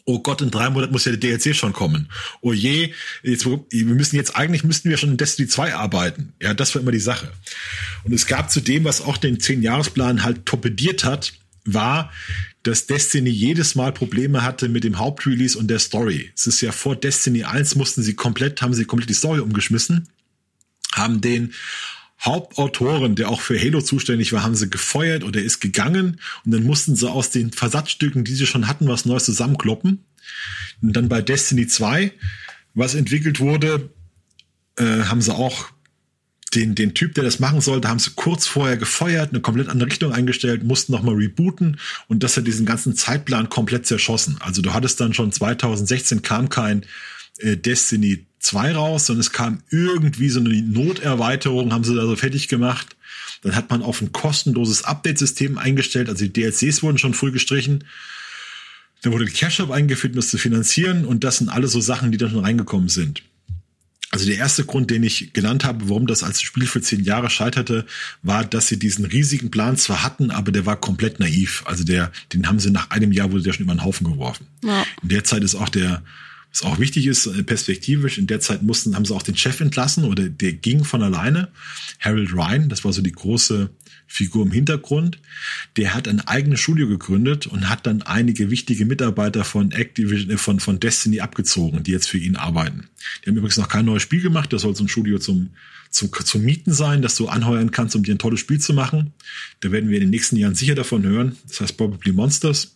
oh 0.05 0.19
Gott, 0.19 0.41
in 0.41 0.49
drei 0.49 0.71
Monaten 0.71 0.91
muss 0.91 1.05
ja 1.05 1.15
der 1.15 1.37
DLC 1.37 1.55
schon 1.55 1.71
kommen. 1.71 2.09
Oh 2.41 2.51
je, 2.51 2.93
jetzt, 3.21 3.45
wir 3.45 3.85
müssen 3.85 4.15
jetzt, 4.15 4.35
eigentlich 4.35 4.63
müssten 4.63 4.89
wir 4.89 4.97
schon 4.97 5.11
in 5.11 5.17
Destiny 5.17 5.47
2 5.47 5.75
arbeiten. 5.75 6.33
Ja, 6.41 6.55
das 6.55 6.73
war 6.73 6.81
immer 6.81 6.91
die 6.91 6.99
Sache. 6.99 7.31
Und 8.03 8.13
es 8.13 8.25
gab 8.25 8.49
zu 8.49 8.59
dem, 8.59 8.85
was 8.85 9.01
auch 9.01 9.17
den 9.17 9.39
Zehn-Jahres-Plan 9.39 10.23
halt 10.23 10.47
torpediert 10.47 11.03
hat, 11.03 11.33
war, 11.63 12.11
dass 12.63 12.87
Destiny 12.87 13.29
jedes 13.29 13.75
Mal 13.75 13.93
Probleme 13.93 14.43
hatte 14.43 14.67
mit 14.67 14.83
dem 14.83 14.99
Hauptrelease 14.99 15.57
und 15.57 15.67
der 15.67 15.79
Story. 15.79 16.31
Es 16.35 16.47
ist 16.47 16.61
ja 16.61 16.71
vor 16.71 16.95
Destiny 16.95 17.43
1 17.43 17.75
mussten 17.75 18.03
sie 18.03 18.15
komplett, 18.15 18.61
haben 18.61 18.73
sie 18.73 18.85
komplett 18.85 19.09
die 19.09 19.15
Story 19.15 19.39
umgeschmissen, 19.39 20.09
haben 20.93 21.21
den 21.21 21.53
Hauptautoren, 22.21 23.15
der 23.15 23.29
auch 23.29 23.39
für 23.39 23.57
Halo 23.57 23.81
zuständig 23.81 24.33
war, 24.33 24.43
haben 24.43 24.55
sie 24.55 24.69
gefeuert 24.69 25.23
oder 25.23 25.41
ist 25.41 25.61
gegangen 25.61 26.19
und 26.43 26.51
dann 26.51 26.63
mussten 26.63 26.95
sie 26.95 27.09
aus 27.09 27.29
den 27.29 27.53
Versatzstücken, 27.53 28.25
die 28.25 28.35
sie 28.35 28.45
schon 28.45 28.67
hatten, 28.67 28.87
was 28.89 29.05
Neues 29.05 29.23
zusammenkloppen. 29.23 30.03
Und 30.81 30.93
dann 30.93 31.07
bei 31.07 31.21
Destiny 31.21 31.67
2, 31.67 32.11
was 32.73 32.93
entwickelt 32.93 33.39
wurde, 33.39 33.89
äh, 34.75 35.03
haben 35.03 35.21
sie 35.21 35.33
auch 35.33 35.69
den, 36.55 36.75
den 36.75 36.93
Typ, 36.93 37.13
der 37.13 37.23
das 37.23 37.39
machen 37.39 37.61
sollte, 37.61 37.87
haben 37.87 37.99
sie 37.99 38.11
kurz 38.15 38.47
vorher 38.47 38.77
gefeuert, 38.77 39.29
eine 39.29 39.41
komplett 39.41 39.69
andere 39.69 39.89
Richtung 39.89 40.13
eingestellt, 40.13 40.63
mussten 40.63 40.91
nochmal 40.91 41.15
rebooten 41.15 41.79
und 42.07 42.23
das 42.23 42.37
hat 42.37 42.47
diesen 42.47 42.65
ganzen 42.65 42.95
Zeitplan 42.95 43.49
komplett 43.49 43.85
zerschossen. 43.85 44.37
Also 44.39 44.61
du 44.61 44.73
hattest 44.73 44.99
dann 44.99 45.13
schon 45.13 45.31
2016 45.31 46.21
kam 46.21 46.49
kein 46.49 46.85
äh, 47.39 47.55
Destiny 47.55 48.25
2 48.39 48.73
raus, 48.73 49.05
sondern 49.05 49.21
es 49.21 49.31
kam 49.31 49.61
irgendwie 49.69 50.29
so 50.29 50.39
eine 50.39 50.49
Noterweiterung, 50.61 51.71
haben 51.71 51.83
sie 51.83 51.95
da 51.95 52.05
so 52.05 52.15
fertig 52.15 52.47
gemacht. 52.47 52.95
Dann 53.43 53.55
hat 53.55 53.69
man 53.69 53.83
auf 53.83 54.01
ein 54.01 54.11
kostenloses 54.11 54.83
Update-System 54.83 55.57
eingestellt, 55.57 56.09
also 56.09 56.25
die 56.25 56.33
DLCs 56.33 56.83
wurden 56.83 56.97
schon 56.97 57.13
früh 57.13 57.31
gestrichen. 57.31 57.83
Dann 59.01 59.13
wurde 59.13 59.25
Cash 59.25 59.55
Shop 59.55 59.71
eingeführt, 59.71 60.13
um 60.13 60.17
das 60.17 60.29
zu 60.29 60.37
finanzieren 60.37 61.05
und 61.05 61.23
das 61.23 61.37
sind 61.37 61.49
alle 61.49 61.67
so 61.67 61.79
Sachen, 61.79 62.11
die 62.11 62.17
da 62.17 62.29
schon 62.29 62.43
reingekommen 62.43 62.89
sind. 62.89 63.23
Also 64.11 64.25
der 64.25 64.37
erste 64.37 64.65
Grund, 64.65 64.89
den 64.89 65.03
ich 65.03 65.33
genannt 65.33 65.65
habe, 65.65 65.87
warum 65.87 66.07
das 66.07 66.23
als 66.23 66.41
Spiel 66.41 66.65
für 66.65 66.81
zehn 66.81 67.03
Jahre 67.03 67.29
scheiterte, 67.29 67.85
war, 68.23 68.43
dass 68.43 68.67
sie 68.67 68.79
diesen 68.79 69.05
riesigen 69.05 69.51
Plan 69.51 69.77
zwar 69.77 70.03
hatten, 70.03 70.31
aber 70.31 70.51
der 70.51 70.65
war 70.65 70.77
komplett 70.77 71.19
naiv. 71.19 71.63
Also 71.65 71.83
der, 71.83 72.11
den 72.33 72.47
haben 72.47 72.59
sie 72.59 72.71
nach 72.71 72.89
einem 72.89 73.11
Jahr 73.11 73.31
wurde 73.31 73.43
der 73.43 73.53
schon 73.53 73.65
über 73.65 73.75
den 73.75 73.83
Haufen 73.83 74.11
geworfen. 74.11 74.47
Ja. 74.63 74.83
In 75.03 75.09
der 75.09 75.23
Zeit 75.23 75.43
ist 75.43 75.53
auch 75.53 75.69
der, 75.69 76.01
was 76.51 76.63
auch 76.63 76.79
wichtig 76.79 77.05
ist, 77.05 77.27
äh, 77.27 77.43
perspektivisch, 77.43 78.17
in 78.17 78.25
der 78.25 78.39
Zeit 78.39 78.63
mussten, 78.63 78.95
haben 78.95 79.05
sie 79.05 79.13
auch 79.13 79.21
den 79.21 79.37
Chef 79.37 79.59
entlassen 79.61 80.03
oder 80.03 80.27
der 80.27 80.53
ging 80.53 80.83
von 80.83 81.03
alleine. 81.03 81.49
Harold 81.99 82.33
Ryan, 82.33 82.67
das 82.67 82.83
war 82.83 82.93
so 82.93 83.03
die 83.03 83.11
große 83.11 83.69
Figur 84.11 84.43
im 84.43 84.51
Hintergrund. 84.51 85.19
Der 85.77 85.93
hat 85.93 86.07
ein 86.07 86.19
eigenes 86.19 86.59
Studio 86.59 86.87
gegründet 86.87 87.45
und 87.45 87.69
hat 87.69 87.85
dann 87.85 88.01
einige 88.01 88.49
wichtige 88.49 88.85
Mitarbeiter 88.85 89.43
von 89.43 89.71
Activision, 89.71 90.31
äh, 90.31 90.37
von, 90.37 90.59
von 90.59 90.79
Destiny 90.79 91.19
abgezogen, 91.19 91.83
die 91.83 91.91
jetzt 91.91 92.09
für 92.09 92.17
ihn 92.17 92.35
arbeiten. 92.35 92.89
Die 93.23 93.29
haben 93.29 93.37
übrigens 93.37 93.57
noch 93.57 93.69
kein 93.69 93.85
neues 93.85 94.01
Spiel 94.01 94.21
gemacht. 94.21 94.51
Das 94.51 94.63
soll 94.63 94.75
so 94.75 94.83
ein 94.83 94.87
Studio 94.87 95.19
zum, 95.19 95.51
zum, 95.91 96.11
zum 96.11 96.41
Mieten 96.41 96.73
sein, 96.73 97.03
dass 97.03 97.15
du 97.15 97.27
anheuern 97.27 97.69
kannst, 97.69 97.95
um 97.95 98.01
dir 98.01 98.15
ein 98.15 98.19
tolles 98.19 98.39
Spiel 98.39 98.59
zu 98.59 98.73
machen. 98.73 99.13
Da 99.59 99.71
werden 99.71 99.89
wir 99.89 99.97
in 99.97 100.05
den 100.05 100.09
nächsten 100.09 100.37
Jahren 100.37 100.55
sicher 100.55 100.73
davon 100.73 101.03
hören. 101.03 101.37
Das 101.47 101.61
heißt 101.61 101.77
Probably 101.77 102.11
Monsters. 102.11 102.75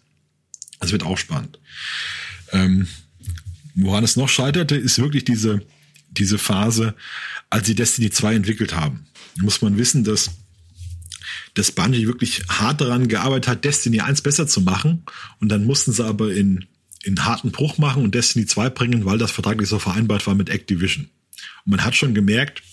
Das 0.79 0.91
wird 0.91 1.03
auch 1.03 1.17
spannend. 1.17 1.57
Ähm, 2.51 2.88
woran 3.73 4.03
es 4.03 4.15
noch 4.17 4.29
scheiterte, 4.29 4.75
ist 4.75 4.99
wirklich 4.99 5.25
diese, 5.25 5.65
diese 6.11 6.38
Phase, 6.38 6.93
als 7.49 7.65
sie 7.65 7.73
Destiny 7.73 8.11
2 8.11 8.36
entwickelt 8.36 8.75
haben. 8.75 9.07
Da 9.36 9.43
muss 9.43 9.63
man 9.63 9.77
wissen, 9.77 10.03
dass 10.03 10.29
dass 11.54 11.72
Bungie 11.72 12.08
wirklich 12.08 12.43
hart 12.49 12.82
daran 12.82 13.08
gearbeitet 13.08 13.47
hat, 13.47 13.66
Destiny 13.66 14.01
1 14.01 14.22
besser 14.22 14.47
zu 14.47 14.62
machen. 14.62 15.04
Und 15.39 15.49
dann 15.49 15.66
mussten 15.66 15.91
sie 15.91 16.04
aber 16.04 16.34
in, 16.34 16.66
in 17.04 17.24
harten 17.26 17.51
Bruch 17.51 17.78
machen 17.78 18.04
und 18.04 18.16
Destiny 18.16 18.45
2 18.45 18.70
bringen, 18.70 19.06
weil 19.06 19.18
das 19.18 19.32
vertraglich 19.32 19.70
so 19.70 19.80
vereinbart 19.80 20.26
war 20.26 20.36
mit 20.36 20.49
Activision. 20.49 21.10
Und 21.66 21.72
man 21.72 21.84
hat 21.84 21.95
schon 21.95 22.14
gemerkt, 22.14 22.64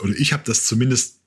oder 0.00 0.12
ich 0.16 0.32
habe 0.32 0.42
das 0.44 0.66
zumindest 0.66 1.18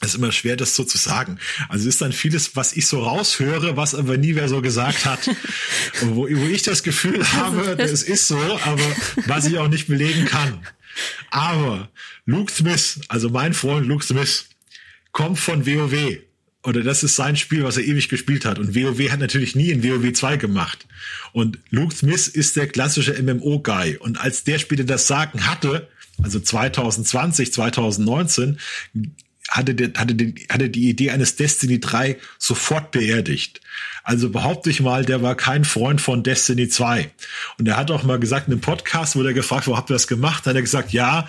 es 0.00 0.08
ist 0.08 0.16
immer 0.16 0.30
schwer, 0.30 0.56
das 0.56 0.76
so 0.76 0.84
zu 0.84 0.98
sagen. 0.98 1.38
Also 1.70 1.88
es 1.88 1.94
ist 1.94 2.02
dann 2.02 2.12
vieles, 2.12 2.54
was 2.54 2.76
ich 2.76 2.86
so 2.86 3.02
raushöre, 3.02 3.78
was 3.78 3.94
aber 3.94 4.18
nie 4.18 4.34
wer 4.34 4.46
so 4.46 4.60
gesagt 4.60 5.06
hat. 5.06 5.26
wo, 6.02 6.28
wo 6.28 6.46
ich 6.46 6.62
das 6.62 6.82
Gefühl 6.82 7.26
habe, 7.32 7.76
das 7.76 8.02
ist 8.02 8.28
so, 8.28 8.38
aber 8.38 8.84
was 9.26 9.46
ich 9.46 9.58
auch 9.58 9.68
nicht 9.68 9.86
belegen 9.86 10.26
kann. 10.26 10.60
Aber 11.30 11.88
Luke 12.26 12.52
Smith, 12.52 13.00
also 13.08 13.30
mein 13.30 13.54
Freund 13.54 13.86
Luke 13.86 14.04
Smith, 14.04 14.46
kommt 15.16 15.38
von 15.38 15.66
WoW. 15.66 16.18
Oder 16.62 16.82
das 16.82 17.02
ist 17.02 17.16
sein 17.16 17.36
Spiel, 17.36 17.64
was 17.64 17.78
er 17.78 17.84
ewig 17.84 18.10
gespielt 18.10 18.44
hat. 18.44 18.58
Und 18.58 18.74
WoW 18.74 19.10
hat 19.10 19.18
natürlich 19.18 19.56
nie 19.56 19.70
in 19.70 19.82
WoW 19.82 20.12
2 20.12 20.36
gemacht. 20.36 20.86
Und 21.32 21.58
Luke 21.70 21.96
Smith 21.96 22.28
ist 22.28 22.54
der 22.54 22.66
klassische 22.66 23.14
MMO-Guy. 23.22 23.96
Und 23.96 24.20
als 24.20 24.44
der 24.44 24.58
später 24.58 24.84
das 24.84 25.06
Sagen 25.06 25.46
hatte, 25.46 25.88
also 26.22 26.38
2020, 26.38 27.50
2019, 27.50 28.58
hatte, 29.48 29.74
der, 29.74 29.98
hatte, 29.98 30.14
die, 30.14 30.46
hatte 30.50 30.68
die 30.68 30.90
Idee 30.90 31.12
eines 31.12 31.36
Destiny 31.36 31.80
3 31.80 32.18
sofort 32.38 32.90
beerdigt. 32.90 33.62
Also 34.02 34.28
behaupte 34.28 34.68
ich 34.68 34.82
mal, 34.82 35.06
der 35.06 35.22
war 35.22 35.34
kein 35.34 35.64
Freund 35.64 36.02
von 36.02 36.24
Destiny 36.24 36.68
2. 36.68 37.10
Und 37.58 37.66
er 37.66 37.78
hat 37.78 37.90
auch 37.90 38.02
mal 38.02 38.18
gesagt 38.18 38.48
in 38.48 38.52
einem 38.52 38.60
Podcast, 38.60 39.16
wo 39.16 39.22
er 39.22 39.32
gefragt, 39.32 39.66
wo 39.66 39.78
habt 39.78 39.88
ihr 39.88 39.94
das 39.94 40.08
gemacht? 40.08 40.44
Hat 40.44 40.56
er 40.56 40.62
gesagt, 40.62 40.92
ja, 40.92 41.26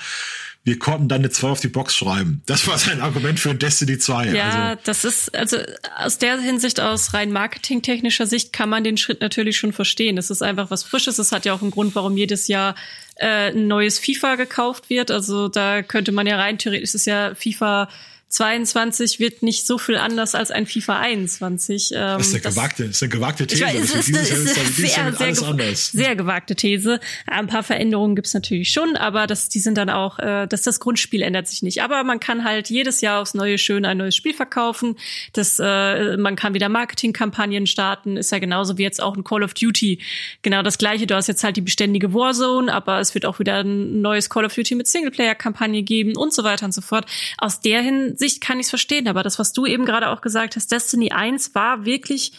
wir 0.67 0.77
konnten 0.77 1.07
dann 1.07 1.21
eine 1.21 1.29
2 1.29 1.47
auf 1.47 1.61
die 1.61 1.69
Box 1.69 1.95
schreiben. 1.95 2.41
Das 2.45 2.67
war 2.67 2.77
sein 2.77 2.99
Argument 2.99 3.39
für 3.39 3.55
Destiny 3.55 3.99
2. 3.99 4.33
Ja, 4.33 4.71
also. 4.71 4.81
das 4.83 5.05
ist, 5.05 5.33
also 5.33 5.57
aus 5.97 6.17
der 6.17 6.41
Hinsicht, 6.41 6.81
aus 6.81 7.13
rein 7.13 7.31
marketingtechnischer 7.31 8.27
Sicht 8.27 8.51
kann 8.51 8.67
man 8.67 8.83
den 8.83 8.97
Schritt 8.97 9.21
natürlich 9.21 9.57
schon 9.57 9.71
verstehen. 9.71 10.17
Es 10.17 10.29
ist 10.29 10.41
einfach 10.41 10.69
was 10.69 10.83
Frisches. 10.83 11.19
Es 11.19 11.31
hat 11.31 11.45
ja 11.45 11.53
auch 11.53 11.61
einen 11.61 11.71
Grund, 11.71 11.95
warum 11.95 12.17
jedes 12.17 12.49
Jahr 12.49 12.75
äh, 13.15 13.51
ein 13.51 13.67
neues 13.67 13.97
FIFA 13.97 14.35
gekauft 14.35 14.89
wird. 14.89 15.09
Also 15.09 15.47
da 15.47 15.83
könnte 15.83 16.11
man 16.11 16.27
ja 16.27 16.35
rein 16.35 16.57
theoretisch, 16.57 16.89
es 16.89 16.95
ist 16.95 17.05
ja 17.07 17.33
FIFA 17.33 17.87
22 18.29 19.21
wird 19.21 19.41
nicht 19.41 19.65
so 19.65 19.77
viel 19.77 19.95
anders 19.95 20.35
als 20.35 20.51
ein 20.51 20.65
FIFA 20.65 20.99
21. 20.99 21.91
Ähm, 21.93 22.17
das 22.17 22.27
ist 22.27 22.33
eine 22.33 22.41
gewagte, 22.41 22.83
das 22.83 22.97
ist 22.97 23.03
eine 23.03 23.09
gewagte 23.09 23.47
These. 23.47 23.63
Weiß, 23.63 23.75
ist, 23.75 23.95
ist, 23.95 24.09
ist, 24.09 24.31
ist 24.31 24.75
sehr, 24.75 25.13
sehr, 25.13 25.47
anders. 25.47 25.91
sehr 25.91 26.15
gewagte 26.17 26.55
These. 26.55 26.99
Ein 27.25 27.47
paar 27.47 27.63
Veränderungen 27.63 28.17
gibt's 28.17 28.33
natürlich 28.33 28.73
schon, 28.73 28.97
aber 28.97 29.27
das, 29.27 29.47
die 29.47 29.59
sind 29.59 29.77
dann 29.77 29.89
auch, 29.89 30.19
äh, 30.19 30.45
dass 30.45 30.63
das 30.63 30.81
Grundspiel 30.81 31.21
ändert 31.21 31.47
sich 31.47 31.61
nicht. 31.61 31.81
Aber 31.81 32.03
man 32.03 32.19
kann 32.19 32.43
halt 32.43 32.69
jedes 32.69 32.99
Jahr 32.99 33.21
aufs 33.21 33.33
neue 33.33 33.57
schön 33.57 33.85
ein 33.85 33.97
neues 33.97 34.15
Spiel 34.15 34.33
verkaufen. 34.33 34.97
Das, 35.31 35.57
äh, 35.63 36.17
man 36.17 36.35
kann 36.35 36.53
wieder 36.53 36.67
Marketingkampagnen 36.67 37.65
starten. 37.65 38.17
Ist 38.17 38.33
ja 38.33 38.39
genauso 38.39 38.77
wie 38.77 38.83
jetzt 38.83 39.01
auch 39.01 39.15
ein 39.15 39.23
Call 39.23 39.43
of 39.43 39.53
Duty. 39.53 39.99
Genau 40.41 40.63
das 40.63 40.77
gleiche. 40.77 41.07
Du 41.07 41.15
hast 41.15 41.27
jetzt 41.27 41.45
halt 41.45 41.55
die 41.55 41.61
beständige 41.61 42.13
Warzone, 42.13 42.73
aber 42.73 42.99
es 42.99 43.13
wird 43.13 43.25
auch 43.25 43.39
wieder 43.39 43.63
ein 43.63 44.01
neues 44.01 44.29
Call 44.29 44.43
of 44.43 44.53
Duty 44.53 44.75
mit 44.75 44.87
Singleplayer-Kampagne 44.87 45.83
geben 45.83 46.17
und 46.17 46.33
so 46.33 46.43
weiter 46.43 46.65
und 46.65 46.73
so 46.73 46.81
fort. 46.81 47.05
Aus 47.37 47.61
der 47.61 47.81
hin 47.81 48.15
Sicht 48.17 48.41
kann 48.41 48.59
ich 48.59 48.65
es 48.65 48.69
verstehen, 48.69 49.07
aber 49.07 49.23
das, 49.23 49.39
was 49.39 49.53
du 49.53 49.65
eben 49.65 49.85
gerade 49.85 50.09
auch 50.09 50.21
gesagt 50.21 50.55
hast, 50.55 50.71
Destiny 50.71 51.11
1 51.11 51.55
war 51.55 51.85
wirklich 51.85 52.33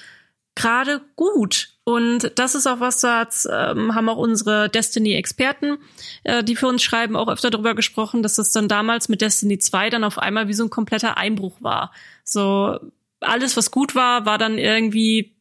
gerade 0.55 1.01
gut. 1.16 1.74
Und 1.85 2.33
das 2.35 2.55
ist 2.55 2.66
auch 2.66 2.81
was, 2.81 3.01
da 3.01 3.26
ähm, 3.49 3.95
haben 3.95 4.09
auch 4.09 4.18
unsere 4.18 4.68
Destiny-Experten, 4.68 5.79
äh, 6.24 6.45
die 6.45 6.57
für 6.57 6.66
uns 6.66 6.83
schreiben, 6.83 7.16
auch 7.16 7.29
öfter 7.29 7.51
darüber 7.51 7.74
gesprochen, 7.74 8.22
dass 8.22 8.35
das 8.35 8.51
dann 8.51 8.68
damals 8.68 9.09
mit 9.09 9.22
Destiny 9.22 9.59
2 9.59 9.89
dann 9.89 10.05
auf 10.05 10.18
einmal 10.18 10.49
wie 10.49 10.55
so 10.55 10.64
ein 10.64 10.70
kompletter 10.70 11.16
Einbruch 11.16 11.62
war. 11.62 11.93
So 12.24 12.79
alles, 13.20 13.57
was 13.57 13.70
gut 13.70 13.95
war, 13.95 14.26
war 14.26 14.37
dann 14.37 14.59
irgendwie, 14.59 15.37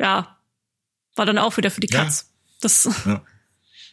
ja, 0.00 0.36
war 1.14 1.26
dann 1.26 1.38
auch 1.38 1.56
wieder 1.56 1.70
für 1.70 1.80
die 1.80 1.86
Katz. 1.86 2.26
Ja. 2.28 2.56
Das 2.62 3.04
ja. 3.06 3.22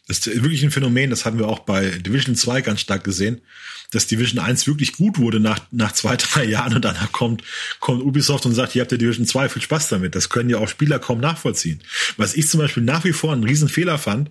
Das 0.08 0.18
ist 0.18 0.42
wirklich 0.42 0.62
ein 0.62 0.70
Phänomen, 0.70 1.10
das 1.10 1.24
hatten 1.24 1.38
wir 1.38 1.48
auch 1.48 1.60
bei 1.60 1.90
Division 1.90 2.36
2 2.36 2.60
ganz 2.60 2.80
stark 2.80 3.02
gesehen, 3.02 3.40
dass 3.90 4.06
Division 4.06 4.38
1 4.38 4.66
wirklich 4.66 4.92
gut 4.92 5.18
wurde 5.18 5.40
nach, 5.40 5.58
nach 5.72 5.92
zwei, 5.92 6.16
drei 6.16 6.44
Jahren 6.44 6.74
und 6.74 6.84
danach 6.84 7.10
kommt, 7.12 7.42
kommt 7.80 8.02
Ubisoft 8.02 8.46
und 8.46 8.54
sagt, 8.54 8.72
hier 8.72 8.82
habt 8.82 8.92
ihr 8.92 8.98
Division 8.98 9.26
2, 9.26 9.48
viel 9.48 9.62
Spaß 9.62 9.88
damit. 9.88 10.14
Das 10.14 10.28
können 10.28 10.48
ja 10.48 10.58
auch 10.58 10.68
Spieler 10.68 10.98
kaum 10.98 11.20
nachvollziehen. 11.20 11.82
Was 12.16 12.34
ich 12.34 12.48
zum 12.48 12.60
Beispiel 12.60 12.84
nach 12.84 13.04
wie 13.04 13.12
vor 13.12 13.32
einen 13.32 13.44
Riesenfehler 13.44 13.98
fand, 13.98 14.30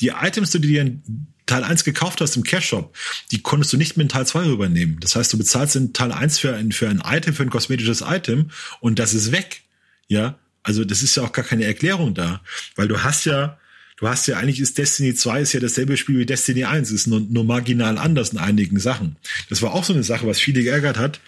die 0.00 0.08
Items, 0.08 0.50
die 0.50 0.60
du 0.60 0.68
dir 0.68 0.82
in 0.82 1.02
Teil 1.46 1.64
1 1.64 1.84
gekauft 1.84 2.20
hast 2.20 2.36
im 2.36 2.44
Cash 2.44 2.68
Shop, 2.68 2.96
die 3.30 3.42
konntest 3.42 3.72
du 3.72 3.76
nicht 3.76 3.96
mit 3.96 4.04
in 4.04 4.08
Teil 4.08 4.26
2 4.26 4.44
rübernehmen. 4.44 4.98
Das 5.00 5.14
heißt, 5.14 5.32
du 5.32 5.38
bezahlst 5.38 5.76
in 5.76 5.92
Teil 5.92 6.12
1 6.12 6.38
für 6.38 6.54
ein, 6.54 6.72
für 6.72 6.88
ein 6.88 7.02
Item, 7.04 7.34
für 7.34 7.42
ein 7.42 7.50
kosmetisches 7.50 8.00
Item 8.00 8.50
und 8.80 8.98
das 8.98 9.14
ist 9.14 9.32
weg. 9.32 9.62
Ja, 10.08 10.38
also 10.62 10.84
das 10.84 11.02
ist 11.02 11.16
ja 11.16 11.22
auch 11.22 11.32
gar 11.32 11.44
keine 11.44 11.64
Erklärung 11.64 12.14
da, 12.14 12.42
weil 12.76 12.88
du 12.88 13.02
hast 13.02 13.24
ja 13.24 13.58
du 14.02 14.08
hast 14.08 14.26
ja 14.26 14.36
eigentlich 14.36 14.58
ist 14.58 14.78
Destiny 14.78 15.14
2 15.14 15.42
ist 15.42 15.52
ja 15.52 15.60
dasselbe 15.60 15.96
Spiel 15.96 16.18
wie 16.18 16.26
Destiny 16.26 16.64
1, 16.64 16.90
ist 16.90 17.06
nur, 17.06 17.20
nur 17.20 17.44
marginal 17.44 17.98
anders 17.98 18.30
in 18.30 18.38
einigen 18.38 18.80
Sachen. 18.80 19.14
Das 19.48 19.62
war 19.62 19.72
auch 19.72 19.84
so 19.84 19.92
eine 19.92 20.02
Sache, 20.02 20.26
was 20.26 20.40
viele 20.40 20.64
geärgert 20.64 20.98
hat, 20.98 21.20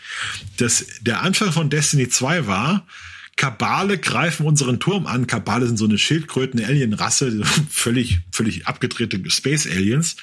dass 0.57 0.85
der 1.01 1.23
Anfang 1.23 1.53
von 1.53 1.71
Destiny 1.71 2.09
2 2.09 2.49
war, 2.49 2.85
Kabale 3.37 3.99
greifen 3.99 4.47
unseren 4.47 4.79
Turm 4.79 5.07
an. 5.07 5.27
Kabale 5.27 5.67
sind 5.67 5.77
so 5.77 5.85
eine 5.85 5.99
Schildkröten-Alien-Rasse, 5.99 7.43
völlig, 7.71 8.21
völlig 8.31 8.67
abgedrehte 8.67 9.21
Space-Aliens. 9.29 10.17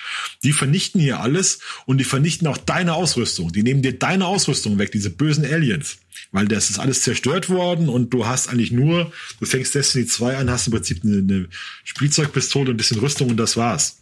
Die 0.43 0.53
vernichten 0.53 1.01
hier 1.01 1.19
alles 1.19 1.59
und 1.85 1.97
die 1.97 2.03
vernichten 2.03 2.47
auch 2.47 2.57
deine 2.57 2.93
Ausrüstung. 2.93 3.51
Die 3.51 3.63
nehmen 3.63 3.81
dir 3.81 3.97
deine 3.97 4.25
Ausrüstung 4.25 4.77
weg, 4.77 4.91
diese 4.91 5.09
bösen 5.09 5.45
Aliens. 5.45 5.97
Weil 6.31 6.47
das 6.47 6.69
ist 6.69 6.79
alles 6.79 7.01
zerstört 7.01 7.49
worden 7.49 7.89
und 7.89 8.13
du 8.13 8.25
hast 8.25 8.47
eigentlich 8.47 8.71
nur, 8.71 9.11
du 9.39 9.45
fängst 9.45 9.75
Destiny 9.75 10.05
2 10.05 10.37
an, 10.37 10.49
hast 10.49 10.67
im 10.67 10.73
Prinzip 10.73 11.03
eine, 11.03 11.17
eine 11.17 11.47
Spielzeugpistole, 11.83 12.71
ein 12.71 12.77
bisschen 12.77 12.99
Rüstung 12.99 13.29
und 13.29 13.37
das 13.37 13.57
war's. 13.57 14.00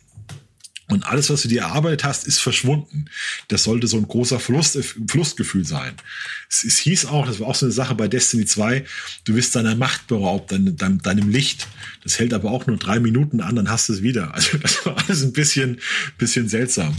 Und 0.90 1.06
alles, 1.06 1.30
was 1.30 1.44
du 1.44 1.48
dir 1.48 1.62
erarbeitet 1.62 2.04
hast, 2.04 2.26
ist 2.26 2.40
verschwunden. 2.40 3.06
Das 3.48 3.64
sollte 3.64 3.86
so 3.86 3.98
ein 3.98 4.08
großer 4.08 4.40
Verlust, 4.40 4.78
Verlustgefühl 5.08 5.64
sein. 5.64 5.94
Es, 6.50 6.64
es 6.64 6.80
hieß 6.80 7.06
auch, 7.06 7.28
das 7.28 7.40
war 7.40 7.48
auch 7.48 7.56
so 7.56 7.68
eine 7.68 7.74
Sache 7.74 7.94
bei 7.94 8.08
Destiny 8.08 8.46
2, 8.46 8.84
du 9.24 9.36
wirst 9.36 9.56
deiner 9.56 9.76
Macht 9.76 10.08
beraubt, 10.08 10.52
dein, 10.52 10.76
dein, 10.78 10.98
deinem 10.98 11.30
Licht. 11.30 11.68
Das 12.04 12.18
hält 12.18 12.34
aber 12.34 12.50
auch 12.50 12.66
nur 12.66 12.78
drei 12.78 13.00
Minuten 13.00 13.40
an, 13.40 13.56
dann 13.56 13.70
hast 13.70 13.88
du 13.90 13.94
es 13.94 14.02
wieder. 14.02 14.34
Also 14.34 14.58
das 14.58 14.86
war 14.86 14.98
alles 14.98 15.22
ein 15.24 15.34
bisschen, 15.34 15.80
bisschen 16.18 16.50
seltsam. 16.50 16.96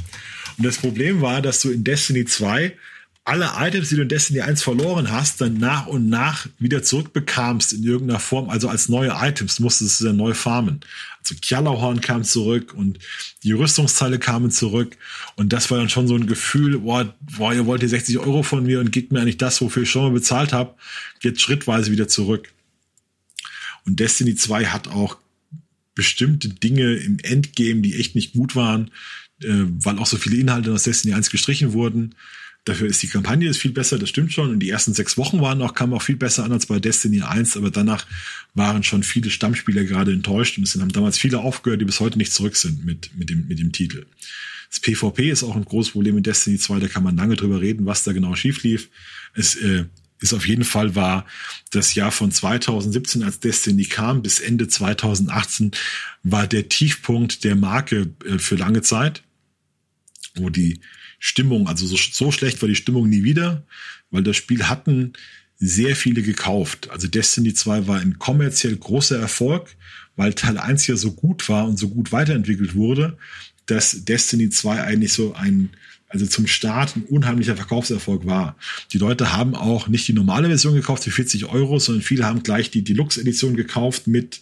Und 0.56 0.66
das 0.66 0.76
Problem 0.78 1.20
war, 1.20 1.42
dass 1.42 1.60
du 1.60 1.70
in 1.70 1.82
Destiny 1.82 2.26
2 2.26 2.76
alle 3.24 3.50
Items, 3.58 3.88
die 3.88 3.96
du 3.96 4.02
in 4.02 4.08
Destiny 4.08 4.40
1 4.40 4.62
verloren 4.62 5.10
hast, 5.10 5.40
dann 5.40 5.54
nach 5.54 5.86
und 5.86 6.08
nach 6.08 6.46
wieder 6.58 6.82
zurückbekamst 6.82 7.72
in 7.72 7.84
irgendeiner 7.84 8.20
Form, 8.20 8.50
also 8.50 8.68
als 8.68 8.88
neue 8.88 9.14
Items, 9.20 9.60
musstest 9.60 10.00
du 10.00 10.06
dann 10.06 10.16
neu 10.16 10.34
farmen. 10.34 10.80
Also 11.20 11.34
Kjallerhorn 11.40 12.00
kam 12.00 12.24
zurück 12.24 12.74
und 12.74 12.98
die 13.44 13.52
Rüstungsteile 13.52 14.18
kamen 14.18 14.50
zurück 14.50 14.96
und 15.36 15.52
das 15.52 15.70
war 15.70 15.78
dann 15.78 15.88
schon 15.88 16.08
so 16.08 16.14
ein 16.14 16.26
Gefühl, 16.26 16.78
boah, 16.78 17.14
boah 17.36 17.52
ihr 17.52 17.66
wollt 17.66 17.80
hier 17.80 17.88
60 17.88 18.18
Euro 18.18 18.42
von 18.42 18.64
mir 18.64 18.80
und 18.80 18.90
gebt 18.90 19.12
mir 19.12 19.20
eigentlich 19.20 19.36
das, 19.36 19.60
wofür 19.60 19.82
ich 19.82 19.90
schon 19.90 20.02
mal 20.02 20.12
bezahlt 20.12 20.52
habe, 20.52 20.74
jetzt 21.20 21.40
schrittweise 21.40 21.92
wieder 21.92 22.08
zurück. 22.08 22.52
Und 23.86 24.00
Destiny 24.00 24.34
2 24.34 24.66
hat 24.66 24.88
auch 24.88 25.18
bestimmte 25.94 26.48
Dinge 26.48 26.94
im 26.94 27.18
Endgame, 27.20 27.80
die 27.82 27.96
echt 27.96 28.14
nicht 28.14 28.32
gut 28.32 28.56
waren, 28.56 28.90
äh, 29.42 29.48
weil 29.66 29.98
auch 29.98 30.06
so 30.06 30.16
viele 30.16 30.36
Inhalte 30.36 30.72
aus 30.72 30.84
Destiny 30.84 31.14
1 31.14 31.30
gestrichen 31.30 31.72
wurden. 31.72 32.14
Dafür 32.64 32.88
ist 32.88 33.02
die 33.02 33.08
Kampagne 33.08 33.48
ist 33.48 33.58
viel 33.58 33.72
besser, 33.72 33.98
das 33.98 34.10
stimmt 34.10 34.32
schon. 34.32 34.50
Und 34.50 34.60
die 34.60 34.68
ersten 34.68 34.92
sechs 34.92 35.16
Wochen 35.16 35.40
waren 35.40 35.62
auch, 35.62 35.74
kamen 35.74 35.94
auch 35.94 36.02
viel 36.02 36.16
besser 36.16 36.44
an 36.44 36.52
als 36.52 36.66
bei 36.66 36.78
Destiny 36.78 37.22
1, 37.22 37.56
aber 37.56 37.70
danach 37.70 38.06
waren 38.54 38.82
schon 38.82 39.02
viele 39.02 39.30
Stammspieler 39.30 39.84
gerade 39.84 40.12
enttäuscht 40.12 40.58
und 40.58 40.64
es 40.64 40.78
haben 40.78 40.92
damals 40.92 41.18
viele 41.18 41.38
aufgehört, 41.38 41.80
die 41.80 41.86
bis 41.86 42.00
heute 42.00 42.18
nicht 42.18 42.32
zurück 42.32 42.56
sind 42.56 42.84
mit, 42.84 43.16
mit, 43.16 43.30
dem, 43.30 43.46
mit 43.48 43.58
dem 43.58 43.72
Titel. 43.72 44.04
Das 44.68 44.80
PvP 44.80 45.30
ist 45.30 45.42
auch 45.42 45.56
ein 45.56 45.64
großes 45.64 45.92
Problem 45.92 46.16
in 46.18 46.22
Destiny 46.22 46.58
2, 46.58 46.80
da 46.80 46.88
kann 46.88 47.02
man 47.02 47.16
lange 47.16 47.34
drüber 47.34 47.60
reden, 47.60 47.86
was 47.86 48.04
da 48.04 48.12
genau 48.12 48.36
schief 48.36 48.62
lief. 48.62 48.88
Es 49.34 49.56
äh, 49.56 49.86
ist 50.20 50.34
auf 50.34 50.46
jeden 50.46 50.64
Fall 50.64 50.94
war 50.94 51.26
das 51.70 51.94
Jahr 51.94 52.12
von 52.12 52.30
2017, 52.30 53.22
als 53.22 53.40
Destiny 53.40 53.86
kam, 53.86 54.22
bis 54.22 54.38
Ende 54.38 54.68
2018 54.68 55.72
war 56.22 56.46
der 56.46 56.68
Tiefpunkt 56.68 57.42
der 57.42 57.56
Marke 57.56 58.10
äh, 58.24 58.38
für 58.38 58.56
lange 58.56 58.82
Zeit, 58.82 59.22
wo 60.34 60.50
die 60.50 60.80
Stimmung, 61.20 61.68
also 61.68 61.86
so, 61.86 61.96
so 61.96 62.32
schlecht 62.32 62.60
war 62.62 62.68
die 62.68 62.74
Stimmung 62.74 63.08
nie 63.08 63.22
wieder, 63.22 63.62
weil 64.10 64.22
das 64.22 64.36
Spiel 64.36 64.64
hatten 64.64 65.12
sehr 65.58 65.94
viele 65.94 66.22
gekauft. 66.22 66.88
Also 66.90 67.06
Destiny 67.06 67.52
2 67.52 67.86
war 67.86 68.00
ein 68.00 68.18
kommerziell 68.18 68.74
großer 68.74 69.20
Erfolg, 69.20 69.76
weil 70.16 70.32
Teil 70.32 70.56
1 70.58 70.86
ja 70.86 70.96
so 70.96 71.12
gut 71.12 71.48
war 71.50 71.68
und 71.68 71.78
so 71.78 71.90
gut 71.90 72.10
weiterentwickelt 72.10 72.74
wurde, 72.74 73.18
dass 73.66 74.04
Destiny 74.06 74.48
2 74.48 74.82
eigentlich 74.82 75.12
so 75.12 75.34
ein, 75.34 75.68
also 76.08 76.26
zum 76.26 76.46
Start 76.46 76.96
ein 76.96 77.02
unheimlicher 77.02 77.54
Verkaufserfolg 77.54 78.24
war. 78.24 78.56
Die 78.92 78.98
Leute 78.98 79.34
haben 79.34 79.54
auch 79.54 79.88
nicht 79.88 80.08
die 80.08 80.14
normale 80.14 80.48
Version 80.48 80.74
gekauft 80.74 81.04
für 81.04 81.10
40 81.10 81.44
Euro, 81.46 81.78
sondern 81.78 82.02
viele 82.02 82.24
haben 82.24 82.42
gleich 82.42 82.70
die 82.70 82.82
Deluxe-Edition 82.82 83.56
gekauft 83.56 84.06
mit, 84.06 84.40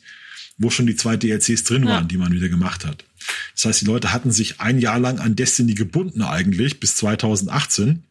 wo 0.58 0.70
schon 0.70 0.86
die 0.86 0.96
zwei 0.96 1.16
DLCs 1.16 1.64
drin 1.64 1.84
waren, 1.86 2.04
ja. 2.04 2.08
die 2.08 2.16
man 2.16 2.32
wieder 2.32 2.48
gemacht 2.48 2.84
hat. 2.84 3.04
Das 3.54 3.64
heißt, 3.64 3.80
die 3.82 3.86
Leute 3.86 4.12
hatten 4.12 4.30
sich 4.30 4.60
ein 4.60 4.78
Jahr 4.78 4.98
lang 4.98 5.18
an 5.18 5.36
Destiny 5.36 5.74
gebunden 5.74 6.22
eigentlich 6.22 6.80
bis 6.80 6.96
2018. 6.96 8.02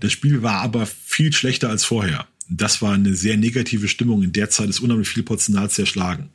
Das 0.00 0.12
Spiel 0.12 0.42
war 0.42 0.60
aber 0.60 0.86
viel 0.86 1.32
schlechter 1.32 1.70
als 1.70 1.84
vorher. 1.84 2.26
Das 2.48 2.82
war 2.82 2.92
eine 2.92 3.14
sehr 3.14 3.36
negative 3.36 3.88
Stimmung. 3.88 4.22
In 4.22 4.32
der 4.32 4.50
Zeit 4.50 4.68
ist 4.68 4.80
unheimlich 4.80 5.08
viel 5.08 5.22
Potenzial 5.22 5.70
zerschlagen. 5.70 6.30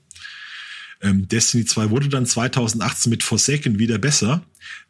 Ähm, 1.02 1.28
Destiny 1.28 1.66
2 1.66 1.92
wurde 1.92 2.10
dann 2.10 2.26
2018 2.26 3.10
mit 3.10 3.24
Forsaken 3.24 3.80
wieder 3.80 4.00
besser. 4.00 4.44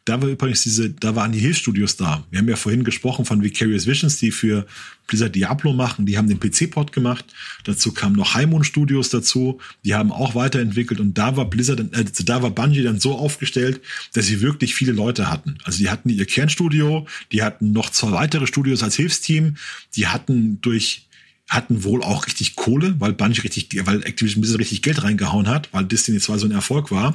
Da 0.04 0.20
war 0.20 0.28
übrigens 0.28 0.62
diese, 0.62 0.90
da 0.90 1.14
waren 1.14 1.32
die 1.32 1.38
Hilfsstudios 1.38 1.96
da. 1.96 2.24
Wir 2.30 2.40
haben 2.40 2.48
ja 2.48 2.56
vorhin 2.56 2.84
gesprochen 2.84 3.24
von 3.24 3.42
Vicarious 3.42 3.86
Visions, 3.86 4.18
die 4.18 4.30
für 4.30 4.66
Blizzard 5.06 5.34
Diablo 5.34 5.72
machen. 5.72 6.06
Die 6.06 6.16
haben 6.16 6.28
den 6.28 6.40
PC-Port 6.40 6.92
gemacht. 6.92 7.24
Dazu 7.64 7.92
kamen 7.92 8.16
noch 8.16 8.34
Highmoon 8.34 8.64
Studios 8.64 9.10
dazu. 9.10 9.60
Die 9.84 9.94
haben 9.94 10.12
auch 10.12 10.34
weiterentwickelt 10.34 11.00
und 11.00 11.18
da 11.18 11.36
war 11.36 11.50
Blizzard, 11.50 11.80
äh, 11.92 12.04
da 12.24 12.42
war 12.42 12.50
Bungie 12.50 12.82
dann 12.82 13.00
so 13.00 13.16
aufgestellt, 13.16 13.80
dass 14.12 14.26
sie 14.26 14.40
wirklich 14.40 14.74
viele 14.74 14.92
Leute 14.92 15.30
hatten. 15.30 15.58
Also 15.64 15.78
die 15.78 15.90
hatten 15.90 16.08
ihr 16.08 16.26
Kernstudio, 16.26 17.06
die 17.32 17.42
hatten 17.42 17.72
noch 17.72 17.90
zwei 17.90 18.12
weitere 18.12 18.46
Studios 18.46 18.82
als 18.82 18.96
Hilfsteam, 18.96 19.56
die 19.96 20.06
hatten 20.06 20.60
durch 20.60 21.06
hatten 21.50 21.82
wohl 21.82 22.02
auch 22.04 22.26
richtig 22.26 22.54
Kohle, 22.54 22.94
weil 23.00 23.12
Bungie 23.12 23.40
richtig, 23.40 23.68
weil 23.84 24.04
Activision 24.04 24.40
Blizzard 24.40 24.60
richtig 24.60 24.82
Geld 24.82 25.02
reingehauen 25.02 25.48
hat, 25.48 25.68
weil 25.72 25.84
Destiny 25.84 26.20
2 26.20 26.38
so 26.38 26.46
ein 26.46 26.52
Erfolg 26.52 26.92
war. 26.92 27.14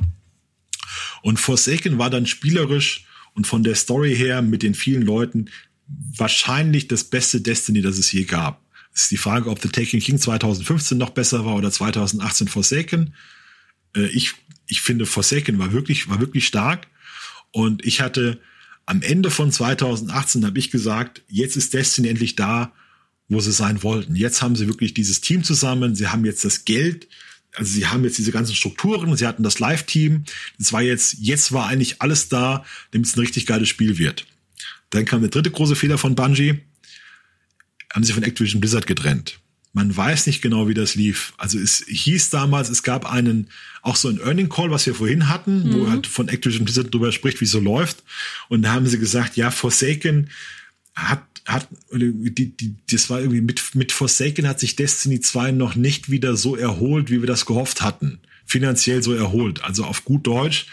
Und 1.22 1.40
Forsaken 1.40 1.98
war 1.98 2.10
dann 2.10 2.26
spielerisch 2.26 3.06
und 3.34 3.48
von 3.48 3.64
der 3.64 3.76
Story 3.76 4.16
her 4.16 4.42
mit 4.42 4.64
den 4.64 4.76
vielen 4.76 5.04
Leuten 5.04 5.50
wahrscheinlich 5.88 6.88
das 6.88 7.04
beste 7.04 7.42
Destiny, 7.42 7.82
das 7.82 7.98
es 7.98 8.12
je 8.12 8.24
gab. 8.24 8.64
Es 8.94 9.04
ist 9.04 9.12
die 9.12 9.18
Frage, 9.18 9.50
ob 9.50 9.62
The 9.62 9.70
Taking 9.70 10.00
King 10.00 10.18
2015 10.18 10.98
noch 10.98 11.10
besser 11.10 11.46
war 11.46 11.56
oder 11.56 11.70
2018 11.70 12.48
Forsaken. 12.48 13.14
Äh, 13.96 14.08
ich, 14.08 14.34
ich 14.68 14.82
finde 14.82 15.06
Forsaken 15.06 15.60
war 15.60 15.74
wirklich, 15.74 16.10
war 16.10 16.22
wirklich 16.22 16.48
stark. 16.48 16.88
Und 17.52 17.86
ich 17.86 18.02
hatte 18.02 18.40
am 18.86 19.02
Ende 19.02 19.32
von 19.32 19.52
2018 19.52 20.46
habe 20.46 20.60
ich 20.60 20.72
gesagt, 20.72 21.24
jetzt 21.28 21.58
ist 21.58 21.74
Destiny 21.74 22.08
endlich 22.08 22.36
da, 22.36 22.72
wo 23.28 23.40
sie 23.40 23.52
sein 23.52 23.84
wollten. 23.84 24.16
Jetzt 24.16 24.42
haben 24.42 24.56
sie 24.56 24.68
wirklich 24.68 24.94
dieses 24.94 25.22
Team 25.22 25.44
zusammen, 25.44 25.96
sie 25.96 26.08
haben 26.08 26.26
jetzt 26.26 26.46
das 26.46 26.66
Geld, 26.66 27.08
also 27.56 27.72
sie 27.72 27.88
haben 27.88 28.04
jetzt 28.04 28.18
diese 28.18 28.32
ganzen 28.32 28.56
Strukturen, 28.56 29.16
sie 29.16 29.28
hatten 29.28 29.44
das 29.44 29.60
Live-Team. 29.60 30.26
Das 30.58 30.74
war 30.74 30.82
jetzt, 30.82 31.18
jetzt 31.20 31.52
war 31.52 31.68
eigentlich 31.68 32.02
alles 32.02 32.30
da, 32.30 32.66
damit 32.92 33.08
es 33.08 33.16
ein 33.16 33.22
richtig 33.22 33.46
geiles 33.46 33.70
Spiel 33.70 33.98
wird. 33.98 34.26
Dann 34.90 35.06
kam 35.06 35.22
der 35.22 35.30
dritte 35.30 35.52
große 35.52 35.76
Fehler 35.76 35.98
von 35.98 36.16
Bungie. 36.16 36.60
Haben 37.94 38.04
sie 38.04 38.14
von 38.14 38.24
Activision 38.24 38.62
Blizzard 38.62 38.88
getrennt. 38.88 39.40
Man 39.74 39.96
weiß 39.96 40.28
nicht 40.28 40.42
genau, 40.42 40.70
wie 40.70 40.74
das 40.74 40.96
lief. 40.96 41.34
Also 41.38 41.60
es 41.60 41.84
hieß 41.88 42.30
damals, 42.30 42.70
es 42.70 42.84
gab 42.84 43.12
einen, 43.12 43.50
auch 43.82 43.98
so 43.98 44.08
ein 44.08 44.20
Earning 44.20 44.48
Call, 44.48 44.72
was 44.72 44.86
wir 44.86 44.96
vorhin 44.96 45.28
hatten, 45.28 45.68
mhm. 45.68 45.74
wo 45.74 45.90
halt 45.90 46.08
von 46.08 46.30
Activision 46.30 46.64
Blizzard 46.64 46.94
drüber 46.94 47.12
spricht, 47.12 47.42
wie 47.42 47.46
es 47.46 47.52
so 47.52 47.60
läuft. 47.60 48.04
Und 48.48 48.62
da 48.62 48.72
haben 48.72 48.88
sie 48.88 49.00
gesagt, 49.00 49.36
ja, 49.36 49.52
Forsaken 49.52 50.30
hat 50.96 51.24
hat, 51.46 51.68
die, 51.92 52.58
die, 52.58 52.76
das 52.90 53.10
war 53.10 53.20
irgendwie 53.20 53.42
mit, 53.42 53.76
mit 53.76 53.92
Forsaken 53.92 54.48
hat 54.48 54.60
sich 54.60 54.76
Destiny 54.76 55.20
2 55.20 55.52
noch 55.52 55.76
nicht 55.76 56.10
wieder 56.10 56.36
so 56.36 56.56
erholt, 56.56 57.12
wie 57.12 57.22
wir 57.22 57.28
das 57.28 57.46
gehofft 57.46 57.82
hatten. 57.82 58.20
Finanziell 58.46 59.04
so 59.04 59.14
erholt. 59.14 59.64
Also 59.64 59.86
auf 59.86 60.06
gut 60.06 60.26
Deutsch. 60.26 60.66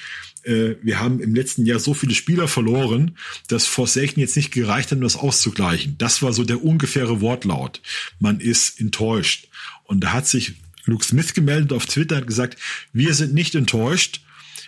Äh, 0.45 0.77
wir 0.83 0.99
haben 0.99 1.21
im 1.21 1.35
letzten 1.35 1.67
Jahr 1.67 1.79
so 1.79 1.93
viele 1.93 2.15
Spieler 2.15 2.49
verloren, 2.49 3.17
dass 3.49 3.67
Forsaken 3.67 4.21
jetzt 4.21 4.37
nicht 4.37 4.51
gereicht 4.51 4.91
hat, 4.91 4.97
um 4.97 5.03
das 5.03 5.17
auszugleichen. 5.17 5.97
Das 5.99 6.23
war 6.23 6.33
so 6.33 6.43
der 6.43 6.65
ungefähre 6.65 7.21
Wortlaut. 7.21 7.83
Man 8.19 8.41
ist 8.41 8.81
enttäuscht. 8.81 9.49
Und 9.85 10.01
da 10.01 10.13
hat 10.13 10.27
sich 10.27 10.55
Luke 10.87 11.05
Smith 11.05 11.35
gemeldet 11.35 11.73
auf 11.73 11.87
Twitter, 11.87 12.17
hat 12.17 12.27
gesagt, 12.27 12.59
wir 12.93 13.13
sind 13.15 13.35
nicht 13.35 13.55
enttäuscht 13.55 14.23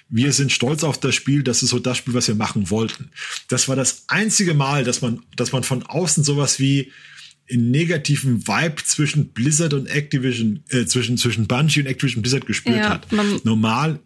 wir 0.08 0.32
sind 0.32 0.52
stolz 0.52 0.84
auf 0.84 0.98
das 0.98 1.14
Spiel, 1.14 1.42
das 1.42 1.62
ist 1.62 1.70
so 1.70 1.78
das 1.78 1.98
Spiel, 1.98 2.14
was 2.14 2.28
wir 2.28 2.34
machen 2.34 2.70
wollten. 2.70 3.10
Das 3.48 3.68
war 3.68 3.76
das 3.76 4.04
einzige 4.08 4.54
Mal, 4.54 4.84
dass 4.84 5.00
man, 5.02 5.22
dass 5.36 5.52
man 5.52 5.64
von 5.64 5.82
außen 5.82 6.24
sowas 6.24 6.58
wie 6.58 6.92
einen 7.50 7.70
negativen 7.70 8.46
Vibe 8.46 8.82
zwischen 8.84 9.28
Blizzard 9.28 9.74
und 9.74 9.86
Activision, 9.86 10.62
äh, 10.70 10.86
zwischen, 10.86 11.18
zwischen 11.18 11.46
Bungie 11.46 11.80
und 11.80 11.86
Activision 11.86 12.22
Blizzard 12.22 12.46
gespürt 12.46 12.78
ja, 12.78 12.90
hat. 12.90 13.06
Normal 13.44 14.00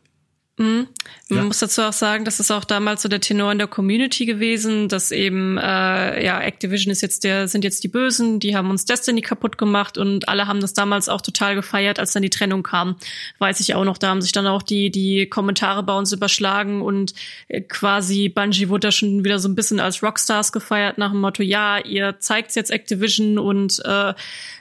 Mhm. 0.59 0.89
Man 1.29 1.39
ja. 1.39 1.45
muss 1.45 1.61
dazu 1.61 1.83
auch 1.83 1.93
sagen, 1.93 2.25
das 2.25 2.41
ist 2.41 2.51
auch 2.51 2.65
damals 2.65 3.03
so 3.03 3.09
der 3.09 3.21
Tenor 3.21 3.53
in 3.53 3.59
der 3.59 3.69
Community 3.69 4.27
gewesen, 4.27 4.89
dass 4.89 5.13
eben 5.13 5.57
äh, 5.57 6.25
ja 6.25 6.41
Activision 6.41 6.91
ist 6.91 7.01
jetzt 7.01 7.23
der 7.23 7.47
sind 7.47 7.63
jetzt 7.63 7.85
die 7.85 7.89
Bösen, 7.89 8.41
die 8.41 8.57
haben 8.57 8.69
uns 8.69 8.85
Destiny 8.85 9.21
kaputt 9.23 9.57
gemacht 9.57 9.99
und 9.99 10.29
alle 10.29 10.49
haben 10.49 10.61
das 10.61 10.75
damals 10.75 11.09
auch 11.09 11.21
total 11.21 11.55
gefeiert, 11.55 12.01
als 12.01 12.13
dann 12.13 12.23
die 12.23 12.31
Trennung 12.31 12.65
kam. 12.65 12.97
Weiß 13.39 13.61
ich 13.61 13.75
auch 13.77 13.85
noch, 13.85 13.99
da 13.99 14.09
haben 14.09 14.21
sich 14.21 14.33
dann 14.33 14.49
auch 14.49 14.63
die 14.63 14.91
die 14.91 15.27
Kommentare 15.27 15.85
bei 15.85 15.97
uns 15.97 16.13
überschlagen 16.13 16.83
und 16.83 17.15
äh, 17.47 17.61
quasi 17.61 18.29
Bungie 18.29 18.69
wurde 18.69 18.89
da 18.89 18.93
schon 18.93 19.25
wieder 19.25 19.39
so 19.39 19.49
ein 19.49 19.55
bisschen 19.55 19.79
als 19.79 20.03
Rockstars 20.03 20.51
gefeiert 20.51 20.99
nach 20.99 21.13
dem 21.13 21.21
Motto, 21.21 21.45
ja, 21.45 21.79
ihr 21.79 22.19
zeigt's 22.19 22.57
jetzt 22.57 22.73
Activision 22.73 23.39
und 23.39 23.81
äh, 23.85 24.13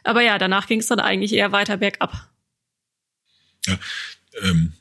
aber 0.03 0.21
ja, 0.21 0.37
danach 0.37 0.67
ging 0.67 0.79
es 0.79 0.87
dann 0.87 0.99
eigentlich 0.99 1.33
eher 1.33 1.51
weiter 1.51 1.77
bergab. 1.77 2.29
Ja, 3.65 3.79
ähm 4.43 4.73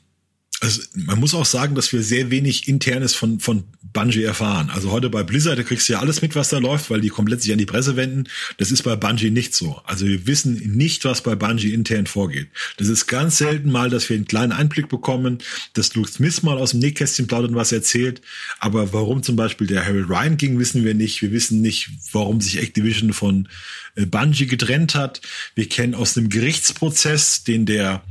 also 0.59 0.81
man 0.95 1.19
muss 1.19 1.35
auch 1.35 1.45
sagen, 1.45 1.75
dass 1.75 1.93
wir 1.93 2.01
sehr 2.01 2.31
wenig 2.31 2.67
internes 2.67 3.13
von, 3.13 3.39
von 3.39 3.65
Bungie 3.93 4.23
erfahren. 4.23 4.71
Also 4.71 4.91
heute 4.91 5.09
bei 5.09 5.21
Blizzard, 5.21 5.59
da 5.59 5.63
kriegst 5.63 5.87
du 5.87 5.93
ja 5.93 5.99
alles 5.99 6.23
mit, 6.23 6.35
was 6.35 6.49
da 6.49 6.57
läuft, 6.57 6.89
weil 6.89 6.99
die 6.99 7.09
komplett 7.09 7.43
sich 7.43 7.51
an 7.51 7.59
die 7.59 7.67
Presse 7.67 7.95
wenden. 7.95 8.23
Das 8.57 8.71
ist 8.71 8.81
bei 8.81 8.95
Bungie 8.95 9.29
nicht 9.29 9.53
so. 9.53 9.79
Also 9.85 10.07
wir 10.07 10.25
wissen 10.25 10.55
nicht, 10.75 11.05
was 11.05 11.21
bei 11.21 11.35
Bungie 11.35 11.73
intern 11.73 12.07
vorgeht. 12.07 12.49
Das 12.77 12.87
ist 12.87 13.05
ganz 13.05 13.37
selten 13.37 13.71
mal, 13.71 13.91
dass 13.91 14.09
wir 14.09 14.15
einen 14.15 14.25
kleinen 14.25 14.51
Einblick 14.51 14.89
bekommen, 14.89 15.39
dass 15.73 15.93
Luke 15.93 16.09
Smith 16.09 16.41
mal 16.41 16.57
aus 16.57 16.71
dem 16.71 16.79
Nähkästchen 16.79 17.27
plaudert 17.27 17.51
und 17.51 17.55
was 17.55 17.71
erzählt. 17.71 18.21
Aber 18.59 18.93
warum 18.93 19.21
zum 19.21 19.35
Beispiel 19.35 19.67
der 19.67 19.85
Harold 19.85 20.09
Ryan 20.09 20.37
ging, 20.37 20.57
wissen 20.57 20.83
wir 20.83 20.95
nicht. 20.95 21.21
Wir 21.21 21.31
wissen 21.31 21.61
nicht, 21.61 21.91
warum 22.13 22.41
sich 22.41 22.57
Activision 22.57 23.13
von 23.13 23.47
äh, 23.93 24.07
Bungie 24.07 24.47
getrennt 24.47 24.95
hat. 24.95 25.21
Wir 25.53 25.69
kennen 25.69 25.93
aus 25.93 26.17
einem 26.17 26.29
Gerichtsprozess, 26.29 27.43
den 27.43 27.67
der 27.67 28.03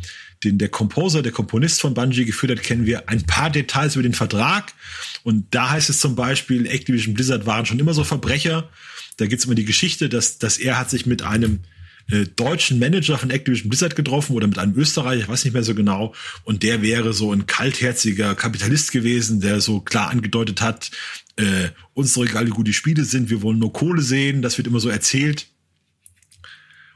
den 0.47 0.59
der 0.59 0.69
Composer, 0.69 1.23
der 1.23 1.33
Komponist 1.33 1.81
von 1.81 1.95
Bungie 1.95 2.25
geführt 2.25 2.53
hat, 2.53 2.63
kennen 2.63 2.87
wir 2.87 3.09
ein 3.09 3.25
paar 3.25 3.51
Details 3.51 3.97
über 3.97 4.03
den 4.03 4.15
Vertrag. 4.15 4.73
Und 5.25 5.47
da 5.51 5.71
heißt 5.71 5.91
es 5.91 5.99
zum 5.99 6.15
Beispiel, 6.15 6.67
Activision 6.67 7.15
Blizzard 7.15 7.47
waren 7.47 7.67
schon 7.67 7.79
immer 7.79 7.95
so 7.95 8.05
Verbrecher. 8.05 8.71
Da 9.17 9.27
gibt 9.27 9.41
es 9.41 9.47
immer 9.47 9.55
die 9.55 9.65
Geschichte, 9.65 10.09
dass, 10.09 10.39
dass 10.39 10.59
er 10.59 10.79
hat 10.79 10.91
sich 10.91 11.07
mit 11.07 11.23
einem 11.23 11.61
äh, 12.11 12.25
deutschen 12.25 12.79
Manager 12.79 13.19
von 13.19 13.31
Activision 13.31 13.69
Blizzard 13.69 13.97
getroffen 13.97 14.37
oder 14.37 14.47
mit 14.47 14.59
einem 14.59 14.77
Österreicher, 14.77 15.23
ich 15.23 15.29
weiß 15.29 15.45
nicht 15.45 15.55
mehr 15.55 15.65
so 15.65 15.75
genau. 15.75 16.15
Und 16.45 16.63
der 16.63 16.81
wäre 16.81 17.13
so 17.13 17.33
ein 17.33 17.47
kaltherziger 17.47 18.35
Kapitalist 18.35 18.93
gewesen, 18.93 19.41
der 19.41 19.61
so 19.61 19.81
klar 19.81 20.11
angedeutet 20.11 20.61
hat, 20.61 20.91
äh, 21.37 21.71
unsere 21.95 22.27
egal 22.27 22.47
wie 22.47 22.51
gut 22.51 22.69
die 22.69 22.73
Spiele 22.73 23.05
sind, 23.05 23.29
wir 23.29 23.43
wollen 23.43 23.59
nur 23.59 23.73
Kohle 23.73 24.03
sehen, 24.03 24.43
das 24.43 24.57
wird 24.57 24.69
immer 24.69 24.81
so 24.81 24.89
erzählt. 24.89 25.49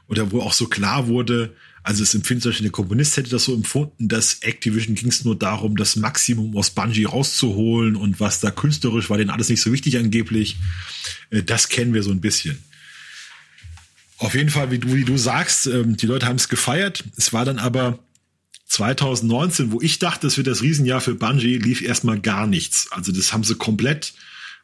Oder 0.07 0.31
wo 0.31 0.41
auch 0.41 0.53
so 0.53 0.67
klar 0.67 1.07
wurde, 1.07 1.55
also 1.83 2.03
es 2.03 2.13
empfindet 2.13 2.43
sich 2.43 2.61
der 2.61 2.69
Komponist 2.69 3.17
hätte 3.17 3.31
das 3.31 3.45
so 3.45 3.55
empfunden, 3.55 4.07
dass 4.07 4.41
Activision 4.41 4.93
ging 4.95 5.09
es 5.09 5.25
nur 5.25 5.37
darum, 5.37 5.75
das 5.75 5.95
Maximum 5.95 6.55
aus 6.55 6.69
Bungie 6.69 7.05
rauszuholen 7.05 7.95
und 7.95 8.19
was 8.19 8.39
da 8.39 8.51
künstlerisch 8.51 9.09
war, 9.09 9.17
denen 9.17 9.31
alles 9.31 9.49
nicht 9.49 9.61
so 9.61 9.71
wichtig 9.71 9.97
angeblich. 9.97 10.57
Äh, 11.31 11.41
das 11.43 11.69
kennen 11.69 11.93
wir 11.93 12.03
so 12.03 12.11
ein 12.11 12.21
bisschen. 12.21 12.61
Auf 14.17 14.35
jeden 14.35 14.51
Fall, 14.51 14.69
wie 14.69 14.77
du, 14.77 14.93
wie 14.93 15.05
du 15.05 15.17
sagst, 15.17 15.65
ähm, 15.65 15.97
die 15.97 16.05
Leute 16.05 16.27
haben 16.27 16.35
es 16.35 16.49
gefeiert. 16.49 17.03
Es 17.17 17.33
war 17.33 17.45
dann 17.45 17.57
aber 17.57 17.97
2019, 18.67 19.71
wo 19.71 19.81
ich 19.81 19.97
dachte, 19.97 20.27
das 20.27 20.37
wird 20.37 20.45
das 20.45 20.61
Riesenjahr 20.61 21.01
für 21.01 21.15
Bungie, 21.15 21.57
lief 21.57 21.81
erstmal 21.81 22.19
gar 22.19 22.45
nichts. 22.45 22.91
Also 22.91 23.11
das 23.11 23.33
haben 23.33 23.43
sie 23.43 23.55
komplett, 23.55 24.13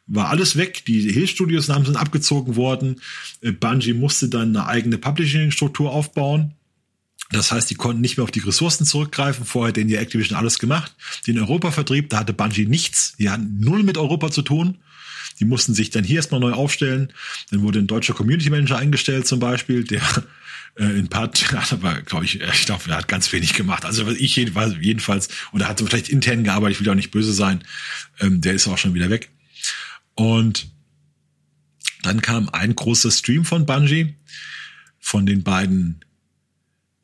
war 0.06 0.28
alles 0.28 0.56
weg. 0.56 0.84
Die 0.86 1.10
Hill-Studios 1.10 1.66
sind 1.66 1.96
abgezogen 1.96 2.54
worden. 2.54 3.00
Äh, 3.40 3.50
Bungie 3.50 3.94
musste 3.94 4.28
dann 4.28 4.56
eine 4.56 4.66
eigene 4.66 4.98
Publishing-Struktur 4.98 5.90
aufbauen. 5.90 6.54
Das 7.30 7.52
heißt, 7.52 7.68
die 7.68 7.74
konnten 7.74 8.00
nicht 8.00 8.16
mehr 8.16 8.24
auf 8.24 8.30
die 8.30 8.40
Ressourcen 8.40 8.86
zurückgreifen. 8.86 9.44
Vorher 9.44 9.72
den 9.72 9.88
ja 9.88 10.00
Activision 10.00 10.38
alles 10.38 10.58
gemacht. 10.58 10.94
Den 11.26 11.38
Europavertrieb, 11.38 12.08
da 12.08 12.20
hatte 12.20 12.32
Bungie 12.32 12.66
nichts. 12.66 13.16
Die 13.18 13.28
hatten 13.28 13.60
null 13.60 13.82
mit 13.82 13.98
Europa 13.98 14.30
zu 14.30 14.42
tun. 14.42 14.78
Die 15.38 15.44
mussten 15.44 15.74
sich 15.74 15.90
dann 15.90 16.04
hier 16.04 16.16
erstmal 16.16 16.40
neu 16.40 16.52
aufstellen. 16.52 17.12
Dann 17.50 17.62
wurde 17.62 17.80
ein 17.80 17.86
deutscher 17.86 18.14
Community 18.14 18.50
Manager 18.50 18.78
eingestellt 18.78 19.26
zum 19.26 19.40
Beispiel, 19.40 19.84
der 19.84 20.02
äh, 20.78 20.98
in 20.98 21.08
Part 21.08 21.54
aber, 21.72 22.00
glaube 22.02 22.24
ich, 22.24 22.40
ich 22.40 22.66
glaube, 22.66 22.82
er 22.88 22.96
hat 22.96 23.08
ganz 23.08 23.30
wenig 23.32 23.52
gemacht. 23.52 23.84
Also 23.84 24.08
ich 24.10 24.34
jedenfalls, 24.36 24.74
jedenfalls 24.80 25.28
oder 25.52 25.68
hat 25.68 25.80
vielleicht 25.80 26.08
intern 26.08 26.44
gearbeitet, 26.44 26.76
ich 26.76 26.84
will 26.84 26.90
auch 26.90 26.96
nicht 26.96 27.10
böse 27.10 27.32
sein. 27.32 27.62
Ähm, 28.20 28.40
der 28.40 28.54
ist 28.54 28.66
auch 28.68 28.78
schon 28.78 28.94
wieder 28.94 29.10
weg. 29.10 29.30
Und 30.14 30.68
dann 32.02 32.22
kam 32.22 32.48
ein 32.48 32.74
großer 32.74 33.10
Stream 33.10 33.44
von 33.44 33.66
Bungie 33.66 34.14
von 34.98 35.26
den 35.26 35.42
beiden 35.42 36.00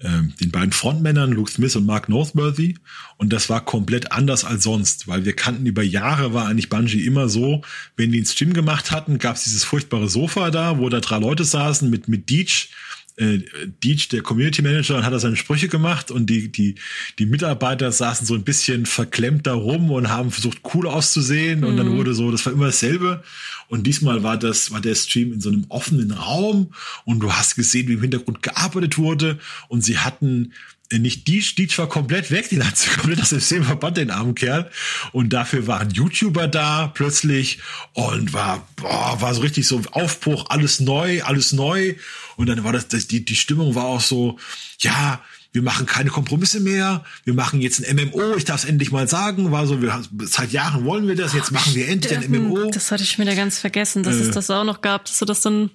den 0.02 0.50
beiden 0.50 0.72
Frontmännern, 0.72 1.32
Luke 1.32 1.50
Smith 1.50 1.76
und 1.76 1.86
Mark 1.86 2.08
Northworthy. 2.08 2.76
Und 3.16 3.32
das 3.32 3.48
war 3.48 3.64
komplett 3.64 4.12
anders 4.12 4.44
als 4.44 4.64
sonst, 4.64 5.08
weil 5.08 5.24
wir 5.24 5.34
kannten 5.34 5.66
über 5.66 5.82
Jahre 5.82 6.34
war 6.34 6.46
eigentlich 6.46 6.68
Bungie 6.68 7.06
immer 7.06 7.28
so, 7.28 7.62
wenn 7.96 8.10
die 8.10 8.18
einen 8.18 8.26
Stream 8.26 8.52
gemacht 8.52 8.90
hatten, 8.90 9.18
gab 9.18 9.36
es 9.36 9.44
dieses 9.44 9.64
furchtbare 9.64 10.08
Sofa 10.08 10.50
da, 10.50 10.78
wo 10.78 10.88
da 10.88 11.00
drei 11.00 11.18
Leute 11.18 11.44
saßen 11.44 11.88
mit, 11.88 12.08
mit 12.08 12.28
Deech 12.28 12.70
äh, 13.16 13.38
Deech, 13.82 14.08
der 14.08 14.22
Community 14.22 14.62
Manager, 14.62 15.04
hat 15.04 15.12
da 15.12 15.18
seine 15.18 15.36
Sprüche 15.36 15.68
gemacht 15.68 16.10
und 16.10 16.26
die, 16.26 16.50
die, 16.50 16.74
die 17.18 17.26
Mitarbeiter 17.26 17.92
saßen 17.92 18.26
so 18.26 18.34
ein 18.34 18.42
bisschen 18.42 18.86
verklemmt 18.86 19.46
da 19.46 19.54
rum 19.54 19.90
und 19.90 20.08
haben 20.08 20.30
versucht, 20.30 20.58
cool 20.74 20.88
auszusehen 20.88 21.60
mhm. 21.60 21.66
und 21.66 21.76
dann 21.76 21.88
mhm. 21.90 21.96
wurde 21.96 22.14
so, 22.14 22.30
das 22.30 22.44
war 22.44 22.52
immer 22.52 22.66
dasselbe. 22.66 23.22
Und 23.68 23.86
diesmal 23.86 24.22
war 24.22 24.36
das, 24.36 24.72
war 24.72 24.80
der 24.80 24.94
Stream 24.94 25.32
in 25.32 25.40
so 25.40 25.48
einem 25.48 25.64
offenen 25.68 26.10
Raum 26.10 26.72
und 27.04 27.20
du 27.20 27.32
hast 27.32 27.56
gesehen, 27.56 27.88
wie 27.88 27.94
im 27.94 28.00
Hintergrund 28.02 28.42
gearbeitet 28.42 28.98
wurde 28.98 29.38
und 29.68 29.84
sie 29.84 29.98
hatten 29.98 30.52
nicht 30.98 31.28
Deech, 31.28 31.54
Deech 31.54 31.78
war 31.78 31.88
komplett 31.88 32.30
weg, 32.30 32.48
die 32.48 32.62
hat 32.62 32.74
komplett 32.96 33.20
das 33.20 33.30
System 33.30 33.64
verbannt, 33.64 33.96
den 33.96 34.10
armen 34.10 34.34
Kerl. 34.34 34.70
Und 35.12 35.32
dafür 35.32 35.66
waren 35.66 35.90
YouTuber 35.90 36.48
da 36.48 36.88
plötzlich 36.88 37.58
und 37.92 38.32
war, 38.32 38.66
boah, 38.76 39.20
war 39.20 39.34
so 39.34 39.42
richtig 39.42 39.66
so 39.66 39.80
Aufbruch, 39.92 40.46
alles 40.48 40.80
neu, 40.80 41.22
alles 41.22 41.52
neu. 41.52 41.94
Und 42.36 42.48
dann 42.48 42.64
war 42.64 42.72
das, 42.72 42.88
das 42.88 43.06
die, 43.06 43.24
die 43.24 43.36
Stimmung 43.36 43.74
war 43.74 43.84
auch 43.84 44.00
so, 44.00 44.38
ja, 44.78 45.20
wir 45.54 45.62
machen 45.62 45.86
keine 45.86 46.10
Kompromisse 46.10 46.58
mehr, 46.58 47.04
wir 47.24 47.32
machen 47.32 47.60
jetzt 47.60 47.82
ein 47.86 47.96
MMO, 47.96 48.34
ich 48.36 48.44
darf 48.44 48.64
es 48.64 48.68
endlich 48.68 48.90
mal 48.90 49.06
sagen, 49.06 49.52
war 49.52 49.68
so, 49.68 49.80
wir 49.80 50.02
seit 50.24 50.50
Jahren 50.50 50.84
wollen 50.84 51.06
wir 51.06 51.14
das, 51.14 51.32
jetzt 51.32 51.52
machen 51.52 51.76
wir 51.76 51.88
endlich 51.88 52.18
ein 52.18 52.28
MMO. 52.28 52.72
Das 52.72 52.90
hatte 52.90 53.04
ich 53.04 53.18
mir 53.18 53.24
da 53.24 53.34
ganz 53.34 53.60
vergessen, 53.60 54.02
dass 54.02 54.16
äh, 54.16 54.22
es 54.22 54.30
das 54.32 54.50
auch 54.50 54.64
noch 54.64 54.80
gab, 54.80 55.04
dass 55.04 55.20
du 55.20 55.24
das 55.24 55.42
dann 55.42 55.70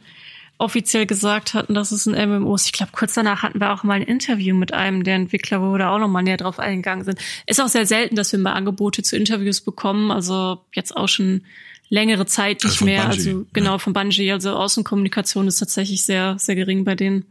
offiziell 0.60 1.06
gesagt 1.06 1.54
hatten, 1.54 1.74
dass 1.74 1.92
es 1.92 2.06
ein 2.06 2.30
MMO 2.30 2.54
ist. 2.54 2.68
Ich 2.68 2.74
glaube, 2.74 2.92
kurz 2.92 3.14
danach 3.14 3.42
hatten 3.42 3.60
wir 3.60 3.74
auch 3.74 3.84
mal 3.84 3.94
ein 3.94 4.02
Interview 4.04 4.56
mit 4.56 4.74
einem 4.74 5.04
der 5.04 5.16
Entwickler, 5.16 5.62
wo 5.62 5.72
wir 5.72 5.80
da 5.80 5.96
auch 5.96 6.00
noch 6.00 6.10
mal 6.10 6.22
näher 6.22 6.38
drauf 6.38 6.60
eingegangen 6.60 7.06
sind. 7.06 7.20
Ist 7.48 7.62
auch 7.62 7.70
sehr 7.70 7.86
selten, 7.86 8.16
dass 8.16 8.32
wir 8.34 8.40
mal 8.40 8.54
Angebote 8.54 9.02
zu 9.02 9.16
Interviews 9.16 9.62
bekommen. 9.62 10.12
Also 10.12 10.66
jetzt 10.74 10.96
auch 10.96 11.08
schon 11.08 11.46
längere 11.88 12.26
Zeit 12.26 12.64
nicht 12.64 12.74
also 12.74 12.86
mehr. 12.86 13.08
Bungie, 13.08 13.30
also 13.30 13.46
genau 13.54 13.72
ja. 13.72 13.78
von 13.80 13.94
Bungie. 13.94 14.32
Also 14.32 14.52
Außenkommunikation 14.52 15.48
ist 15.48 15.58
tatsächlich 15.58 16.04
sehr, 16.04 16.38
sehr 16.38 16.56
gering 16.56 16.84
bei 16.84 16.96
denen 16.96 17.26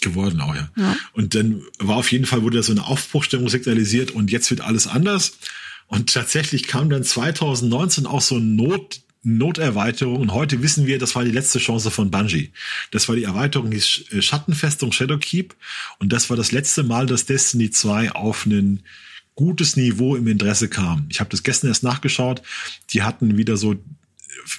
geworden 0.00 0.40
auch, 0.40 0.54
ja. 0.54 0.68
ja. 0.76 0.96
Und 1.12 1.36
dann 1.36 1.62
war 1.78 1.96
auf 1.96 2.10
jeden 2.10 2.26
Fall, 2.26 2.42
wurde 2.42 2.56
da 2.56 2.64
so 2.64 2.72
eine 2.72 2.84
Aufbruchstimmung 2.86 3.48
signalisiert 3.48 4.10
und 4.10 4.32
jetzt 4.32 4.50
wird 4.50 4.60
alles 4.60 4.88
anders. 4.88 5.38
Und 5.86 6.12
tatsächlich 6.12 6.66
kam 6.66 6.90
dann 6.90 7.04
2019 7.04 8.06
auch 8.06 8.20
so 8.20 8.36
ein 8.36 8.56
Not, 8.56 9.02
Noterweiterung 9.22 10.16
und 10.16 10.32
heute 10.32 10.62
wissen 10.62 10.86
wir, 10.86 10.98
das 10.98 11.14
war 11.14 11.24
die 11.24 11.30
letzte 11.30 11.60
Chance 11.60 11.90
von 11.90 12.10
Bungie. 12.10 12.52
Das 12.90 13.08
war 13.08 13.14
die 13.14 13.24
Erweiterung, 13.24 13.70
die 13.70 13.76
äh, 13.76 14.20
Schattenfestung 14.20 14.92
Shadowkeep 14.92 15.54
und 15.98 16.12
das 16.12 16.28
war 16.28 16.36
das 16.36 16.52
letzte 16.52 16.82
Mal, 16.82 17.06
dass 17.06 17.26
Destiny 17.26 17.70
2 17.70 18.12
auf 18.12 18.46
ein 18.46 18.82
gutes 19.34 19.76
Niveau 19.76 20.16
im 20.16 20.26
Interesse 20.26 20.68
kam. 20.68 21.06
Ich 21.08 21.20
habe 21.20 21.30
das 21.30 21.42
gestern 21.42 21.68
erst 21.68 21.82
nachgeschaut. 21.82 22.42
Die 22.90 23.02
hatten 23.02 23.38
wieder 23.38 23.56
so 23.56 23.72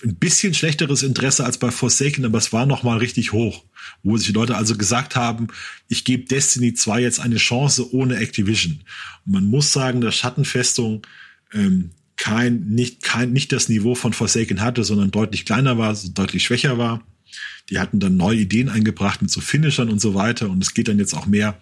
ein 0.03 0.15
bisschen 0.15 0.53
schlechteres 0.53 1.03
Interesse 1.03 1.45
als 1.45 1.57
bei 1.57 1.71
Forsaken, 1.71 2.25
aber 2.25 2.37
es 2.37 2.53
war 2.53 2.65
noch 2.65 2.83
mal 2.83 2.97
richtig 2.97 3.33
hoch, 3.33 3.65
wo 4.01 4.17
sich 4.17 4.27
die 4.27 4.33
Leute 4.33 4.55
also 4.55 4.77
gesagt 4.77 5.15
haben, 5.15 5.47
ich 5.89 6.05
gebe 6.05 6.25
Destiny 6.25 6.73
2 6.73 7.01
jetzt 7.01 7.19
eine 7.19 7.37
Chance 7.37 7.93
ohne 7.93 8.15
Activision. 8.17 8.83
Und 9.25 9.33
man 9.33 9.45
muss 9.45 9.71
sagen, 9.71 10.01
dass 10.01 10.15
Schattenfestung 10.15 11.05
ähm, 11.53 11.91
kein, 12.15 12.67
nicht, 12.67 13.03
kein, 13.03 13.33
nicht 13.33 13.51
das 13.51 13.69
Niveau 13.69 13.95
von 13.95 14.13
Forsaken 14.13 14.61
hatte, 14.61 14.83
sondern 14.83 15.11
deutlich 15.11 15.45
kleiner 15.45 15.77
war, 15.77 15.97
deutlich 16.13 16.43
schwächer 16.43 16.77
war. 16.77 17.03
Die 17.69 17.79
hatten 17.79 17.99
dann 17.99 18.17
neue 18.17 18.39
Ideen 18.39 18.69
eingebracht 18.69 19.21
mit 19.21 19.31
so 19.31 19.41
Finishern 19.41 19.89
und 19.89 19.99
so 19.99 20.13
weiter 20.13 20.49
und 20.49 20.61
es 20.61 20.73
geht 20.73 20.87
dann 20.87 20.99
jetzt 20.99 21.13
auch 21.13 21.25
mehr 21.25 21.57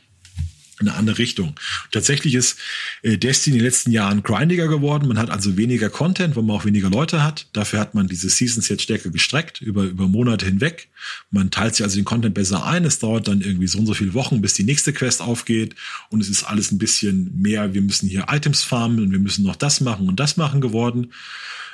in 0.81 0.87
eine 0.87 0.97
andere 0.97 1.17
Richtung. 1.17 1.55
Tatsächlich 1.91 2.35
ist 2.35 2.57
äh, 3.03 3.17
Destiny 3.17 3.57
in 3.57 3.59
den 3.59 3.65
letzten 3.65 3.91
Jahren 3.91 4.23
grindiger 4.23 4.67
geworden. 4.67 5.07
Man 5.07 5.17
hat 5.17 5.29
also 5.29 5.57
weniger 5.57 5.89
Content, 5.89 6.35
weil 6.35 6.43
man 6.43 6.55
auch 6.55 6.65
weniger 6.65 6.89
Leute 6.89 7.23
hat. 7.23 7.47
Dafür 7.53 7.79
hat 7.79 7.95
man 7.95 8.07
diese 8.07 8.29
Seasons 8.29 8.69
jetzt 8.69 8.83
stärker 8.83 9.09
gestreckt 9.09 9.61
über, 9.61 9.83
über 9.83 10.07
Monate 10.07 10.45
hinweg. 10.45 10.89
Man 11.29 11.51
teilt 11.51 11.75
sich 11.75 11.83
also 11.83 11.95
den 11.95 12.05
Content 12.05 12.33
besser 12.33 12.65
ein. 12.65 12.85
Es 12.85 12.99
dauert 12.99 13.27
dann 13.27 13.41
irgendwie 13.41 13.67
so 13.67 13.79
und 13.79 13.85
so 13.85 13.93
viele 13.93 14.13
Wochen, 14.13 14.41
bis 14.41 14.53
die 14.53 14.63
nächste 14.63 14.93
Quest 14.93 15.21
aufgeht. 15.21 15.75
Und 16.09 16.21
es 16.21 16.29
ist 16.29 16.43
alles 16.43 16.71
ein 16.71 16.77
bisschen 16.77 17.31
mehr, 17.41 17.73
wir 17.73 17.81
müssen 17.81 18.07
hier 18.09 18.25
Items 18.29 18.63
farmen 18.63 18.99
und 18.99 19.11
wir 19.11 19.19
müssen 19.19 19.45
noch 19.45 19.55
das 19.55 19.81
machen 19.81 20.07
und 20.07 20.19
das 20.19 20.37
machen 20.37 20.61
geworden. 20.61 21.13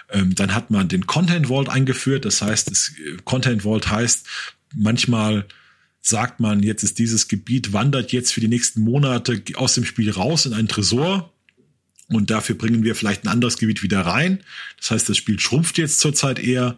Ähm, 0.10 0.36
dann 0.36 0.54
hat 0.54 0.72
man 0.72 0.88
den 0.88 1.06
Content 1.06 1.48
Vault 1.48 1.70
eingeführt. 1.70 2.26
Das 2.26 2.42
heißt, 2.42 2.72
das 2.72 2.94
äh, 2.98 3.18
Content 3.24 3.64
Vault 3.64 3.90
heißt, 3.90 4.26
manchmal 4.76 5.46
sagt 6.02 6.40
man, 6.40 6.64
jetzt 6.64 6.84
ist 6.84 7.00
dieses 7.00 7.28
Gebiet, 7.28 7.74
wandert 7.74 8.12
jetzt 8.12 8.34
für 8.34 8.42
die 8.42 8.48
nächsten 8.48 8.82
Monate 8.82 9.44
aus 9.56 9.74
dem 9.74 9.86
Spiel 9.86 10.10
raus 10.12 10.46
in 10.46 10.54
einen 10.54 10.68
Tresor. 10.68 11.34
Und 12.10 12.30
dafür 12.30 12.56
bringen 12.56 12.84
wir 12.84 12.96
vielleicht 12.96 13.26
ein 13.26 13.28
anderes 13.28 13.58
Gebiet 13.58 13.84
wieder 13.84 14.02
rein. 14.02 14.40
Das 14.78 14.92
heißt, 14.92 15.10
das 15.10 15.18
Spiel 15.18 15.40
schrumpft 15.40 15.78
jetzt 15.78 16.00
zurzeit 16.00 16.40
eher. 16.40 16.78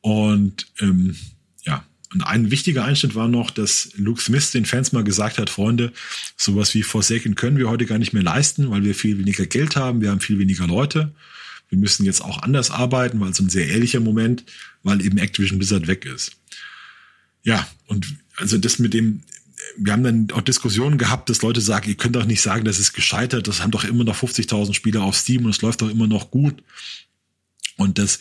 Und 0.00 0.68
ähm, 0.80 1.16
ja, 1.64 1.84
und 2.12 2.22
ein 2.22 2.52
wichtiger 2.52 2.84
Einschnitt 2.84 3.16
war 3.16 3.26
noch, 3.26 3.50
dass 3.50 3.90
Luke 3.96 4.22
Smith 4.22 4.52
den 4.52 4.64
Fans 4.64 4.92
mal 4.92 5.02
gesagt 5.02 5.38
hat, 5.38 5.50
Freunde, 5.50 5.92
sowas 6.36 6.74
wie 6.74 6.84
Forsaken 6.84 7.34
können 7.34 7.58
wir 7.58 7.68
heute 7.68 7.86
gar 7.86 7.98
nicht 7.98 8.12
mehr 8.12 8.22
leisten, 8.22 8.70
weil 8.70 8.84
wir 8.84 8.94
viel 8.94 9.18
weniger 9.18 9.46
Geld 9.46 9.74
haben, 9.74 10.00
wir 10.00 10.10
haben 10.10 10.20
viel 10.20 10.38
weniger 10.38 10.68
Leute. 10.68 11.12
Wir 11.68 11.78
müssen 11.78 12.04
jetzt 12.04 12.22
auch 12.22 12.42
anders 12.42 12.70
arbeiten, 12.70 13.18
weil 13.18 13.30
es 13.30 13.40
ein 13.40 13.48
sehr 13.48 13.66
ehrlicher 13.66 13.98
Moment, 13.98 14.44
weil 14.84 15.04
eben 15.04 15.18
Activision 15.18 15.58
Blizzard 15.58 15.88
weg 15.88 16.04
ist. 16.04 16.36
Ja, 17.42 17.66
und 17.86 18.06
also 18.36 18.58
das 18.58 18.78
mit 18.78 18.94
dem, 18.94 19.22
wir 19.78 19.92
haben 19.92 20.04
dann 20.04 20.30
auch 20.32 20.42
Diskussionen 20.42 20.98
gehabt, 20.98 21.28
dass 21.30 21.42
Leute 21.42 21.60
sagen, 21.60 21.88
ihr 21.88 21.96
könnt 21.96 22.16
doch 22.16 22.24
nicht 22.24 22.40
sagen, 22.42 22.64
das 22.64 22.78
ist 22.78 22.92
gescheitert, 22.92 23.48
das 23.48 23.62
haben 23.62 23.70
doch 23.70 23.84
immer 23.84 24.04
noch 24.04 24.16
50.000 24.16 24.74
Spieler 24.74 25.02
auf 25.02 25.16
Steam 25.16 25.44
und 25.44 25.50
es 25.50 25.62
läuft 25.62 25.82
doch 25.82 25.90
immer 25.90 26.06
noch 26.06 26.30
gut. 26.30 26.62
Und 27.76 27.98
das, 27.98 28.18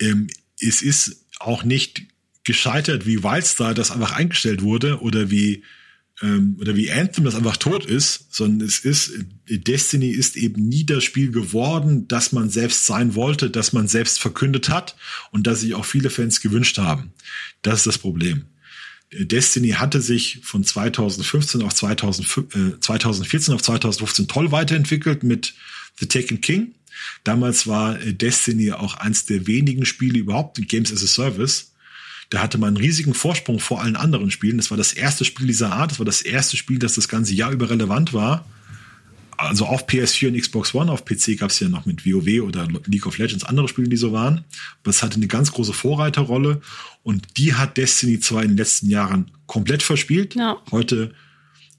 ähm, 0.00 0.28
es 0.60 0.82
ist 0.82 1.24
auch 1.38 1.64
nicht 1.64 2.02
gescheitert, 2.44 3.06
wie 3.06 3.22
Wildstar 3.22 3.74
das 3.74 3.90
einfach 3.90 4.12
eingestellt 4.12 4.62
wurde 4.62 5.00
oder 5.00 5.30
wie 5.30 5.62
ähm, 6.22 6.56
oder 6.60 6.76
wie 6.76 6.92
Anthem 6.92 7.24
das 7.24 7.34
einfach 7.34 7.56
tot 7.56 7.84
ist, 7.84 8.32
sondern 8.32 8.66
es 8.66 8.78
ist 8.80 9.12
Destiny 9.48 10.10
ist 10.10 10.36
eben 10.36 10.68
nie 10.68 10.84
das 10.84 11.04
Spiel 11.04 11.30
geworden, 11.30 12.06
das 12.06 12.32
man 12.32 12.50
selbst 12.50 12.86
sein 12.86 13.14
wollte, 13.14 13.50
das 13.50 13.72
man 13.72 13.88
selbst 13.88 14.20
verkündet 14.20 14.68
hat 14.68 14.96
und 15.32 15.46
das 15.46 15.60
sich 15.60 15.74
auch 15.74 15.84
viele 15.84 16.10
Fans 16.10 16.40
gewünscht 16.40 16.78
haben. 16.78 17.12
Das 17.62 17.80
ist 17.80 17.86
das 17.86 17.98
Problem. 17.98 18.44
Destiny 19.20 19.70
hatte 19.70 20.00
sich 20.00 20.40
von 20.42 20.64
2015 20.64 21.62
auf 21.62 21.74
2000, 21.74 22.28
äh, 22.54 22.80
2014 22.80 23.54
auf 23.54 23.62
2015 23.62 24.28
toll 24.28 24.50
weiterentwickelt 24.52 25.22
mit 25.22 25.54
The 25.96 26.06
Taken 26.06 26.40
King. 26.40 26.74
Damals 27.22 27.66
war 27.66 28.00
äh, 28.00 28.12
Destiny 28.12 28.72
auch 28.72 28.94
eins 28.94 29.26
der 29.26 29.46
wenigen 29.46 29.84
Spiele 29.86 30.18
überhaupt 30.18 30.56
Games 30.68 30.92
as 30.92 31.04
a 31.04 31.06
Service, 31.06 31.72
Da 32.30 32.40
hatte 32.40 32.58
man 32.58 32.68
einen 32.68 32.76
riesigen 32.78 33.14
Vorsprung 33.14 33.60
vor 33.60 33.82
allen 33.82 33.96
anderen 33.96 34.30
Spielen. 34.30 34.56
Das 34.56 34.70
war 34.70 34.78
das 34.78 34.92
erste 34.92 35.24
Spiel 35.24 35.46
dieser 35.46 35.72
Art. 35.72 35.92
Das 35.92 35.98
war 35.98 36.06
das 36.06 36.22
erste 36.22 36.56
Spiel, 36.56 36.78
das 36.78 36.94
das 36.94 37.08
ganze 37.08 37.34
Jahr 37.34 37.52
über 37.52 37.70
relevant 37.70 38.12
war. 38.12 38.46
Also 39.36 39.66
auf 39.66 39.86
PS4 39.86 40.28
und 40.28 40.40
Xbox 40.40 40.74
One, 40.74 40.90
auf 40.90 41.04
PC 41.04 41.38
gab 41.38 41.50
es 41.50 41.60
ja 41.60 41.68
noch 41.68 41.86
mit 41.86 42.06
WoW 42.06 42.42
oder 42.42 42.68
League 42.86 43.06
of 43.06 43.18
Legends 43.18 43.44
andere 43.44 43.68
Spiele, 43.68 43.88
die 43.88 43.96
so 43.96 44.12
waren. 44.12 44.44
Aber 44.82 44.90
es 44.90 45.02
hatte 45.02 45.16
eine 45.16 45.26
ganz 45.26 45.52
große 45.52 45.72
Vorreiterrolle 45.72 46.60
und 47.02 47.36
die 47.36 47.54
hat 47.54 47.76
Destiny 47.76 48.20
2 48.20 48.42
in 48.42 48.48
den 48.50 48.56
letzten 48.56 48.88
Jahren 48.88 49.30
komplett 49.46 49.82
verspielt. 49.82 50.34
Ja. 50.34 50.56
Heute 50.70 51.12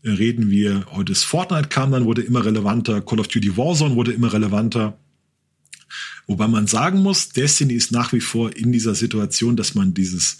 äh, 0.03 0.11
reden 0.11 0.49
wir, 0.49 0.86
heute 0.91 1.11
ist 1.11 1.23
Fortnite 1.23 1.69
kam 1.69 1.91
dann, 1.91 2.06
wurde 2.06 2.22
immer 2.22 2.45
relevanter, 2.45 3.02
Call 3.02 3.19
of 3.19 3.27
Duty 3.27 3.57
Warzone 3.57 3.95
wurde 3.95 4.14
immer 4.14 4.32
relevanter. 4.32 4.98
Wobei 6.27 6.48
man 6.48 6.68
sagen 6.68 7.03
muss, 7.03 7.30
Destiny 7.30 7.73
ist 7.73 7.91
nach 7.91 8.11
wie 8.14 8.22
vor 8.22 8.56
in 8.56 8.72
dieser 8.72 8.95
Situation, 8.95 9.56
dass 9.56 9.76
man 9.76 9.94
dieses 9.94 10.40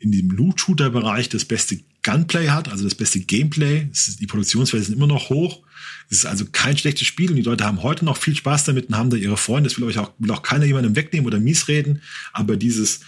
in 0.00 0.12
dem 0.12 0.30
Loot-Shooter-Bereich 0.30 1.28
das 1.28 1.44
beste 1.44 1.78
Gunplay 2.02 2.48
hat, 2.48 2.68
also 2.70 2.84
das 2.84 2.94
beste 2.94 3.20
Gameplay. 3.20 3.88
die 4.18 4.26
Produktionswerte 4.26 4.86
sind 4.86 4.96
immer 4.96 5.06
noch 5.06 5.28
hoch. 5.28 5.62
Es 6.08 6.18
ist 6.18 6.26
also 6.26 6.46
kein 6.50 6.76
schlechtes 6.76 7.06
Spiel 7.06 7.30
und 7.30 7.36
die 7.36 7.42
Leute 7.42 7.64
haben 7.64 7.82
heute 7.82 8.04
noch 8.04 8.16
viel 8.16 8.34
Spaß 8.34 8.64
damit 8.64 8.88
und 8.88 8.96
haben 8.96 9.10
da 9.10 9.16
ihre 9.16 9.36
Freunde. 9.36 9.68
Das 9.68 9.78
will 9.78 9.84
euch 9.84 9.98
auch, 9.98 10.12
will 10.18 10.30
auch 10.30 10.42
keiner 10.42 10.64
jemandem 10.64 10.96
wegnehmen 10.96 11.26
oder 11.26 11.38
mies 11.38 11.68
reden. 11.68 12.00
Aber 12.32 12.56
dieses, 12.56 13.00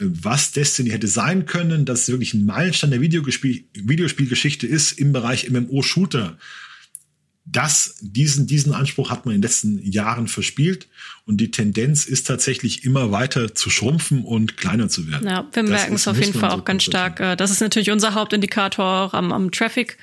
äh, 0.00 0.06
was 0.06 0.50
Destiny 0.50 0.90
hätte 0.90 1.06
sein 1.06 1.46
können, 1.46 1.84
dass 1.84 2.02
es 2.02 2.08
wirklich 2.08 2.34
ein 2.34 2.44
Meilenstein 2.44 2.90
der 2.90 3.00
Videospiel 3.00 3.64
Videospielgeschichte 3.74 4.66
ist 4.66 4.92
im 4.98 5.12
Bereich 5.12 5.48
MMO-Shooter 5.48 6.36
das, 7.52 7.96
diesen, 8.00 8.46
diesen 8.46 8.72
Anspruch 8.72 9.10
hat 9.10 9.26
man 9.26 9.34
in 9.34 9.40
den 9.40 9.48
letzten 9.48 9.78
Jahren 9.90 10.28
verspielt 10.28 10.86
und 11.26 11.38
die 11.38 11.50
Tendenz 11.50 12.06
ist 12.06 12.26
tatsächlich 12.26 12.84
immer 12.84 13.10
weiter 13.10 13.54
zu 13.54 13.70
schrumpfen 13.70 14.24
und 14.24 14.56
kleiner 14.56 14.88
zu 14.88 15.08
werden. 15.08 15.28
Ja, 15.28 15.46
wir 15.52 15.62
merken 15.64 15.94
es 15.94 16.06
auf 16.06 16.18
jeden 16.18 16.38
Fall 16.38 16.50
auch 16.50 16.64
ganz 16.64 16.84
stark. 16.84 17.18
Äh, 17.18 17.36
das 17.36 17.50
ist 17.50 17.60
natürlich 17.60 17.90
unser 17.90 18.14
Hauptindikator 18.14 18.84
auch 18.84 19.14
am, 19.14 19.32
am 19.32 19.50
Traffic. 19.50 19.98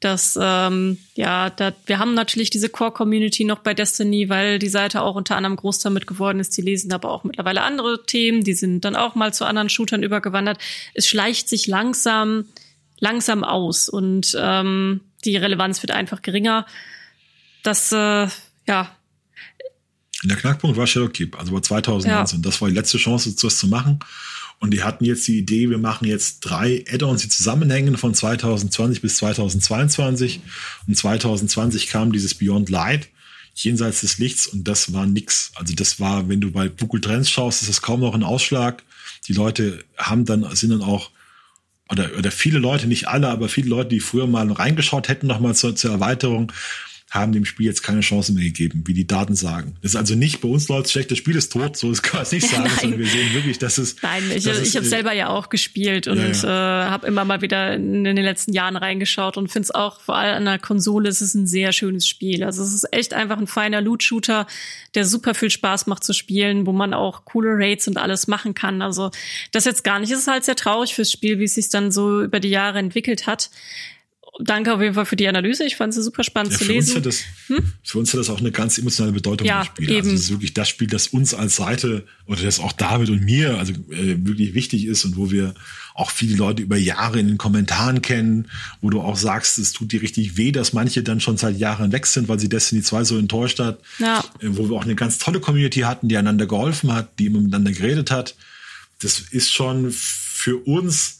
Dass 0.00 0.38
ähm, 0.40 0.96
ja, 1.14 1.50
da, 1.50 1.74
wir 1.84 1.98
haben 1.98 2.14
natürlich 2.14 2.48
diese 2.48 2.70
Core-Community 2.70 3.44
noch 3.44 3.58
bei 3.58 3.74
Destiny, 3.74 4.30
weil 4.30 4.58
die 4.58 4.70
Seite 4.70 5.02
auch 5.02 5.14
unter 5.14 5.36
anderem 5.36 5.56
groß 5.56 5.80
damit 5.80 6.06
geworden 6.06 6.40
ist. 6.40 6.56
Die 6.56 6.62
lesen 6.62 6.90
aber 6.94 7.10
auch 7.10 7.22
mittlerweile 7.22 7.60
andere 7.60 8.02
Themen, 8.06 8.42
die 8.42 8.54
sind 8.54 8.86
dann 8.86 8.96
auch 8.96 9.14
mal 9.14 9.34
zu 9.34 9.44
anderen 9.44 9.68
Shootern 9.68 10.02
übergewandert. 10.02 10.58
Es 10.94 11.06
schleicht 11.06 11.50
sich 11.50 11.66
langsam, 11.66 12.46
langsam 12.98 13.44
aus 13.44 13.90
und 13.90 14.34
ähm, 14.40 15.02
die 15.24 15.36
Relevanz 15.36 15.82
wird 15.82 15.90
einfach 15.90 16.22
geringer. 16.22 16.66
Das, 17.62 17.92
äh, 17.92 18.28
ja. 18.66 18.96
Der 20.22 20.36
Knackpunkt 20.36 20.76
war 20.76 20.86
Shadowkeep, 20.86 21.38
also 21.38 21.52
war 21.52 21.62
2019. 21.62 22.38
Ja. 22.38 22.42
Das 22.42 22.60
war 22.60 22.68
die 22.68 22.74
letzte 22.74 22.98
Chance, 22.98 23.34
das 23.40 23.58
zu 23.58 23.68
machen. 23.68 24.00
Und 24.58 24.72
die 24.72 24.82
hatten 24.82 25.06
jetzt 25.06 25.26
die 25.26 25.38
Idee, 25.38 25.70
wir 25.70 25.78
machen 25.78 26.06
jetzt 26.06 26.40
drei 26.40 26.84
Add-ons, 26.90 27.22
die 27.22 27.30
zusammenhängen 27.30 27.96
von 27.96 28.12
2020 28.12 29.00
bis 29.00 29.16
2022. 29.16 30.40
Und 30.86 30.96
2020 30.96 31.86
kam 31.86 32.12
dieses 32.12 32.34
Beyond 32.34 32.68
Light, 32.68 33.08
jenseits 33.54 34.02
des 34.02 34.18
Lichts, 34.18 34.46
und 34.46 34.68
das 34.68 34.92
war 34.92 35.06
nix. 35.06 35.52
Also 35.54 35.74
das 35.74 35.98
war, 35.98 36.28
wenn 36.28 36.42
du 36.42 36.50
bei 36.52 36.68
Google 36.68 37.00
Trends 37.00 37.30
schaust, 37.30 37.62
ist 37.62 37.70
das 37.70 37.80
kaum 37.80 38.00
noch 38.00 38.14
ein 38.14 38.22
Ausschlag. 38.22 38.82
Die 39.28 39.32
Leute 39.32 39.82
haben 39.96 40.26
dann, 40.26 40.54
sind 40.54 40.70
dann 40.70 40.82
auch 40.82 41.10
oder, 41.90 42.10
oder 42.18 42.30
viele 42.30 42.58
Leute, 42.58 42.86
nicht 42.86 43.08
alle, 43.08 43.28
aber 43.28 43.48
viele 43.48 43.68
Leute, 43.68 43.90
die 43.90 44.00
früher 44.00 44.26
mal 44.26 44.50
reingeschaut 44.50 45.08
hätten, 45.08 45.26
nochmal 45.26 45.54
zur, 45.54 45.74
zur 45.74 45.90
Erweiterung, 45.92 46.52
haben 47.10 47.32
dem 47.32 47.44
Spiel 47.44 47.66
jetzt 47.66 47.82
keine 47.82 48.00
Chance 48.00 48.32
mehr 48.32 48.44
gegeben, 48.44 48.84
wie 48.86 48.94
die 48.94 49.06
Daten 49.06 49.34
sagen. 49.34 49.74
Das 49.82 49.92
ist 49.92 49.96
also 49.96 50.14
nicht 50.14 50.40
bei 50.40 50.48
uns 50.48 50.68
läuft 50.68 50.90
schlecht, 50.90 51.10
das 51.10 51.18
Spiel 51.18 51.34
ist 51.34 51.52
tot, 51.52 51.76
so 51.76 51.90
das 51.90 52.02
kann 52.02 52.22
man 52.22 52.30
nicht 52.30 52.48
sagen, 52.48 52.70
sondern 52.80 53.00
wir 53.00 53.06
sehen 53.06 53.34
wirklich, 53.34 53.58
dass 53.58 53.78
es. 53.78 53.96
Nein, 54.00 54.22
ich, 54.32 54.46
ich 54.46 54.76
habe 54.76 54.86
selber 54.86 55.12
ja 55.12 55.28
auch 55.28 55.48
gespielt 55.48 56.06
und 56.06 56.18
ja, 56.18 56.28
ja. 56.28 56.84
äh, 56.86 56.90
habe 56.90 57.08
immer 57.08 57.24
mal 57.24 57.42
wieder 57.42 57.74
in, 57.74 58.06
in, 58.06 58.14
den 58.14 58.24
letzten 58.24 58.52
Jahren 58.52 58.76
reingeschaut 58.76 59.36
und 59.36 59.48
finde 59.48 59.64
es 59.64 59.70
auch 59.74 60.00
vor 60.00 60.16
allem 60.16 60.36
an 60.36 60.44
der 60.44 60.60
Konsole 60.60 61.08
ist 61.08 61.20
es 61.20 61.34
ein 61.34 61.48
sehr 61.48 61.72
schönes 61.72 62.06
Spiel. 62.06 62.44
Also 62.44 62.62
es 62.62 62.72
ist 62.72 62.92
echt 62.92 63.12
einfach 63.12 63.38
ein 63.38 63.48
feiner 63.48 63.80
Loot-Shooter, 63.80 64.46
der 64.94 65.04
super 65.04 65.34
viel 65.34 65.50
Spaß 65.50 65.88
macht 65.88 66.04
zu 66.04 66.12
spielen, 66.12 66.64
wo 66.64 66.72
man 66.72 66.94
auch 66.94 67.24
coole 67.24 67.50
Raids 67.56 67.88
und 67.88 67.98
alles 67.98 68.28
machen 68.28 68.54
kann. 68.54 68.82
Also 68.82 69.10
das 69.50 69.64
jetzt 69.64 69.82
gar 69.82 69.98
nicht. 69.98 70.12
Es 70.12 70.20
ist 70.20 70.28
halt 70.28 70.44
sehr 70.44 70.56
traurig 70.56 70.94
fürs 70.94 71.10
Spiel, 71.10 71.40
wie 71.40 71.44
es 71.44 71.54
sich 71.54 71.70
dann 71.70 71.90
so 71.90 72.22
über 72.22 72.38
die 72.38 72.50
Jahre 72.50 72.78
entwickelt 72.78 73.26
hat 73.26 73.50
danke 74.42 74.72
auf 74.74 74.80
jeden 74.80 74.94
Fall 74.94 75.06
für 75.06 75.16
die 75.16 75.28
Analyse. 75.28 75.64
Ich 75.64 75.76
fand 75.76 75.94
sie 75.94 76.02
super 76.02 76.24
spannend 76.24 76.52
ja, 76.52 76.58
zu 76.58 76.64
lesen. 76.64 76.96
Uns 76.96 77.04
das, 77.04 77.24
hm? 77.46 77.72
Für 77.82 77.98
uns 77.98 78.12
hat 78.12 78.20
das 78.20 78.30
auch 78.30 78.40
eine 78.40 78.50
ganz 78.50 78.78
emotionale 78.78 79.12
Bedeutung 79.12 79.46
ja, 79.46 79.64
Spiel. 79.64 79.86
Also 79.86 79.98
eben. 79.98 80.08
Also 80.08 80.16
das 80.16 80.24
ist 80.24 80.30
wirklich 80.30 80.54
das 80.54 80.68
Spiel, 80.68 80.88
das 80.88 81.06
uns 81.08 81.34
als 81.34 81.56
Seite 81.56 82.04
oder 82.26 82.42
das 82.42 82.60
auch 82.60 82.72
David 82.72 83.10
und 83.10 83.24
mir 83.24 83.58
also 83.58 83.72
äh, 83.72 84.16
wirklich 84.24 84.54
wichtig 84.54 84.86
ist 84.86 85.04
und 85.04 85.16
wo 85.16 85.30
wir 85.30 85.54
auch 85.94 86.10
viele 86.10 86.36
Leute 86.36 86.62
über 86.62 86.76
Jahre 86.76 87.20
in 87.20 87.28
den 87.28 87.38
Kommentaren 87.38 88.00
kennen, 88.02 88.48
wo 88.80 88.90
du 88.90 89.00
auch 89.00 89.16
sagst, 89.16 89.58
es 89.58 89.72
tut 89.72 89.92
dir 89.92 90.02
richtig 90.02 90.36
weh, 90.36 90.52
dass 90.52 90.72
manche 90.72 91.02
dann 91.02 91.20
schon 91.20 91.36
seit 91.36 91.58
Jahren 91.58 91.92
weg 91.92 92.06
sind, 92.06 92.28
weil 92.28 92.38
sie 92.38 92.48
Destiny 92.48 92.82
2 92.82 93.04
so 93.04 93.18
enttäuscht 93.18 93.58
hat. 93.58 93.80
Ja. 93.98 94.24
Äh, 94.40 94.48
wo 94.50 94.68
wir 94.68 94.76
auch 94.76 94.84
eine 94.84 94.94
ganz 94.94 95.18
tolle 95.18 95.40
Community 95.40 95.80
hatten, 95.80 96.08
die 96.08 96.16
einander 96.16 96.46
geholfen 96.46 96.92
hat, 96.92 97.18
die 97.18 97.26
immer 97.26 97.40
miteinander 97.40 97.72
geredet 97.72 98.10
hat. 98.10 98.34
Das 99.02 99.18
ist 99.18 99.52
schon 99.52 99.90
für 99.90 100.56
uns 100.66 101.19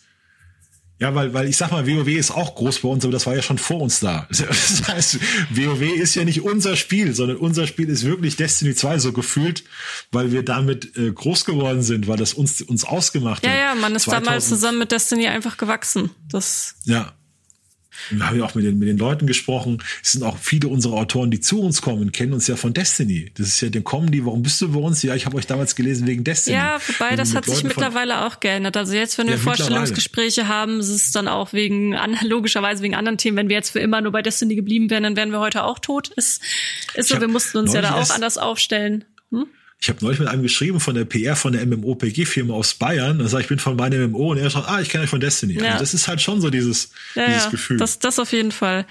ja, 1.01 1.15
weil, 1.15 1.33
weil 1.33 1.49
ich 1.49 1.57
sag 1.57 1.71
mal, 1.73 1.87
WoW 1.87 2.09
ist 2.09 2.31
auch 2.31 2.55
groß 2.55 2.81
bei 2.81 2.89
uns, 2.89 3.05
aber 3.05 3.13
das 3.13 3.27
war 3.27 3.35
ja 3.35 3.41
schon 3.41 3.57
vor 3.57 3.81
uns 3.81 4.01
da. 4.01 4.29
Das 4.61 4.87
heißt, 4.87 5.19
WoW 5.51 5.81
ist 5.81 6.15
ja 6.15 6.25
nicht 6.25 6.43
unser 6.43 6.77
Spiel, 6.77 7.15
sondern 7.15 7.39
unser 7.39 7.67
Spiel 7.67 7.89
ist 7.89 8.05
wirklich 8.05 8.37
Destiny 8.37 8.75
2 8.75 8.99
so 8.99 9.13
gefühlt, 9.13 9.65
weil 10.13 10.31
wir 10.31 10.45
damit 10.45 10.97
äh, 10.97 11.11
groß 11.11 11.47
geworden 11.47 11.83
sind, 11.83 12.07
weil 12.07 12.19
das 12.19 12.35
uns, 12.35 12.61
uns 12.61 12.85
ausgemacht 12.85 13.45
ja, 13.45 13.51
hat. 13.51 13.59
Ja, 13.59 13.65
ja, 13.69 13.75
man 13.75 13.95
ist 13.95 14.05
2000, 14.05 14.27
damals 14.27 14.49
zusammen 14.49 14.79
mit 14.79 14.93
Destiny 14.93 15.29
einfach 15.29 15.57
gewachsen. 15.57 16.11
Das 16.29 16.75
ja, 16.85 17.13
wir 18.11 18.27
haben 18.27 18.39
ja 18.39 18.45
auch 18.45 18.55
mit 18.55 18.65
den, 18.65 18.79
mit 18.79 18.89
den 18.89 18.99
Leuten 18.99 19.27
gesprochen. 19.27 19.83
Es 20.03 20.13
sind 20.13 20.23
auch 20.23 20.39
viele 20.39 20.69
unserer 20.69 20.95
Autoren, 20.95 21.31
die 21.31 21.41
zu 21.41 21.61
uns 21.61 21.83
kommen, 21.83 22.13
kennen 22.13 22.33
uns 22.33 22.47
ja 22.47 22.57
von 22.57 22.73
Destiny. 22.73 23.31
Das 23.37 23.49
ist 23.49 23.61
ja, 23.61 23.69
dann 23.69 23.85
kommen 23.85 24.11
die, 24.11 24.25
warum 24.25 24.43
bist 24.43 24.61
du 24.61 24.73
bei 24.73 24.79
uns? 24.79 25.03
Ja, 25.03 25.15
ich 25.15 25.27
habe 25.27 25.37
euch 25.37 25.47
damals 25.47 25.75
gelesen 25.75 26.07
wegen 26.07 26.25
Destiny. 26.25 26.57
Ja, 26.57 26.79
wobei 26.87 27.17
das 27.17 27.35
hat 27.35 27.45
sich 27.47 27.65
mittlerweile 27.65 28.27
auch 28.27 28.41
geändert. 28.41 28.77
Also 28.77 28.95
jetzt, 28.95 29.19
wenn 29.19 29.27
wir 29.27 29.35
ja, 29.35 29.41
Vorstellungsgespräche 29.41 30.49
haben, 30.49 30.81
ist 30.81 30.89
es 30.89 31.13
dann 31.13 31.29
auch 31.29 31.53
wegen, 31.53 31.97
logischerweise 32.23 32.83
wegen 32.83 32.95
anderen 32.95 33.19
Themen. 33.19 33.37
Wenn 33.37 33.49
wir 33.49 33.57
jetzt 33.57 33.71
für 33.71 33.81
immer 33.81 34.01
nur 34.01 34.13
bei 34.13 34.23
Destiny 34.23 34.55
geblieben 34.55 34.91
wären, 34.91 35.03
dann 35.03 35.17
wären 35.17 35.31
wir 35.31 35.41
heute 35.41 35.65
auch 35.65 35.79
tot. 35.79 36.09
Ist, 36.17 36.43
ist 36.95 37.09
so, 37.09 37.21
wir 37.21 37.29
mussten 37.29 37.59
uns 37.59 37.73
ja 37.73 37.83
da 37.83 37.95
auch 37.95 38.11
anders 38.11 38.39
aufstellen. 38.39 39.05
Hm? 39.31 39.47
Ich 39.83 39.89
habe 39.89 39.99
neulich 40.03 40.19
mit 40.19 40.29
einem 40.29 40.43
geschrieben 40.43 40.79
von 40.79 40.95
der 40.95 41.07
PR 41.07 41.37
von 41.37 41.55
der 41.55 41.65
MMOPG-Firma 41.65 42.53
aus 42.53 42.75
Bayern. 42.75 43.19
Da 43.19 43.29
sage 43.29 43.45
ich, 43.45 43.49
bin 43.49 43.59
von 43.59 43.77
meinem 43.77 44.11
MMO 44.11 44.33
und 44.33 44.39
er 44.39 44.51
sagt, 44.51 44.69
ah, 44.69 44.79
ich 44.79 44.91
kenne 44.91 45.05
euch 45.05 45.11
von 45.11 45.21
Destiny. 45.21 45.55
Ja. 45.55 45.65
Also 45.65 45.79
das 45.79 45.95
ist 45.95 46.07
halt 46.07 46.21
schon 46.21 46.43
so 46.43 46.51
dieses, 46.51 46.91
ja, 47.15 47.25
dieses 47.25 47.45
ja, 47.45 47.51
Gefühl. 47.51 47.79
Das, 47.79 47.99
das 47.99 48.19
auf 48.19 48.31
jeden 48.33 48.53
Fall. 48.53 48.85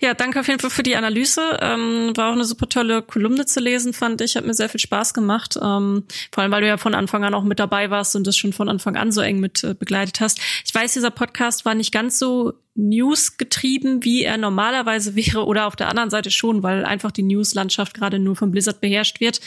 Ja, 0.00 0.14
danke 0.14 0.40
auf 0.40 0.48
jeden 0.48 0.58
Fall 0.58 0.70
für 0.70 0.82
die 0.82 0.96
Analyse. 0.96 1.58
Ähm, 1.60 2.12
war 2.16 2.30
auch 2.30 2.32
eine 2.32 2.46
super 2.46 2.66
tolle 2.66 3.02
Kolumne 3.02 3.44
zu 3.44 3.60
lesen, 3.60 3.92
fand 3.92 4.22
ich. 4.22 4.34
Hat 4.34 4.46
mir 4.46 4.54
sehr 4.54 4.70
viel 4.70 4.80
Spaß 4.80 5.12
gemacht. 5.12 5.58
Ähm, 5.62 6.04
vor 6.32 6.42
allem, 6.42 6.50
weil 6.50 6.62
du 6.62 6.66
ja 6.66 6.78
von 6.78 6.94
Anfang 6.94 7.24
an 7.24 7.34
auch 7.34 7.44
mit 7.44 7.58
dabei 7.58 7.90
warst 7.90 8.16
und 8.16 8.26
das 8.26 8.34
schon 8.34 8.54
von 8.54 8.70
Anfang 8.70 8.96
an 8.96 9.12
so 9.12 9.20
eng 9.20 9.38
mit 9.38 9.62
äh, 9.64 9.74
begleitet 9.74 10.20
hast. 10.20 10.40
Ich 10.64 10.74
weiß, 10.74 10.94
dieser 10.94 11.10
Podcast 11.10 11.66
war 11.66 11.74
nicht 11.74 11.92
ganz 11.92 12.18
so 12.18 12.54
News 12.74 13.36
getrieben, 13.36 14.02
wie 14.02 14.22
er 14.22 14.38
normalerweise 14.38 15.14
wäre, 15.14 15.44
oder 15.44 15.66
auf 15.66 15.76
der 15.76 15.88
anderen 15.88 16.08
Seite 16.08 16.30
schon, 16.30 16.62
weil 16.62 16.84
einfach 16.84 17.10
die 17.10 17.22
News-Landschaft 17.22 17.92
gerade 17.92 18.18
nur 18.18 18.34
von 18.34 18.50
Blizzard 18.50 18.80
beherrscht 18.80 19.20
wird. 19.20 19.40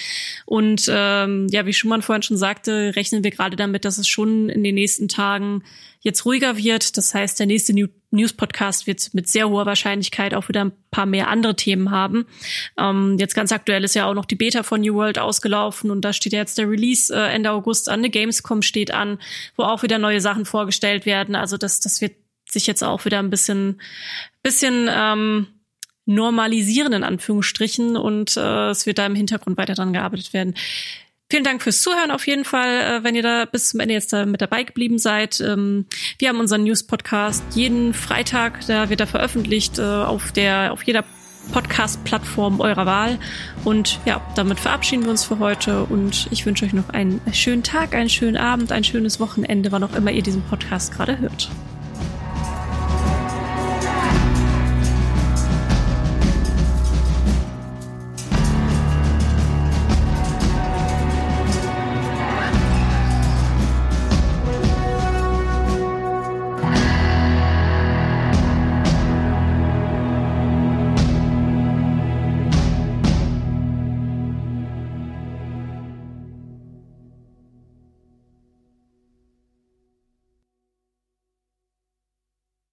Und 0.46 0.90
ähm, 0.90 1.48
ja, 1.50 1.66
wie 1.66 1.74
Schumann 1.74 2.04
vorhin 2.04 2.22
schon 2.22 2.38
sagte, 2.38 2.94
rechnen 2.96 3.24
wir 3.24 3.32
gerade 3.32 3.56
damit, 3.56 3.84
dass 3.84 3.98
es 3.98 4.08
schon 4.08 4.50
in 4.50 4.64
den 4.64 4.76
nächsten 4.76 5.08
Tagen 5.08 5.64
jetzt 6.02 6.24
ruhiger 6.24 6.56
wird. 6.56 6.98
Das 6.98 7.16
heißt, 7.16 7.40
der 7.40 7.48
nächste 7.48 7.74
News-Podcast 8.12 8.86
wird 8.86 9.12
mit 9.14 9.28
sehr 9.28 9.50
hoher 9.50 9.66
Wahrscheinlichkeit 9.66 10.36
auch 10.36 10.48
wieder 10.48 10.64
ein 10.64 10.74
paar 10.92 11.08
mehr 11.08 11.28
andere 11.28 11.56
Themen 11.56 11.90
haben. 11.90 12.28
Ähm, 12.78 13.18
jetzt 13.18 13.34
ganz 13.34 13.52
aktuell 13.52 13.84
ist 13.84 13.96
ja 13.96 14.06
auch 14.06 14.14
noch 14.14 14.26
die 14.26 14.36
Beta 14.36 14.62
von 14.62 14.82
New 14.82 14.94
World 14.94 15.18
ausgelaufen 15.18 15.90
und 15.90 16.02
da 16.02 16.14
steht 16.14 16.34
ja 16.34 16.40
jetzt 16.40 16.60
der 16.60 16.70
Release 16.70 17.14
äh, 17.14 17.34
Ende 17.34 17.50
August 17.50 17.90
an. 17.90 18.02
Eine 18.02 18.12
Gamescom 18.12 18.62
steht 18.62 18.94
an, 18.94 19.18
wo 19.58 19.64
auch 19.64 19.82
wieder 19.82 19.98
neue 19.98 20.22
Sachen 20.22 20.46
vorgestellt 20.46 21.08
werden. 21.08 21.34
Also 21.34 21.58
das, 21.58 21.80
das 21.80 22.02
wird 22.02 22.14
sich 22.56 22.68
jetzt 22.68 22.84
auch 22.84 23.06
wieder 23.06 23.20
ein 23.20 23.30
bisschen, 23.30 23.80
bisschen 24.42 24.90
ähm, 24.92 25.48
normalisieren 26.06 26.94
in 26.94 27.04
Anführungsstrichen 27.04 27.98
und 27.98 28.38
äh, 28.38 28.70
es 28.70 28.86
wird 28.86 28.98
da 28.98 29.06
im 29.06 29.16
Hintergrund 29.16 29.58
weiter 29.58 29.74
dran 29.74 29.94
gearbeitet 29.94 30.34
werden. 30.34 30.56
Vielen 31.30 31.44
Dank 31.44 31.64
fürs 31.64 31.82
Zuhören 31.82 32.12
auf 32.12 32.28
jeden 32.28 32.46
Fall, 32.46 32.70
äh, 32.70 33.04
wenn 33.04 33.16
ihr 33.16 33.24
da 33.24 33.46
bis 33.46 33.70
zum 33.70 33.80
Ende 33.80 33.96
jetzt 33.96 34.14
da 34.14 34.26
mit 34.26 34.42
dabei 34.42 34.64
geblieben 34.64 35.00
seid. 35.00 35.42
Ähm, 35.42 35.88
wir 36.20 36.30
haben 36.30 36.40
unseren 36.40 36.64
News-Podcast 36.64 37.44
jeden 37.56 37.94
Freitag, 37.96 38.66
da 38.68 38.90
wird 38.90 39.00
er 39.00 39.08
veröffentlicht 39.08 39.80
äh, 39.80 39.82
auf 39.82 40.32
der, 40.32 40.72
auf 40.72 40.84
jeder 40.84 41.04
Podcast-Plattform 41.52 42.60
eurer 42.60 42.86
Wahl. 42.86 43.18
Und 43.64 44.00
ja, 44.06 44.22
damit 44.36 44.60
verabschieden 44.60 45.04
wir 45.04 45.12
uns 45.12 45.26
für 45.26 45.40
heute 45.40 45.84
und 45.86 46.28
ich 46.32 46.46
wünsche 46.46 46.66
euch 46.66 46.74
noch 46.74 46.90
einen 46.90 47.22
schönen 47.34 47.64
Tag, 47.64 47.96
einen 47.96 48.10
schönen 48.10 48.38
Abend, 48.38 48.72
ein 48.72 48.84
schönes 48.84 49.20
Wochenende, 49.20 49.72
wann 49.72 49.84
auch 49.84 49.96
immer 49.96 50.12
ihr 50.12 50.24
diesen 50.24 50.44
Podcast 50.44 50.94
gerade 50.94 51.20
hört. 51.20 51.50